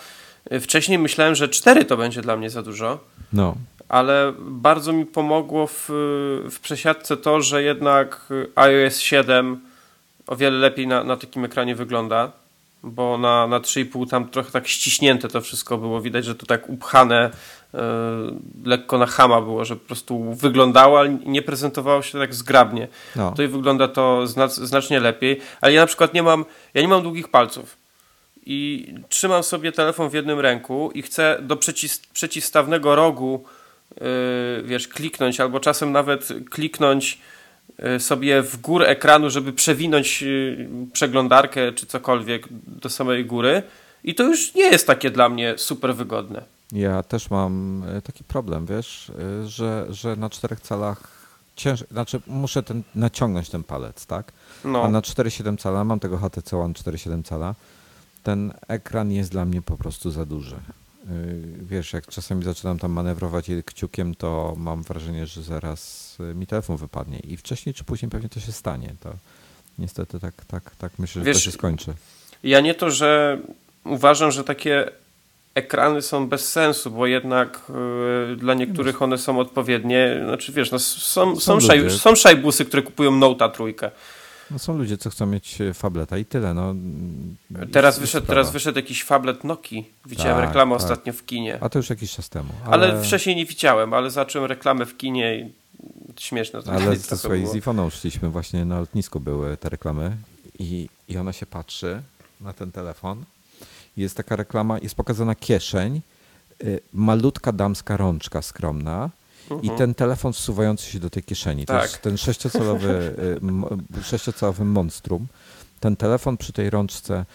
y, 0.53 0.59
wcześniej 0.59 0.99
myślałem, 0.99 1.35
że 1.35 1.49
4 1.49 1.85
to 1.85 1.97
będzie 1.97 2.21
dla 2.21 2.37
mnie 2.37 2.49
za 2.49 2.61
dużo, 2.63 2.99
No, 3.33 3.55
ale 3.89 4.33
bardzo 4.39 4.93
mi 4.93 5.05
pomogło 5.05 5.67
w, 5.67 5.85
w 6.51 6.59
przesiadce 6.61 7.17
to, 7.17 7.41
że 7.41 7.63
jednak 7.63 8.27
iOS 8.55 8.99
7 8.99 9.59
o 10.27 10.35
wiele 10.35 10.57
lepiej 10.57 10.87
na, 10.87 11.03
na 11.03 11.17
takim 11.17 11.45
ekranie 11.45 11.75
wygląda, 11.75 12.31
bo 12.83 13.17
na, 13.17 13.47
na 13.47 13.59
3,5 13.59 14.09
tam 14.09 14.29
trochę 14.29 14.51
tak 14.51 14.67
ściśnięte 14.67 15.27
to 15.27 15.41
wszystko 15.41 15.77
było. 15.77 16.01
Widać, 16.01 16.25
że 16.25 16.35
to 16.35 16.45
tak 16.45 16.69
upchane 16.69 17.31
e, 17.73 17.79
lekko 18.65 18.97
na 18.97 19.05
chama 19.05 19.41
było, 19.41 19.65
że 19.65 19.75
po 19.75 19.85
prostu 19.87 20.33
wyglądało, 20.33 20.99
ale 20.99 21.09
nie 21.25 21.41
prezentowało 21.41 22.01
się 22.01 22.19
tak 22.19 22.35
zgrabnie. 22.35 22.87
no. 23.15 23.29
Tutaj 23.29 23.47
wygląda 23.47 23.87
to 23.87 24.23
znac- 24.25 24.65
znacznie 24.65 24.99
lepiej, 24.99 25.41
ale 25.61 25.73
ja 25.73 25.81
na 25.81 25.87
przykład 25.87 26.13
nie 26.13 26.23
mam, 26.23 26.45
ja 26.73 26.81
nie 26.81 26.87
mam 26.87 27.01
długich 27.03 27.27
palców 27.27 27.82
i 28.45 28.87
trzymam 29.09 29.43
sobie 29.43 29.71
telefon 29.71 30.09
w 30.09 30.13
jednym 30.13 30.39
ręku 30.39 30.91
i 30.93 31.01
chcę 31.01 31.37
do 31.41 31.57
przeciw, 31.57 31.99
przeciwstawnego 32.13 32.95
rogu 32.95 33.43
yy, 34.01 34.07
wiesz, 34.63 34.87
kliknąć 34.87 35.39
albo 35.39 35.59
czasem 35.59 35.91
nawet 35.91 36.29
kliknąć 36.49 37.19
yy, 37.79 37.99
sobie 37.99 38.41
w 38.41 38.57
górę 38.57 38.87
ekranu, 38.87 39.29
żeby 39.29 39.53
przewinąć 39.53 40.21
yy, 40.21 40.67
przeglądarkę 40.93 41.71
czy 41.71 41.85
cokolwiek 41.85 42.47
do 42.67 42.89
samej 42.89 43.25
góry 43.25 43.63
i 44.03 44.15
to 44.15 44.23
już 44.23 44.55
nie 44.55 44.63
jest 44.63 44.87
takie 44.87 45.11
dla 45.11 45.29
mnie 45.29 45.53
super 45.57 45.95
wygodne. 45.95 46.43
Ja 46.71 47.03
też 47.03 47.29
mam 47.29 47.83
e, 47.97 48.01
taki 48.01 48.23
problem, 48.23 48.65
wiesz, 48.65 49.09
e, 49.09 49.47
że, 49.47 49.85
że 49.89 50.15
na 50.15 50.29
czterech 50.29 50.61
calach 50.61 51.07
cięż... 51.55 51.83
znaczy 51.91 52.21
muszę 52.27 52.63
ten, 52.63 52.83
naciągnąć 52.95 53.49
ten 53.49 53.63
palec, 53.63 54.05
tak? 54.05 54.31
No. 54.65 54.83
A 54.83 54.89
na 54.89 55.01
4,7 55.01 55.57
cala, 55.57 55.83
mam 55.83 55.99
tego 55.99 56.17
HTC 56.17 56.57
One 56.57 56.73
4,7 56.73 57.23
cala, 57.23 57.55
ten 58.23 58.53
ekran 58.67 59.11
jest 59.11 59.31
dla 59.31 59.45
mnie 59.45 59.61
po 59.61 59.77
prostu 59.77 60.11
za 60.11 60.25
duży. 60.25 60.55
Yy, 60.55 61.11
Wiesz, 61.61 61.93
jak 61.93 62.07
czasami 62.07 62.43
zaczynam 62.43 62.79
tam 62.79 62.91
manewrować 62.91 63.45
kciukiem, 63.65 64.15
to 64.15 64.53
mam 64.57 64.83
wrażenie, 64.83 65.27
że 65.27 65.43
zaraz 65.43 66.13
y, 66.31 66.35
mi 66.35 66.47
telefon 66.47 66.77
wypadnie 66.77 67.19
i 67.19 67.37
wcześniej 67.37 67.75
czy 67.75 67.83
później 67.83 68.11
pewnie 68.11 68.29
to 68.29 68.39
się 68.39 68.51
stanie. 68.51 68.95
To 68.99 69.13
niestety 69.79 70.19
tak, 70.19 70.45
tak, 70.45 70.75
tak 70.75 70.91
myślę, 70.99 71.21
że 71.21 71.25
Wiesz, 71.25 71.37
to 71.37 71.43
się 71.43 71.51
skończy. 71.51 71.93
Ja 72.43 72.61
nie 72.61 72.75
to, 72.75 72.91
że 72.91 73.39
uważam, 73.85 74.31
że 74.31 74.43
takie 74.43 74.91
ekrany 75.55 76.01
są 76.01 76.27
bez 76.27 76.51
sensu, 76.51 76.91
bo 76.91 77.07
jednak 77.07 77.61
y, 78.33 78.35
dla 78.35 78.53
niektórych 78.53 79.01
one 79.01 79.17
są 79.17 79.39
odpowiednie. 79.39 80.21
Znaczy 80.25 80.51
wiesz, 80.51 80.71
no, 80.71 80.79
są, 80.79 81.35
są, 81.35 81.39
Są 81.39 81.59
szaj, 81.59 81.89
są 81.89 82.15
szajbusy, 82.15 82.65
które 82.65 82.83
kupują 82.83 83.11
Note'a 83.11 83.51
trójkę. 83.51 83.91
No 84.53 84.59
są 84.59 84.77
ludzie, 84.77 84.97
co 84.97 85.09
chcą 85.09 85.25
mieć 85.25 85.61
e, 85.61 85.73
fableta 85.73 86.17
i 86.17 86.25
tyle. 86.25 86.53
No, 86.53 86.75
I 87.65 87.67
Teraz 87.67 87.99
wyszedł, 87.99 88.25
sprawa. 88.25 88.41
teraz 88.41 88.53
wyszedł 88.53 88.77
jakiś 88.79 89.03
fablet 89.03 89.43
Nokii. 89.43 89.89
Widziałem 90.05 90.37
Tak, 90.37 90.45
reklamę 90.45 90.75
tak. 90.75 90.83
ostatnio 90.83 91.13
w 91.13 91.25
kinie. 91.25 91.57
A 91.61 91.69
to 91.69 91.79
już 91.79 91.89
jakiś 91.89 92.11
czas 92.15 92.29
temu. 92.29 92.49
Ale... 92.65 93.03
wcześniej 93.03 93.35
nie 93.35 93.45
widziałem, 93.45 93.93
ale 93.93 94.11
zacząłem 94.11 94.49
reklamę 94.49 94.85
w 94.85 94.97
kinie 94.97 95.39
i 95.39 95.53
śmieszne 96.19 96.63
to 96.63 96.71
Ale 96.71 96.97
to 97.09 97.17
słuchaj, 97.17 97.47
z 97.47 97.55
Ifoną 97.55 97.89
szliśmy 97.89 98.29
właśnie 98.29 98.65
na 98.65 98.79
lotnisku 98.79 99.19
były 99.19 99.57
te 99.57 99.69
reklamy 99.69 100.17
i, 100.59 100.89
i 101.07 101.17
ona 101.17 101.33
się 101.33 101.45
patrzy 101.45 102.01
na 102.41 102.53
ten 102.53 102.71
telefon. 102.71 103.23
Jest 103.97 104.17
taka 104.17 104.35
reklama, 104.35 104.79
jest 104.79 104.95
pokazana 104.95 105.35
kieszeń, 105.35 106.01
y, 106.63 106.79
malutka 106.93 107.51
damska 107.51 107.97
rączka 107.97 108.41
skromna 108.41 109.09
i 109.61 109.69
ten 109.69 109.95
telefon 109.95 110.33
wsuwający 110.33 110.85
się 110.91 110.99
do 110.99 111.09
tej 111.09 111.23
kieszeni. 111.23 111.65
To 111.65 111.73
Mhm. 111.73 111.83
Tak. 111.89 111.91
jest 111.91 112.03
ten 112.03 112.17
sześciocalowy, 112.17 113.15
y, 113.99 114.03
sześciocalowy 114.03 114.65
monstrum. 114.65 115.27
Ten 115.79 115.95
telefon 115.95 116.37
przy 116.37 116.53
tej 116.53 116.69
rączce, 116.69 117.25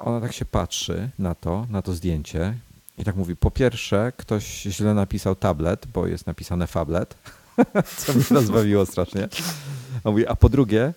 ona, 0.00 0.20
tak 0.20 0.32
się 0.32 0.44
patrzy 0.44 1.08
na 1.18 1.34
to, 1.34 1.66
na 1.70 1.82
to 1.82 1.92
zdjęcie 1.94 2.54
i 2.98 3.04
tak 3.04 3.16
mówi, 3.16 3.36
po 3.36 3.50
pierwsze 3.50 4.12
ktoś 4.16 4.62
źle 4.62 4.94
napisał 4.94 5.34
tablet, 5.36 5.86
bo 5.86 6.06
jest 6.06 6.26
napisane 6.26 6.66
fablet, 6.66 7.14
co 7.98 8.12
mnie 8.12 8.24
rozbawiło 8.30 8.86
strasznie. 8.86 9.28
A, 10.04 10.10
mówi, 10.10 10.26
a 10.26 10.36
po 10.36 10.48
drugie, 10.48 10.92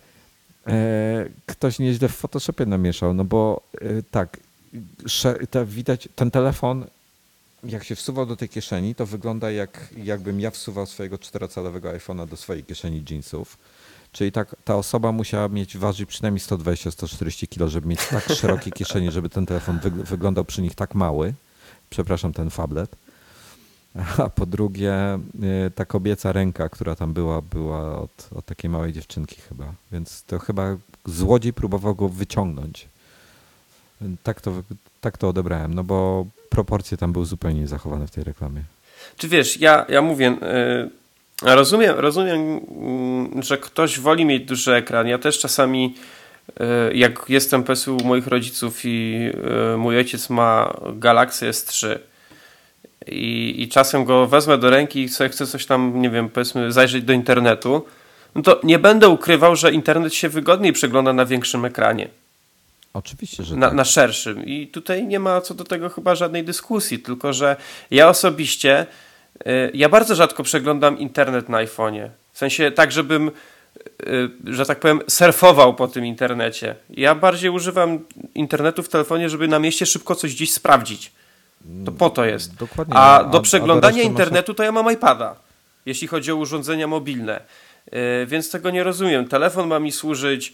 e, 0.67 1.25
ktoś 1.45 1.79
nieźle 1.79 2.07
w 2.09 2.15
Photoshopie 2.15 2.65
namieszał, 2.65 3.13
no 3.13 3.23
bo 3.25 3.61
e, 3.81 4.03
tak, 4.11 4.37
ta, 5.51 5.65
widać 5.65 6.09
ten 6.15 6.31
telefon, 6.31 6.85
jak 7.63 7.83
się 7.83 7.95
wsuwał 7.95 8.25
do 8.25 8.35
tej 8.35 8.49
kieszeni, 8.49 8.95
to 8.95 9.05
wygląda 9.05 9.51
jak 9.51 9.89
jakbym 9.97 10.39
ja 10.39 10.51
wsuwał 10.51 10.85
swojego 10.85 11.17
czterocalowego 11.17 11.89
iPhone'a 11.89 12.27
do 12.27 12.37
swojej 12.37 12.63
kieszeni 12.63 13.03
jeansów. 13.09 13.57
Czyli 14.11 14.31
tak, 14.31 14.55
ta 14.65 14.75
osoba 14.75 15.11
musiała 15.11 15.47
mieć 15.47 15.77
ważyć 15.77 16.09
przynajmniej 16.09 16.41
120-140 16.41 17.47
kg, 17.47 17.69
żeby 17.69 17.87
mieć 17.87 17.99
tak 18.07 18.23
szerokie 18.29 18.71
kieszenie, 18.71 19.11
żeby 19.11 19.29
ten 19.29 19.45
telefon 19.45 19.79
wyglądał 20.03 20.45
przy 20.45 20.61
nich 20.61 20.75
tak 20.75 20.95
mały. 20.95 21.33
Przepraszam, 21.89 22.33
ten 22.33 22.49
fablet. 22.49 22.95
A 24.17 24.29
po 24.29 24.45
drugie, 24.45 25.19
y, 25.67 25.71
ta 25.71 25.85
kobieca 25.85 26.31
ręka, 26.31 26.69
która 26.69 26.95
tam 26.95 27.13
była, 27.13 27.41
była 27.41 27.99
od, 27.99 28.29
od 28.35 28.45
takiej 28.45 28.69
małej 28.69 28.93
dziewczynki 28.93 29.41
chyba. 29.41 29.73
Więc 29.91 30.23
to 30.23 30.39
chyba 30.39 30.77
złodziej 31.05 31.53
próbował 31.53 31.95
go 31.95 32.09
wyciągnąć. 32.09 32.87
Tak 34.23 34.41
to, 34.41 34.63
tak 35.01 35.17
to 35.17 35.29
odebrałem, 35.29 35.73
no 35.73 35.83
bo 35.83 36.25
proporcje 36.49 36.97
tam 36.97 37.13
były 37.13 37.25
zupełnie 37.25 37.67
zachowane 37.67 38.07
w 38.07 38.11
tej 38.11 38.23
reklamie. 38.23 38.61
Czy 39.17 39.27
wiesz, 39.27 39.61
ja, 39.61 39.85
ja 39.89 40.01
mówię, 40.01 40.37
yy, 41.41 41.55
rozumiem, 41.55 41.95
rozumiem, 41.97 42.59
yy, 43.35 43.43
że 43.43 43.57
ktoś 43.57 43.99
woli 43.99 44.25
mieć 44.25 44.45
duży 44.45 44.73
ekran. 44.73 45.07
Ja 45.07 45.17
też 45.17 45.39
czasami, 45.39 45.95
yy, 46.59 46.65
jak 46.93 47.25
jestem 47.29 47.63
PES-u 47.63 47.97
moich 48.03 48.27
rodziców 48.27 48.79
i 48.83 49.29
y, 49.73 49.77
mój 49.77 49.97
ojciec 49.97 50.29
ma 50.29 50.73
Galaxy 50.93 51.49
S3 51.49 51.97
i, 53.07 53.55
i 53.57 53.67
czasem 53.67 54.05
go 54.05 54.27
wezmę 54.27 54.57
do 54.57 54.69
ręki 54.69 55.03
i 55.03 55.09
sobie 55.09 55.29
chcę 55.29 55.47
coś 55.47 55.65
tam, 55.65 56.01
nie 56.01 56.09
wiem, 56.09 56.29
powiedzmy, 56.29 56.71
zajrzeć 56.71 57.03
do 57.03 57.13
internetu, 57.13 57.85
no 58.35 58.41
to 58.41 58.59
nie 58.63 58.79
będę 58.79 59.09
ukrywał, 59.09 59.55
że 59.55 59.71
internet 59.71 60.13
się 60.13 60.29
wygodniej 60.29 60.73
przegląda 60.73 61.13
na 61.13 61.25
większym 61.25 61.65
ekranie. 61.65 62.07
Oczywiście, 62.93 63.43
że 63.43 63.55
na, 63.55 63.67
tak. 63.67 63.75
na 63.75 63.85
szerszym. 63.85 64.45
I 64.45 64.67
tutaj 64.67 65.07
nie 65.07 65.19
ma 65.19 65.41
co 65.41 65.53
do 65.53 65.63
tego 65.63 65.89
chyba 65.89 66.15
żadnej 66.15 66.43
dyskusji, 66.43 66.99
tylko 66.99 67.33
że 67.33 67.55
ja 67.91 68.09
osobiście, 68.09 68.85
y, 69.47 69.71
ja 69.73 69.89
bardzo 69.89 70.15
rzadko 70.15 70.43
przeglądam 70.43 70.99
internet 70.99 71.49
na 71.49 71.57
iPhone'ie. 71.57 72.09
W 72.33 72.37
sensie 72.37 72.71
tak, 72.71 72.91
żebym, 72.91 73.31
y, 74.07 74.29
że 74.45 74.65
tak 74.65 74.79
powiem, 74.79 75.01
surfował 75.07 75.75
po 75.75 75.87
tym 75.87 76.05
internecie. 76.05 76.75
Ja 76.89 77.15
bardziej 77.15 77.49
używam 77.49 77.99
internetu 78.35 78.83
w 78.83 78.89
telefonie, 78.89 79.29
żeby 79.29 79.47
na 79.47 79.59
mieście 79.59 79.85
szybko 79.85 80.15
coś 80.15 80.35
gdzieś 80.35 80.53
sprawdzić. 80.53 81.11
To 81.85 81.91
po 81.91 82.09
to 82.09 82.25
jest. 82.25 82.55
Dokładnie. 82.55 82.95
A 82.95 83.23
do 83.23 83.41
przeglądania 83.41 84.01
a 84.01 84.03
do 84.03 84.09
internetu 84.09 84.53
to 84.53 84.63
ja 84.63 84.71
mam 84.71 84.93
iPada, 84.93 85.35
jeśli 85.85 86.07
chodzi 86.07 86.31
o 86.31 86.35
urządzenia 86.35 86.87
mobilne. 86.87 87.41
Y, 87.87 88.25
więc 88.25 88.51
tego 88.51 88.69
nie 88.69 88.83
rozumiem. 88.83 89.27
Telefon 89.27 89.67
ma 89.67 89.79
mi 89.79 89.91
służyć 89.91 90.53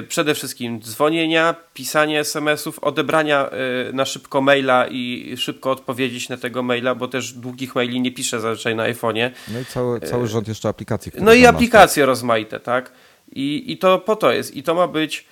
Y, 0.00 0.02
przede 0.02 0.34
wszystkim 0.34 0.80
dzwonienia, 0.82 1.54
pisanie 1.74 2.20
SMS-ów, 2.20 2.78
odebrania 2.78 3.50
y, 3.90 3.92
na 3.92 4.04
szybko 4.04 4.40
maila 4.40 4.86
i 4.90 5.34
szybko 5.36 5.70
odpowiedzieć 5.70 6.28
na 6.28 6.36
tego 6.36 6.62
maila, 6.62 6.94
bo 6.94 7.08
też 7.08 7.32
długich 7.32 7.74
maili 7.74 8.00
nie 8.00 8.12
piszę 8.12 8.40
zazwyczaj 8.40 8.76
na 8.76 8.92
iPhone'ie. 8.92 9.30
No 9.48 9.60
i 9.60 9.64
cały, 9.64 10.00
cały 10.00 10.26
rząd 10.26 10.48
jeszcze 10.48 10.68
aplikacji. 10.68 11.12
No 11.20 11.34
i 11.34 11.46
aplikacje 11.46 12.02
masz. 12.02 12.06
rozmaite, 12.06 12.60
tak? 12.60 12.92
I, 13.32 13.72
I 13.72 13.78
to 13.78 13.98
po 13.98 14.16
to 14.16 14.32
jest. 14.32 14.56
I 14.56 14.62
to 14.62 14.74
ma 14.74 14.88
być 14.88 15.26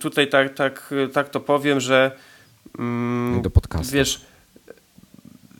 tutaj 0.00 0.28
tak, 0.28 0.54
tak, 0.54 0.94
tak 1.12 1.28
to 1.28 1.40
powiem, 1.40 1.80
że 1.80 2.10
yy, 2.78 3.42
do 3.42 3.50
podcastu. 3.50 3.94
wiesz 3.94 4.20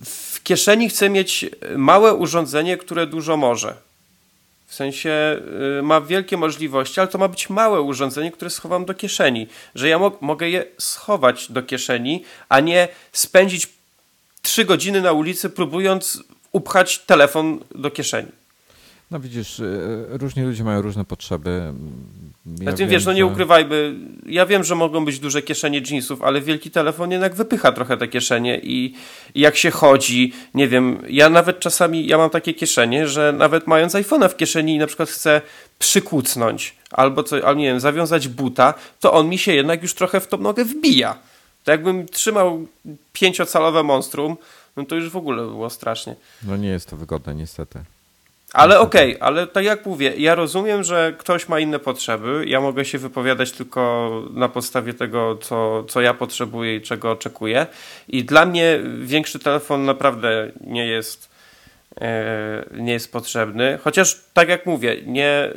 w 0.05 0.43
kieszeni 0.43 0.89
chcę 0.89 1.11
mieć 1.11 1.47
małe 1.77 2.15
urządzenie, 2.15 2.77
które 2.77 3.07
dużo 3.07 3.37
może. 3.37 3.88
W 4.69 4.75
sensie 4.75 5.41
y, 5.79 5.83
ma 5.83 6.01
wielkie 6.01 6.37
możliwości, 6.37 7.01
ale 7.01 7.09
to 7.09 7.19
ma 7.19 7.29
być 7.29 7.51
małe 7.51 7.81
urządzenie, 7.81 8.33
które 8.33 8.51
schowam 8.51 8.85
do 8.85 8.95
kieszeni. 8.95 9.47
Że 9.75 9.89
ja 9.89 9.99
mo 9.99 10.13
mogę 10.21 10.49
je 10.49 10.65
schować 10.79 11.53
do 11.53 11.63
kieszeni, 11.63 12.25
a 12.49 12.61
nie 12.61 12.89
spędzić 13.13 13.69
trzy 14.43 14.65
godziny 14.65 15.01
na 15.01 15.13
ulicy, 15.13 15.51
próbując 15.51 16.23
upchać 16.53 16.99
telefon 16.99 17.61
do 17.75 17.91
kieszeni. 17.91 18.29
No 19.11 19.21
widzisz, 19.21 19.59
y, 19.59 20.07
różni 20.11 20.43
ludzie 20.43 20.65
mają 20.65 20.83
różne 20.83 21.05
potrzeby. 21.05 21.73
Ja 22.61 22.73
tym 22.73 22.89
wiesz, 22.89 23.07
no 23.07 23.13
nie 23.13 23.27
ukrywajmy, 23.27 23.95
ja 24.27 24.47
wiem, 24.47 24.65
że 24.65 24.75
mogą 24.75 25.05
być 25.05 25.19
duże 25.19 25.43
kieszenie 25.43 25.83
jeansów, 25.91 26.23
ale 26.23 26.41
wielki 26.41 26.71
telefon 26.71 27.11
jednak 27.11 27.35
wypycha 27.35 27.73
trochę 27.73 27.97
te 27.97 28.09
kieszenie 28.09 28.59
i, 28.59 28.95
i 29.35 29.41
jak 29.41 29.57
się 29.57 29.71
chodzi, 29.71 30.33
nie 30.55 30.69
wiem, 30.69 31.03
ja 31.09 31.29
nawet 31.29 31.61
czasami, 31.61 32.07
ja 32.07 32.19
mam 32.19 32.31
takie 32.31 32.55
kieszenie, 32.55 33.09
że 33.09 33.35
nawet 33.39 33.67
mając 33.67 33.95
iPhone'a 33.95 34.29
w 34.29 34.37
kieszeni 34.37 34.75
i 34.75 34.79
na 34.79 34.87
przykład 34.87 35.09
chcę 35.09 35.41
przykucnąć 35.79 36.77
albo, 36.91 37.23
co, 37.23 37.37
albo 37.37 37.61
nie 37.61 37.67
wiem, 37.67 37.81
zawiązać 37.81 38.29
buta, 38.29 38.75
to 39.01 39.13
on 39.13 39.29
mi 39.29 39.39
się 39.39 39.53
jednak 39.53 39.83
już 39.83 39.95
trochę 39.95 40.21
w 40.21 40.29
tą 40.29 40.39
nogę 40.39 40.65
wbija. 40.65 41.19
To 41.65 41.71
jakbym 41.71 42.07
trzymał 42.07 42.67
pięciocalowe 43.13 43.83
monstrum, 43.83 44.37
no 44.77 44.85
to 44.85 44.95
już 44.95 45.11
w 45.11 45.17
ogóle 45.17 45.43
było 45.43 45.71
strasznie. 45.71 46.17
No 46.43 46.57
nie 46.57 46.69
jest 46.69 46.91
to 46.91 46.97
wygodne 46.97 47.35
niestety. 47.35 47.81
Ale 48.59 48.81
okej, 48.81 49.17
okay, 49.17 49.27
ale 49.29 49.47
tak 49.47 49.65
jak 49.65 49.87
mówię, 49.87 50.13
ja 50.17 50.35
rozumiem, 50.35 50.83
że 50.83 51.15
ktoś 51.19 51.49
ma 51.49 51.61
inne 51.61 51.79
potrzeby. 51.79 52.45
Ja 52.47 52.61
mogę 52.61 52.85
się 52.85 52.99
wypowiadać 52.99 53.53
tylko 53.53 54.11
na 54.35 54.49
podstawie 54.49 54.95
tego, 54.95 55.37
co, 55.37 55.85
co 55.85 56.01
ja 56.01 56.15
potrzebuję 56.15 56.77
i 56.77 56.83
czego 56.83 57.11
oczekuję. 57.11 57.67
I 58.09 58.25
dla 58.25 58.47
mnie 58.47 58.81
większy 59.03 59.39
telefon 59.39 59.85
naprawdę 59.85 60.51
nie 60.61 60.87
jest, 60.87 61.31
e, 62.01 62.65
nie 62.73 62.93
jest 62.93 63.13
potrzebny. 63.13 63.79
Chociaż 63.85 64.21
tak 64.35 64.49
jak 64.49 64.67
mówię, 64.67 64.97
nie 65.07 65.53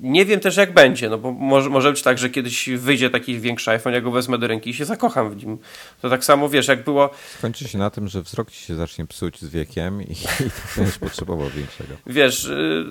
nie 0.00 0.24
wiem 0.24 0.40
też 0.40 0.56
jak 0.56 0.74
będzie, 0.74 1.08
no 1.10 1.18
bo 1.18 1.32
może, 1.32 1.70
może 1.70 1.90
być 1.90 2.02
tak, 2.02 2.18
że 2.18 2.30
kiedyś 2.30 2.68
wyjdzie 2.68 3.10
taki 3.10 3.40
większy 3.40 3.70
iPhone, 3.70 3.92
ja 3.92 4.00
go 4.00 4.10
wezmę 4.10 4.38
do 4.38 4.46
ręki 4.46 4.70
i 4.70 4.74
się 4.74 4.84
zakocham 4.84 5.30
w 5.30 5.36
nim. 5.36 5.58
To 6.02 6.10
tak 6.10 6.24
samo, 6.24 6.48
wiesz, 6.48 6.68
jak 6.68 6.84
było... 6.84 7.10
Skończy 7.38 7.68
się 7.68 7.78
na 7.78 7.90
tym, 7.90 8.08
że 8.08 8.22
wzrok 8.22 8.50
ci 8.50 8.64
się 8.64 8.74
zacznie 8.74 9.06
psuć 9.06 9.40
z 9.40 9.48
wiekiem 9.48 10.02
i, 10.02 10.12
i 10.12 10.16
będziesz 10.76 10.98
potrzebował 10.98 11.48
większego. 11.50 11.94
Wiesz, 12.06 12.44
y, 12.44 12.84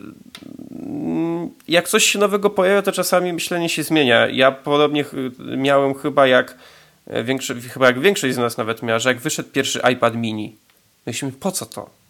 jak 1.68 1.90
coś 1.90 2.06
się 2.06 2.20
nowego 2.20 2.50
pojawia, 2.50 2.82
to 2.82 2.92
czasami 2.92 3.34
myślenie 3.34 3.70
się 3.70 3.84
zmienia. 3.84 4.28
Ja 4.28 4.52
podobnie 4.52 5.06
miałem 5.58 5.94
chyba 5.94 6.28
jak, 6.28 6.58
e, 7.08 7.24
większy, 7.24 7.62
chyba 7.62 7.86
jak 7.86 8.00
większość 8.00 8.36
z 8.36 8.38
nas 8.38 8.58
nawet 8.58 8.84
miała, 8.84 9.00
że 9.00 9.10
jak 9.10 9.20
wyszedł 9.20 9.50
pierwszy 9.50 9.82
iPad 9.94 10.16
mini, 10.16 10.56
myślimy, 11.06 11.34
po 11.40 11.52
co 11.52 11.66
to? 11.66 12.03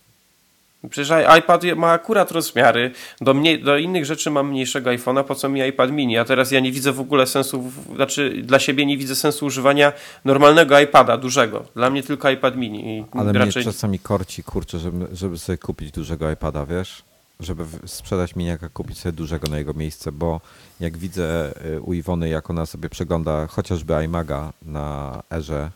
Przecież 0.89 1.18
iPad 1.39 1.64
ma 1.76 1.91
akurat 1.91 2.31
rozmiary. 2.31 2.91
Do, 3.22 3.34
mnie, 3.34 3.57
do 3.57 3.77
innych 3.77 4.05
rzeczy 4.05 4.31
mam 4.31 4.49
mniejszego 4.49 4.89
iPhone'a, 4.89 5.23
po 5.23 5.35
co 5.35 5.49
mi 5.49 5.68
iPad 5.68 5.91
mini? 5.91 6.18
A 6.18 6.26
teraz 6.26 6.51
ja 6.51 6.60
nie 6.60 6.72
widzę 6.72 6.91
w 6.91 6.99
ogóle 6.99 7.27
sensu, 7.27 7.72
znaczy 7.95 8.41
dla 8.43 8.60
siebie 8.60 8.85
nie 8.85 8.97
widzę 8.97 9.15
sensu 9.15 9.45
używania 9.45 9.93
normalnego 10.26 10.80
iPada, 10.80 11.18
dużego. 11.18 11.65
Dla 11.76 11.89
mnie 11.89 12.03
tylko 12.03 12.30
iPad 12.30 12.55
mini. 12.55 12.97
I 12.97 13.05
Ale 13.11 13.34
raczej... 13.34 13.64
mnie 13.64 13.73
czasami 13.73 13.99
korci, 13.99 14.43
kurczę, 14.43 14.80
żeby, 14.80 15.07
żeby 15.15 15.38
sobie 15.38 15.57
kupić 15.57 15.91
dużego 15.91 16.31
iPada, 16.31 16.65
wiesz? 16.65 17.03
Żeby 17.39 17.65
sprzedać 17.85 18.35
miniaka, 18.35 18.69
kupić 18.69 18.97
sobie 18.97 19.14
dużego 19.14 19.47
na 19.47 19.57
jego 19.57 19.73
miejsce, 19.73 20.11
bo 20.11 20.41
jak 20.80 20.97
widzę 20.97 21.53
y, 21.65 21.81
u 21.81 21.93
Iwony, 21.93 22.30
jak 22.30 22.49
ona 22.49 22.65
sobie 22.65 22.89
przegląda 22.89 23.47
chociażby 23.47 23.93
iMaga 24.05 24.53
na 24.65 25.23
Erze, 25.31 25.72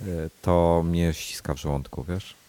y, 0.00 0.30
to 0.42 0.82
mnie 0.86 1.14
ściska 1.14 1.54
w 1.54 1.58
żołądku, 1.58 2.04
wiesz? 2.08 2.39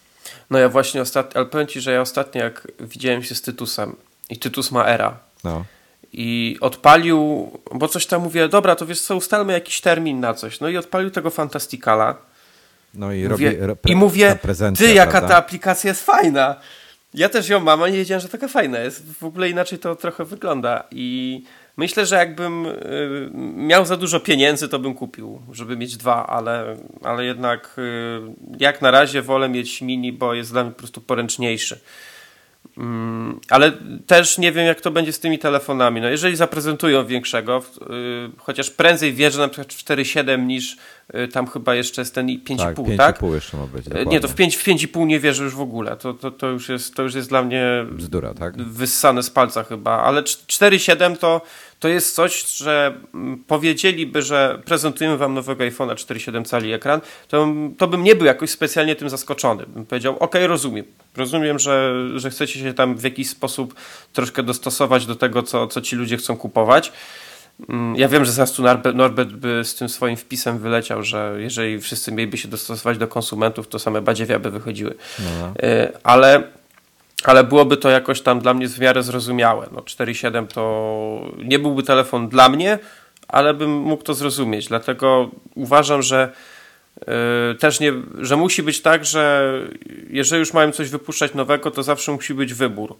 No 0.49 0.59
ja 0.59 0.69
właśnie 0.69 1.01
ostatnio, 1.01 1.35
ale 1.35 1.45
powiem 1.45 1.67
Ci, 1.67 1.81
że 1.81 1.91
ja 1.91 2.01
ostatnio 2.01 2.43
jak 2.43 2.67
widziałem 2.79 3.23
się 3.23 3.35
z 3.35 3.41
Tytusem 3.41 3.95
i 4.29 4.37
Tytus 4.37 4.71
ma 4.71 4.85
era. 4.85 5.19
No. 5.43 5.65
I 6.13 6.57
odpalił, 6.61 7.51
bo 7.71 7.87
coś 7.87 8.05
tam 8.05 8.21
mówię, 8.21 8.47
dobra, 8.47 8.75
to 8.75 8.85
wiesz 8.85 9.01
co, 9.01 9.15
ustalmy 9.15 9.53
jakiś 9.53 9.81
termin 9.81 10.19
na 10.19 10.33
coś. 10.33 10.59
No 10.59 10.69
i 10.69 10.77
odpalił 10.77 11.11
tego 11.11 11.29
Fantasticala. 11.29 12.15
No 12.93 13.13
i 13.13 13.27
mówię, 13.29 13.55
robi 13.59 13.91
I 13.91 13.95
mówię, 13.95 14.37
ty, 14.77 14.93
jaka 14.93 15.11
prawda? 15.11 15.27
ta 15.27 15.37
aplikacja 15.37 15.87
jest 15.87 16.05
fajna. 16.05 16.55
Ja 17.13 17.29
też 17.29 17.49
ją 17.49 17.59
mam, 17.59 17.83
a 17.83 17.89
nie 17.89 17.97
wiedziałem, 17.97 18.21
że 18.21 18.29
taka 18.29 18.47
fajna 18.47 18.79
jest. 18.79 19.13
W 19.13 19.23
ogóle 19.23 19.49
inaczej 19.49 19.79
to 19.79 19.95
trochę 19.95 20.25
wygląda. 20.25 20.83
I 20.91 21.43
Myślę, 21.77 22.05
że 22.05 22.15
jakbym 22.15 22.65
y, 22.65 23.31
miał 23.55 23.85
za 23.85 23.97
dużo 23.97 24.19
pieniędzy, 24.19 24.69
to 24.69 24.79
bym 24.79 24.93
kupił, 24.93 25.41
żeby 25.51 25.77
mieć 25.77 25.97
dwa, 25.97 26.27
ale, 26.27 26.77
ale 27.03 27.25
jednak 27.25 27.75
y, 27.77 28.21
jak 28.59 28.81
na 28.81 28.91
razie 28.91 29.21
wolę 29.21 29.49
mieć 29.49 29.81
mini, 29.81 30.13
bo 30.13 30.33
jest 30.33 30.51
dla 30.51 30.63
mnie 30.63 30.71
po 30.71 30.79
prostu 30.79 31.01
poręczniejszy. 31.01 31.79
Mm, 32.77 33.39
ale 33.49 33.71
też 34.07 34.37
nie 34.37 34.51
wiem, 34.51 34.65
jak 34.65 34.81
to 34.81 34.91
będzie 34.91 35.13
z 35.13 35.19
tymi 35.19 35.39
telefonami. 35.39 36.01
No 36.01 36.09
jeżeli 36.09 36.35
zaprezentują 36.35 37.05
większego, 37.05 37.63
y, 37.81 38.31
chociaż 38.37 38.69
prędzej 38.69 39.13
wierzę 39.13 39.39
na 39.39 39.47
przykład 39.47 39.73
w 39.73 39.83
4.7 39.83 40.45
niż 40.45 40.77
tam 41.33 41.47
chyba 41.47 41.75
jeszcze 41.75 42.01
jest 42.01 42.15
ten 42.15 42.27
5,5, 42.27 42.57
tak? 42.57 42.75
5,5 42.77 42.97
tak? 42.97 43.21
jeszcze 43.21 43.57
ma 43.57 43.67
być. 43.67 43.85
Dokładnie. 43.85 44.11
Nie, 44.11 44.19
to 44.19 44.27
w 44.27 44.35
5, 44.35 44.55
w 44.55 44.63
5,5 44.63 45.07
nie 45.07 45.19
wierzę 45.19 45.43
już 45.43 45.55
w 45.55 45.61
ogóle. 45.61 45.97
To, 45.97 46.13
to, 46.13 46.31
to, 46.31 46.47
już 46.47 46.69
jest, 46.69 46.95
to 46.95 47.03
już 47.03 47.15
jest 47.15 47.29
dla 47.29 47.41
mnie 47.41 47.85
Bzdura, 47.91 48.33
tak? 48.33 48.57
wyssane 48.57 49.23
z 49.23 49.29
palca 49.29 49.63
chyba, 49.63 50.03
ale 50.03 50.21
4.7 50.21 51.17
to 51.17 51.41
to 51.81 51.87
jest 51.87 52.15
coś, 52.15 52.47
że 52.47 52.93
mm, 53.13 53.43
powiedzieliby, 53.47 54.21
że 54.21 54.61
prezentujemy 54.65 55.17
wam 55.17 55.33
nowego 55.33 55.63
iPhone'a 55.63 55.93
4,7 55.93 56.45
cali 56.45 56.73
ekran, 56.73 57.01
to, 57.27 57.47
to 57.77 57.87
bym 57.87 58.03
nie 58.03 58.15
był 58.15 58.25
jakoś 58.25 58.49
specjalnie 58.49 58.95
tym 58.95 59.09
zaskoczony. 59.09 59.65
Bym 59.65 59.85
powiedział, 59.85 60.17
ok, 60.19 60.35
rozumiem. 60.47 60.85
Rozumiem, 61.17 61.59
że, 61.59 61.93
że 62.15 62.29
chcecie 62.29 62.59
się 62.59 62.73
tam 62.73 62.95
w 62.95 63.03
jakiś 63.03 63.29
sposób 63.29 63.75
troszkę 64.13 64.43
dostosować 64.43 65.05
do 65.05 65.15
tego, 65.15 65.43
co, 65.43 65.67
co 65.67 65.81
ci 65.81 65.95
ludzie 65.95 66.17
chcą 66.17 66.37
kupować. 66.37 66.91
Mm, 67.69 67.95
ja 67.95 68.07
wiem, 68.07 68.25
że 68.25 68.31
zaraz 68.31 68.51
tu 68.51 68.63
Norbert 68.93 69.29
by 69.29 69.61
z 69.63 69.75
tym 69.75 69.89
swoim 69.89 70.17
wpisem 70.17 70.59
wyleciał, 70.59 71.03
że 71.03 71.35
jeżeli 71.37 71.79
wszyscy 71.79 72.11
mieliby 72.11 72.37
się 72.37 72.47
dostosować 72.47 72.97
do 72.97 73.07
konsumentów, 73.07 73.67
to 73.67 73.79
same 73.79 74.01
badziewia 74.01 74.39
by 74.39 74.51
wychodziły. 74.51 74.95
No. 75.19 75.53
E, 75.63 75.91
ale 76.03 76.43
ale 77.29 77.43
byłoby 77.43 77.77
to 77.77 77.89
jakoś 77.89 78.21
tam 78.21 78.39
dla 78.39 78.53
mnie 78.53 78.67
w 78.67 78.79
miarę 78.79 79.03
zrozumiałe. 79.03 79.67
No 79.71 79.81
4.7 79.81 80.47
to 80.47 81.31
nie 81.37 81.59
byłby 81.59 81.83
telefon 81.83 82.29
dla 82.29 82.49
mnie, 82.49 82.79
ale 83.27 83.53
bym 83.53 83.77
mógł 83.77 84.03
to 84.03 84.13
zrozumieć. 84.13 84.67
Dlatego 84.67 85.29
uważam, 85.55 86.01
że 86.01 86.31
yy, 87.07 87.55
też 87.59 87.79
nie, 87.79 87.93
że 88.19 88.37
musi 88.37 88.63
być 88.63 88.81
tak, 88.81 89.05
że 89.05 89.53
jeżeli 90.09 90.39
już 90.39 90.53
mają 90.53 90.71
coś 90.71 90.89
wypuszczać 90.89 91.33
nowego, 91.33 91.71
to 91.71 91.83
zawsze 91.83 92.11
musi 92.11 92.33
być 92.33 92.53
wybór. 92.53 92.95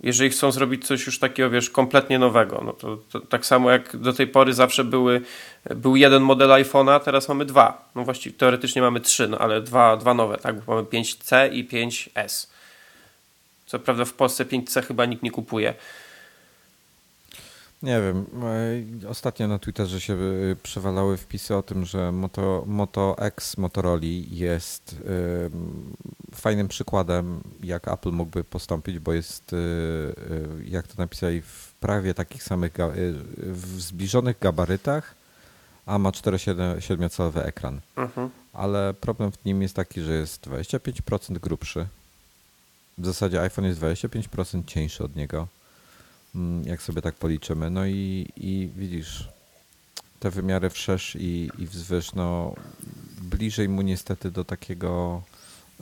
Jeżeli 0.00 0.30
chcą 0.30 0.52
zrobić 0.52 0.86
coś 0.86 1.06
już 1.06 1.18
takiego, 1.18 1.50
wiesz, 1.50 1.70
kompletnie 1.70 2.18
nowego, 2.18 2.62
no 2.64 2.72
to, 2.72 2.98
to 3.10 3.20
tak 3.20 3.46
samo 3.46 3.70
jak 3.70 3.96
do 3.96 4.12
tej 4.12 4.26
pory 4.26 4.54
zawsze 4.54 4.84
były, 4.84 5.20
był 5.76 5.96
jeden 5.96 6.22
model 6.22 6.48
iPhone'a, 6.48 7.00
teraz 7.00 7.28
mamy 7.28 7.44
dwa. 7.44 7.90
No 7.94 8.04
właściwie 8.04 8.36
teoretycznie 8.36 8.82
mamy 8.82 9.00
trzy, 9.00 9.28
no 9.28 9.38
ale 9.38 9.60
dwa, 9.60 9.96
dwa 9.96 10.14
nowe, 10.14 10.36
tak? 10.36 10.60
Bo 10.60 10.74
mamy 10.74 10.86
5C 10.86 11.52
i 11.52 11.68
5S. 11.68 12.53
Co 13.66 13.78
prawda 13.78 14.04
w 14.04 14.12
Polsce 14.12 14.44
5C 14.44 14.82
chyba 14.82 15.06
nikt 15.06 15.22
nie 15.22 15.30
kupuje. 15.30 15.74
Nie 17.84 18.00
wiem. 18.00 18.26
e, 19.04 19.08
Ostatnio 19.08 19.48
na 19.48 19.58
Twitterze 19.58 20.00
się 20.00 20.14
e, 20.14 20.56
przewalały 20.62 21.16
wpisy 21.16 21.56
o 21.56 21.62
tym, 21.62 21.84
że 21.84 22.12
Moto, 22.12 22.64
Moto 22.66 23.16
X 23.18 23.58
Motorola 23.58 24.00
jest 24.30 24.96
e, 24.96 26.36
fajnym 26.36 26.68
przykładem, 26.68 27.40
jak 27.62 27.88
Apple 27.88 28.10
mógłby 28.10 28.44
postąpić, 28.44 28.98
bo 28.98 29.12
jest, 29.12 29.56
jak 30.64 30.86
to 30.86 30.94
napisali, 30.98 31.42
w 31.42 31.72
prawie 31.80 32.14
takich 32.14 32.42
samych, 32.42 32.72
w 33.36 33.80
zbliżonych 33.80 34.38
gabarytach, 34.38 35.14
a 35.86 35.98
ma 35.98 36.10
4,7-calowy 36.10 37.40
ekran. 37.40 37.80
Mhm. 37.96 38.30
Ale 38.52 38.94
problem 38.94 39.32
w 39.32 39.44
nim 39.44 39.62
jest 39.62 39.76
taki, 39.76 40.00
że 40.00 40.12
jest 40.12 40.46
25% 40.48 41.38
grubszy. 41.38 41.86
W 42.98 43.06
zasadzie 43.06 43.40
iPhone 43.40 43.64
jest 43.64 43.80
25% 43.80 44.64
cieńszy 44.66 45.04
od 45.04 45.16
niego, 45.16 45.48
mm, 46.34 46.64
jak 46.64 46.82
sobie 46.82 47.02
tak 47.02 47.14
policzymy. 47.14 47.70
No 47.70 47.86
i, 47.86 48.28
i 48.36 48.70
widzisz, 48.76 49.28
te 50.20 50.30
wymiary 50.30 50.70
wszerz 50.70 51.16
i, 51.20 51.50
i 51.58 51.66
wzwyż, 51.66 52.14
no 52.14 52.54
bliżej 53.22 53.68
mu 53.68 53.82
niestety 53.82 54.30
do 54.30 54.44
takiego 54.44 55.22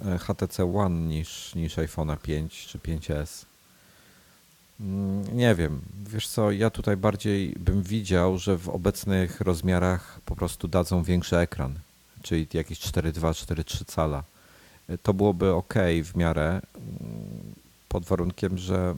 e, 0.05 0.19
HTC 0.19 0.75
One 0.77 1.01
niż, 1.01 1.55
niż 1.55 1.77
iPhone'a 1.77 2.17
5 2.19 2.67
czy 2.67 2.79
5S. 2.79 3.45
Mm, 4.81 5.37
Nie 5.37 5.55
wiem, 5.55 5.81
wiesz 6.09 6.29
co, 6.29 6.51
ja 6.51 6.71
tutaj 6.71 6.97
bardziej 6.97 7.55
bym 7.59 7.83
widział, 7.83 8.39
że 8.39 8.59
w 8.59 8.69
obecnych 8.69 9.41
rozmiarach 9.41 10.21
po 10.25 10.37
prostu 10.37 10.69
dadzą 10.69 11.03
większy 11.03 11.37
ekran, 11.37 11.75
czyli 12.23 12.47
jakieś 12.53 12.81
4,2, 12.81 13.21
4,3 13.21 13.85
cala. 13.85 14.23
To 15.03 15.15
byłoby 15.15 15.53
ok 15.53 15.75
w 16.05 16.17
miarę, 16.17 16.49
mm, 16.51 17.55
pod 17.89 18.05
warunkiem, 18.05 18.59
że 18.59 18.95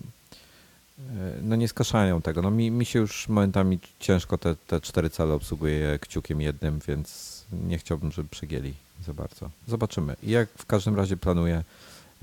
y, 0.99 1.03
no 1.43 1.57
nie 1.57 1.69
skaszają 1.69 2.23
tego. 2.23 2.43
No 2.43 2.51
mi, 2.51 2.71
mi 2.71 2.85
się 2.85 2.99
już 2.99 3.29
momentami 3.29 3.79
ciężko 4.01 4.39
te, 4.39 4.57
te 4.57 4.81
4 4.81 5.11
cale 5.11 5.35
obsługuje 5.35 5.99
kciukiem 5.99 6.41
jednym, 6.41 6.81
więc 6.89 7.45
nie 7.53 7.79
chciałbym, 7.79 8.13
żeby 8.13 8.29
przegięli 8.29 8.75
za 9.07 9.15
bardzo. 9.15 9.51
Zobaczymy. 9.69 10.17
I 10.23 10.31
jak 10.31 10.49
w 10.59 10.67
każdym 10.67 10.97
razie 10.97 11.17
planuję 11.17 11.63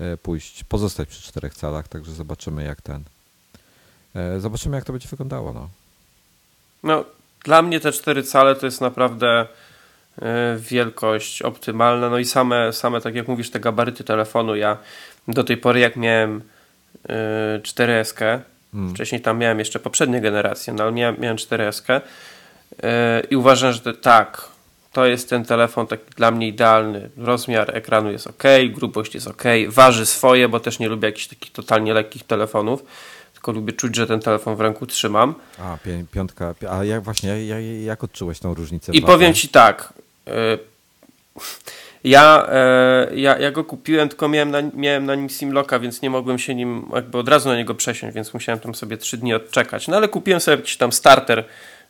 y, 0.00 0.16
pójść, 0.16 0.64
pozostać 0.64 1.08
przy 1.08 1.22
4 1.22 1.50
calach, 1.50 1.88
także 1.88 2.12
zobaczymy 2.12 2.64
jak 2.64 2.80
ten. 2.80 3.04
E, 4.14 4.40
Zobaczymy, 4.40 4.76
jak 4.76 4.84
to 4.84 4.92
będzie 4.92 5.08
wyglądało. 5.08 5.52
No. 5.52 5.68
No, 6.82 7.04
dla 7.44 7.62
mnie 7.62 7.80
te 7.80 7.92
cztery 7.92 8.22
cale 8.22 8.54
to 8.54 8.66
jest 8.66 8.80
naprawdę 8.80 9.28
e, 9.40 9.46
wielkość 10.58 11.42
optymalna. 11.42 12.10
No 12.10 12.18
i 12.18 12.24
same, 12.24 12.72
same, 12.72 13.00
tak 13.00 13.14
jak 13.14 13.28
mówisz, 13.28 13.50
te 13.50 13.60
gabaryty 13.60 14.04
telefonu. 14.04 14.56
Ja 14.56 14.76
do 15.28 15.44
tej 15.44 15.56
pory, 15.56 15.80
jak 15.80 15.96
miałem 15.96 16.42
e, 17.08 17.60
4S, 17.62 18.38
Mm. 18.74 18.94
wcześniej 18.94 19.20
tam 19.20 19.38
miałem 19.38 19.58
jeszcze 19.58 19.78
poprzednie 19.80 20.20
generacje, 20.20 20.72
no 20.72 20.82
ale 20.82 20.92
miałem, 20.92 21.20
miałem 21.20 21.36
4S 21.36 22.00
e, 22.82 23.22
i 23.30 23.36
uważam, 23.36 23.72
że 23.72 23.80
to, 23.80 23.92
tak, 23.92 24.48
to 24.92 25.06
jest 25.06 25.30
ten 25.30 25.44
telefon 25.44 25.86
taki 25.86 26.04
dla 26.16 26.30
mnie 26.30 26.48
idealny. 26.48 27.10
Rozmiar 27.16 27.76
ekranu 27.76 28.10
jest 28.12 28.26
ok, 28.26 28.42
grubość 28.70 29.14
jest 29.14 29.26
ok, 29.26 29.42
waży 29.68 30.06
swoje, 30.06 30.48
bo 30.48 30.60
też 30.60 30.78
nie 30.78 30.88
lubię 30.88 31.08
jakichś 31.08 31.26
takich 31.26 31.52
totalnie 31.52 31.94
lekkich 31.94 32.24
telefonów, 32.26 32.84
tylko 33.32 33.52
lubię 33.52 33.72
czuć, 33.72 33.96
że 33.96 34.06
ten 34.06 34.20
telefon 34.20 34.56
w 34.56 34.60
ręku 34.60 34.86
trzymam. 34.86 35.34
A, 35.58 35.78
piątka. 36.12 36.54
pi- 36.54 36.66
A 36.66 36.84
jak 36.84 37.02
właśnie, 37.02 37.46
jak, 37.46 37.62
jak 37.84 38.04
odczułeś 38.04 38.38
tą 38.38 38.54
różnicę? 38.54 38.92
I 38.92 39.02
powiem 39.02 39.34
ci 39.34 39.48
tak. 39.48 39.92
Y, 40.28 40.58
Ja, 42.04 42.46
e, 42.48 43.08
ja, 43.14 43.38
ja 43.38 43.50
go 43.50 43.64
kupiłem, 43.64 44.08
tylko 44.08 44.28
miałem 44.28 44.50
na, 44.50 44.62
miałem 44.74 45.06
na 45.06 45.14
nim 45.14 45.30
Simlocka, 45.30 45.78
więc 45.78 46.02
nie 46.02 46.10
mogłem 46.10 46.38
się 46.38 46.54
nim 46.54 46.86
jakby 46.94 47.18
od 47.18 47.28
razu 47.28 47.48
na 47.48 47.56
niego 47.56 47.74
przesiąść, 47.74 48.14
więc 48.14 48.34
musiałem 48.34 48.60
tam 48.60 48.74
sobie 48.74 48.96
trzy 48.96 49.16
dni 49.16 49.34
odczekać. 49.34 49.88
No 49.88 49.96
ale 49.96 50.08
kupiłem 50.08 50.40
sobie 50.40 50.56
jakiś 50.56 50.76
tam 50.76 50.92
starter 50.92 51.44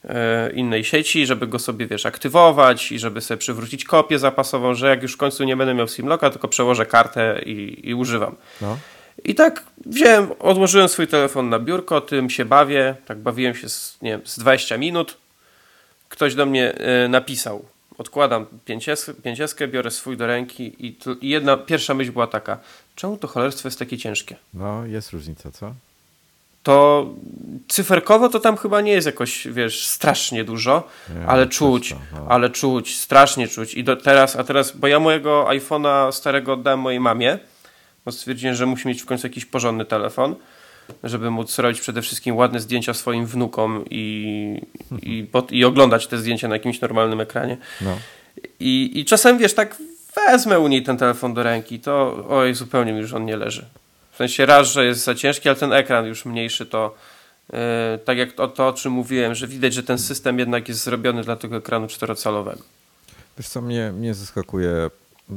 e, 0.04 0.52
innej 0.52 0.84
sieci, 0.84 1.26
żeby 1.26 1.46
go 1.46 1.58
sobie, 1.58 1.86
wiesz, 1.86 2.06
aktywować 2.06 2.92
i 2.92 2.98
żeby 2.98 3.20
sobie 3.20 3.38
przywrócić 3.38 3.84
kopię 3.84 4.18
zapasową, 4.18 4.74
że 4.74 4.88
jak 4.88 5.02
już 5.02 5.14
w 5.14 5.16
końcu 5.16 5.44
nie 5.44 5.56
będę 5.56 5.74
miał 5.74 5.88
Simlocka, 5.88 6.30
tylko 6.30 6.48
przełożę 6.48 6.86
kartę 6.86 7.40
i, 7.46 7.88
i 7.88 7.94
używam. 7.94 8.36
No. 8.60 8.78
I 9.24 9.34
tak 9.34 9.62
wziąłem, 9.86 10.28
odłożyłem 10.38 10.88
swój 10.88 11.06
telefon 11.06 11.48
na 11.48 11.58
biurko, 11.58 12.00
tym 12.00 12.30
się 12.30 12.44
bawię, 12.44 12.94
tak 13.06 13.18
bawiłem 13.18 13.54
się 13.54 13.68
z, 13.68 13.98
nie 14.02 14.10
wiem, 14.10 14.20
z 14.24 14.38
20 14.38 14.78
minut. 14.78 15.16
Ktoś 16.08 16.34
do 16.34 16.46
mnie 16.46 16.74
e, 16.74 17.08
napisał, 17.08 17.64
odkładam 17.98 18.46
pięcieskę, 19.22 19.68
biorę 19.68 19.90
swój 19.90 20.16
do 20.16 20.26
ręki 20.26 20.86
i, 20.86 20.92
tu- 20.94 21.14
i 21.20 21.28
jedna, 21.28 21.56
pierwsza 21.56 21.94
myśl 21.94 22.12
była 22.12 22.26
taka, 22.26 22.58
czemu 22.96 23.16
to 23.16 23.28
cholerstwo 23.28 23.68
jest 23.68 23.78
takie 23.78 23.98
ciężkie? 23.98 24.36
no, 24.54 24.86
jest 24.86 25.10
różnica, 25.10 25.50
co? 25.50 25.74
To 26.62 27.06
cyferkowo 27.68 28.28
to 28.28 28.40
tam 28.40 28.56
chyba 28.56 28.80
nie 28.80 28.92
jest 28.92 29.06
jakoś, 29.06 29.48
wiesz, 29.48 29.86
strasznie 29.88 30.44
dużo, 30.44 30.88
Nie, 31.18 31.26
ale 31.26 31.46
czuć, 31.46 31.88
tam, 31.90 31.98
no. 32.12 32.26
ale 32.28 32.50
czuć, 32.50 32.96
strasznie 32.98 33.48
czuć. 33.48 33.74
I 33.74 33.84
do, 33.84 33.96
teraz, 33.96 34.36
a 34.36 34.44
teraz, 34.44 34.76
bo 34.76 34.86
ja 34.86 35.00
mojego 35.00 35.44
iPhone'a 35.48 36.12
starego 36.12 36.52
oddałem 36.52 36.80
mojej 36.80 37.00
mamie, 37.00 37.38
bo 38.04 38.12
stwierdziłem, 38.12 38.54
że 38.56 38.66
musi 38.66 38.88
mieć 38.88 39.02
w 39.02 39.06
końcu 39.06 39.26
jakiś 39.26 39.44
porządny 39.44 39.84
telefon, 39.84 40.34
żeby 41.04 41.30
móc 41.30 41.58
robić 41.58 41.80
przede 41.80 42.02
wszystkim 42.02 42.36
ładne 42.36 42.60
zdjęcia 42.60 42.94
swoim 42.94 43.26
wnukom 43.26 43.84
i, 43.90 44.60
i, 45.02 45.26
i 45.50 45.64
oglądać 45.64 46.06
te 46.06 46.18
zdjęcia 46.18 46.48
na 46.48 46.54
jakimś 46.54 46.80
normalnym 46.80 47.20
ekranie. 47.20 47.56
No. 47.80 47.98
I, 48.60 48.90
I 48.94 49.04
czasem, 49.04 49.38
wiesz, 49.38 49.54
tak 49.54 49.76
wezmę 50.16 50.60
u 50.60 50.68
niej 50.68 50.82
ten 50.82 50.96
telefon 50.96 51.34
do 51.34 51.42
ręki, 51.42 51.80
to 51.80 52.24
oj, 52.28 52.54
zupełnie 52.54 52.92
mi 52.92 53.00
już 53.00 53.12
on 53.12 53.24
nie 53.24 53.36
leży. 53.36 53.66
W 54.12 54.16
sensie 54.16 54.46
raz, 54.46 54.72
że 54.72 54.84
jest 54.86 55.04
za 55.04 55.14
ciężki, 55.14 55.48
ale 55.48 55.58
ten 55.58 55.72
ekran 55.72 56.06
już 56.06 56.24
mniejszy, 56.24 56.66
to 56.66 56.94
yy, 57.52 57.58
tak 58.04 58.18
jak 58.18 58.32
to, 58.32 58.48
to, 58.48 58.68
o 58.68 58.72
czym 58.72 58.92
mówiłem, 58.92 59.34
że 59.34 59.46
widać, 59.46 59.74
że 59.74 59.82
ten 59.82 59.98
system 59.98 60.38
jednak 60.38 60.68
jest 60.68 60.84
zrobiony 60.84 61.22
dla 61.22 61.36
tego 61.36 61.56
ekranu 61.56 61.86
czterocalowego. 61.86 62.62
Wiesz 63.38 63.48
co, 63.48 63.60
mnie, 63.60 63.92
mnie 63.92 64.14
zaskakuje 64.14 64.90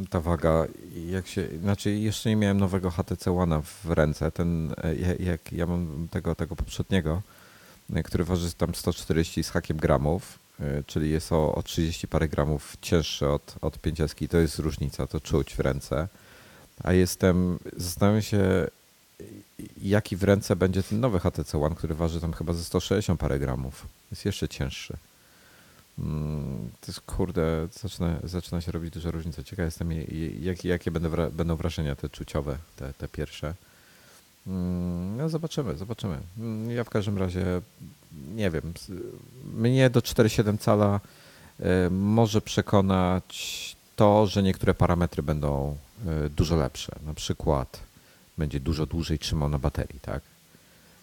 ta 0.10 0.22
waga. 0.22 0.66
Jak 1.10 1.28
się, 1.28 1.48
znaczy 1.62 1.92
jeszcze 1.92 2.30
nie 2.30 2.36
miałem 2.36 2.58
nowego 2.58 2.92
HTC 2.92 3.32
One 3.38 3.62
w 3.62 3.92
ręce. 3.92 4.32
Ten, 4.32 4.76
e, 4.84 4.96
jak- 5.20 5.52
ja 5.54 5.66
mam 5.66 6.08
tego, 6.12 6.36
tego 6.36 6.56
poprzedniego, 6.56 7.22
e, 7.94 8.04
który 8.04 8.24
waży 8.24 8.54
tam 8.54 8.76
140 8.76 9.44
z 9.44 9.50
hakiem 9.50 9.78
gramów, 9.78 10.40
e, 10.60 10.84
czyli 10.88 11.10
jest 11.12 11.32
o, 11.32 11.56
o 11.56 11.64
30 11.64 12.08
parę 12.08 12.28
gramów 12.30 12.78
cięższy 12.82 13.30
od, 13.30 13.56
od 13.62 13.80
50. 13.80 14.28
To 14.32 14.38
jest 14.38 14.60
różnica, 14.60 15.08
to 15.08 15.20
czuć 15.20 15.54
w 15.56 15.60
ręce. 15.60 16.08
A 16.84 16.94
jestem, 16.94 17.60
zastanawiam 17.78 18.22
się, 18.22 18.68
jaki 19.82 20.16
w 20.16 20.24
ręce 20.24 20.56
będzie 20.56 20.84
ten 20.84 21.00
nowy 21.00 21.20
HTC 21.20 21.62
One, 21.64 21.76
który 21.76 21.96
waży 21.96 22.22
tam 22.22 22.34
chyba 22.34 22.54
ze 22.54 22.64
160 22.64 23.20
parę 23.20 23.40
gramów. 23.40 23.88
Jest 24.12 24.26
jeszcze 24.26 24.48
cięższy. 24.50 24.98
Mm, 26.00 26.70
To 26.82 26.88
jest 26.88 27.02
kurde, 27.02 27.68
zaczyna, 27.82 28.16
zaczyna 28.24 28.62
się 28.62 28.72
robić 28.72 28.94
duża 28.94 29.12
różnica. 29.12 29.44
Ciekaw 29.44 29.66
jestem, 29.66 29.92
je- 29.92 30.04
je- 30.40 30.56
jakie, 30.64 30.92
będą, 30.92 31.10
będą 31.32 31.56
wrażenia 31.56 31.96
te 31.96 32.10
czuciowe, 32.10 32.58
te, 32.76 32.94
te 32.94 33.08
pierwsze. 33.08 33.54
Mm, 34.48 35.18
No 35.18 35.30
zobaczymy, 35.30 35.78
zobaczymy. 35.78 36.18
Mm, 36.38 36.72
Ja 36.72 36.84
w 36.84 36.90
każdym 36.90 37.18
razie 37.18 37.46
nie 38.36 38.52
wiem. 38.52 38.74
Mnie 39.54 39.90
do 39.90 40.00
4,7 40.02 40.58
cala 40.58 41.00
e, 41.60 41.90
może 41.90 42.42
przekonać 42.42 43.76
to, 43.96 44.28
że 44.28 44.44
niektóre 44.44 44.74
parametry 44.74 45.24
będą 45.24 45.78
e, 46.26 46.30
dużo 46.30 46.56
lepsze. 46.56 46.96
Na 47.06 47.14
przykład 47.14 47.80
będzie 48.38 48.60
dużo 48.60 48.86
dłużej 48.86 49.20
trzymał 49.20 49.50
na 49.50 49.60
baterii, 49.60 50.00
tak? 50.00 50.22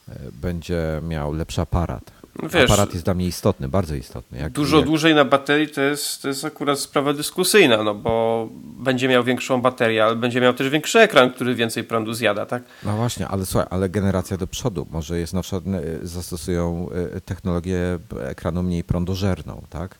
E, 0.09 0.19
Będzie 0.32 1.01
miał 1.09 1.32
lepszy 1.32 1.60
aparat. 1.60 2.12
No 2.42 2.48
wiesz, 2.48 2.70
Aparat 2.70 2.92
jest 2.92 3.04
dla 3.04 3.14
mnie 3.14 3.26
istotny, 3.26 3.68
bardzo 3.68 3.94
istotny. 3.94 4.38
Jak, 4.38 4.52
Dużo 4.52 4.76
jak, 4.76 4.86
dłużej 4.86 5.14
na 5.14 5.24
baterii 5.24 5.68
to 5.68 5.80
jest, 5.80 6.22
to 6.22 6.28
jest 6.28 6.44
akurat 6.44 6.78
sprawa 6.78 7.12
dyskusyjna, 7.12 7.82
no 7.82 7.94
bo 7.94 8.48
będzie 8.62 9.09
miał 9.09 9.24
większą 9.24 9.60
baterię, 9.60 10.04
ale 10.04 10.16
będzie 10.16 10.40
miał 10.40 10.54
też 10.54 10.68
większy 10.68 11.00
ekran, 11.00 11.30
który 11.30 11.54
więcej 11.54 11.84
prądu 11.84 12.14
zjada, 12.14 12.46
tak? 12.46 12.62
No 12.84 12.96
właśnie, 12.96 13.28
ale 13.28 13.46
słuchaj, 13.46 13.68
ale 13.70 13.88
generacja 13.88 14.36
do 14.36 14.46
przodu. 14.46 14.86
Może 14.90 15.18
jest 15.18 15.32
na 15.34 15.42
przykład 15.42 15.64
e, 15.66 16.06
zastosują 16.06 16.88
e, 17.14 17.20
technologię 17.20 17.98
ekranu 18.20 18.62
mniej 18.62 18.84
prądożerną, 18.84 19.62
tak? 19.70 19.98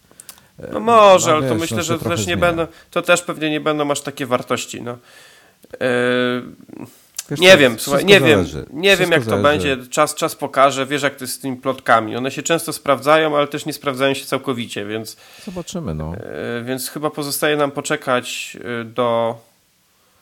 No 0.72 0.80
może, 0.80 1.30
no 1.30 1.36
ale 1.36 1.48
to 1.48 1.54
wiesz, 1.54 1.60
myślę, 1.60 1.76
no 1.76 1.82
że 1.82 1.98
też 1.98 2.18
nie 2.18 2.24
zmienia. 2.24 2.40
będą, 2.40 2.66
to 2.90 3.02
też 3.02 3.22
pewnie 3.22 3.50
nie 3.50 3.60
będą 3.60 3.90
aż 3.90 4.00
takie 4.00 4.26
wartości, 4.26 4.82
no. 4.82 4.98
Yy, 5.72 6.86
Wiesz 7.31 7.40
nie 7.40 7.57
wiem, 7.57 7.78
słuchaj, 7.78 8.05
nie 8.05 8.20
wiem, 8.20 8.47
zależy. 8.47 8.66
nie 8.73 8.97
wiem 8.97 8.97
Wszystko 8.97 9.15
jak 9.15 9.24
to 9.24 9.31
zależy. 9.31 9.43
będzie, 9.49 9.90
czas, 9.90 10.15
czas 10.15 10.36
pokaże, 10.36 10.86
wiesz 10.86 11.03
jak 11.03 11.15
to 11.16 11.24
jest 11.24 11.35
z 11.35 11.39
tymi 11.39 11.57
plotkami, 11.57 12.16
one 12.16 12.31
się 12.31 12.43
często 12.43 12.73
sprawdzają, 12.73 13.36
ale 13.36 13.49
też 13.49 13.66
nie 13.66 13.73
sprawdzają 13.73 14.15
się 14.15 14.24
całkowicie, 14.24 14.85
więc, 14.86 15.16
Zobaczymy, 15.44 15.94
no. 15.94 16.15
e, 16.15 16.62
więc 16.65 16.89
chyba 16.89 17.11
pozostaje 17.11 17.57
nam 17.57 17.70
poczekać 17.70 18.57
e, 18.81 18.85
do, 18.85 19.39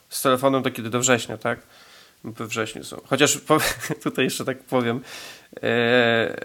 z 0.09 0.23
telefonem 0.23 0.63
do 0.63 0.71
kiedy, 0.71 0.91
do 0.91 1.01
września, 1.01 1.37
tak? 1.39 1.61
We 2.25 2.47
wrześniu 2.47 2.85
są. 2.85 3.01
Chociaż 3.07 3.39
po, 3.39 3.59
tutaj 4.03 4.25
jeszcze 4.25 4.45
tak 4.45 4.59
powiem, 4.59 5.01
e, 5.63 6.37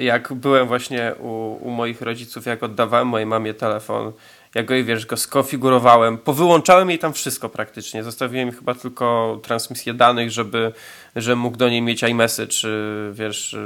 jak 0.00 0.32
byłem 0.32 0.68
właśnie 0.68 1.14
u, 1.20 1.58
u 1.60 1.70
moich 1.70 2.02
rodziców, 2.02 2.46
jak 2.46 2.62
oddawałem 2.62 3.08
mojej 3.08 3.26
mamie 3.26 3.54
telefon, 3.54 4.12
ja 4.54 4.62
go, 4.62 4.74
wiesz, 4.84 5.06
go 5.06 5.16
skonfigurowałem, 5.16 6.18
powyłączałem 6.18 6.90
jej 6.90 6.98
tam 6.98 7.12
wszystko 7.12 7.48
praktycznie, 7.48 8.02
zostawiłem 8.02 8.52
chyba 8.52 8.74
tylko 8.74 9.38
transmisję 9.42 9.94
danych, 9.94 10.30
żeby, 10.30 10.72
żeby 11.16 11.36
mógł 11.36 11.56
do 11.56 11.68
niej 11.68 11.82
mieć 11.82 12.02
iMessage, 12.02 12.48
czy, 12.48 13.10
wiesz, 13.12 13.54
y, 13.54 13.58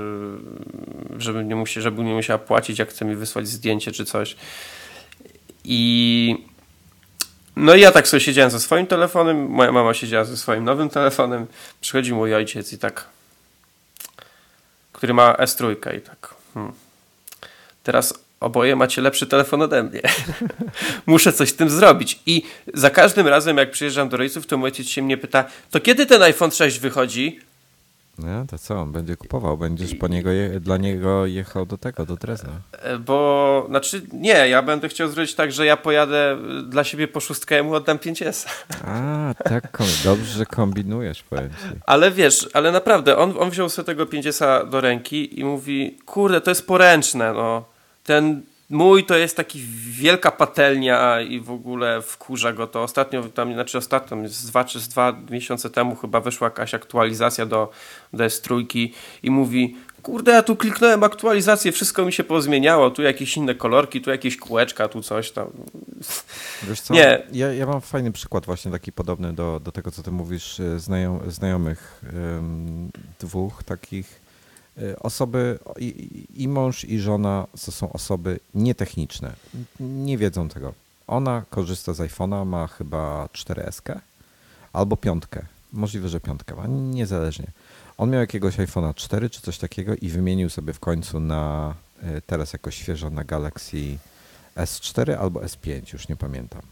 żeby 1.19 1.45
nie, 1.45 1.57
musi, 1.57 1.81
żeby 1.81 2.03
nie 2.03 2.15
musiała 2.15 2.39
płacić, 2.39 2.79
jak 2.79 2.89
chce 2.89 3.05
mi 3.05 3.17
wysłać 3.17 3.49
zdjęcie 3.49 3.93
czy 3.93 4.05
coś. 4.05 4.37
I 5.65 6.45
no 7.57 7.75
i 7.75 7.81
ja 7.81 7.93
tak 7.93 8.09
sobie 8.09 8.21
siedziałem 8.21 8.51
ze 8.51 8.61
swoim 8.61 8.87
telefonem, 8.87 9.47
moja 9.47 9.73
mama 9.73 9.95
siedziała 9.95 10.25
ze 10.25 10.37
swoim 10.37 10.65
nowym 10.65 10.89
telefonem, 10.89 11.47
przychodzi 11.81 12.15
mój 12.15 12.35
ojciec 12.35 12.73
i 12.73 12.79
tak, 12.79 13.09
który 14.93 15.15
ma 15.15 15.33
S3 15.33 15.73
i 15.97 16.01
tak, 16.01 16.35
hmm. 16.55 16.73
teraz 17.83 18.26
oboje 18.41 18.77
macie 18.77 19.03
lepszy 19.03 19.27
telefon 19.27 19.63
ode 19.63 19.83
mnie. 19.83 20.01
Muszę 21.07 21.33
coś 21.33 21.49
z 21.49 21.57
tym 21.57 21.71
zrobić. 21.71 22.21
I 22.27 22.43
za 22.75 22.91
każdym 22.91 23.27
razem, 23.27 23.57
jak 23.57 23.71
przyjeżdżam 23.71 24.09
do 24.09 24.17
rodziców, 24.17 24.47
to 24.47 24.57
mój 24.57 24.67
ojciec 24.67 24.87
się 24.87 25.03
mnie 25.03 25.17
pyta, 25.17 25.45
to 25.71 25.81
kiedy 25.81 26.07
ten 26.07 26.23
iPhone 26.23 26.51
6 26.51 26.79
wychodzi? 26.79 27.41
Nie, 28.19 28.45
to 28.51 28.59
co, 28.59 28.75
on 28.75 28.93
będzie 28.93 29.17
kupował, 29.17 29.59
będziesz 29.59 29.95
po 29.95 30.09
niego, 30.09 30.31
je, 30.31 30.61
dla 30.61 30.77
niego 30.77 31.27
jechał 31.27 31.67
do 31.67 31.79
tego, 31.79 32.07
do 32.07 32.17
Drezna. 32.17 32.53
E, 32.73 32.99
Bo, 32.99 33.67
znaczy, 33.69 34.03
nie, 34.13 34.49
ja 34.49 34.63
będę 34.63 34.89
chciał 34.89 35.09
zrobić 35.09 35.35
tak, 35.35 35.53
że 35.53 35.67
ja 35.67 35.77
pojadę 35.77 36.39
y, 36.61 36.63
dla 36.63 36.85
siebie 36.85 37.09
po 37.09 37.21
szóstkę, 37.21 37.55
ja 37.55 37.63
mu 37.63 37.75
oddam 37.75 37.99
5S. 37.99 38.49
A, 38.85 39.35
tak, 39.45 39.79
dobrze, 40.05 40.39
że 40.39 40.47
kombinujesz, 40.47 41.23
powiem 41.23 41.51
ci. 41.51 41.81
Ale 41.87 42.11
wiesz, 42.11 42.49
ale 42.53 42.73
naprawdę, 42.73 43.17
on, 43.17 43.35
on 43.39 43.51
wziął 43.51 43.69
sobie 43.69 43.87
tego 43.87 44.07
5S 44.07 44.69
do 44.71 44.81
ręki 44.81 45.41
i 45.41 45.45
mówi, 45.45 45.99
kurde, 46.07 46.41
to 46.41 46.51
jest 46.51 46.67
poręczne, 46.67 47.33
no. 47.33 47.76
Ten 48.07 48.43
mój 48.71 49.05
to 49.05 49.17
jest 49.17 49.37
taki 49.37 49.63
wielka 49.91 50.31
patelnia 50.31 51.21
i 51.21 51.41
w 51.41 51.51
ogóle 51.51 52.03
wkurza 52.03 52.53
go 52.53 52.67
to. 52.67 52.83
Ostatnio, 52.83 53.23
tam, 53.23 53.55
znaczy 53.55 53.79
ostatnio, 53.79 54.29
z 54.29 54.47
dwa 54.47 54.65
czy 54.65 54.81
z 54.81 54.89
dwa 54.89 55.17
miesiące 55.31 55.71
temu 55.71 55.97
chyba 55.97 56.21
wyszła 56.21 56.47
jakaś 56.47 56.75
aktualizacja 56.75 57.47
do, 57.47 57.71
do 58.13 58.25
S3 58.25 58.65
i 59.23 59.31
mówi, 59.31 59.77
kurde, 60.03 60.33
ja 60.33 60.43
tu 60.43 60.57
kliknąłem 60.57 61.05
aktualizację, 61.05 61.73
wszystko 61.73 62.05
mi 62.05 62.13
się 62.13 62.25
pozmieniało, 62.25 62.91
tu 62.91 63.03
jakieś 63.03 63.37
inne 63.37 63.55
kolorki, 63.55 64.01
tu 64.01 64.11
jakieś 64.11 64.37
kółeczka, 64.37 64.89
tu 64.89 65.03
coś 65.03 65.31
tam. 65.31 65.47
Wiesz 66.69 66.81
co, 66.81 66.95
Nie. 66.95 67.23
Ja, 67.33 67.53
ja 67.53 67.67
mam 67.67 67.81
fajny 67.81 68.13
przykład 68.13 68.47
właśnie 68.47 68.71
taki 68.71 68.93
podobny 68.93 69.33
do, 69.33 69.61
do 69.61 69.73
tego, 69.73 69.91
co 69.91 70.03
ty 70.03 70.11
mówisz, 70.11 70.61
e, 70.61 70.81
znajom, 70.81 71.31
znajomych 71.31 72.03
em, 72.13 72.91
dwóch 73.21 73.63
takich. 73.63 74.26
E, 74.83 74.99
Osoby, 74.99 75.59
i, 75.79 76.09
i 76.35 76.49
mąż 76.49 76.85
i 76.85 77.01
żona 77.01 77.47
to 77.65 77.73
są 77.73 77.93
osoby 77.93 78.41
nietechniczne, 78.55 79.33
nie 79.81 80.19
wiedzą 80.19 80.49
tego. 80.49 80.73
Ona 81.07 81.43
korzysta 81.51 81.95
z 81.95 81.99
iPhone'a, 81.99 82.47
ma 82.47 82.67
chyba 82.67 83.27
4S 83.27 83.99
albo 84.73 84.97
piątkę, 84.97 85.47
możliwe, 85.73 86.09
że 86.09 86.21
piątkę 86.21 86.55
ma, 86.55 86.67
niezależnie. 86.67 87.47
On 87.99 88.11
miał 88.11 88.21
jakiegoś 88.21 88.57
iPhone'a 88.57 88.95
4 88.95 89.31
czy 89.31 89.41
coś 89.41 89.59
takiego 89.59 89.95
i 89.95 90.09
wymienił 90.09 90.51
sobie 90.51 90.73
w 90.73 90.81
końcu 90.81 91.21
na, 91.21 91.75
e, 92.03 92.21
teraz 92.21 92.53
jakoś 92.53 92.77
świeżo 92.77 93.11
na 93.11 93.25
Galaxy 93.25 93.99
S4 94.57 95.13
albo 95.13 95.41
S5, 95.41 95.93
już 95.93 96.09
nie 96.09 96.17
pamiętam. 96.17 96.63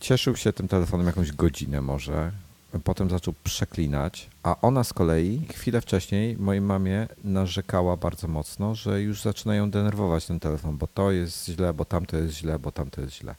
Cieszył 0.00 0.36
się 0.36 0.52
tym 0.52 0.68
telefonem 0.68 1.06
jakąś 1.06 1.32
godzinę 1.32 1.80
może, 1.80 2.32
potem 2.80 3.10
zaczął 3.10 3.34
przeklinać, 3.44 4.30
a 4.42 4.56
ona 4.60 4.84
z 4.84 4.92
kolei 4.92 5.46
chwilę 5.52 5.80
wcześniej 5.80 6.36
mojej 6.36 6.60
mamie 6.60 7.08
narzekała 7.24 7.96
bardzo 7.96 8.28
mocno, 8.28 8.74
że 8.74 9.02
już 9.02 9.22
zaczyna 9.22 9.54
ją 9.54 9.70
denerwować 9.70 10.26
ten 10.26 10.40
telefon, 10.40 10.76
bo 10.76 10.86
to 10.86 11.10
jest 11.10 11.46
źle, 11.46 11.74
bo 11.74 11.84
tamto 11.84 12.16
jest 12.16 12.34
źle, 12.34 12.58
bo 12.58 12.72
tamto 12.72 13.00
jest 13.00 13.14
źle. 13.14 13.34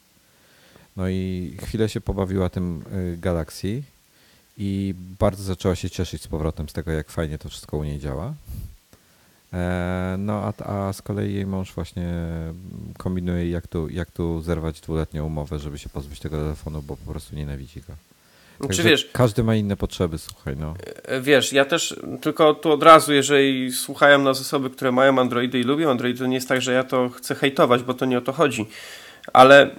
No 0.96 1.08
i 1.08 1.56
chwilę 1.60 1.88
się 1.88 2.00
pobawiła 2.00 2.48
tym 2.48 2.82
y, 2.92 3.16
Galaxy 3.16 3.82
i 4.58 4.94
bardzo 5.20 5.42
zaczęła 5.42 5.74
się 5.74 5.90
cieszyć 5.90 6.22
z 6.22 6.28
powrotem 6.28 6.68
z 6.68 6.72
tego, 6.72 6.90
jak 6.90 7.10
fajnie 7.10 7.38
to 7.38 7.48
wszystko 7.48 7.76
u 7.76 7.84
niej 7.84 7.98
działa. 7.98 8.34
E, 9.52 10.16
No 10.18 10.32
a, 10.32 10.64
a 10.64 10.92
z 10.92 11.02
kolei 11.02 11.34
jej 11.34 11.46
mąż 11.46 11.72
właśnie 11.72 12.14
kombinuje, 12.98 13.50
jak 13.50 13.66
tu, 13.66 13.88
jak 13.88 14.10
tu 14.10 14.40
zerwać 14.40 14.80
dwuletnią 14.80 15.26
umowę, 15.26 15.58
żeby 15.58 15.78
się 15.78 15.88
pozbyć 15.88 16.20
tego 16.20 16.36
telefonu, 16.36 16.82
bo 16.82 16.96
po 16.96 17.12
prostu 17.12 17.36
nienawidzi 17.36 17.80
go. 17.80 17.94
Czy 18.60 18.66
Także 18.68 18.82
wiesz, 18.82 19.08
Każdy 19.12 19.44
ma 19.44 19.54
inne 19.54 19.76
potrzeby, 19.76 20.18
słuchaj, 20.18 20.56
no. 20.56 20.74
E, 21.04 21.20
Wiesz, 21.20 21.52
ja 21.52 21.64
też 21.64 21.96
tylko 22.22 22.54
tu 22.54 22.72
od 22.72 22.82
razu, 22.82 23.12
jeżeli 23.12 23.72
słuchają 23.72 24.18
nas 24.18 24.40
osoby, 24.40 24.70
które 24.70 24.92
mają 24.92 25.18
Androidy 25.18 25.60
i 25.60 25.62
lubią 25.62 25.90
Androidy, 25.90 26.18
to 26.18 26.26
nie 26.26 26.34
jest 26.34 26.48
tak, 26.48 26.62
że 26.62 26.72
ja 26.72 26.84
to 26.84 27.08
chcę 27.08 27.34
hejtować, 27.34 27.82
bo 27.82 27.94
to 27.94 28.04
nie 28.04 28.18
o 28.18 28.20
to 28.20 28.32
chodzi. 28.32 28.66
Ale 29.32 29.70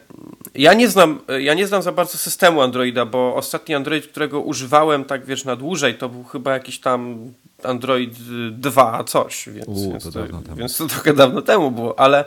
ja 0.56 0.74
nie 0.74 0.90
znam, 0.90 1.20
ja 1.40 1.54
nie 1.54 1.68
znam 1.68 1.82
za 1.82 1.92
bardzo 1.92 2.18
systemu 2.18 2.62
Androida, 2.62 3.06
bo 3.06 3.36
ostatni 3.36 3.76
Android, 3.76 4.08
którego 4.08 4.42
używałem 4.42 5.06
tak 5.06 5.26
wiesz 5.26 5.46
na 5.46 5.56
dłużej, 5.56 5.96
to 5.96 6.10
był 6.10 6.24
chyba 6.24 6.54
jakiś 6.54 6.80
tam 6.80 7.18
Android 7.64 8.14
2 8.52 9.04
coś, 9.04 9.50
więc, 9.50 9.68
U, 9.68 9.92
więc, 9.92 10.04
to 10.04 10.12
to, 10.12 10.20
dawno 10.20 10.42
temu. 10.42 10.56
więc 10.56 10.78
to 10.78 10.88
trochę 10.88 11.14
dawno 11.14 11.42
temu 11.42 11.72
było, 11.72 12.00
ale, 12.00 12.26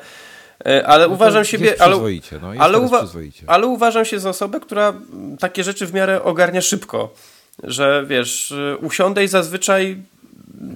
ale 0.86 1.09
No 1.09 1.14
uważam 1.14 1.44
siebie, 1.44 1.70
ale, 1.82 1.97
no, 2.43 2.48
ale, 2.59 2.78
uwa- 2.78 3.01
ale 3.47 3.66
uważam 3.66 4.05
się 4.05 4.18
za 4.20 4.30
osobę, 4.30 4.60
która 4.60 4.93
takie 5.40 5.64
rzeczy 5.64 5.86
w 5.86 5.94
miarę 5.94 6.22
ogarnia 6.22 6.60
szybko. 6.60 7.14
Że 7.62 8.05
wiesz, 8.09 8.51
y, 8.51 8.76
usiądę 8.80 9.24
i 9.24 9.28
zazwyczaj 9.28 10.02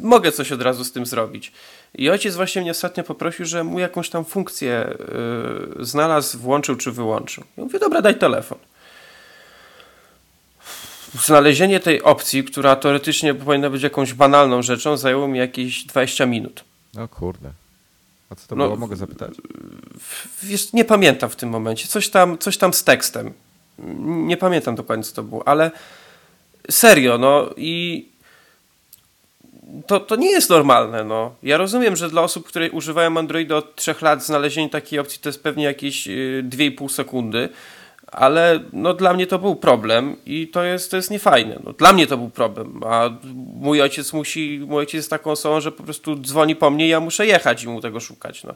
mogę 0.02 0.32
coś 0.32 0.52
od 0.52 0.62
razu 0.62 0.84
z 0.84 0.92
tym 0.92 1.06
zrobić. 1.06 1.52
I 1.94 2.10
ojciec 2.10 2.36
właśnie 2.36 2.62
mnie 2.62 2.70
ostatnio 2.70 3.04
poprosił, 3.04 3.44
że 3.46 3.64
mu 3.64 3.78
jakąś 3.78 4.10
tam 4.10 4.24
funkcję 4.24 4.94
y, 5.80 5.84
znalazł, 5.84 6.38
włączył 6.38 6.76
czy 6.76 6.92
wyłączył. 6.92 7.44
Ja 7.56 7.64
mówię, 7.64 7.78
dobra, 7.78 8.02
daj 8.02 8.18
telefon. 8.18 8.58
Znalezienie 11.24 11.80
tej 11.80 12.02
opcji, 12.02 12.44
która 12.44 12.76
teoretycznie 12.76 13.34
powinna 13.34 13.70
być 13.70 13.82
jakąś 13.82 14.14
banalną 14.14 14.62
rzeczą, 14.62 14.96
zajęło 14.96 15.28
mi 15.28 15.38
jakieś 15.38 15.84
20 15.84 16.26
minut. 16.26 16.64
O 16.98 17.08
kurde. 17.08 17.50
A 18.32 18.34
co 18.34 18.48
to 18.48 18.56
No, 18.56 18.64
było, 18.64 18.76
mogę 18.76 18.96
zapytać? 18.96 19.34
Wiesz, 20.42 20.72
nie 20.72 20.84
pamiętam 20.84 21.30
w 21.30 21.36
tym 21.36 21.48
momencie. 21.48 21.88
Coś 21.88 22.08
tam, 22.08 22.38
coś 22.38 22.56
tam 22.58 22.72
z 22.72 22.84
tekstem. 22.84 23.32
Nie 24.02 24.36
pamiętam 24.36 24.74
dokładnie, 24.74 25.04
co 25.04 25.14
to 25.14 25.22
było, 25.22 25.48
ale 25.48 25.70
serio, 26.70 27.18
no 27.18 27.50
i 27.56 28.06
to, 29.86 30.00
to 30.00 30.16
nie 30.16 30.30
jest 30.30 30.50
normalne, 30.50 31.04
no. 31.04 31.34
Ja 31.42 31.56
rozumiem, 31.56 31.96
że 31.96 32.10
dla 32.10 32.22
osób, 32.22 32.46
które 32.46 32.70
używają 32.70 33.18
Androida 33.18 33.56
od 33.56 33.76
3 33.76 33.94
lat, 34.00 34.24
znalezienie 34.24 34.70
takiej 34.70 34.98
opcji 34.98 35.20
to 35.20 35.28
jest 35.28 35.42
pewnie 35.42 35.64
jakieś 35.64 36.08
y, 36.08 36.44
2,5 36.48 36.88
sekundy, 36.88 37.48
ale 38.12 38.60
no 38.72 38.94
dla 38.94 39.14
mnie 39.14 39.26
to 39.26 39.38
był 39.38 39.56
problem 39.56 40.16
i 40.26 40.48
to 40.48 40.64
jest, 40.64 40.90
to 40.90 40.96
jest 40.96 41.10
niefajne. 41.10 41.60
No, 41.64 41.72
dla 41.72 41.92
mnie 41.92 42.06
to 42.06 42.16
był 42.16 42.30
problem, 42.30 42.80
a 42.86 43.10
mój 43.54 43.82
ojciec 43.82 44.12
musi, 44.12 44.60
mój 44.66 44.78
ojciec 44.78 44.94
jest 44.94 45.10
taką 45.10 45.30
osobą, 45.30 45.60
że 45.60 45.72
po 45.72 45.82
prostu 45.82 46.16
dzwoni 46.16 46.56
po 46.56 46.70
mnie 46.70 46.86
i 46.86 46.88
ja 46.88 47.00
muszę 47.00 47.26
jechać 47.26 47.64
i 47.64 47.68
mu 47.68 47.80
tego 47.80 48.00
szukać, 48.00 48.44
no. 48.44 48.54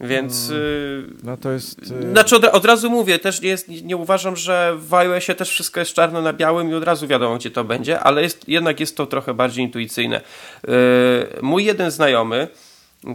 Więc... 0.00 0.50
y, 0.50 1.04
No 1.22 1.36
to 1.36 1.50
jest... 1.52 1.78
y, 1.82 2.10
znaczy 2.10 2.36
od, 2.36 2.44
od 2.44 2.64
razu 2.64 2.90
mówię, 2.90 3.18
też 3.18 3.40
nie, 3.40 3.48
jest, 3.48 3.68
nie 3.68 3.96
uważam, 3.96 4.36
że 4.36 4.76
w 4.78 4.94
iOSie 4.94 5.34
też 5.34 5.50
wszystko 5.50 5.80
jest 5.80 5.92
czarno 5.94 6.22
na 6.22 6.32
białym 6.32 6.70
i 6.70 6.74
od 6.74 6.84
razu 6.84 7.06
wiadomo, 7.06 7.36
gdzie 7.36 7.50
to 7.50 7.64
będzie, 7.64 8.00
ale 8.00 8.22
jest, 8.22 8.48
jednak 8.48 8.80
jest 8.80 8.96
to 8.96 9.06
trochę 9.06 9.34
bardziej 9.34 9.64
intuicyjne. 9.64 10.20
Yy, 10.68 10.72
mój 11.42 11.64
jeden 11.64 11.90
znajomy, 11.90 12.48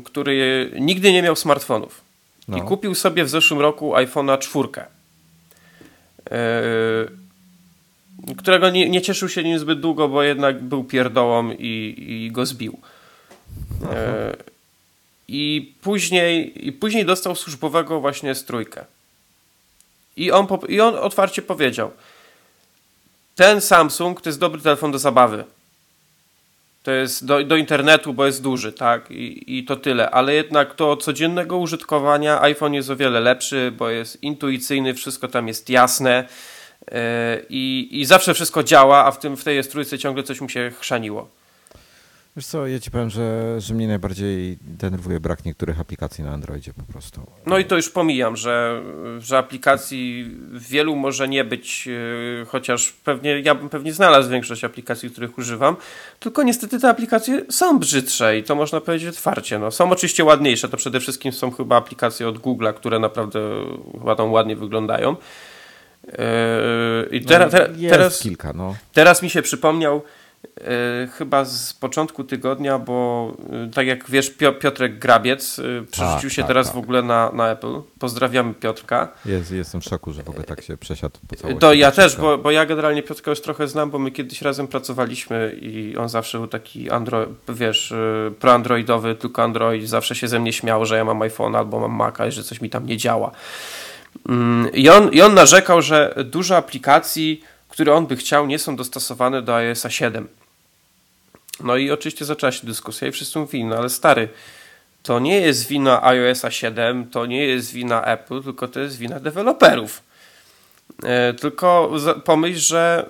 który 0.05 0.71
nigdy 0.79 1.13
nie 1.13 1.21
miał 1.21 1.35
smartfonów 1.35 2.01
No. 2.47 2.57
i 2.57 2.61
kupił 2.61 2.95
sobie 2.95 3.23
w 3.23 3.29
zeszłym 3.29 3.59
roku 3.59 3.93
iPhone'a 3.93 4.39
4. 4.39 4.67
Yy, 6.31 7.11
którego 8.37 8.69
nie, 8.69 8.89
nie 8.89 9.01
cieszył 9.01 9.29
się 9.29 9.43
nim 9.43 9.59
zbyt 9.59 9.79
długo, 9.79 10.07
bo 10.07 10.23
jednak 10.23 10.63
był 10.63 10.83
pierdołą 10.83 11.51
i, 11.51 11.95
i 11.97 12.31
go 12.31 12.45
zbił. 12.45 12.79
Yy, 13.81 13.87
i 15.27 15.73
później, 15.81 16.67
I 16.67 16.71
później 16.71 17.05
dostał 17.05 17.35
służbowego 17.35 17.99
właśnie 17.99 18.35
strójkę. 18.35 18.85
I 20.17 20.31
on, 20.31 20.47
I 20.69 20.81
on 20.81 20.95
otwarcie 20.95 21.41
powiedział: 21.41 21.91
Ten 23.35 23.61
Samsung 23.61 24.21
to 24.21 24.29
jest 24.29 24.39
dobry 24.39 24.61
telefon 24.61 24.91
do 24.91 24.99
zabawy. 24.99 25.43
To 26.85 26.91
jest 26.91 27.25
do, 27.25 27.43
do 27.43 27.55
internetu, 27.55 28.13
bo 28.13 28.25
jest 28.25 28.43
duży, 28.43 28.73
tak? 28.73 29.11
I, 29.11 29.57
I 29.57 29.65
to 29.65 29.75
tyle. 29.75 30.09
Ale 30.09 30.33
jednak 30.33 30.75
do 30.75 30.97
codziennego 30.97 31.57
użytkowania 31.57 32.41
iPhone 32.41 32.73
jest 32.73 32.89
o 32.89 32.95
wiele 32.95 33.19
lepszy, 33.19 33.73
bo 33.77 33.89
jest 33.89 34.23
intuicyjny, 34.23 34.93
wszystko 34.93 35.27
tam 35.27 35.47
jest 35.47 35.69
jasne. 35.69 36.27
I, 37.49 37.87
I 37.91 38.05
zawsze 38.05 38.33
wszystko 38.33 38.63
działa, 38.63 39.05
a 39.05 39.11
w, 39.11 39.19
tym, 39.19 39.37
w 39.37 39.43
tej 39.43 39.63
trójce 39.63 39.97
ciągle 39.97 40.23
coś 40.23 40.41
mu 40.41 40.49
się 40.49 40.71
chrzaniło. 40.79 41.29
Wiesz 42.35 42.45
co, 42.45 42.67
ja 42.67 42.79
ci 42.79 42.91
powiem, 42.91 43.09
że, 43.09 43.55
że 43.61 43.73
mnie 43.73 43.87
najbardziej 43.87 44.57
denerwuje 44.61 45.19
brak 45.19 45.45
niektórych 45.45 45.79
aplikacji 45.79 46.23
na 46.23 46.31
Androidzie 46.31 46.73
po 46.73 46.93
prostu. 46.93 47.21
No 47.45 47.57
i 47.57 47.65
to 47.65 47.75
już 47.75 47.89
pomijam, 47.89 48.37
że, 48.37 48.81
że 49.19 49.37
aplikacji 49.37 50.31
wielu 50.51 50.95
może 50.95 51.27
nie 51.27 51.43
być, 51.43 51.87
yy, 51.87 52.45
chociaż 52.47 52.91
pewnie 52.91 53.39
ja 53.39 53.55
bym 53.55 53.69
pewnie 53.69 53.93
znalazł 53.93 54.29
większość 54.29 54.63
aplikacji, 54.63 55.09
których 55.09 55.37
używam, 55.37 55.75
tylko 56.19 56.43
niestety 56.43 56.79
te 56.79 56.89
aplikacje 56.89 57.45
są 57.49 57.79
brzydsze 57.79 58.37
i 58.37 58.43
to 58.43 58.55
można 58.55 58.81
powiedzieć 58.81 59.09
otwarcie. 59.09 59.59
No, 59.59 59.71
są 59.71 59.91
oczywiście 59.91 60.23
ładniejsze, 60.23 60.69
to 60.69 60.77
przede 60.77 60.99
wszystkim 60.99 61.31
są 61.31 61.51
chyba 61.51 61.75
aplikacje 61.75 62.27
od 62.27 62.39
Google'a, 62.39 62.73
które 62.73 62.99
naprawdę 62.99 63.39
chyba 63.99 64.15
tam 64.15 64.31
ładnie 64.31 64.55
wyglądają. 64.55 65.15
Yy, 66.05 66.13
I 67.11 67.25
teraz, 67.25 67.53
no, 67.53 67.89
teraz, 67.89 68.19
kilka, 68.19 68.53
no. 68.53 68.75
teraz 68.93 69.21
mi 69.21 69.29
się 69.29 69.41
przypomniał 69.41 70.01
chyba 71.17 71.45
z 71.45 71.73
początku 71.73 72.23
tygodnia, 72.23 72.79
bo 72.79 73.31
e, 73.67 73.71
tak 73.71 73.87
jak 73.87 74.09
wiesz, 74.09 74.29
Piotrek 74.59 74.99
Grabiec 74.99 75.59
e, 75.59 75.85
przerzucił 75.91 76.29
tak, 76.29 76.35
się 76.35 76.41
tak, 76.41 76.47
teraz 76.47 76.67
tak. 76.67 76.75
w 76.75 76.79
ogóle 76.79 77.01
na, 77.01 77.31
na 77.31 77.49
Apple. 77.49 77.81
Pozdrawiamy 77.99 78.53
Piotrka. 78.53 79.07
Jest, 79.25 79.51
jestem 79.51 79.81
w 79.81 79.83
szoku, 79.83 80.13
że 80.13 80.23
w 80.23 80.29
ogóle 80.29 80.43
tak 80.43 80.61
się 80.61 80.77
przesiadł 80.77 81.19
po 81.27 81.35
całości. 81.35 81.59
To 81.59 81.73
ja 81.73 81.91
też, 81.91 82.15
bo, 82.15 82.37
bo 82.37 82.51
ja 82.51 82.65
generalnie 82.65 83.03
Piotrka 83.03 83.31
już 83.31 83.41
trochę 83.41 83.67
znam, 83.67 83.91
bo 83.91 83.99
my 83.99 84.11
kiedyś 84.11 84.41
razem 84.41 84.67
pracowaliśmy 84.67 85.55
i 85.61 85.97
on 85.97 86.09
zawsze 86.09 86.37
był 86.37 86.47
taki 86.47 86.89
andro, 86.89 87.25
wiesz, 87.49 87.93
proandroidowy, 88.39 89.15
tylko 89.15 89.43
Android, 89.43 89.89
zawsze 89.89 90.15
się 90.15 90.27
ze 90.27 90.39
mnie 90.39 90.53
śmiał, 90.53 90.85
że 90.85 90.97
ja 90.97 91.05
mam 91.05 91.21
iPhone 91.21 91.55
albo 91.55 91.79
mam 91.79 91.91
Maca 91.91 92.27
i 92.27 92.31
że 92.31 92.43
coś 92.43 92.61
mi 92.61 92.69
tam 92.69 92.85
nie 92.85 92.97
działa. 92.97 93.31
Mm, 94.29 94.71
I 94.73 94.89
on, 94.89 95.09
I 95.09 95.21
on 95.21 95.33
narzekał, 95.33 95.81
że 95.81 96.15
dużo 96.25 96.57
aplikacji 96.57 97.41
które 97.75 97.93
on 97.93 98.07
by 98.07 98.15
chciał, 98.15 98.47
nie 98.47 98.59
są 98.59 98.75
dostosowane 98.75 99.41
do 99.41 99.55
iOS 99.55 99.83
7. 99.89 100.27
No 101.59 101.77
i 101.77 101.91
oczywiście 101.91 102.25
zaczęła 102.25 102.51
się 102.51 102.67
dyskusja 102.67 103.07
i 103.07 103.11
wszyscy 103.11 103.39
mówili, 103.39 103.63
no 103.63 103.77
ale 103.77 103.89
stary, 103.89 104.29
to 105.03 105.19
nie 105.19 105.39
jest 105.41 105.67
wina 105.67 106.03
iOS 106.03 106.41
7, 106.49 107.09
to 107.09 107.25
nie 107.25 107.45
jest 107.45 107.73
wina 107.73 108.05
Apple, 108.05 108.43
tylko 108.43 108.67
to 108.67 108.79
jest 108.79 108.97
wina 108.97 109.19
deweloperów. 109.19 110.03
E, 111.03 111.33
tylko 111.33 111.91
pomyśl, 112.25 112.59
że 112.59 113.09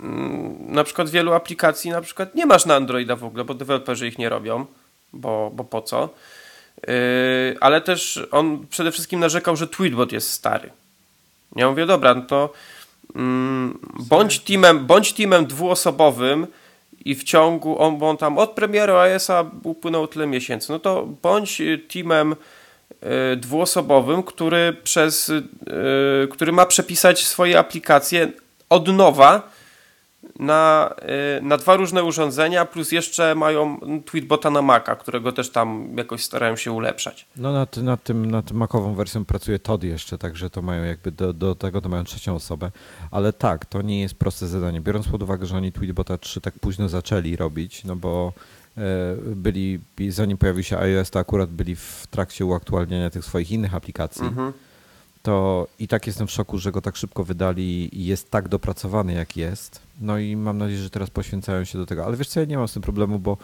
mm, 0.00 0.72
na 0.72 0.84
przykład 0.84 1.10
wielu 1.10 1.32
aplikacji 1.32 1.90
na 1.90 2.00
przykład 2.00 2.34
nie 2.34 2.46
masz 2.46 2.66
na 2.66 2.74
Androida 2.74 3.16
w 3.16 3.24
ogóle, 3.24 3.44
bo 3.44 3.54
deweloperzy 3.54 4.08
ich 4.08 4.18
nie 4.18 4.28
robią, 4.28 4.66
bo, 5.12 5.50
bo 5.54 5.64
po 5.64 5.82
co. 5.82 6.08
E, 6.88 6.92
ale 7.60 7.80
też 7.80 8.26
on 8.30 8.66
przede 8.70 8.92
wszystkim 8.92 9.20
narzekał, 9.20 9.56
że 9.56 9.68
Tweetbot 9.68 10.12
jest 10.12 10.30
stary. 10.30 10.70
Ja 11.56 11.70
mówię, 11.70 11.86
dobra, 11.86 12.14
no 12.14 12.22
to 12.22 12.52
bądź 14.08 14.40
teamem, 14.40 14.86
bądź 14.86 15.12
teamem 15.12 15.46
dwuosobowym 15.46 16.46
i 17.04 17.14
w 17.14 17.24
ciągu, 17.24 17.82
on, 17.82 17.98
bo 17.98 18.10
on 18.10 18.16
tam 18.16 18.38
od 18.38 18.50
premiery 18.50 18.92
iOS-a 18.92 19.44
upłynęło 19.62 20.06
tyle 20.06 20.26
miesięcy, 20.26 20.72
no 20.72 20.78
to 20.78 21.06
bądź 21.22 21.62
teamem 21.92 22.32
y, 22.32 23.36
dwuosobowym, 23.36 24.22
który 24.22 24.76
przez, 24.82 25.28
y, 25.28 25.42
który 26.30 26.52
ma 26.52 26.66
przepisać 26.66 27.26
swoje 27.26 27.58
aplikacje 27.58 28.32
od 28.68 28.88
nowa, 28.88 29.50
na, 30.42 30.94
y, 31.38 31.42
na 31.42 31.56
dwa 31.56 31.76
różne 31.76 32.04
urządzenia, 32.04 32.64
plus 32.64 32.92
jeszcze 32.92 33.34
mają 33.34 33.80
Tweetbota 34.04 34.50
na 34.50 34.62
Maca, 34.62 34.96
którego 34.96 35.32
też 35.32 35.50
tam 35.50 35.94
jakoś 35.96 36.24
starają 36.24 36.56
się 36.56 36.72
ulepszać. 36.72 37.26
No 37.36 37.52
nad, 37.52 37.76
nad, 37.76 38.02
tym, 38.02 38.30
nad 38.30 38.52
Macową 38.52 38.94
wersją 38.94 39.24
pracuje 39.24 39.58
Todd 39.58 39.84
jeszcze, 39.84 40.18
także 40.18 40.50
to 40.50 40.62
mają 40.62 40.84
jakby 40.84 41.10
do, 41.10 41.32
do 41.32 41.54
tego 41.54 41.80
to 41.80 41.88
mają 41.88 42.04
trzecią 42.04 42.34
osobę, 42.34 42.70
ale 43.10 43.32
tak, 43.32 43.66
to 43.66 43.82
nie 43.82 44.00
jest 44.00 44.14
proste 44.14 44.46
zadanie, 44.46 44.80
biorąc 44.80 45.08
pod 45.08 45.22
uwagę, 45.22 45.46
że 45.46 45.56
oni 45.56 45.72
Tweetbota 45.72 46.18
3 46.18 46.40
tak 46.40 46.54
późno 46.58 46.88
zaczęli 46.88 47.36
robić, 47.36 47.84
no 47.84 47.96
bo 47.96 48.32
e, 48.78 48.82
byli, 49.16 49.80
zanim 50.08 50.38
pojawił 50.38 50.62
się 50.62 50.78
iOS, 50.78 51.10
to 51.10 51.18
akurat 51.18 51.50
byli 51.50 51.76
w 51.76 52.06
trakcie 52.10 52.44
uaktualniania 52.44 53.10
tych 53.10 53.24
swoich 53.24 53.50
innych 53.50 53.74
aplikacji. 53.74 54.26
Mhm 54.26 54.52
to 55.22 55.66
i 55.78 55.88
tak 55.88 56.06
jestem 56.06 56.26
w 56.26 56.30
szoku, 56.30 56.58
że 56.58 56.72
go 56.72 56.80
tak 56.80 56.96
szybko 56.96 57.24
wydali 57.24 57.98
i 57.98 58.06
jest 58.06 58.30
tak 58.30 58.48
dopracowany, 58.48 59.12
jak 59.12 59.36
jest. 59.36 59.80
No 60.02 60.18
i 60.18 60.36
mam 60.36 60.58
nadzieję, 60.58 60.82
że 60.82 60.90
teraz 60.90 61.10
poświęcają 61.10 61.64
się 61.64 61.78
do 61.78 61.86
tego. 61.86 62.04
Ale 62.04 62.16
wiesz 62.16 62.28
co, 62.28 62.40
ja 62.40 62.46
nie 62.46 62.58
mam 62.58 62.68
z 62.68 62.72
tym 62.72 62.82
problemu, 62.82 63.18
bo, 63.18 63.36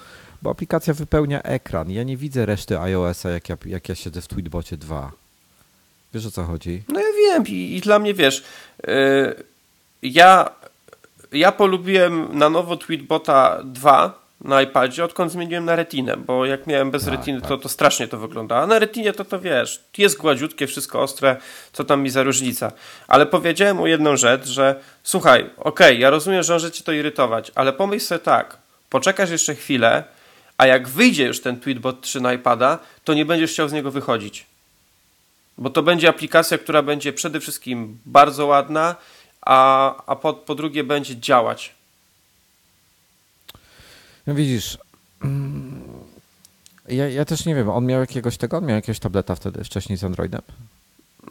bo 0.42 0.50
aplikacja 0.50 0.94
wypełnia 0.94 1.42
ekran. 1.42 1.90
Ja 1.90 2.02
nie 2.02 2.16
widzę 2.16 2.46
reszty 2.46 2.80
iOS-a, 2.80 3.30
jak 3.30 3.48
ja, 3.48 3.56
jak 3.66 3.88
ja 3.88 3.94
siedzę 3.94 4.20
w 4.20 4.28
Tweetbocie 4.28 4.76
2. 4.76 5.12
Wiesz 6.14 6.26
o 6.26 6.30
co 6.30 6.44
chodzi? 6.44 6.82
No 6.88 7.00
ja 7.00 7.06
wiem 7.16 7.46
i, 7.46 7.76
i 7.76 7.80
dla 7.80 7.98
mnie 7.98 8.14
wiesz, 8.14 8.44
yy, 8.86 8.92
ja, 10.02 10.50
ja 11.32 11.52
polubiłem 11.52 12.38
na 12.38 12.50
nowo 12.50 12.76
Tweetbota 12.76 13.62
2 13.64 14.27
na 14.40 14.62
iPadzie, 14.62 15.04
odkąd 15.04 15.32
zmieniłem 15.32 15.64
na 15.64 15.76
retinę, 15.76 16.16
bo 16.16 16.46
jak 16.46 16.66
miałem 16.66 16.90
bez 16.90 17.04
tak, 17.04 17.14
retiny, 17.14 17.40
tak. 17.40 17.48
To, 17.48 17.56
to 17.56 17.68
strasznie 17.68 18.08
to 18.08 18.18
wygląda. 18.18 18.56
A 18.56 18.66
na 18.66 18.78
retinie 18.78 19.12
to 19.12 19.24
to 19.24 19.40
wiesz, 19.40 19.84
jest 19.98 20.18
gładziutkie, 20.18 20.66
wszystko 20.66 21.00
ostre, 21.00 21.36
co 21.72 21.84
tam 21.84 22.02
mi 22.02 22.10
za 22.10 22.22
różnica. 22.22 22.72
Ale 23.08 23.26
powiedziałem 23.26 23.76
mu 23.76 23.86
jedną 23.86 24.16
rzecz, 24.16 24.46
że 24.46 24.80
słuchaj, 25.02 25.40
okej, 25.40 25.56
okay, 25.64 25.94
ja 25.94 26.10
rozumiem, 26.10 26.42
że 26.42 26.52
może 26.52 26.70
cię 26.70 26.84
to 26.84 26.92
irytować, 26.92 27.52
ale 27.54 27.72
pomyśl 27.72 28.06
sobie 28.06 28.18
tak, 28.18 28.58
poczekasz 28.90 29.30
jeszcze 29.30 29.54
chwilę, 29.54 30.04
a 30.58 30.66
jak 30.66 30.88
wyjdzie 30.88 31.24
już 31.24 31.40
ten 31.40 31.60
Tweetbot 31.60 32.00
3 32.00 32.20
na 32.20 32.32
iPada, 32.32 32.78
to 33.04 33.14
nie 33.14 33.24
będziesz 33.24 33.52
chciał 33.52 33.68
z 33.68 33.72
niego 33.72 33.90
wychodzić. 33.90 34.46
Bo 35.58 35.70
to 35.70 35.82
będzie 35.82 36.08
aplikacja, 36.08 36.58
która 36.58 36.82
będzie 36.82 37.12
przede 37.12 37.40
wszystkim 37.40 37.98
bardzo 38.06 38.46
ładna, 38.46 38.96
a, 39.40 39.94
a 40.06 40.16
po, 40.16 40.34
po 40.34 40.54
drugie 40.54 40.84
będzie 40.84 41.16
działać 41.16 41.77
no 44.28 44.34
widzisz, 44.34 44.78
mm, 45.24 45.82
ja, 46.88 47.08
ja 47.08 47.24
też 47.24 47.46
nie 47.46 47.54
wiem, 47.54 47.68
on 47.70 47.86
miał 47.86 48.00
jakiegoś 48.00 48.36
tego, 48.36 48.56
on 48.56 48.66
miał 48.66 48.76
jakiegoś 48.76 48.98
tableta 48.98 49.34
wtedy 49.34 49.64
wcześniej 49.64 49.98
z 49.98 50.04
Androidem? 50.04 50.42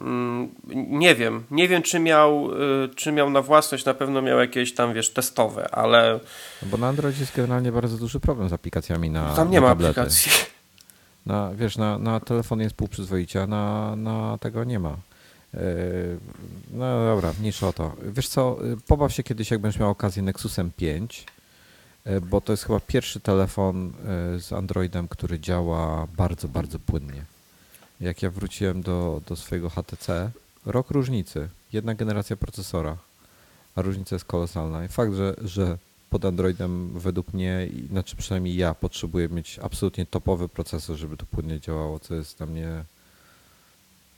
Mm, 0.00 0.48
nie 0.90 1.14
wiem. 1.14 1.44
Nie 1.50 1.68
wiem, 1.68 1.82
czy 1.82 1.98
miał, 1.98 2.50
y, 2.84 2.88
czy 2.94 3.12
miał 3.12 3.30
na 3.30 3.42
własność, 3.42 3.84
na 3.84 3.94
pewno 3.94 4.22
miał 4.22 4.38
jakieś 4.38 4.74
tam, 4.74 4.94
wiesz, 4.94 5.10
testowe, 5.10 5.74
ale... 5.74 6.20
No 6.62 6.68
bo 6.70 6.76
na 6.76 6.88
Androidzie 6.88 7.20
jest 7.20 7.36
generalnie 7.36 7.72
bardzo 7.72 7.96
duży 7.96 8.20
problem 8.20 8.48
z 8.48 8.52
aplikacjami 8.52 9.10
na 9.10 9.34
Tam 9.34 9.50
nie 9.50 9.56
na 9.56 9.60
ma 9.60 9.68
tablety. 9.68 10.00
aplikacji. 10.00 10.32
Na, 11.26 11.50
wiesz, 11.54 11.76
na, 11.76 11.98
na 11.98 12.20
telefon 12.20 12.60
jest 12.60 12.74
półprzyzwoicie, 12.74 13.42
a 13.42 13.46
na, 13.46 13.96
na 13.96 14.38
tego 14.38 14.64
nie 14.64 14.78
ma. 14.78 14.96
Y, 15.54 16.18
no 16.72 17.06
dobra, 17.14 17.32
mniejsza 17.40 17.68
o 17.68 17.72
to. 17.72 17.92
Wiesz 18.02 18.28
co, 18.28 18.58
y, 18.64 18.76
pobaw 18.86 19.12
się 19.12 19.22
kiedyś, 19.22 19.50
jak 19.50 19.60
będziesz 19.60 19.80
miał 19.80 19.90
okazję 19.90 20.22
Nexusem 20.22 20.70
5, 20.76 21.26
E, 21.26 21.37
bo 22.30 22.40
to 22.40 22.52
jest 22.52 22.64
chyba 22.64 22.80
pierwszy 22.80 23.20
telefon 23.20 23.86
e, 23.86 24.40
z 24.40 24.52
Androidem, 24.52 25.08
który 25.08 25.40
działa 25.40 26.06
bardzo, 26.16 26.48
bardzo 26.48 26.78
płynnie. 26.78 27.24
Jak 28.00 28.22
ja 28.22 28.30
wróciłem 28.30 28.82
do, 28.82 29.22
do 29.26 29.36
swojego 29.36 29.70
HTC, 29.70 30.30
rok 30.66 30.90
różnicy, 30.90 31.48
jedna 31.72 31.94
generacja 31.94 32.36
procesora, 32.36 32.96
a 33.74 33.82
różnica 33.82 34.16
jest 34.16 34.24
kolosalna. 34.24 34.84
I 34.84 34.88
fakt, 34.88 35.14
że, 35.14 35.34
że 35.44 35.78
pod 36.10 36.24
Androidem 36.24 36.98
według 36.98 37.34
mnie, 37.34 37.68
znaczy 37.90 38.16
przynajmniej 38.16 38.56
ja 38.56 38.74
potrzebuję 38.74 39.28
mieć 39.28 39.58
absolutnie 39.62 40.06
topowy 40.06 40.48
procesor, 40.48 40.96
żeby 40.96 41.16
to 41.16 41.26
płynnie 41.26 41.60
działało, 41.60 41.98
co 41.98 42.14
jest 42.14 42.38
dla 42.38 42.46
mnie 42.46 42.84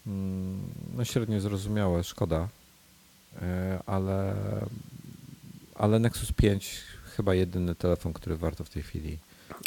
mm, 0.06 0.60
no 0.96 1.04
średnio 1.04 1.40
zrozumiałe, 1.40 2.04
szkoda, 2.04 2.48
e, 3.42 3.80
ale, 3.86 4.34
ale 5.74 5.98
Nexus 5.98 6.32
5 6.32 6.82
chyba 7.20 7.34
jedyny 7.34 7.74
telefon, 7.74 8.12
który 8.12 8.36
warto 8.36 8.64
w 8.64 8.70
tej 8.70 8.82
chwili 8.82 9.18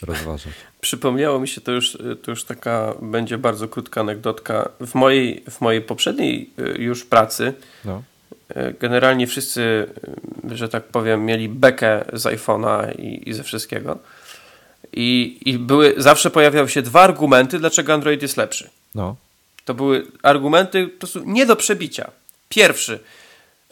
rozważać. 0.02 0.54
Przypomniało 0.82 1.40
mi 1.40 1.48
się, 1.48 1.62
to 1.62 1.72
już, 1.72 1.98
to 2.24 2.32
już 2.32 2.44
taka 2.44 2.94
będzie 3.02 3.38
bardzo 3.38 3.68
krótka 3.68 4.02
anegdotka. 4.02 4.70
W 4.80 4.96
mojej, 4.96 5.44
w 5.50 5.62
mojej 5.62 5.82
poprzedniej 5.82 6.50
y, 6.60 6.82
już 6.82 7.06
pracy 7.06 7.54
no. 7.86 8.04
Y, 8.52 8.76
generalnie 8.80 9.28
wszyscy, 9.28 9.88
y, 10.52 10.58
że 10.58 10.70
tak 10.70 10.84
powiem, 10.84 11.26
mieli 11.26 11.50
bekę 11.50 12.06
z 12.14 12.24
iPhone'a 12.24 13.00
i, 13.00 13.30
i 13.30 13.34
ze 13.34 13.44
wszystkiego. 13.44 14.00
I, 14.94 15.40
I 15.46 15.60
były, 15.60 15.94
zawsze 15.98 16.30
pojawiały 16.30 16.70
się 16.70 16.82
dwa 16.82 17.02
argumenty, 17.02 17.60
dlaczego 17.60 17.94
Android 17.94 18.22
jest 18.22 18.38
lepszy. 18.38 18.70
No. 18.96 19.16
To 19.66 19.74
były 19.74 20.08
argumenty 20.24 20.88
po 20.88 21.00
prostu 21.00 21.22
nie 21.26 21.46
do 21.46 21.56
przebicia. 21.56 22.12
Pierwszy– 22.50 23.00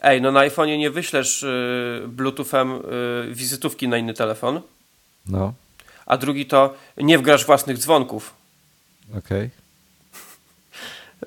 ej, 0.02 0.20
no 0.20 0.32
na 0.32 0.40
iPhone'ie 0.40 0.78
nie 0.78 0.90
wyślesz 0.90 1.42
y, 1.42 2.02
Bluetoothem 2.08 2.72
y, 2.72 3.34
wizytówki 3.34 3.88
na 3.88 3.98
inny 3.98 4.14
telefon. 4.14 4.60
No. 5.26 5.54
A 6.06 6.16
drugi 6.16 6.46
to 6.46 6.74
nie 6.96 7.18
wgrasz 7.18 7.46
własnych 7.46 7.78
dzwonków. 7.78 8.34
Okej. 9.18 9.20
Okay. 9.28 9.50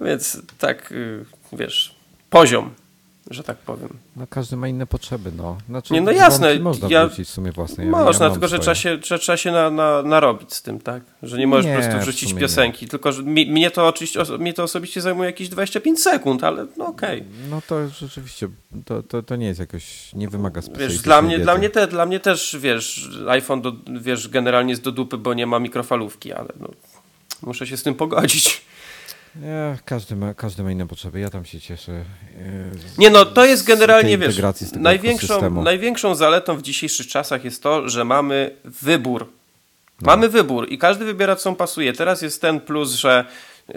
Więc 0.07 0.41
tak, 0.59 0.91
y, 0.91 1.25
wiesz, 1.53 1.95
poziom. 2.29 2.73
Że 3.31 3.43
tak 3.43 3.57
powiem. 3.57 3.89
No 4.15 4.27
każdy 4.29 4.57
ma 4.57 4.67
inne 4.67 4.87
potrzeby, 4.87 5.31
no. 5.37 5.57
Znaczy, 5.69 5.93
nie, 5.93 6.01
no 6.01 6.11
jasne. 6.11 6.59
Można 6.59 6.87
ja, 6.89 7.07
wrzucić 7.07 7.27
w 7.27 7.31
sumie 7.31 7.51
własne. 7.51 7.85
Ja, 7.85 7.91
można, 7.91 8.25
ja 8.25 8.31
tylko 8.31 8.47
że 8.47 8.59
trzeba 8.59 8.75
się, 8.75 8.97
że 9.03 9.19
trzeba 9.19 9.37
się 9.37 9.51
na, 9.51 9.69
na, 9.69 10.03
narobić 10.03 10.53
z 10.53 10.61
tym, 10.61 10.79
tak? 10.79 11.03
Że 11.23 11.37
nie 11.37 11.47
możesz 11.47 11.65
nie, 11.65 11.75
po 11.75 11.81
prostu 11.81 11.99
wrzucić 11.99 12.33
piosenki. 12.33 12.85
Nie. 12.85 12.89
Tylko, 12.89 13.11
że 13.11 13.23
mi, 13.23 13.51
mnie 13.51 13.71
to 13.71 13.87
oczywiście, 13.87 14.23
mnie 14.39 14.53
to 14.53 14.63
osobiście 14.63 15.01
zajmuje 15.01 15.29
jakieś 15.29 15.49
25 15.49 16.01
sekund, 16.01 16.43
ale 16.43 16.65
no 16.77 16.85
okej. 16.85 17.21
Okay. 17.21 17.49
No 17.49 17.61
to 17.67 17.87
rzeczywiście, 17.87 18.47
to, 18.85 19.03
to, 19.03 19.23
to 19.23 19.35
nie 19.35 19.47
jest 19.47 19.59
jakoś, 19.59 20.13
nie 20.13 20.29
wymaga 20.29 20.61
Wiesz, 20.77 21.01
dla 21.01 21.21
mnie, 21.21 21.39
dla 21.39 21.57
mnie, 21.57 21.69
te, 21.69 21.87
dla 21.87 22.05
mnie 22.05 22.19
też, 22.19 22.57
wiesz, 22.59 23.09
iPhone, 23.27 23.61
do, 23.61 23.73
wiesz, 24.01 24.27
generalnie 24.27 24.71
jest 24.71 24.83
do 24.83 24.91
dupy, 24.91 25.17
bo 25.17 25.33
nie 25.33 25.47
ma 25.47 25.59
mikrofalówki, 25.59 26.33
ale 26.33 26.49
no, 26.59 26.69
muszę 27.41 27.67
się 27.67 27.77
z 27.77 27.83
tym 27.83 27.95
pogodzić. 27.95 28.64
Nie, 29.35 29.77
każdy 29.85 30.15
ma, 30.15 30.33
każdy 30.33 30.63
ma 30.63 30.71
inne 30.71 30.87
potrzeby. 30.87 31.19
Ja 31.19 31.29
tam 31.29 31.45
się 31.45 31.61
cieszę. 31.61 31.91
E, 31.91 32.05
nie 32.97 33.09
no, 33.09 33.25
to 33.25 33.45
jest 33.45 33.67
generalnie, 33.67 34.17
wiesz, 34.17 34.41
największą, 34.75 35.63
największą 35.63 36.15
zaletą 36.15 36.57
w 36.57 36.61
dzisiejszych 36.61 37.07
czasach 37.07 37.45
jest 37.45 37.63
to, 37.63 37.89
że 37.89 38.05
mamy 38.05 38.55
wybór. 38.65 39.27
No. 40.01 40.05
Mamy 40.05 40.29
wybór 40.29 40.67
i 40.69 40.77
każdy 40.77 41.05
wybiera, 41.05 41.35
co 41.35 41.49
mu 41.49 41.55
pasuje. 41.55 41.93
Teraz 41.93 42.21
jest 42.21 42.41
ten 42.41 42.59
plus, 42.59 42.91
że 42.91 43.25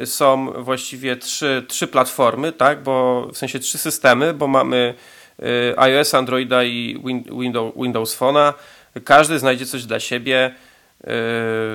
są 0.04 0.52
właściwie 0.62 1.16
trzy, 1.16 1.64
trzy 1.68 1.86
platformy, 1.86 2.52
tak, 2.52 2.82
bo 2.82 3.28
w 3.32 3.38
sensie 3.38 3.58
trzy 3.58 3.78
systemy, 3.78 4.34
bo 4.34 4.46
mamy 4.46 4.94
y, 5.42 5.44
iOS, 5.76 6.14
Androida 6.14 6.64
i 6.64 7.02
Windows, 7.40 7.74
Windows 7.76 8.18
Phone'a. 8.18 8.52
Każdy 9.04 9.38
znajdzie 9.38 9.66
coś 9.66 9.84
dla 9.84 10.00
siebie. 10.00 10.54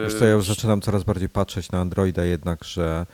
Wiesz 0.03 0.13
co, 0.19 0.25
ja 0.25 0.31
już 0.31 0.47
zaczynam 0.47 0.81
coraz 0.81 1.03
bardziej 1.03 1.29
patrzeć 1.29 1.71
na 1.71 1.79
Androida 1.79 2.25
jednak, 2.25 2.63
że 2.63 3.05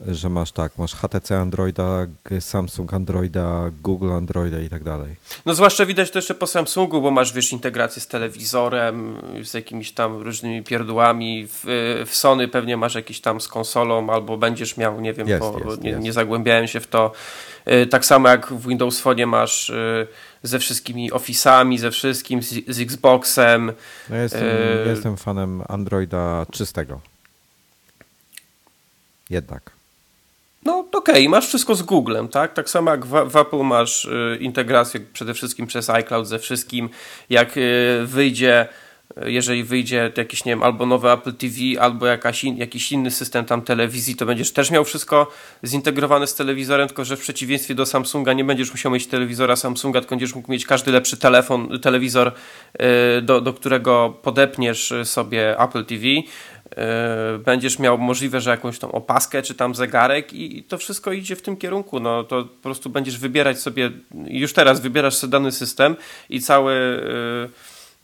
że 0.00 0.28
masz 0.28 0.52
tak, 0.52 0.78
masz 0.78 0.94
HTC 0.94 1.38
Androida, 1.38 2.06
Samsung 2.40 2.94
Androida, 2.94 3.70
Google 3.82 4.12
Androida 4.12 4.60
i 4.60 4.68
tak 4.68 4.84
dalej. 4.84 5.16
No 5.46 5.54
zwłaszcza 5.54 5.86
widać 5.86 6.10
to 6.10 6.18
jeszcze 6.18 6.34
po 6.34 6.46
Samsungu, 6.46 7.02
bo 7.02 7.10
masz 7.10 7.32
wiesz 7.32 7.52
integrację 7.52 8.02
z 8.02 8.06
telewizorem, 8.06 9.16
z 9.44 9.54
jakimiś 9.54 9.92
tam 9.92 10.22
różnymi 10.22 10.62
pierdółami. 10.62 11.46
W, 11.46 11.64
w 12.06 12.14
Sony 12.14 12.48
pewnie 12.48 12.76
masz 12.76 12.94
jakiś 12.94 13.20
tam 13.20 13.40
z 13.40 13.48
konsolą, 13.48 14.10
albo 14.10 14.36
będziesz 14.36 14.76
miał, 14.76 15.00
nie 15.00 15.12
wiem, 15.12 15.28
jest, 15.28 15.40
bo 15.40 15.60
jest, 15.64 15.82
nie, 15.82 15.90
jest. 15.90 16.02
nie, 16.02 16.12
zagłębiałem 16.12 16.66
się 16.66 16.80
w 16.80 16.86
to. 16.86 17.12
Y, 17.68 17.86
tak 17.86 18.04
samo 18.04 18.28
jak 18.28 18.52
w 18.52 18.68
Windows 18.68 19.00
Phone 19.00 19.26
masz 19.26 19.70
y, 19.70 20.06
ze 20.42 20.58
wszystkimi 20.58 21.12
Office'ami, 21.12 21.78
ze 21.78 21.90
wszystkim, 21.90 22.42
z, 22.42 22.54
z 22.68 22.80
Xboxem. 22.80 23.72
No 24.10 24.16
jestem, 24.16 24.44
y 24.44 24.88
jestem 24.88 25.16
fanem 25.16 25.62
Androida 25.68 26.46
czystego. 26.52 27.00
Jednak. 29.30 29.75
No 30.66 30.78
okej, 30.78 31.14
okay. 31.14 31.28
masz 31.28 31.46
wszystko 31.46 31.74
z 31.74 31.82
Googlem, 31.82 32.28
tak? 32.28 32.52
Tak 32.52 32.70
samo 32.70 32.90
jak 32.90 33.06
w, 33.06 33.30
w 33.30 33.36
Apple 33.36 33.62
masz 33.62 34.04
y, 34.04 34.38
integrację 34.40 35.00
przede 35.12 35.34
wszystkim 35.34 35.66
przez 35.66 35.90
iCloud 35.90 36.28
ze 36.28 36.38
wszystkim. 36.38 36.88
Jak 37.30 37.56
y, 37.56 38.00
wyjdzie, 38.04 38.68
y, 39.24 39.32
jeżeli 39.32 39.64
wyjdzie 39.64 40.12
jakiś, 40.16 40.44
nie 40.44 40.52
wiem, 40.52 40.62
albo 40.62 40.86
nowy 40.86 41.10
Apple 41.10 41.32
TV, 41.32 41.56
albo 41.80 42.06
jakaś 42.06 42.44
in, 42.44 42.56
jakiś 42.56 42.92
inny 42.92 43.10
system 43.10 43.44
tam 43.44 43.62
telewizji, 43.62 44.16
to 44.16 44.26
będziesz 44.26 44.52
też 44.52 44.70
miał 44.70 44.84
wszystko 44.84 45.30
zintegrowane 45.64 46.26
z 46.26 46.34
telewizorem, 46.34 46.88
tylko 46.88 47.04
że 47.04 47.16
w 47.16 47.20
przeciwieństwie 47.20 47.74
do 47.74 47.86
Samsunga 47.86 48.32
nie 48.32 48.44
będziesz 48.44 48.70
musiał 48.70 48.92
mieć 48.92 49.06
telewizora 49.06 49.56
Samsunga, 49.56 50.00
tylko 50.00 50.12
będziesz 50.12 50.34
mógł 50.34 50.52
mieć 50.52 50.66
każdy 50.66 50.92
lepszy 50.92 51.16
telefon, 51.16 51.80
telewizor, 51.80 52.32
y, 53.18 53.22
do, 53.22 53.40
do 53.40 53.52
którego 53.52 54.18
podepniesz 54.22 54.92
sobie 55.04 55.60
Apple 55.60 55.84
TV 55.84 56.04
będziesz 57.44 57.78
miał 57.78 57.98
możliwe, 57.98 58.40
że 58.40 58.50
jakąś 58.50 58.78
tą 58.78 58.92
opaskę 58.92 59.42
czy 59.42 59.54
tam 59.54 59.74
zegarek 59.74 60.32
i 60.32 60.62
to 60.62 60.78
wszystko 60.78 61.12
idzie 61.12 61.36
w 61.36 61.42
tym 61.42 61.56
kierunku. 61.56 62.00
No 62.00 62.24
to 62.24 62.44
po 62.44 62.62
prostu 62.62 62.90
będziesz 62.90 63.18
wybierać 63.18 63.60
sobie, 63.60 63.90
już 64.26 64.52
teraz 64.52 64.80
wybierasz 64.80 65.14
sobie 65.14 65.30
dany 65.30 65.52
system 65.52 65.96
i 66.30 66.40
cały 66.40 66.72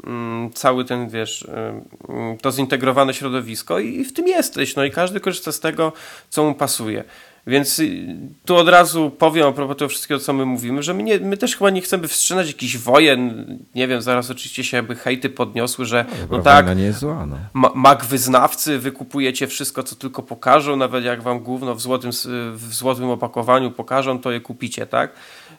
e, 0.05 0.09
mm, 0.09 0.53
cały 0.53 0.85
ten, 0.85 1.09
wiesz, 1.09 1.43
e, 1.43 1.82
mm, 2.09 2.39
to 2.39 2.53
zintegrowane 2.53 3.15
środowisko 3.15 3.78
i 3.78 4.05
w 4.05 4.12
tym 4.12 4.28
jesteś. 4.28 4.77
No 4.77 4.85
i 4.85 4.90
każdy 4.90 5.20
korzysta 5.20 5.53
z 5.53 5.61
tego, 5.61 5.93
co 6.31 6.44
mu 6.44 6.55
pasuje. 6.55 7.05
Więc 7.47 7.78
y, 7.78 8.16
tu 8.44 8.56
od 8.56 8.69
razu 8.69 9.10
powiem 9.10 9.47
a 9.47 9.52
propos 9.52 9.77
tego 9.77 9.89
wszystkiego, 9.89 10.20
co 10.20 10.32
my 10.32 10.44
mówimy, 10.44 10.82
że 10.82 10.94
my, 10.94 11.02
nie, 11.02 11.20
my 11.20 11.36
też 11.36 11.56
chyba 11.56 11.70
nie 11.70 11.81
chcemy 11.81 12.09
wstrzymać 12.09 12.47
jakichś 12.47 12.77
wojen. 12.77 13.47
Nie 13.74 13.89
wiem, 13.89 14.02
zaraz 14.02 14.31
oczywiście 14.31 14.64
się 14.64 14.77
jakby 14.77 14.97
hejty 14.97 15.31
podniosły, 15.31 15.85
że 15.85 16.05
no, 16.31 16.36
no 16.36 16.43
tak, 16.43 16.77
nie 16.77 16.85
jest 16.85 16.98
zła, 16.98 17.27
no. 17.27 17.70
ma, 17.74 17.94
wyznawcy, 17.94 18.78
wykupujecie 18.78 19.47
wszystko, 19.47 19.82
co 19.82 19.97
tylko 19.97 20.23
pokażą, 20.23 20.77
nawet 20.77 21.05
jak 21.05 21.23
wam 21.23 21.40
główno 21.40 21.74
w 21.74 21.81
złotym, 21.81 22.10
w 22.55 22.74
złotym 22.74 23.10
opakowaniu 23.10 23.70
pokażą, 23.70 24.19
to 24.19 24.31
je 24.31 24.40
kupicie, 24.40 24.86
tak? 24.86 25.12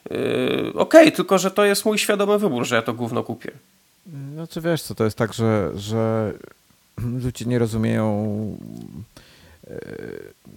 Yy, 0.10 0.18
Okej, 0.76 1.02
okay, 1.02 1.12
tylko 1.12 1.38
że 1.38 1.52
to 1.52 1.66
jest 1.66 1.86
mój 1.86 1.98
świadomy 1.98 2.40
wybór, 2.40 2.66
że 2.66 2.76
ja 2.76 2.82
to 2.82 2.94
główno 2.94 3.24
kupię. 3.24 3.52
No 4.36 4.48
czy 4.48 4.62
wiesz 4.62 4.82
co, 4.82 4.96
to 4.96 5.04
jest 5.04 5.18
tak, 5.18 5.34
że, 5.34 5.72
że 5.76 6.34
ludzie 7.24 7.46
nie 7.46 7.60
rozumieją 7.60 8.58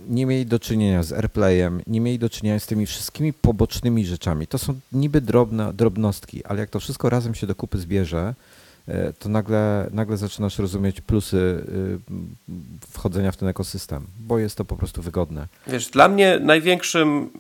nie 0.08 0.26
mieli 0.26 0.46
do 0.46 0.58
czynienia 0.58 1.02
z 1.02 1.12
airplayem, 1.12 1.82
nie 1.86 2.00
mieli 2.00 2.18
do 2.18 2.30
czynienia 2.30 2.58
z 2.58 2.66
tymi 2.66 2.86
wszystkimi 2.86 3.32
pobocznymi 3.32 4.06
rzeczami. 4.06 4.46
To 4.46 4.58
są 4.58 4.80
niby 4.92 5.20
drobne, 5.20 5.72
drobnostki, 5.72 6.44
ale 6.44 6.60
jak 6.60 6.70
to 6.70 6.80
wszystko 6.80 7.10
razem 7.10 7.34
się 7.34 7.46
do 7.46 7.54
kupy 7.54 7.78
zbierze, 7.78 8.34
e, 8.88 9.12
to 9.12 9.28
nagle, 9.28 9.88
nagle 9.92 10.16
zaczynasz 10.16 10.58
rozumieć 10.58 11.00
plusy 11.00 11.64
e, 12.48 12.90
wchodzenia 12.90 13.32
w 13.32 13.36
ten 13.36 13.48
ekosystem, 13.48 14.06
bo 14.20 14.38
jest 14.38 14.56
to 14.56 14.64
po 14.64 14.76
prostu 14.76 15.02
wygodne. 15.02 15.46
Wiesz, 15.66 15.88
dla 15.88 16.08
mnie 16.08 16.38
największym, 16.40 17.30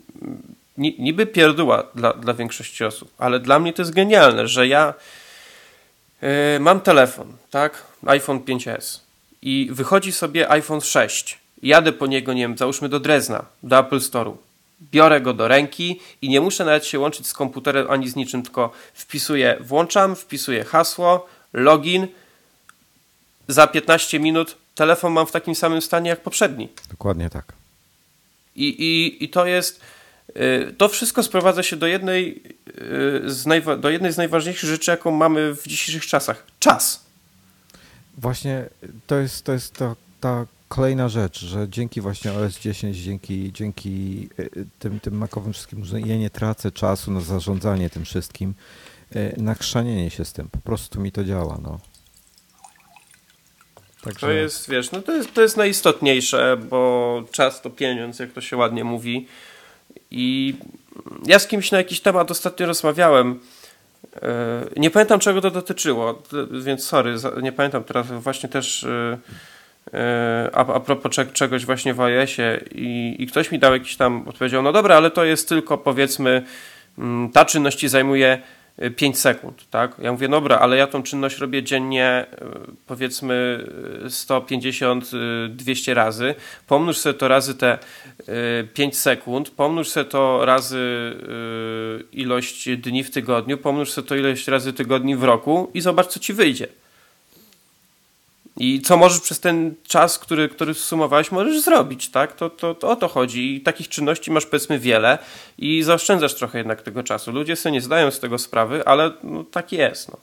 niby 0.78 1.26
pierdóła 1.26 1.82
dla, 1.94 2.12
dla 2.12 2.34
większości 2.34 2.84
osób, 2.84 3.10
ale 3.18 3.40
dla 3.40 3.58
mnie 3.58 3.72
to 3.72 3.82
jest 3.82 3.94
genialne, 3.94 4.48
że 4.48 4.68
ja 4.68 4.94
yy, 6.22 6.28
mam 6.60 6.80
telefon, 6.80 7.32
tak, 7.50 7.82
iPhone 8.06 8.38
5S 8.38 9.00
i 9.42 9.68
wychodzi 9.72 10.12
sobie 10.12 10.50
iPhone 10.50 10.80
6 10.80 11.45
jadę 11.62 11.92
po 11.92 12.06
niego, 12.06 12.32
nie 12.32 12.42
wiem, 12.42 12.58
załóżmy 12.58 12.88
do 12.88 13.00
Drezna, 13.00 13.44
do 13.62 13.78
Apple 13.78 13.98
Store'u, 13.98 14.36
biorę 14.92 15.20
go 15.20 15.34
do 15.34 15.48
ręki 15.48 16.00
i 16.22 16.28
nie 16.28 16.40
muszę 16.40 16.64
nawet 16.64 16.86
się 16.86 16.98
łączyć 16.98 17.26
z 17.26 17.32
komputerem 17.32 17.90
ani 17.90 18.08
z 18.08 18.16
niczym, 18.16 18.42
tylko 18.42 18.72
wpisuję, 18.94 19.56
włączam, 19.60 20.16
wpisuję 20.16 20.64
hasło, 20.64 21.26
login, 21.52 22.08
za 23.48 23.66
15 23.66 24.20
minut 24.20 24.56
telefon 24.74 25.12
mam 25.12 25.26
w 25.26 25.32
takim 25.32 25.54
samym 25.54 25.82
stanie 25.82 26.10
jak 26.10 26.20
poprzedni. 26.20 26.68
Dokładnie 26.90 27.30
tak. 27.30 27.52
I, 28.56 28.68
i, 28.68 29.24
i 29.24 29.28
to 29.28 29.46
jest, 29.46 29.80
y, 30.36 30.74
to 30.78 30.88
wszystko 30.88 31.22
sprowadza 31.22 31.62
się 31.62 31.76
do 31.76 31.86
jednej, 31.86 32.42
y, 32.68 33.30
z 33.30 33.46
najwa- 33.46 33.80
do 33.80 33.90
jednej 33.90 34.12
z 34.12 34.16
najważniejszych 34.16 34.70
rzeczy, 34.70 34.90
jaką 34.90 35.10
mamy 35.10 35.54
w 35.54 35.66
dzisiejszych 35.66 36.06
czasach. 36.06 36.46
Czas. 36.60 37.04
Właśnie 38.18 38.64
to 39.06 39.16
jest, 39.16 39.44
to 39.44 39.52
jest 39.52 39.74
to, 39.74 39.96
ta 40.20 40.46
kolejna 40.68 41.08
rzecz, 41.08 41.44
że 41.44 41.68
dzięki 41.68 42.00
właśnie 42.00 42.32
OS 42.32 42.60
10, 42.60 42.96
dzięki, 42.96 43.52
dzięki 43.52 44.28
y, 44.38 44.66
tym, 44.78 45.00
tym 45.00 45.14
makowym 45.14 45.52
wszystkim, 45.52 45.84
że 45.84 46.00
ja 46.00 46.16
nie 46.16 46.30
tracę 46.30 46.72
czasu 46.72 47.10
na 47.10 47.20
zarządzanie 47.20 47.90
tym 47.90 48.04
wszystkim, 48.04 48.54
y, 49.16 49.34
na 49.36 49.54
chrzanienie 49.54 50.10
się 50.10 50.24
z 50.24 50.32
tym. 50.32 50.48
Po 50.48 50.58
prostu 50.58 51.00
mi 51.00 51.12
to 51.12 51.24
działa, 51.24 51.58
no. 51.62 51.80
Także... 54.02 54.26
To 54.26 54.32
jest, 54.32 54.70
wiesz, 54.70 54.90
no 54.92 55.02
to 55.02 55.12
jest, 55.12 55.34
to 55.34 55.42
jest 55.42 55.56
najistotniejsze, 55.56 56.56
bo 56.70 57.22
czas 57.32 57.62
to 57.62 57.70
pieniądz, 57.70 58.18
jak 58.18 58.32
to 58.32 58.40
się 58.40 58.56
ładnie 58.56 58.84
mówi. 58.84 59.26
I 60.10 60.54
ja 61.26 61.38
z 61.38 61.46
kimś 61.46 61.70
na 61.70 61.78
jakiś 61.78 62.00
temat 62.00 62.30
ostatnio 62.30 62.66
rozmawiałem. 62.66 63.40
Y, 64.16 64.80
nie 64.80 64.90
pamiętam, 64.90 65.20
czego 65.20 65.40
to 65.40 65.50
dotyczyło, 65.50 66.22
więc 66.62 66.84
sorry, 66.84 67.14
nie 67.42 67.52
pamiętam 67.52 67.84
teraz. 67.84 68.06
Właśnie 68.06 68.48
też 68.48 68.84
E, 68.84 69.18
a, 70.52 70.58
a 70.74 70.80
propos 70.80 71.16
czegoś 71.32 71.66
właśnie 71.66 71.94
w 71.94 72.00
iOSie 72.00 72.60
i, 72.74 73.16
i 73.18 73.26
ktoś 73.26 73.52
mi 73.52 73.58
dał 73.58 73.72
jakiś 73.72 73.96
tam, 73.96 74.28
odpowiedział, 74.28 74.62
no 74.62 74.72
dobra, 74.72 74.96
ale 74.96 75.10
to 75.10 75.24
jest 75.24 75.48
tylko 75.48 75.78
powiedzmy, 75.78 76.42
mm, 76.98 77.30
ta 77.30 77.44
czynność 77.44 77.78
ci 77.78 77.88
zajmuje 77.88 78.42
5 78.96 79.16
e, 79.16 79.18
sekund, 79.18 79.70
tak? 79.70 79.96
Ja 79.98 80.12
mówię, 80.12 80.28
dobra, 80.28 80.58
ale 80.58 80.76
ja 80.76 80.86
tą 80.86 81.02
czynność 81.02 81.38
robię 81.38 81.62
dziennie 81.62 82.04
e, 82.04 82.26
powiedzmy 82.86 83.66
150, 84.08 85.10
200 85.48 85.94
razy. 85.94 86.34
Pomnóż 86.66 86.98
sobie 86.98 87.14
to 87.14 87.28
razy 87.28 87.54
te 87.54 87.78
5 88.74 88.96
sekund, 88.98 89.50
pomnóż 89.50 89.88
sobie 89.88 90.10
to 90.10 90.44
razy 90.44 91.12
ilość 92.12 92.68
dni 92.76 93.04
w 93.04 93.10
tygodniu, 93.10 93.58
pomnóż 93.58 93.90
sobie 93.90 94.08
to 94.08 94.16
ilość 94.16 94.48
razy 94.48 94.72
tygodni 94.72 95.16
w 95.16 95.24
roku 95.24 95.70
i 95.74 95.80
zobacz, 95.80 96.06
co 96.06 96.20
ci 96.20 96.32
wyjdzie. 96.32 96.68
I 98.56 98.80
co 98.80 98.96
możesz 98.96 99.20
przez 99.20 99.40
ten 99.40 99.74
czas, 99.86 100.18
który, 100.18 100.48
który 100.48 100.74
sumowałeś, 100.74 101.32
możesz 101.32 101.60
zrobić, 101.60 102.10
tak? 102.10 102.36
To, 102.36 102.50
to, 102.50 102.74
to 102.74 102.90
o 102.90 102.96
to 102.96 103.08
chodzi. 103.08 103.56
I 103.56 103.60
takich 103.60 103.88
czynności 103.88 104.30
masz 104.30 104.46
powiedzmy 104.46 104.78
wiele 104.78 105.18
i 105.58 105.82
zaoszczędzasz 105.82 106.34
trochę 106.34 106.58
jednak 106.58 106.82
tego 106.82 107.02
czasu. 107.02 107.32
Ludzie 107.32 107.56
sobie 107.56 107.72
nie 107.72 107.80
zdają 107.80 108.10
z 108.10 108.20
tego 108.20 108.38
sprawy, 108.38 108.84
ale 108.84 109.12
no, 109.22 109.44
tak 109.44 109.72
jest. 109.72 110.08
No. 110.08 110.18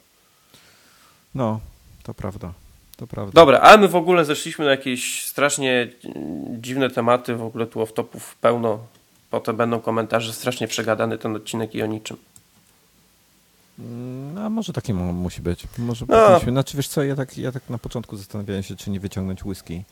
no, 1.36 1.60
to 2.04 2.14
prawda. 2.14 2.54
To 2.98 3.08
prawda. 3.08 3.32
Dobra, 3.34 3.60
ale 3.60 3.78
my 3.78 3.88
w 3.88 3.96
ogóle 3.96 4.26
zeszliśmy 4.26 4.66
na 4.66 4.72
jakieś 4.72 5.26
strasznie 5.26 5.88
dziwne 6.60 6.90
tematy, 6.90 7.36
w 7.36 7.44
ogóle 7.44 7.68
tu 7.68 7.80
off-topów 7.80 8.36
pełno, 8.42 8.80
potem 9.30 9.56
będą 9.56 9.80
komentarze 9.80 10.34
strasznie 10.34 10.68
przegadany 10.68 11.18
ten 11.18 11.36
odcinek 11.36 11.76
i 11.76 11.84
o 11.84 11.86
niczym. 11.86 12.18
Mm, 13.80 14.38
a 14.38 14.50
może 14.50 14.74
taki 14.74 14.94
musi 14.94 15.42
być. 15.42 15.68
Może 15.78 16.06
no. 16.10 16.40
Znaczy 16.40 16.78
wiesz 16.78 16.88
co, 16.88 17.04
ja 17.04 17.16
tak, 17.16 17.38
ja 17.38 17.52
tak 17.52 17.70
na 17.70 17.78
początku 17.78 18.18
zastanawiałem 18.18 18.64
się, 18.64 18.76
czy 18.76 18.90
nie 18.90 19.00
wyciągnąć 19.00 19.46
whisky 19.46 19.84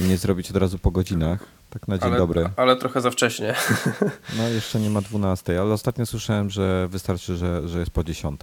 i 0.00 0.04
nie 0.04 0.16
zrobić 0.16 0.50
od 0.50 0.56
razu 0.56 0.78
po 0.78 0.90
godzinach. 0.90 1.44
Tak 1.70 1.88
na 1.88 1.98
dzień 1.98 2.08
ale, 2.08 2.18
dobry. 2.18 2.50
Ale 2.56 2.76
trochę 2.76 3.00
za 3.00 3.10
wcześnie. 3.10 3.54
No 4.38 4.48
jeszcze 4.48 4.80
nie 4.80 4.90
ma 4.90 5.00
12, 5.00 5.60
ale 5.60 5.74
ostatnio 5.74 6.06
słyszałem, 6.06 6.50
że 6.50 6.88
wystarczy, 6.88 7.36
że, 7.36 7.68
że 7.68 7.78
jest 7.78 7.90
po 7.90 8.04
10. 8.04 8.40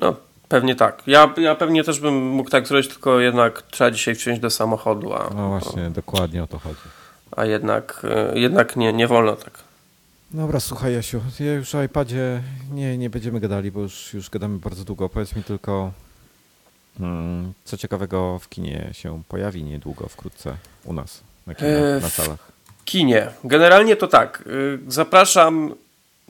No 0.00 0.16
pewnie 0.48 0.76
tak. 0.76 1.02
Ja, 1.06 1.34
ja 1.36 1.54
pewnie 1.54 1.84
też 1.84 2.00
bym 2.00 2.14
mógł 2.14 2.50
tak 2.50 2.68
zrobić, 2.68 2.88
tylko 2.88 3.20
jednak 3.20 3.62
trzeba 3.62 3.90
dzisiaj 3.90 4.14
wsiąść 4.14 4.40
do 4.40 4.50
samochodu. 4.50 5.14
A, 5.14 5.30
no 5.34 5.48
właśnie, 5.48 5.82
no, 5.82 5.90
dokładnie 5.90 6.42
o 6.42 6.46
to 6.46 6.58
chodzi. 6.58 6.80
A 7.36 7.44
jednak, 7.44 8.06
e, 8.10 8.38
jednak 8.38 8.76
nie, 8.76 8.92
nie 8.92 9.08
wolno 9.08 9.36
tak. 9.36 9.63
Dobra, 10.34 10.60
słuchaj 10.60 10.92
Jasiu, 10.92 11.20
ja 11.40 11.52
już 11.52 11.74
o 11.74 11.82
iPadzie 11.82 12.42
nie, 12.72 12.98
nie 12.98 13.10
będziemy 13.10 13.40
gadali, 13.40 13.70
bo 13.70 13.80
już, 13.80 14.14
już 14.14 14.30
gadamy 14.30 14.58
bardzo 14.58 14.84
długo. 14.84 15.08
Powiedz 15.08 15.36
mi 15.36 15.42
tylko, 15.42 15.92
hmm, 16.98 17.52
co 17.64 17.76
ciekawego 17.76 18.38
w 18.38 18.48
kinie 18.48 18.90
się 18.92 19.22
pojawi 19.28 19.62
niedługo, 19.62 20.08
wkrótce 20.08 20.56
u 20.84 20.92
nas 20.92 21.22
na, 21.46 21.52
e, 21.52 22.00
na 22.00 22.08
salach. 22.08 22.52
W 22.78 22.84
kinie. 22.84 23.28
Generalnie 23.44 23.96
to 23.96 24.08
tak. 24.08 24.44
Y, 24.46 24.78
zapraszam 24.88 25.74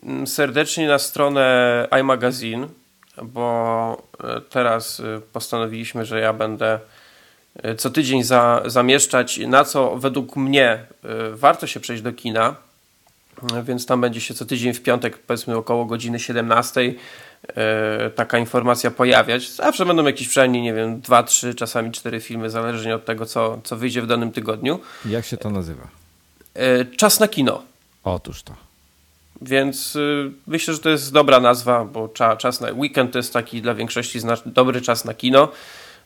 mm, 0.02 0.26
serdecznie 0.26 0.88
na 0.88 0.98
stronę 0.98 1.88
iMagazine, 2.00 2.68
bo 3.22 4.02
e, 4.24 4.40
teraz 4.40 5.00
y, 5.00 5.20
postanowiliśmy, 5.32 6.04
że 6.04 6.20
ja 6.20 6.32
będę 6.32 6.78
e, 7.62 7.74
co 7.74 7.90
tydzień 7.90 8.22
za, 8.22 8.62
zamieszczać, 8.66 9.38
na 9.38 9.64
co 9.64 9.96
według 9.96 10.36
mnie 10.36 10.86
warto 11.32 11.66
się 11.66 11.80
przejść 11.80 12.02
do 12.02 12.12
kina 12.12 12.64
więc 13.64 13.86
tam 13.86 14.00
będzie 14.00 14.20
się 14.20 14.34
co 14.34 14.44
tydzień 14.44 14.74
w 14.74 14.82
piątek, 14.82 15.18
powiedzmy 15.18 15.56
około 15.56 15.84
godziny 15.84 16.20
17, 16.20 16.94
e, 17.48 18.10
taka 18.10 18.38
informacja 18.38 18.90
pojawiać. 18.90 19.50
Zawsze 19.50 19.86
będą 19.86 20.04
jakieś 20.04 20.28
przynajmniej, 20.28 20.62
nie 20.62 20.74
wiem, 20.74 21.00
dwa, 21.00 21.22
trzy, 21.22 21.54
czasami 21.54 21.92
cztery 21.92 22.20
filmy, 22.20 22.50
zależnie 22.50 22.94
od 22.94 23.04
tego, 23.04 23.26
co, 23.26 23.60
co 23.64 23.76
wyjdzie 23.76 24.02
w 24.02 24.06
danym 24.06 24.32
tygodniu. 24.32 24.80
Jak 25.06 25.24
się 25.24 25.36
to 25.36 25.50
nazywa? 25.50 25.88
E, 26.54 26.84
czas 26.84 27.20
na 27.20 27.28
kino. 27.28 27.62
Otóż 28.04 28.42
to. 28.42 28.54
Więc 29.42 29.96
y, 29.96 30.30
myślę, 30.46 30.74
że 30.74 30.80
to 30.80 30.90
jest 30.90 31.12
dobra 31.12 31.40
nazwa, 31.40 31.84
bo 31.84 32.08
czas 32.38 32.60
na 32.60 32.72
weekend 32.72 33.12
to 33.12 33.18
jest 33.18 33.32
taki 33.32 33.62
dla 33.62 33.74
większości 33.74 34.18
dobry 34.46 34.80
czas 34.80 35.04
na 35.04 35.14
kino 35.14 35.48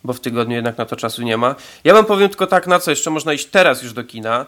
bo 0.05 0.13
w 0.13 0.21
tygodniu 0.21 0.57
jednak 0.57 0.79
na 0.79 0.87
to 0.87 0.97
czasu 0.97 1.23
nie 1.23 1.37
ma. 1.37 1.55
Ja 1.85 1.95
wam 1.95 2.05
powiem 2.05 2.29
tylko 2.29 2.47
tak, 2.47 2.67
na 2.67 2.79
co 2.79 2.91
jeszcze 2.91 3.11
można 3.11 3.33
iść 3.33 3.47
teraz 3.47 3.83
już 3.83 3.93
do 3.93 4.05
kina 4.05 4.47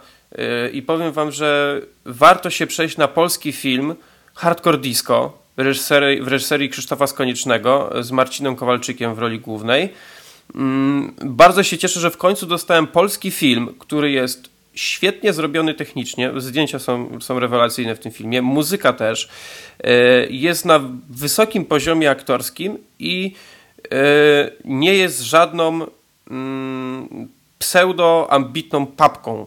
i 0.72 0.82
powiem 0.82 1.12
wam, 1.12 1.32
że 1.32 1.80
warto 2.04 2.50
się 2.50 2.66
przejść 2.66 2.96
na 2.96 3.08
polski 3.08 3.52
film 3.52 3.94
Hardcore 4.34 4.78
Disco 4.78 5.32
w 5.56 5.60
reżyserii, 5.60 6.22
w 6.22 6.28
reżyserii 6.28 6.68
Krzysztofa 6.68 7.06
Skoniecznego 7.06 7.92
z 8.00 8.10
Marcinem 8.10 8.56
Kowalczykiem 8.56 9.14
w 9.14 9.18
roli 9.18 9.40
głównej. 9.40 9.82
Yy, 9.82 10.60
bardzo 11.24 11.62
się 11.62 11.78
cieszę, 11.78 12.00
że 12.00 12.10
w 12.10 12.16
końcu 12.16 12.46
dostałem 12.46 12.86
polski 12.86 13.30
film, 13.30 13.74
który 13.78 14.10
jest 14.10 14.50
świetnie 14.74 15.32
zrobiony 15.32 15.74
technicznie. 15.74 16.30
Zdjęcia 16.36 16.78
są, 16.78 17.20
są 17.20 17.38
rewelacyjne 17.38 17.94
w 17.94 17.98
tym 17.98 18.12
filmie, 18.12 18.42
muzyka 18.42 18.92
też. 18.92 19.28
Yy, 19.84 19.90
jest 20.30 20.64
na 20.64 20.80
wysokim 21.10 21.64
poziomie 21.64 22.10
aktorskim 22.10 22.78
i 22.98 23.34
E, 23.92 24.50
nie 24.64 24.94
jest 24.94 25.20
żadną 25.20 25.86
mm, 26.30 27.28
pseudo-ambitną 27.58 28.86
papką. 28.86 29.46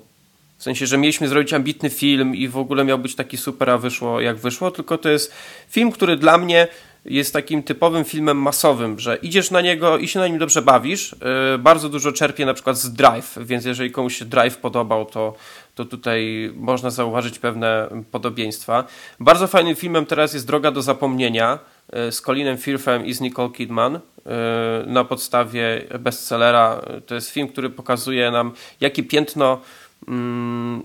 W 0.64 0.65
sensie, 0.65 0.88
że 0.88 0.98
mieliśmy 0.98 1.27
zrobić 1.27 1.53
ambitny 1.53 1.90
film 1.90 2.35
i 2.35 2.48
w 2.48 2.57
ogóle 2.57 2.85
miał 2.85 2.99
być 2.99 3.15
taki 3.15 3.38
super, 3.38 3.69
a 3.69 3.77
wyszło 3.77 4.22
jak 4.22 4.38
wyszło, 4.38 4.72
tylko 4.72 4.98
to 4.98 5.10
jest 5.10 5.34
film, 5.69 5.91
który 5.91 6.18
dla 6.18 6.38
mnie 6.38 6.68
jest 7.06 7.34
takim 7.34 7.64
typowym 7.64 8.03
filmem 8.03 8.38
masowym, 8.38 8.99
że 8.99 9.15
idziesz 9.15 9.52
na 9.52 9.61
niego 9.61 9.98
i 9.98 10.07
się 10.07 10.19
na 10.19 10.27
nim 10.27 10.38
dobrze 10.38 10.61
bawisz. 10.61 11.15
E, 11.53 11.57
bardzo 11.57 11.90
dużo 11.90 12.11
czerpie 12.11 12.45
na 12.45 12.53
przykład 12.53 12.77
z 12.77 12.94
Drive, 12.94 13.38
więc 13.41 13.65
jeżeli 13.65 13.91
komuś 13.91 14.18
się 14.18 14.26
Drive 14.26 14.57
podobał, 14.57 15.06
to, 15.06 15.35
to 15.76 15.85
tutaj 15.85 16.52
można 16.56 16.90
zauważyć 16.90 17.40
pewne 17.40 17.88
podobieństwa. 18.11 18.84
Bardzo 19.19 19.48
fajnym 19.48 19.76
filmem 19.76 20.06
teraz 20.06 20.34
jest 20.34 20.48
Droga 20.48 20.72
do 20.72 20.81
zapomnienia 20.81 21.60
e, 21.94 22.11
z 22.11 22.22
Colinem 22.22 22.57
Firthem 22.57 23.06
i 23.06 23.14
z 23.14 23.22
Nicole 23.22 23.49
Kidman 23.49 23.95
e, 23.95 23.99
na 24.85 25.03
podstawie 25.03 25.81
bestsellera. 25.99 26.81
To 27.06 27.15
jest 27.15 27.30
film, 27.30 27.48
który 27.48 27.69
pokazuje 27.69 28.31
nam, 28.31 28.52
jakie 28.81 29.03
piętno 29.03 29.61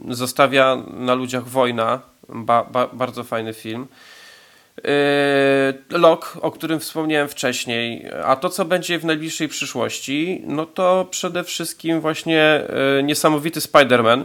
zostawia 0.09 0.83
na 0.91 1.15
ludziach 1.15 1.49
wojna. 1.49 2.01
Ba, 2.29 2.65
ba, 2.65 2.87
bardzo 2.93 3.25
fajny 3.25 3.55
film. 3.55 3.87
Yy, 4.85 5.99
Lok, 5.99 6.39
o 6.43 6.51
którym 6.51 6.81
wspomniałem 6.81 7.29
wcześniej, 7.29 8.07
a 8.25 8.37
to 8.37 8.49
co 8.49 8.65
będzie 8.65 8.99
w 8.99 9.05
najbliższej 9.05 9.49
przyszłości, 9.49 10.43
no 10.47 10.67
to 10.67 11.07
przede 11.11 11.45
wszystkim 11.45 12.01
właśnie 12.01 12.63
yy, 12.97 13.03
niesamowity 13.03 13.61
Spider-Man, 13.61 14.25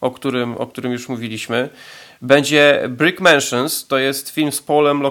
o 0.00 0.10
którym, 0.10 0.56
o 0.56 0.66
którym 0.66 0.92
już 0.92 1.08
mówiliśmy. 1.08 1.68
Będzie 2.22 2.82
Brick 2.88 3.20
Mansions, 3.20 3.86
to 3.86 3.98
jest 3.98 4.30
film 4.30 4.52
z 4.52 4.62
Paulem 4.62 5.02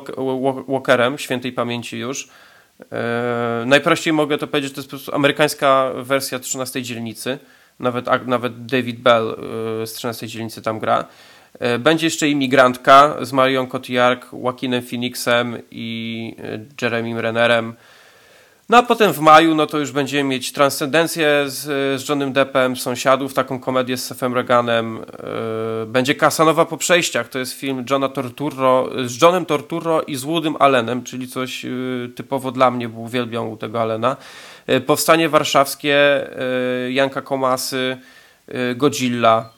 Walkerem, 0.67 1.17
świętej 1.17 1.51
pamięci 1.51 1.97
już. 1.97 2.27
Yy, 2.79 2.87
najprościej 3.65 4.13
mogę 4.13 4.37
to 4.37 4.47
powiedzieć, 4.47 4.73
to 4.73 4.79
jest 4.79 4.89
po 4.89 4.95
prostu 4.97 5.15
amerykańska 5.15 5.91
wersja 5.95 6.39
13 6.39 6.81
dzielnicy. 6.81 7.39
Nawet, 7.79 8.27
nawet 8.27 8.65
David 8.65 8.99
Bell 8.99 9.35
z 9.85 9.93
13 9.93 10.27
dzielnicy 10.27 10.61
tam 10.61 10.79
gra. 10.79 11.05
E, 11.59 11.79
będzie 11.79 12.07
jeszcze 12.07 12.29
Imigrantka 12.29 13.15
z 13.21 13.33
Marion 13.33 13.67
Cotillard, 13.67 14.25
Joaquinem 14.33 14.81
Phoenixem 14.83 15.57
i 15.71 16.35
e, 16.43 16.65
Jeremym 16.81 17.17
Rennerem. 17.17 17.73
No 18.69 18.77
a 18.77 18.83
potem 18.83 19.13
w 19.13 19.19
maju, 19.19 19.55
no 19.55 19.67
to 19.67 19.79
już 19.79 19.91
będziemy 19.91 20.29
mieć 20.29 20.51
Transcendencję 20.51 21.43
z, 21.47 21.61
z 22.01 22.09
Johnem 22.09 22.33
Deppem, 22.33 22.75
Sąsiadów, 22.75 23.33
taką 23.33 23.59
komedię 23.59 23.97
z 23.97 24.05
Sefem 24.05 24.33
Reganem. 24.33 24.99
Będzie 25.87 26.15
Kasanowa 26.15 26.65
po 26.65 26.77
przejściach, 26.77 27.29
to 27.29 27.39
jest 27.39 27.53
film 27.53 27.85
Johna 27.89 28.09
Torturro, 28.09 28.89
z 29.05 29.21
Johnem 29.21 29.45
Torturro 29.45 30.01
i 30.01 30.15
z 30.15 30.23
Woodym 30.23 30.55
Allenem, 30.59 31.03
czyli 31.03 31.27
coś 31.27 31.65
typowo 32.15 32.51
dla 32.51 32.71
mnie, 32.71 32.89
bo 32.89 33.01
uwielbiam 33.01 33.57
tego 33.57 33.81
Allena. 33.81 34.17
Powstanie 34.85 35.29
Warszawskie, 35.29 36.27
Janka 36.89 37.21
Komasy, 37.21 37.97
Godzilla, 38.75 39.49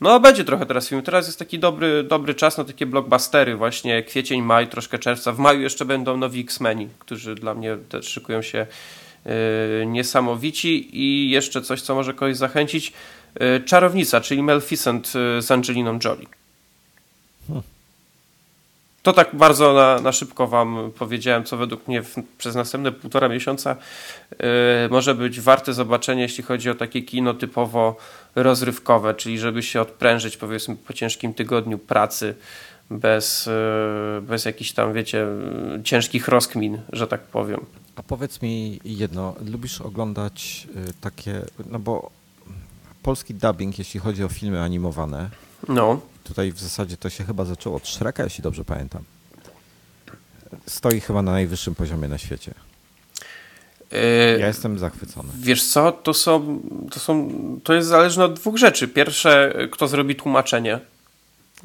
no, 0.00 0.20
będzie 0.20 0.44
trochę 0.44 0.66
teraz 0.66 0.88
film. 0.88 1.02
Teraz 1.02 1.26
jest 1.26 1.38
taki 1.38 1.58
dobry, 1.58 2.02
dobry 2.02 2.34
czas 2.34 2.58
na 2.58 2.64
takie 2.64 2.86
blockbustery, 2.86 3.56
właśnie 3.56 4.02
kwiecień, 4.02 4.42
maj, 4.42 4.68
troszkę 4.68 4.98
czerwca. 4.98 5.32
W 5.32 5.38
maju 5.38 5.60
jeszcze 5.60 5.84
będą 5.84 6.16
nowi 6.16 6.40
X-Meni, 6.40 6.88
którzy 6.98 7.34
dla 7.34 7.54
mnie 7.54 7.76
też 7.88 8.08
szykują 8.08 8.42
się 8.42 8.66
niesamowici. 9.86 11.00
I 11.00 11.30
jeszcze 11.30 11.62
coś, 11.62 11.82
co 11.82 11.94
może 11.94 12.14
kogoś 12.14 12.36
zachęcić. 12.36 12.92
Czarownica, 13.66 14.20
czyli 14.20 14.42
Maleficent 14.42 15.08
z 15.38 15.50
Angeliną 15.50 15.98
Jolie. 16.04 16.26
Hmm. 17.46 17.62
To 19.02 19.12
tak 19.12 19.36
bardzo 19.36 19.72
na, 19.72 20.00
na 20.00 20.12
szybko 20.12 20.46
Wam 20.46 20.90
powiedziałem, 20.98 21.44
co 21.44 21.56
według 21.56 21.88
mnie 21.88 22.02
w, 22.02 22.14
przez 22.38 22.54
następne 22.54 22.92
półtora 22.92 23.28
miesiąca 23.28 23.76
yy, 24.30 24.38
może 24.90 25.14
być 25.14 25.40
warte 25.40 25.72
zobaczenia, 25.72 26.22
jeśli 26.22 26.44
chodzi 26.44 26.70
o 26.70 26.74
takie 26.74 27.02
kino 27.02 27.34
typowo 27.34 27.96
rozrywkowe, 28.34 29.14
czyli 29.14 29.38
żeby 29.38 29.62
się 29.62 29.80
odprężyć 29.80 30.36
powiedzmy 30.36 30.76
po 30.76 30.92
ciężkim 30.92 31.34
tygodniu 31.34 31.78
pracy 31.78 32.34
bez, 32.90 33.46
yy, 33.46 34.22
bez 34.22 34.44
jakichś 34.44 34.72
tam, 34.72 34.92
wiecie, 34.92 35.26
ciężkich 35.84 36.28
rozkmin, 36.28 36.80
że 36.92 37.06
tak 37.06 37.20
powiem. 37.20 37.66
A 37.96 38.02
powiedz 38.02 38.42
mi 38.42 38.80
jedno, 38.84 39.34
lubisz 39.52 39.80
oglądać 39.80 40.68
yy, 40.74 40.92
takie, 41.00 41.42
no 41.70 41.78
bo 41.78 42.10
polski 43.02 43.34
dubbing, 43.34 43.78
jeśli 43.78 44.00
chodzi 44.00 44.24
o 44.24 44.28
filmy 44.28 44.62
animowane, 44.62 45.30
no 45.70 46.00
Tutaj 46.24 46.52
w 46.52 46.58
zasadzie 46.60 46.96
to 46.96 47.10
się 47.10 47.24
chyba 47.24 47.44
zaczęło 47.44 47.76
od 47.76 47.88
Shreka, 47.88 48.24
jeśli 48.24 48.42
dobrze 48.42 48.64
pamiętam. 48.64 49.02
Stoi 50.66 51.00
chyba 51.00 51.22
na 51.22 51.32
najwyższym 51.32 51.74
poziomie 51.74 52.08
na 52.08 52.18
świecie. 52.18 52.54
Ja 54.38 54.46
jestem 54.46 54.78
zachwycony. 54.78 55.28
Wiesz 55.38 55.64
co, 55.64 55.92
to 55.92 56.14
są, 56.14 56.60
to 56.90 57.00
są, 57.00 57.30
to 57.64 57.74
jest 57.74 57.88
zależne 57.88 58.24
od 58.24 58.34
dwóch 58.34 58.56
rzeczy. 58.56 58.88
Pierwsze, 58.88 59.54
kto 59.70 59.88
zrobi 59.88 60.16
tłumaczenie 60.16 60.80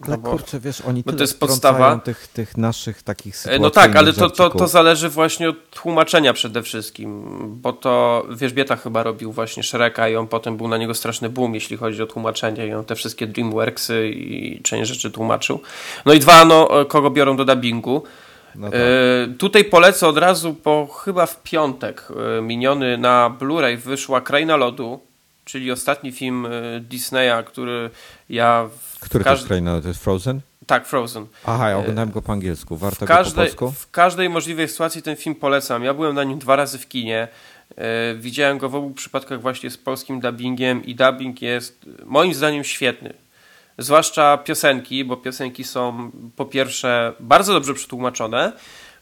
no 0.08 0.18
kurczę, 0.18 0.60
wiesz, 0.60 0.82
oni 0.82 1.04
no 1.06 1.14
to 1.14 1.24
jest 1.24 1.40
podstawa 1.40 1.98
tych, 1.98 2.28
tych 2.28 2.58
naszych 2.58 3.04
takich 3.04 3.38
sytuacji. 3.38 3.62
No 3.62 3.70
tak, 3.70 3.96
ale 3.96 4.14
to, 4.14 4.30
to, 4.30 4.50
to 4.50 4.68
zależy 4.68 5.10
właśnie 5.10 5.50
od 5.50 5.70
tłumaczenia 5.70 6.34
przede 6.34 6.64
wszystkim, 6.64 7.24
bo 7.62 7.74
to 7.74 8.26
Wierzbieta 8.30 8.76
chyba 8.76 9.04
robił 9.04 9.32
właśnie 9.32 9.64
Shreka 9.64 10.10
i 10.10 10.16
on 10.16 10.28
potem 10.28 10.58
był 10.58 10.68
na 10.68 10.78
niego 10.78 10.94
straszny 10.94 11.30
boom, 11.30 11.54
jeśli 11.54 11.78
chodzi 11.78 12.04
o 12.04 12.06
tłumaczenie 12.06 12.68
i 12.68 12.74
on 12.74 12.86
te 12.86 12.96
wszystkie 12.96 13.28
DreamWorksy 13.28 14.10
i 14.10 14.62
część 14.62 14.92
rzeczy 14.92 15.12
tłumaczył. 15.12 15.62
No 16.06 16.14
i 16.14 16.20
dwa, 16.20 16.46
no, 16.46 16.86
kogo 16.88 17.10
biorą 17.10 17.38
do 17.38 17.46
dubbingu. 17.46 18.04
No 18.56 18.70
tak. 18.70 18.80
e, 18.80 19.34
tutaj 19.38 19.66
polecę 19.66 20.08
od 20.08 20.18
razu, 20.18 20.56
bo 20.64 20.88
chyba 20.88 21.26
w 21.26 21.44
piątek 21.44 22.08
e, 22.38 22.42
miniony 22.42 22.98
na 22.98 23.38
Blu-ray 23.40 23.78
wyszła 23.78 24.22
Kraina 24.22 24.56
Lodu 24.56 25.00
czyli 25.46 25.72
ostatni 25.72 26.12
film 26.12 26.48
Disneya, 26.82 27.44
który 27.46 27.90
ja 28.30 28.70
w 28.78 28.85
Który 29.00 29.24
każdy... 29.24 29.48
to 29.48 29.54
jest? 29.56 29.84
To 29.84 29.88
jest 29.88 30.04
Frozen? 30.04 30.42
Tak, 30.68 30.88
Frozen. 30.88 31.26
Aha, 31.46 31.70
ja 31.70 31.78
oglądałem 31.78 32.12
go 32.12 32.22
po 32.22 32.32
angielsku. 32.34 32.78
Warto 32.78 33.06
w 33.06 33.08
każdej, 33.08 33.46
go 33.46 33.52
po 33.52 33.66
polsku? 33.66 33.82
W 33.82 33.92
każdej 33.92 34.30
możliwej 34.30 34.68
sytuacji 34.68 35.02
ten 35.02 35.16
film 35.16 35.36
polecam. 35.36 35.84
Ja 35.84 35.94
byłem 35.94 36.16
na 36.16 36.24
nim 36.24 36.40
dwa 36.40 36.56
razy 36.56 36.80
w 36.80 36.88
kinie. 36.88 37.28
E, 37.78 38.16
widziałem 38.16 38.58
go 38.58 38.70
w 38.70 38.76
obu 38.76 38.92
przypadkach 38.92 39.42
właśnie 39.42 39.70
z 39.70 39.78
polskim 39.78 40.20
dubbingiem 40.20 40.86
i 40.86 40.96
dubbing 40.96 41.42
jest 41.42 41.86
moim 42.06 42.34
zdaniem 42.34 42.64
świetny. 42.64 43.14
Zwłaszcza 43.78 44.38
piosenki, 44.38 45.06
bo 45.06 45.18
piosenki 45.18 45.64
są 45.64 46.12
po 46.36 46.46
pierwsze 46.46 47.14
bardzo 47.20 47.54
dobrze 47.54 47.74
przetłumaczone, 47.74 48.52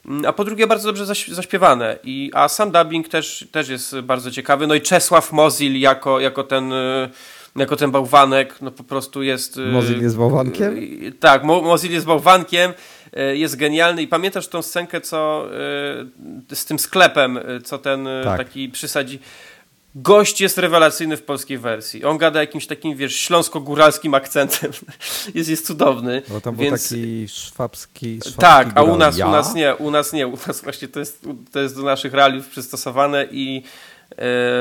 mm, 0.05 0.25
a 0.25 0.33
po 0.33 0.43
drugie 0.43 0.67
bardzo 0.67 0.87
dobrze 0.87 1.05
zaśpiewane. 1.27 1.97
I, 2.03 2.31
a 2.33 2.49
sam 2.49 2.71
dubbing 2.71 3.07
też, 3.07 3.47
też 3.51 3.69
jest 3.69 3.99
bardzo 3.99 4.31
ciekawy. 4.31 4.67
No 4.67 4.75
i 4.75 4.81
Czesław 4.81 5.31
Mozil 5.31 5.79
jako, 5.79 6.19
jako 6.19 6.43
ten 6.43 6.73
e, 6.73 7.09
jako 7.55 7.75
ten 7.75 7.91
bałwanek, 7.91 8.61
no 8.61 8.71
po 8.71 8.83
prostu 8.83 9.23
jest... 9.23 9.57
E, 9.57 9.61
Mozil 9.61 10.01
jest 10.01 10.17
bałwankiem? 10.17 10.75
Tak, 11.19 11.43
Mozil 11.43 11.91
jest 11.91 12.05
bałwankiem, 12.05 12.73
jest 13.33 13.55
genialny 13.55 14.01
i 14.01 14.07
pamiętasz 14.07 14.47
tą 14.47 14.61
scenkę, 14.61 15.01
co 15.01 15.47
z 16.53 16.65
tym 16.65 16.79
sklepem, 16.79 17.39
co 17.63 17.77
ten 17.77 18.07
tak. 18.23 18.37
taki 18.37 18.69
przysadzi 18.69 19.19
Gość 19.95 20.41
jest 20.41 20.57
rewelacyjny 20.57 21.17
w 21.17 21.23
polskiej 21.23 21.57
wersji. 21.57 22.05
On 22.05 22.17
gada 22.17 22.39
jakimś 22.39 22.67
takim, 22.67 22.97
wiesz, 22.97 23.15
śląsko-góralskim 23.15 24.13
akcentem. 24.13 24.71
jest, 25.35 25.49
jest 25.49 25.67
cudowny. 25.67 26.21
Bo 26.27 26.41
tam 26.41 26.55
więc... 26.55 26.89
był 26.89 26.99
taki 26.99 27.27
szwabski, 27.27 28.19
szwabski 28.21 28.41
Tak, 28.41 28.71
a 28.75 28.83
u 28.83 28.97
nas, 28.97 29.17
ja? 29.17 29.27
u 29.27 29.31
nas 29.31 29.55
nie, 29.55 29.75
u 29.75 29.91
nas 29.91 30.13
nie. 30.13 30.27
U 30.27 30.37
nas 30.47 30.61
właśnie 30.61 30.87
to 30.87 30.99
jest, 30.99 31.27
to 31.51 31.59
jest 31.59 31.75
do 31.75 31.81
naszych 31.81 32.13
realiów 32.13 32.47
przystosowane 32.47 33.27
i 33.31 33.63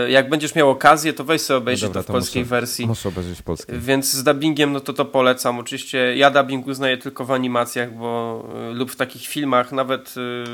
jak 0.09 0.29
będziesz 0.29 0.55
miał 0.55 0.71
okazję, 0.71 1.13
to 1.13 1.25
weź 1.25 1.41
sobie 1.41 1.59
obejrzyj 1.59 1.89
no 1.89 1.95
dobra, 1.95 2.03
to 2.03 2.05
w 2.05 2.07
to 2.07 2.13
polskiej 2.13 2.43
muszę, 2.43 2.51
wersji. 2.51 2.87
Muszę 2.87 3.09
obejrzeć 3.09 3.43
polskiej. 3.43 3.81
Więc 3.81 4.13
z 4.13 4.25
dubbingiem, 4.25 4.73
no 4.73 4.81
to 4.81 4.93
to 4.93 5.05
polecam. 5.05 5.59
Oczywiście 5.59 6.17
ja 6.17 6.31
dubbing 6.31 6.67
uznaję 6.67 6.97
tylko 6.97 7.25
w 7.25 7.31
animacjach, 7.31 7.95
bo 7.97 8.45
e, 8.71 8.73
lub 8.73 8.91
w 8.91 8.97
takich 8.97 9.27
filmach, 9.27 9.73
nawet 9.73 10.15
y, 10.17 10.45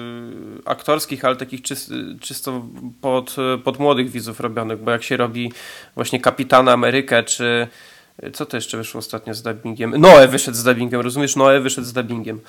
aktorskich, 0.65 1.25
ale 1.25 1.37
takich 1.37 1.63
czyst, 1.63 1.93
czysto 2.21 2.63
pod, 3.01 3.37
pod 3.65 3.79
młodych 3.79 4.11
widzów 4.11 4.41
robionych, 4.41 4.83
bo 4.83 4.91
jak 4.91 5.03
się 5.03 5.17
robi 5.17 5.53
właśnie 5.95 6.21
Kapitana 6.21 6.73
Amerykę, 6.73 7.23
czy 7.23 7.69
co 8.33 8.47
to 8.47 8.57
jeszcze 8.57 8.77
wyszło 8.77 8.99
ostatnio 8.99 9.35
z 9.35 9.43
dubbingiem? 9.43 9.95
Noe 9.99 10.29
wyszedł 10.29 10.57
z 10.57 10.65
dubbingiem, 10.65 11.01
rozumiesz? 11.01 11.37
Noe 11.37 11.61
wyszedł 11.61 11.87
z 11.87 11.93
dubbingiem. 11.93 12.41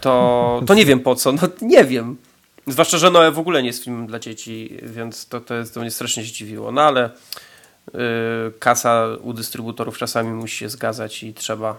To, 0.00 0.62
to 0.66 0.74
nie 0.74 0.84
wiem 0.84 1.00
po 1.00 1.14
co, 1.14 1.32
no 1.32 1.42
nie 1.62 1.84
wiem. 1.84 2.16
Zwłaszcza, 2.66 2.98
że 2.98 3.10
Noe 3.10 3.32
w 3.32 3.38
ogóle 3.38 3.62
nie 3.62 3.66
jest 3.66 3.84
filmem 3.84 4.06
dla 4.06 4.18
dzieci, 4.18 4.78
więc 4.82 5.26
to, 5.26 5.40
to, 5.40 5.54
jest, 5.54 5.74
to 5.74 5.80
mnie 5.80 5.90
strasznie 5.90 6.22
zdziwiło. 6.22 6.72
No 6.72 6.82
ale 6.82 7.10
yy, 7.94 8.00
kasa 8.58 9.06
u 9.22 9.32
dystrybutorów 9.32 9.98
czasami 9.98 10.30
musi 10.30 10.56
się 10.56 10.68
zgadzać 10.68 11.22
i 11.22 11.34
trzeba 11.34 11.76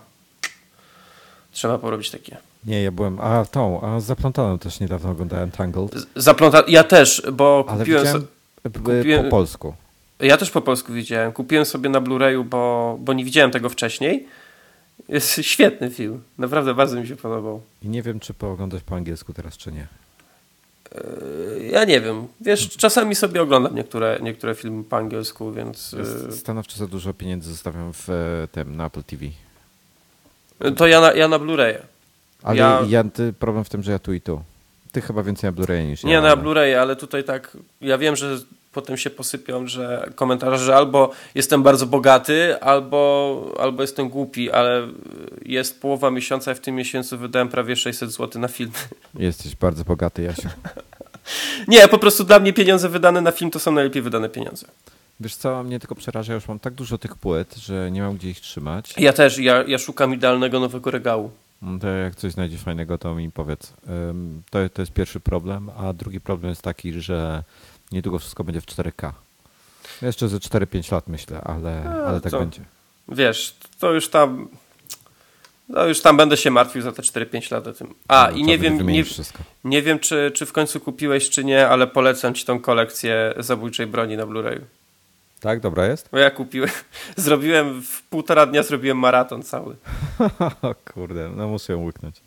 trzeba 1.51 1.77
porobić 1.77 2.11
takie. 2.11 2.38
Nie, 2.65 2.84
ja 2.84 2.91
byłem, 2.91 3.22
a 3.22 3.45
tą, 3.45 3.81
a 3.81 3.99
zaplątaną 3.99 4.57
też 4.59 4.80
niedawno 4.80 5.09
oglądałem 5.11 5.51
Tangled. 5.51 6.07
Zapląta, 6.15 6.64
ja 6.68 6.84
też, 6.84 7.23
bo 7.34 7.65
ale 7.68 7.80
kupiłem, 7.80 8.07
so, 8.07 8.19
kupiłem 8.84 9.23
po 9.23 9.30
polsku. 9.30 9.73
Ja 10.19 10.38
też 10.38 10.51
po 10.51 10.61
polsku 10.61 10.93
widziałem. 10.93 11.31
Kupiłem 11.31 11.65
sobie 11.65 11.89
na 11.89 12.01
Blu-rayu, 12.01 12.43
bo, 12.43 12.97
bo 12.99 13.14
nie 13.14 13.26
widziałem 13.26 13.51
tego 13.51 13.69
wcześniej. 13.69 14.27
Jest 15.09 15.39
świetny 15.41 15.89
film. 15.89 16.23
Naprawdę 16.38 16.73
bardzo 16.73 16.99
mi 16.99 17.07
się 17.07 17.15
podobał. 17.15 17.61
I 17.84 17.89
nie 17.89 18.01
wiem, 18.01 18.19
czy 18.19 18.34
pooglądać 18.34 18.84
po 18.84 18.95
angielsku 18.95 19.34
teraz, 19.34 19.57
czy 19.57 19.72
nie. 19.72 19.88
Yy, 20.95 21.68
ja 21.68 21.85
nie 21.85 22.01
wiem. 22.01 22.27
Wiesz, 22.41 22.77
czasami 22.77 23.15
sobie 23.15 23.41
oglądam 23.41 23.76
niektóre, 23.76 24.19
niektóre 24.22 24.55
filmy 24.55 24.84
po 24.84 24.97
angielsku, 24.97 25.51
więc... 25.51 25.91
Yy, 26.27 26.31
stanowczo 26.31 26.77
za 26.77 26.88
dużo 26.88 27.14
pieniędzy 27.14 27.49
zostawiam 27.49 27.93
w 27.93 28.09
e, 28.09 28.47
tym, 28.51 28.76
na 28.76 28.85
Apple 28.85 29.03
TV. 29.03 29.26
To 30.76 30.88
ja 30.88 31.01
na, 31.01 31.14
ja 31.14 31.27
na 31.27 31.39
Blu-rayie. 31.39 31.80
Ale 32.43 32.57
ja... 32.57 32.81
ja 32.88 33.03
problem 33.39 33.64
w 33.64 33.69
tym, 33.69 33.84
że 33.84 33.91
ja 33.91 33.99
tu 33.99 34.14
i 34.14 34.22
tu. 34.22 34.41
Ty 34.91 35.01
chyba 35.01 35.23
więcej 35.23 35.51
na 35.51 35.57
Blu-ray 35.57 35.88
niż 35.88 36.03
nie, 36.03 36.14
ja. 36.14 36.22
Nie, 36.22 36.27
na 36.27 36.38
Blu-ray, 36.38 36.73
ale 36.73 36.95
tutaj 36.95 37.23
tak, 37.23 37.57
ja 37.81 37.97
wiem, 37.97 38.15
że 38.15 38.38
potem 38.78 38.98
się 38.98 39.10
posypią, 39.10 39.68
że 39.68 40.10
komentarze, 40.16 40.66
że 40.66 40.76
albo 40.76 41.12
jestem 41.36 41.64
bardzo 41.64 41.86
bogaty, 41.86 42.62
albo, 42.62 43.56
albo 43.60 43.82
jestem 43.82 44.10
głupi, 44.10 44.52
ale 44.52 44.88
jest 45.45 45.82
połowa 45.82 46.12
miesiąca 46.12 46.52
i 46.52 46.56
w 46.56 46.60
tym 46.60 46.76
miesiącu 46.76 47.18
wydałem 47.18 47.49
prawie 47.49 47.76
600 47.76 48.12
zł 48.12 48.41
na 48.41 48.48
film. 48.48 48.72
Jesteś 49.16 49.56
bardzo 49.56 49.84
bogaty, 49.84 50.24
Jasiu. 50.24 50.48
Nie, 51.68 51.88
po 51.88 51.98
prostu 51.98 52.24
dla 52.24 52.40
mnie 52.40 52.54
pieniądze 52.54 52.90
wydane 52.90 53.22
na 53.22 53.32
film 53.32 53.52
to 53.52 53.60
są 53.60 53.72
najlepiej 53.72 54.02
wydane 54.02 54.30
pieniądze. 54.30 54.68
Wiesz 55.20 55.36
co, 55.36 55.64
mnie 55.64 55.80
tylko 55.80 55.95
przeraża, 55.95 56.34
już 56.34 56.48
mam 56.48 56.60
tak 56.60 56.74
dużo 56.74 56.98
tych 56.98 57.16
płyt, 57.16 57.56
że 57.56 57.91
nie 57.91 58.02
mam 58.02 58.18
gdzie 58.18 58.30
ich 58.30 58.40
trzymać. 58.40 58.94
Ja 58.98 59.14
też, 59.14 59.38
ja, 59.38 59.64
ja 59.68 59.78
szukam 59.78 60.14
idealnego 60.14 60.60
nowego 60.60 60.91
regału. 60.91 61.32
No 61.62 61.80
to 61.80 61.88
jak 61.88 62.16
coś 62.16 62.32
znajdziesz 62.32 62.62
fajnego, 62.62 62.98
to 62.98 63.16
mi 63.16 63.32
powiedz. 63.32 63.74
To, 64.49 64.70
to 64.74 64.82
jest 64.82 64.91
pierwszy 64.91 65.20
problem, 65.20 65.70
a 65.78 65.94
drugi 65.94 66.20
problem 66.20 66.49
jest 66.49 66.62
taki, 66.62 67.02
że 67.02 67.44
niedługo 67.91 68.19
wszystko 68.19 68.43
będzie 68.43 68.61
w 68.61 68.65
4K. 68.65 69.11
Jeszcze 70.01 70.27
ze 70.27 70.38
4-5 70.38 70.91
lat 70.91 71.07
myślę, 71.07 71.41
ale, 71.41 71.84
ale 72.07 72.22
tak 72.22 72.31
będzie. 72.31 72.61
Wiesz, 73.07 73.55
to 73.80 73.93
już 73.93 74.09
tam 74.09 74.47
no 75.69 75.85
już 75.85 76.01
tam 76.01 76.18
będę 76.18 76.38
się 76.38 76.51
martwił 76.51 76.81
za 76.81 76.91
te 76.91 77.01
4-5 77.01 77.51
lat 77.51 77.68
o 77.68 77.73
tym. 77.73 77.93
A, 78.07 78.27
no, 78.31 78.38
i 78.38 78.43
nie 78.43 78.57
wiem, 78.57 78.88
nie, 78.88 79.03
nie, 79.64 79.81
wiem 79.81 79.99
czy, 79.99 80.31
czy 80.35 80.45
w 80.45 80.51
końcu 80.51 80.80
kupiłeś, 80.80 81.30
czy 81.30 81.45
nie, 81.45 81.68
ale 81.68 81.88
polecam 81.88 82.34
ci 82.34 82.45
tą 82.45 82.59
kolekcję 82.59 83.34
zabójczej 83.38 83.88
broni 83.88 84.18
na 84.18 84.26
Blu-rayu. 84.26 84.61
Tak, 85.39 85.59
dobra 85.59 85.85
jest? 85.85 86.09
Bo 86.11 86.18
ja 86.18 86.31
kupiłem, 86.31 86.69
zrobiłem, 87.15 87.81
w 87.81 88.01
półtora 88.01 88.45
dnia 88.45 88.64
zrobiłem 88.64 88.97
maraton 88.97 89.43
cały. 89.43 89.76
kurde, 90.93 91.30
no 91.35 91.47
muszę 91.47 91.73
ją 91.73 91.84
łyknąć. 91.84 92.22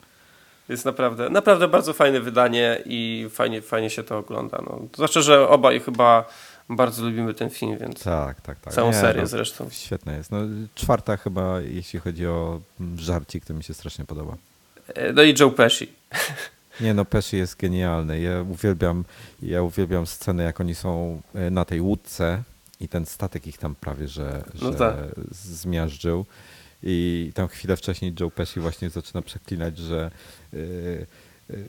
Jest 0.71 0.85
naprawdę, 0.85 1.31
naprawdę 1.31 1.69
bardzo 1.69 1.93
fajne 1.93 2.21
wydanie 2.21 2.83
i 2.87 3.29
fajnie, 3.31 3.63
fajnie 3.63 3.91
się 3.91 4.03
to 4.03 4.19
ogląda. 4.19 4.63
No. 4.67 4.81
To 4.93 4.97
znaczy, 4.97 5.23
że 5.23 5.49
obaj 5.49 5.81
chyba 5.81 6.25
bardzo 6.69 7.05
lubimy 7.05 7.35
ten 7.35 7.51
film, 7.51 7.79
więc 7.79 8.03
tak, 8.03 8.41
tak, 8.41 8.61
tak. 8.61 8.75
całą 8.75 8.91
Nie, 8.91 8.97
serię 8.97 9.23
no, 9.23 9.29
zresztą. 9.29 9.69
Świetne 9.71 10.17
jest. 10.17 10.31
No, 10.31 10.39
czwarta 10.75 11.17
chyba, 11.17 11.61
jeśli 11.61 12.01
chodzi 12.01 12.27
o 12.27 12.61
żarcik, 12.97 13.45
to 13.45 13.55
mi 13.55 13.65
się 13.65 13.75
strasznie 13.75 14.05
podoba. 14.05 14.37
E, 14.95 15.13
no 15.13 15.23
i 15.23 15.35
Joe 15.41 15.51
Pesci. 15.51 15.89
Nie 16.81 16.95
no, 16.95 17.05
Pesci 17.05 17.37
jest 17.37 17.57
genialny. 17.57 18.21
Ja 18.21 18.43
uwielbiam, 18.43 19.05
ja 19.43 19.63
uwielbiam 19.63 20.07
scenę, 20.07 20.43
jak 20.43 20.61
oni 20.61 20.75
są 20.75 21.21
e, 21.35 21.51
na 21.51 21.65
tej 21.65 21.81
łódce 21.81 22.43
i 22.81 22.89
ten 22.89 23.07
statek 23.07 23.47
ich 23.47 23.59
tam 23.59 23.75
prawie, 23.75 24.09
że, 24.09 24.45
no 24.63 24.73
że 24.73 24.79
tak. 24.79 24.95
zmiażdżył. 25.31 26.27
I 26.83 27.33
tam 27.35 27.49
chwilę 27.49 27.77
wcześniej 27.77 28.15
Joe 28.21 28.31
Pesci 28.31 28.61
właśnie 28.61 28.91
zaczyna 28.91 29.23
przeklinać, 29.23 29.79
że 29.79 30.11
yy, 30.53 31.07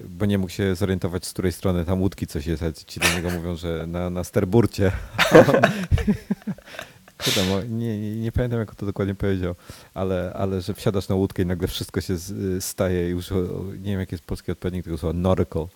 bo 0.09 0.25
nie 0.25 0.37
mógł 0.37 0.51
się 0.51 0.75
zorientować, 0.75 1.25
z 1.25 1.33
której 1.33 1.51
strony 1.51 1.85
tam 1.85 2.01
łódki 2.01 2.27
coś 2.27 2.45
jest, 2.45 2.63
a 2.63 2.73
ci 2.73 2.99
do 2.99 3.13
niego 3.15 3.29
mówią, 3.29 3.55
że 3.55 3.87
na, 3.87 4.09
na 4.09 4.23
sterburcie. 4.23 4.91
Nie, 7.69 8.15
nie, 8.15 8.31
pamiętam, 8.31 8.59
jak 8.59 8.75
to 8.75 8.85
dokładnie 8.85 9.15
powiedział, 9.15 9.55
ale, 9.93 10.33
ale 10.33 10.61
że 10.61 10.73
wsiadasz 10.73 11.07
na 11.07 11.15
łódkę 11.15 11.43
i 11.43 11.45
nagle 11.45 11.67
wszystko 11.67 12.01
się 12.01 12.17
z, 12.17 12.63
staje 12.63 13.07
i 13.07 13.09
już, 13.09 13.31
nie 13.81 13.91
wiem, 13.91 13.99
jaki 13.99 14.13
jest 14.15 14.23
polski 14.23 14.51
odpowiednik 14.51 14.85
tego 14.85 14.97
słowa, 14.97 15.19
nautical. 15.19 15.67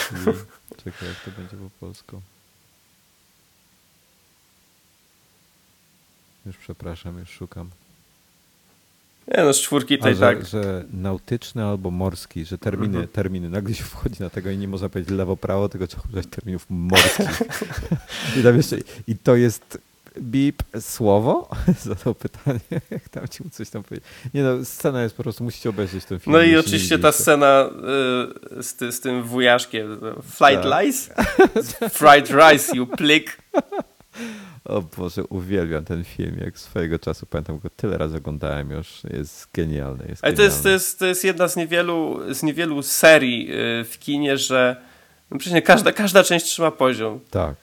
Czekaj, 0.84 1.08
jak 1.08 1.20
to 1.24 1.30
będzie 1.40 1.56
po 1.56 1.70
polsku. 1.80 2.20
Już 6.46 6.56
przepraszam, 6.56 7.18
już 7.18 7.30
szukam. 7.30 7.70
Nie 9.28 9.44
no, 9.44 9.52
z 9.52 9.60
czwórki 9.60 9.94
i 9.94 9.98
tak. 9.98 10.46
Że 10.46 10.84
nautyczny 10.92 11.64
albo 11.64 11.90
morski, 11.90 12.44
że 12.44 12.58
terminy, 12.58 12.86
mhm. 12.86 13.08
terminy. 13.08 13.50
Nagle 13.50 13.74
się 13.74 13.84
wchodzi 13.84 14.16
na 14.20 14.30
tego 14.30 14.50
i 14.50 14.58
nie 14.58 14.68
można 14.68 14.88
powiedzieć 14.88 15.14
lewo-prawo, 15.14 15.68
tylko 15.68 15.86
trzeba 15.86 16.02
używać 16.02 16.26
terminów 16.26 16.66
morskich. 16.68 17.42
I, 18.40 18.42
tam 18.42 18.56
jeszcze, 18.56 18.76
I 19.06 19.16
to 19.16 19.36
jest 19.36 19.78
bip 20.20 20.62
słowo? 20.80 21.48
Zadał 21.84 22.14
pytanie, 22.14 22.80
jak 22.90 23.08
tam 23.08 23.28
ci 23.28 23.50
coś 23.50 23.70
tam 23.70 23.82
powiedzieć. 23.82 24.08
Nie 24.34 24.42
no, 24.42 24.64
scena 24.64 25.02
jest 25.02 25.16
po 25.16 25.22
prostu, 25.22 25.44
musicie 25.44 25.70
obejrzeć 25.70 26.04
ten 26.04 26.18
film. 26.18 26.36
No 26.36 26.42
i 26.42 26.56
oczywiście 26.56 26.98
ta 26.98 27.12
scena 27.12 27.70
y, 28.58 28.62
z, 28.62 28.74
ty, 28.74 28.92
z, 28.92 29.00
tym 29.00 29.22
wujaszkiem. 29.22 30.00
Flight 30.22 30.62
tak. 30.62 30.84
lice? 30.84 31.14
Fried 31.98 32.30
rice, 32.30 32.76
you 32.76 32.86
plick. 32.86 33.38
O 34.64 34.82
Boże, 34.82 35.24
uwielbiam 35.24 35.84
ten 35.84 36.04
film, 36.04 36.36
jak 36.44 36.58
swojego 36.58 36.98
czasu 36.98 37.26
pamiętam 37.26 37.58
go 37.58 37.70
tyle 37.70 37.98
razy 37.98 38.16
oglądałem 38.16 38.70
już, 38.70 39.02
jest 39.04 39.48
genialny. 39.54 40.04
Jest 40.08 40.24
Ale 40.24 40.34
to 40.34 40.42
jest, 40.42 40.62
to, 40.62 40.68
jest, 40.68 40.98
to 40.98 41.06
jest 41.06 41.24
jedna 41.24 41.48
z 41.48 41.56
niewielu, 41.56 42.20
z 42.34 42.42
niewielu 42.42 42.82
serii 42.82 43.48
y, 43.52 43.84
w 43.84 43.98
kinie, 43.98 44.38
że 44.38 44.76
no 45.30 45.38
przecież 45.38 45.62
każda, 45.64 45.92
każda 45.92 46.24
część 46.24 46.46
trzyma 46.46 46.70
poziom. 46.70 47.20
Tak. 47.30 47.54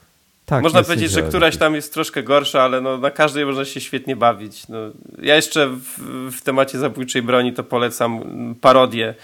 Tak, 0.45 0.63
można 0.63 0.84
powiedzieć, 0.84 1.11
że 1.11 1.21
któraś 1.23 1.57
tam 1.57 1.75
jest 1.75 1.93
troszkę 1.93 2.23
gorsza, 2.23 2.61
ale 2.61 2.81
no, 2.81 2.97
na 2.97 3.11
każdej 3.11 3.45
można 3.45 3.65
się 3.65 3.81
świetnie 3.81 4.15
bawić. 4.15 4.67
No, 4.67 4.77
ja 5.21 5.35
jeszcze 5.35 5.67
w, 5.67 5.99
w 6.31 6.41
temacie 6.41 6.80
zabójczej 6.80 7.21
broni 7.21 7.53
to 7.53 7.63
polecam 7.63 8.23
parodię 8.61 9.15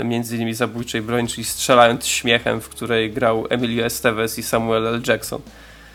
y, 0.00 0.04
między 0.04 0.36
innymi 0.36 0.54
zabójczej 0.54 1.02
broni, 1.02 1.28
czyli 1.28 1.44
Strzelając 1.44 2.06
śmiechem, 2.06 2.60
w 2.60 2.68
której 2.68 3.12
grał 3.12 3.46
Emilio 3.50 3.84
Estevez 3.84 4.38
i 4.38 4.42
Samuel 4.42 4.86
L. 4.86 5.02
Jackson. 5.08 5.40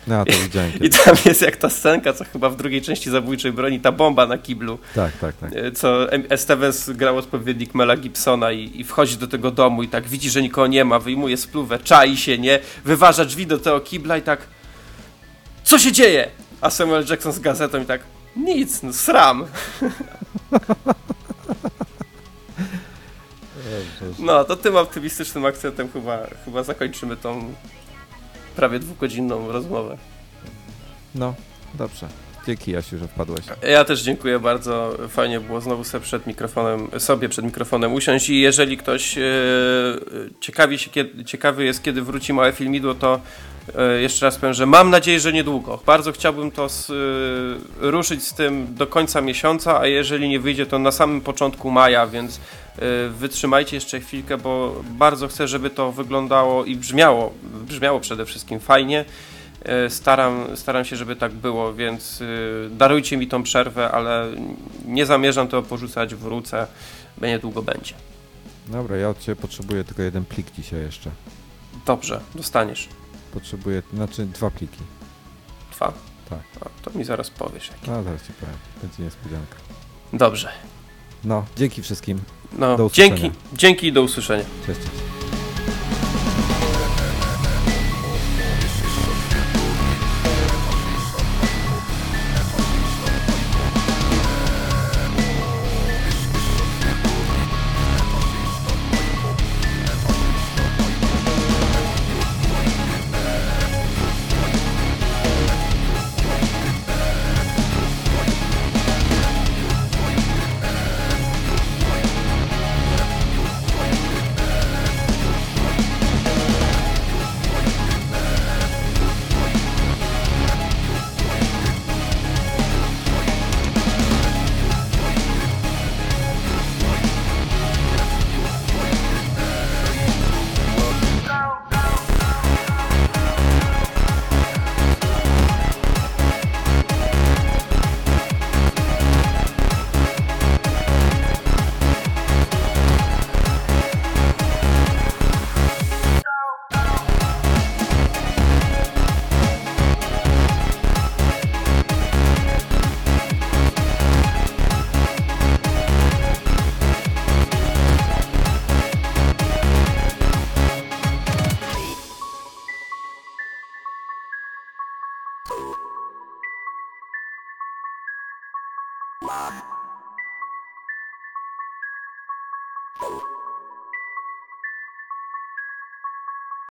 No, 0.07 0.25
to 0.25 0.31
widziałem. 0.43 0.69
I 0.69 0.79
kiedyś. 0.79 1.01
tam 1.03 1.15
jest 1.25 1.41
jak 1.41 1.57
ta 1.57 1.69
scenka, 1.69 2.13
co 2.13 2.23
chyba 2.25 2.49
w 2.49 2.55
drugiej 2.55 2.81
części 2.81 3.09
Zabójczej 3.09 3.51
Broni, 3.51 3.79
ta 3.79 3.91
bomba 3.91 4.25
na 4.27 4.37
kiblu, 4.37 4.79
Tak, 4.95 5.17
tak, 5.17 5.35
tak. 5.37 5.51
e, 5.55 5.71
co 5.71 6.13
Estevez 6.13 6.89
grał 6.89 7.17
odpowiednik 7.17 7.75
Mela 7.75 7.97
Gibsona 7.97 8.51
i, 8.51 8.71
i 8.79 8.83
wchodzi 8.83 9.17
do 9.17 9.27
tego 9.27 9.51
domu 9.51 9.83
i 9.83 9.87
tak 9.87 10.07
widzi, 10.07 10.29
że 10.29 10.41
nikogo 10.41 10.67
nie 10.67 10.85
ma, 10.85 10.99
wyjmuje 10.99 11.37
spluwę, 11.37 11.79
czai 11.79 12.17
się, 12.17 12.37
nie? 12.37 12.59
Wyważa 12.85 13.25
drzwi 13.25 13.47
do 13.47 13.57
tego 13.57 13.79
kibla 13.79 14.17
i 14.17 14.21
tak 14.21 14.39
co 15.63 15.79
się 15.79 15.91
dzieje? 15.91 16.29
A 16.61 16.69
Samuel 16.69 17.05
Jackson 17.09 17.31
z 17.31 17.39
gazetą 17.39 17.81
i 17.81 17.85
tak 17.85 18.01
nic, 18.35 18.83
no 18.83 18.93
sram. 18.93 19.45
No, 24.19 24.43
to 24.43 24.55
tym 24.55 24.75
optymistycznym 24.75 25.45
akcentem 25.45 25.89
chyba, 25.93 26.19
chyba 26.45 26.63
zakończymy 26.63 27.17
tą 27.17 27.53
prawie 28.55 28.79
dwugodzinną 28.79 29.51
rozmowę. 29.51 29.97
No, 31.15 31.33
dobrze. 31.73 32.07
Dzięki 32.47 32.71
Jasiu, 32.71 32.97
że 32.97 33.07
wpadłeś. 33.07 33.45
Ja 33.69 33.85
też 33.85 34.01
dziękuję 34.01 34.39
bardzo. 34.39 34.97
Fajnie 35.09 35.39
było 35.39 35.61
znowu 35.61 35.83
sobie 35.83 36.03
przed 36.03 36.27
mikrofonem, 36.27 36.87
sobie 36.97 37.29
przed 37.29 37.45
mikrofonem 37.45 37.93
usiąść 37.93 38.29
i 38.29 38.39
jeżeli 38.39 38.77
ktoś 38.77 39.17
e, 39.17 39.21
ciekawi, 40.39 40.77
się, 40.77 40.89
ciekawy 41.25 41.65
jest, 41.65 41.83
kiedy 41.83 42.01
wróci 42.01 42.33
małe 42.33 42.53
filmidło, 42.53 42.93
to 42.93 43.19
e, 43.77 44.01
jeszcze 44.01 44.25
raz 44.25 44.37
powiem, 44.37 44.53
że 44.53 44.65
mam 44.65 44.89
nadzieję, 44.89 45.19
że 45.19 45.33
niedługo. 45.33 45.79
Bardzo 45.85 46.11
chciałbym 46.11 46.51
to 46.51 46.69
z, 46.69 46.89
e, 46.89 46.93
ruszyć 47.91 48.23
z 48.23 48.33
tym 48.33 48.75
do 48.75 48.87
końca 48.87 49.21
miesiąca, 49.21 49.79
a 49.79 49.87
jeżeli 49.87 50.29
nie 50.29 50.39
wyjdzie, 50.39 50.65
to 50.65 50.79
na 50.79 50.91
samym 50.91 51.21
początku 51.21 51.71
maja, 51.71 52.07
więc 52.07 52.39
wytrzymajcie 53.09 53.77
jeszcze 53.77 53.99
chwilkę, 53.99 54.37
bo 54.37 54.83
bardzo 54.89 55.27
chcę, 55.27 55.47
żeby 55.47 55.69
to 55.69 55.91
wyglądało 55.91 56.65
i 56.65 56.75
brzmiało, 56.75 57.33
brzmiało 57.67 57.99
przede 57.99 58.25
wszystkim 58.25 58.59
fajnie. 58.59 59.05
E, 59.65 59.89
Staram, 59.89 60.57
staram 60.57 60.85
się, 60.85 60.95
żeby 60.95 61.15
tak 61.15 61.31
było, 61.31 61.73
więc 61.73 62.21
y, 62.21 62.69
darujcie 62.71 63.17
mi 63.17 63.27
tą 63.27 63.43
przerwę, 63.43 63.91
ale 63.91 64.27
nie 64.85 65.05
zamierzam 65.05 65.47
tego 65.47 65.63
porzucać, 65.63 66.15
wrócę, 66.15 66.67
niedługo 67.21 67.61
będzie. 67.61 67.93
Dobra, 68.67 68.97
ja 68.97 69.09
od 69.09 69.19
Ciebie 69.19 69.41
potrzebuję 69.41 69.83
tylko 69.83 70.01
jeden 70.01 70.25
plik 70.25 70.51
dzisiaj 70.51 70.81
jeszcze. 70.81 71.11
Dobrze, 71.85 72.21
dostaniesz. 72.35 72.89
Potrzebuję, 73.33 73.81
znaczy 73.93 74.25
dwa 74.25 74.49
pliki. 74.51 74.79
Dwa. 75.71 75.93
Tak. 76.29 76.39
A, 76.61 76.89
to 76.89 76.97
mi 76.97 77.03
zaraz 77.03 77.29
powiesz. 77.29 77.67
jakie. 77.71 77.91
No, 77.91 78.03
zaraz 78.03 78.27
Ci 78.27 78.33
powiem. 78.33 78.55
Będzie 78.81 79.03
niespodzianka. 79.03 79.55
Dobrze. 80.13 80.49
No, 81.23 81.45
dzięki 81.57 81.81
wszystkim. 81.81 82.19
No, 82.57 82.77
Do 82.77 82.89
dzięki, 82.93 83.31
dzięki 83.53 83.87
i 83.87 83.93
do 83.93 84.01
usłyszenia. 84.01 84.43
Cześć. 84.65 84.79
cześć. 84.79 85.14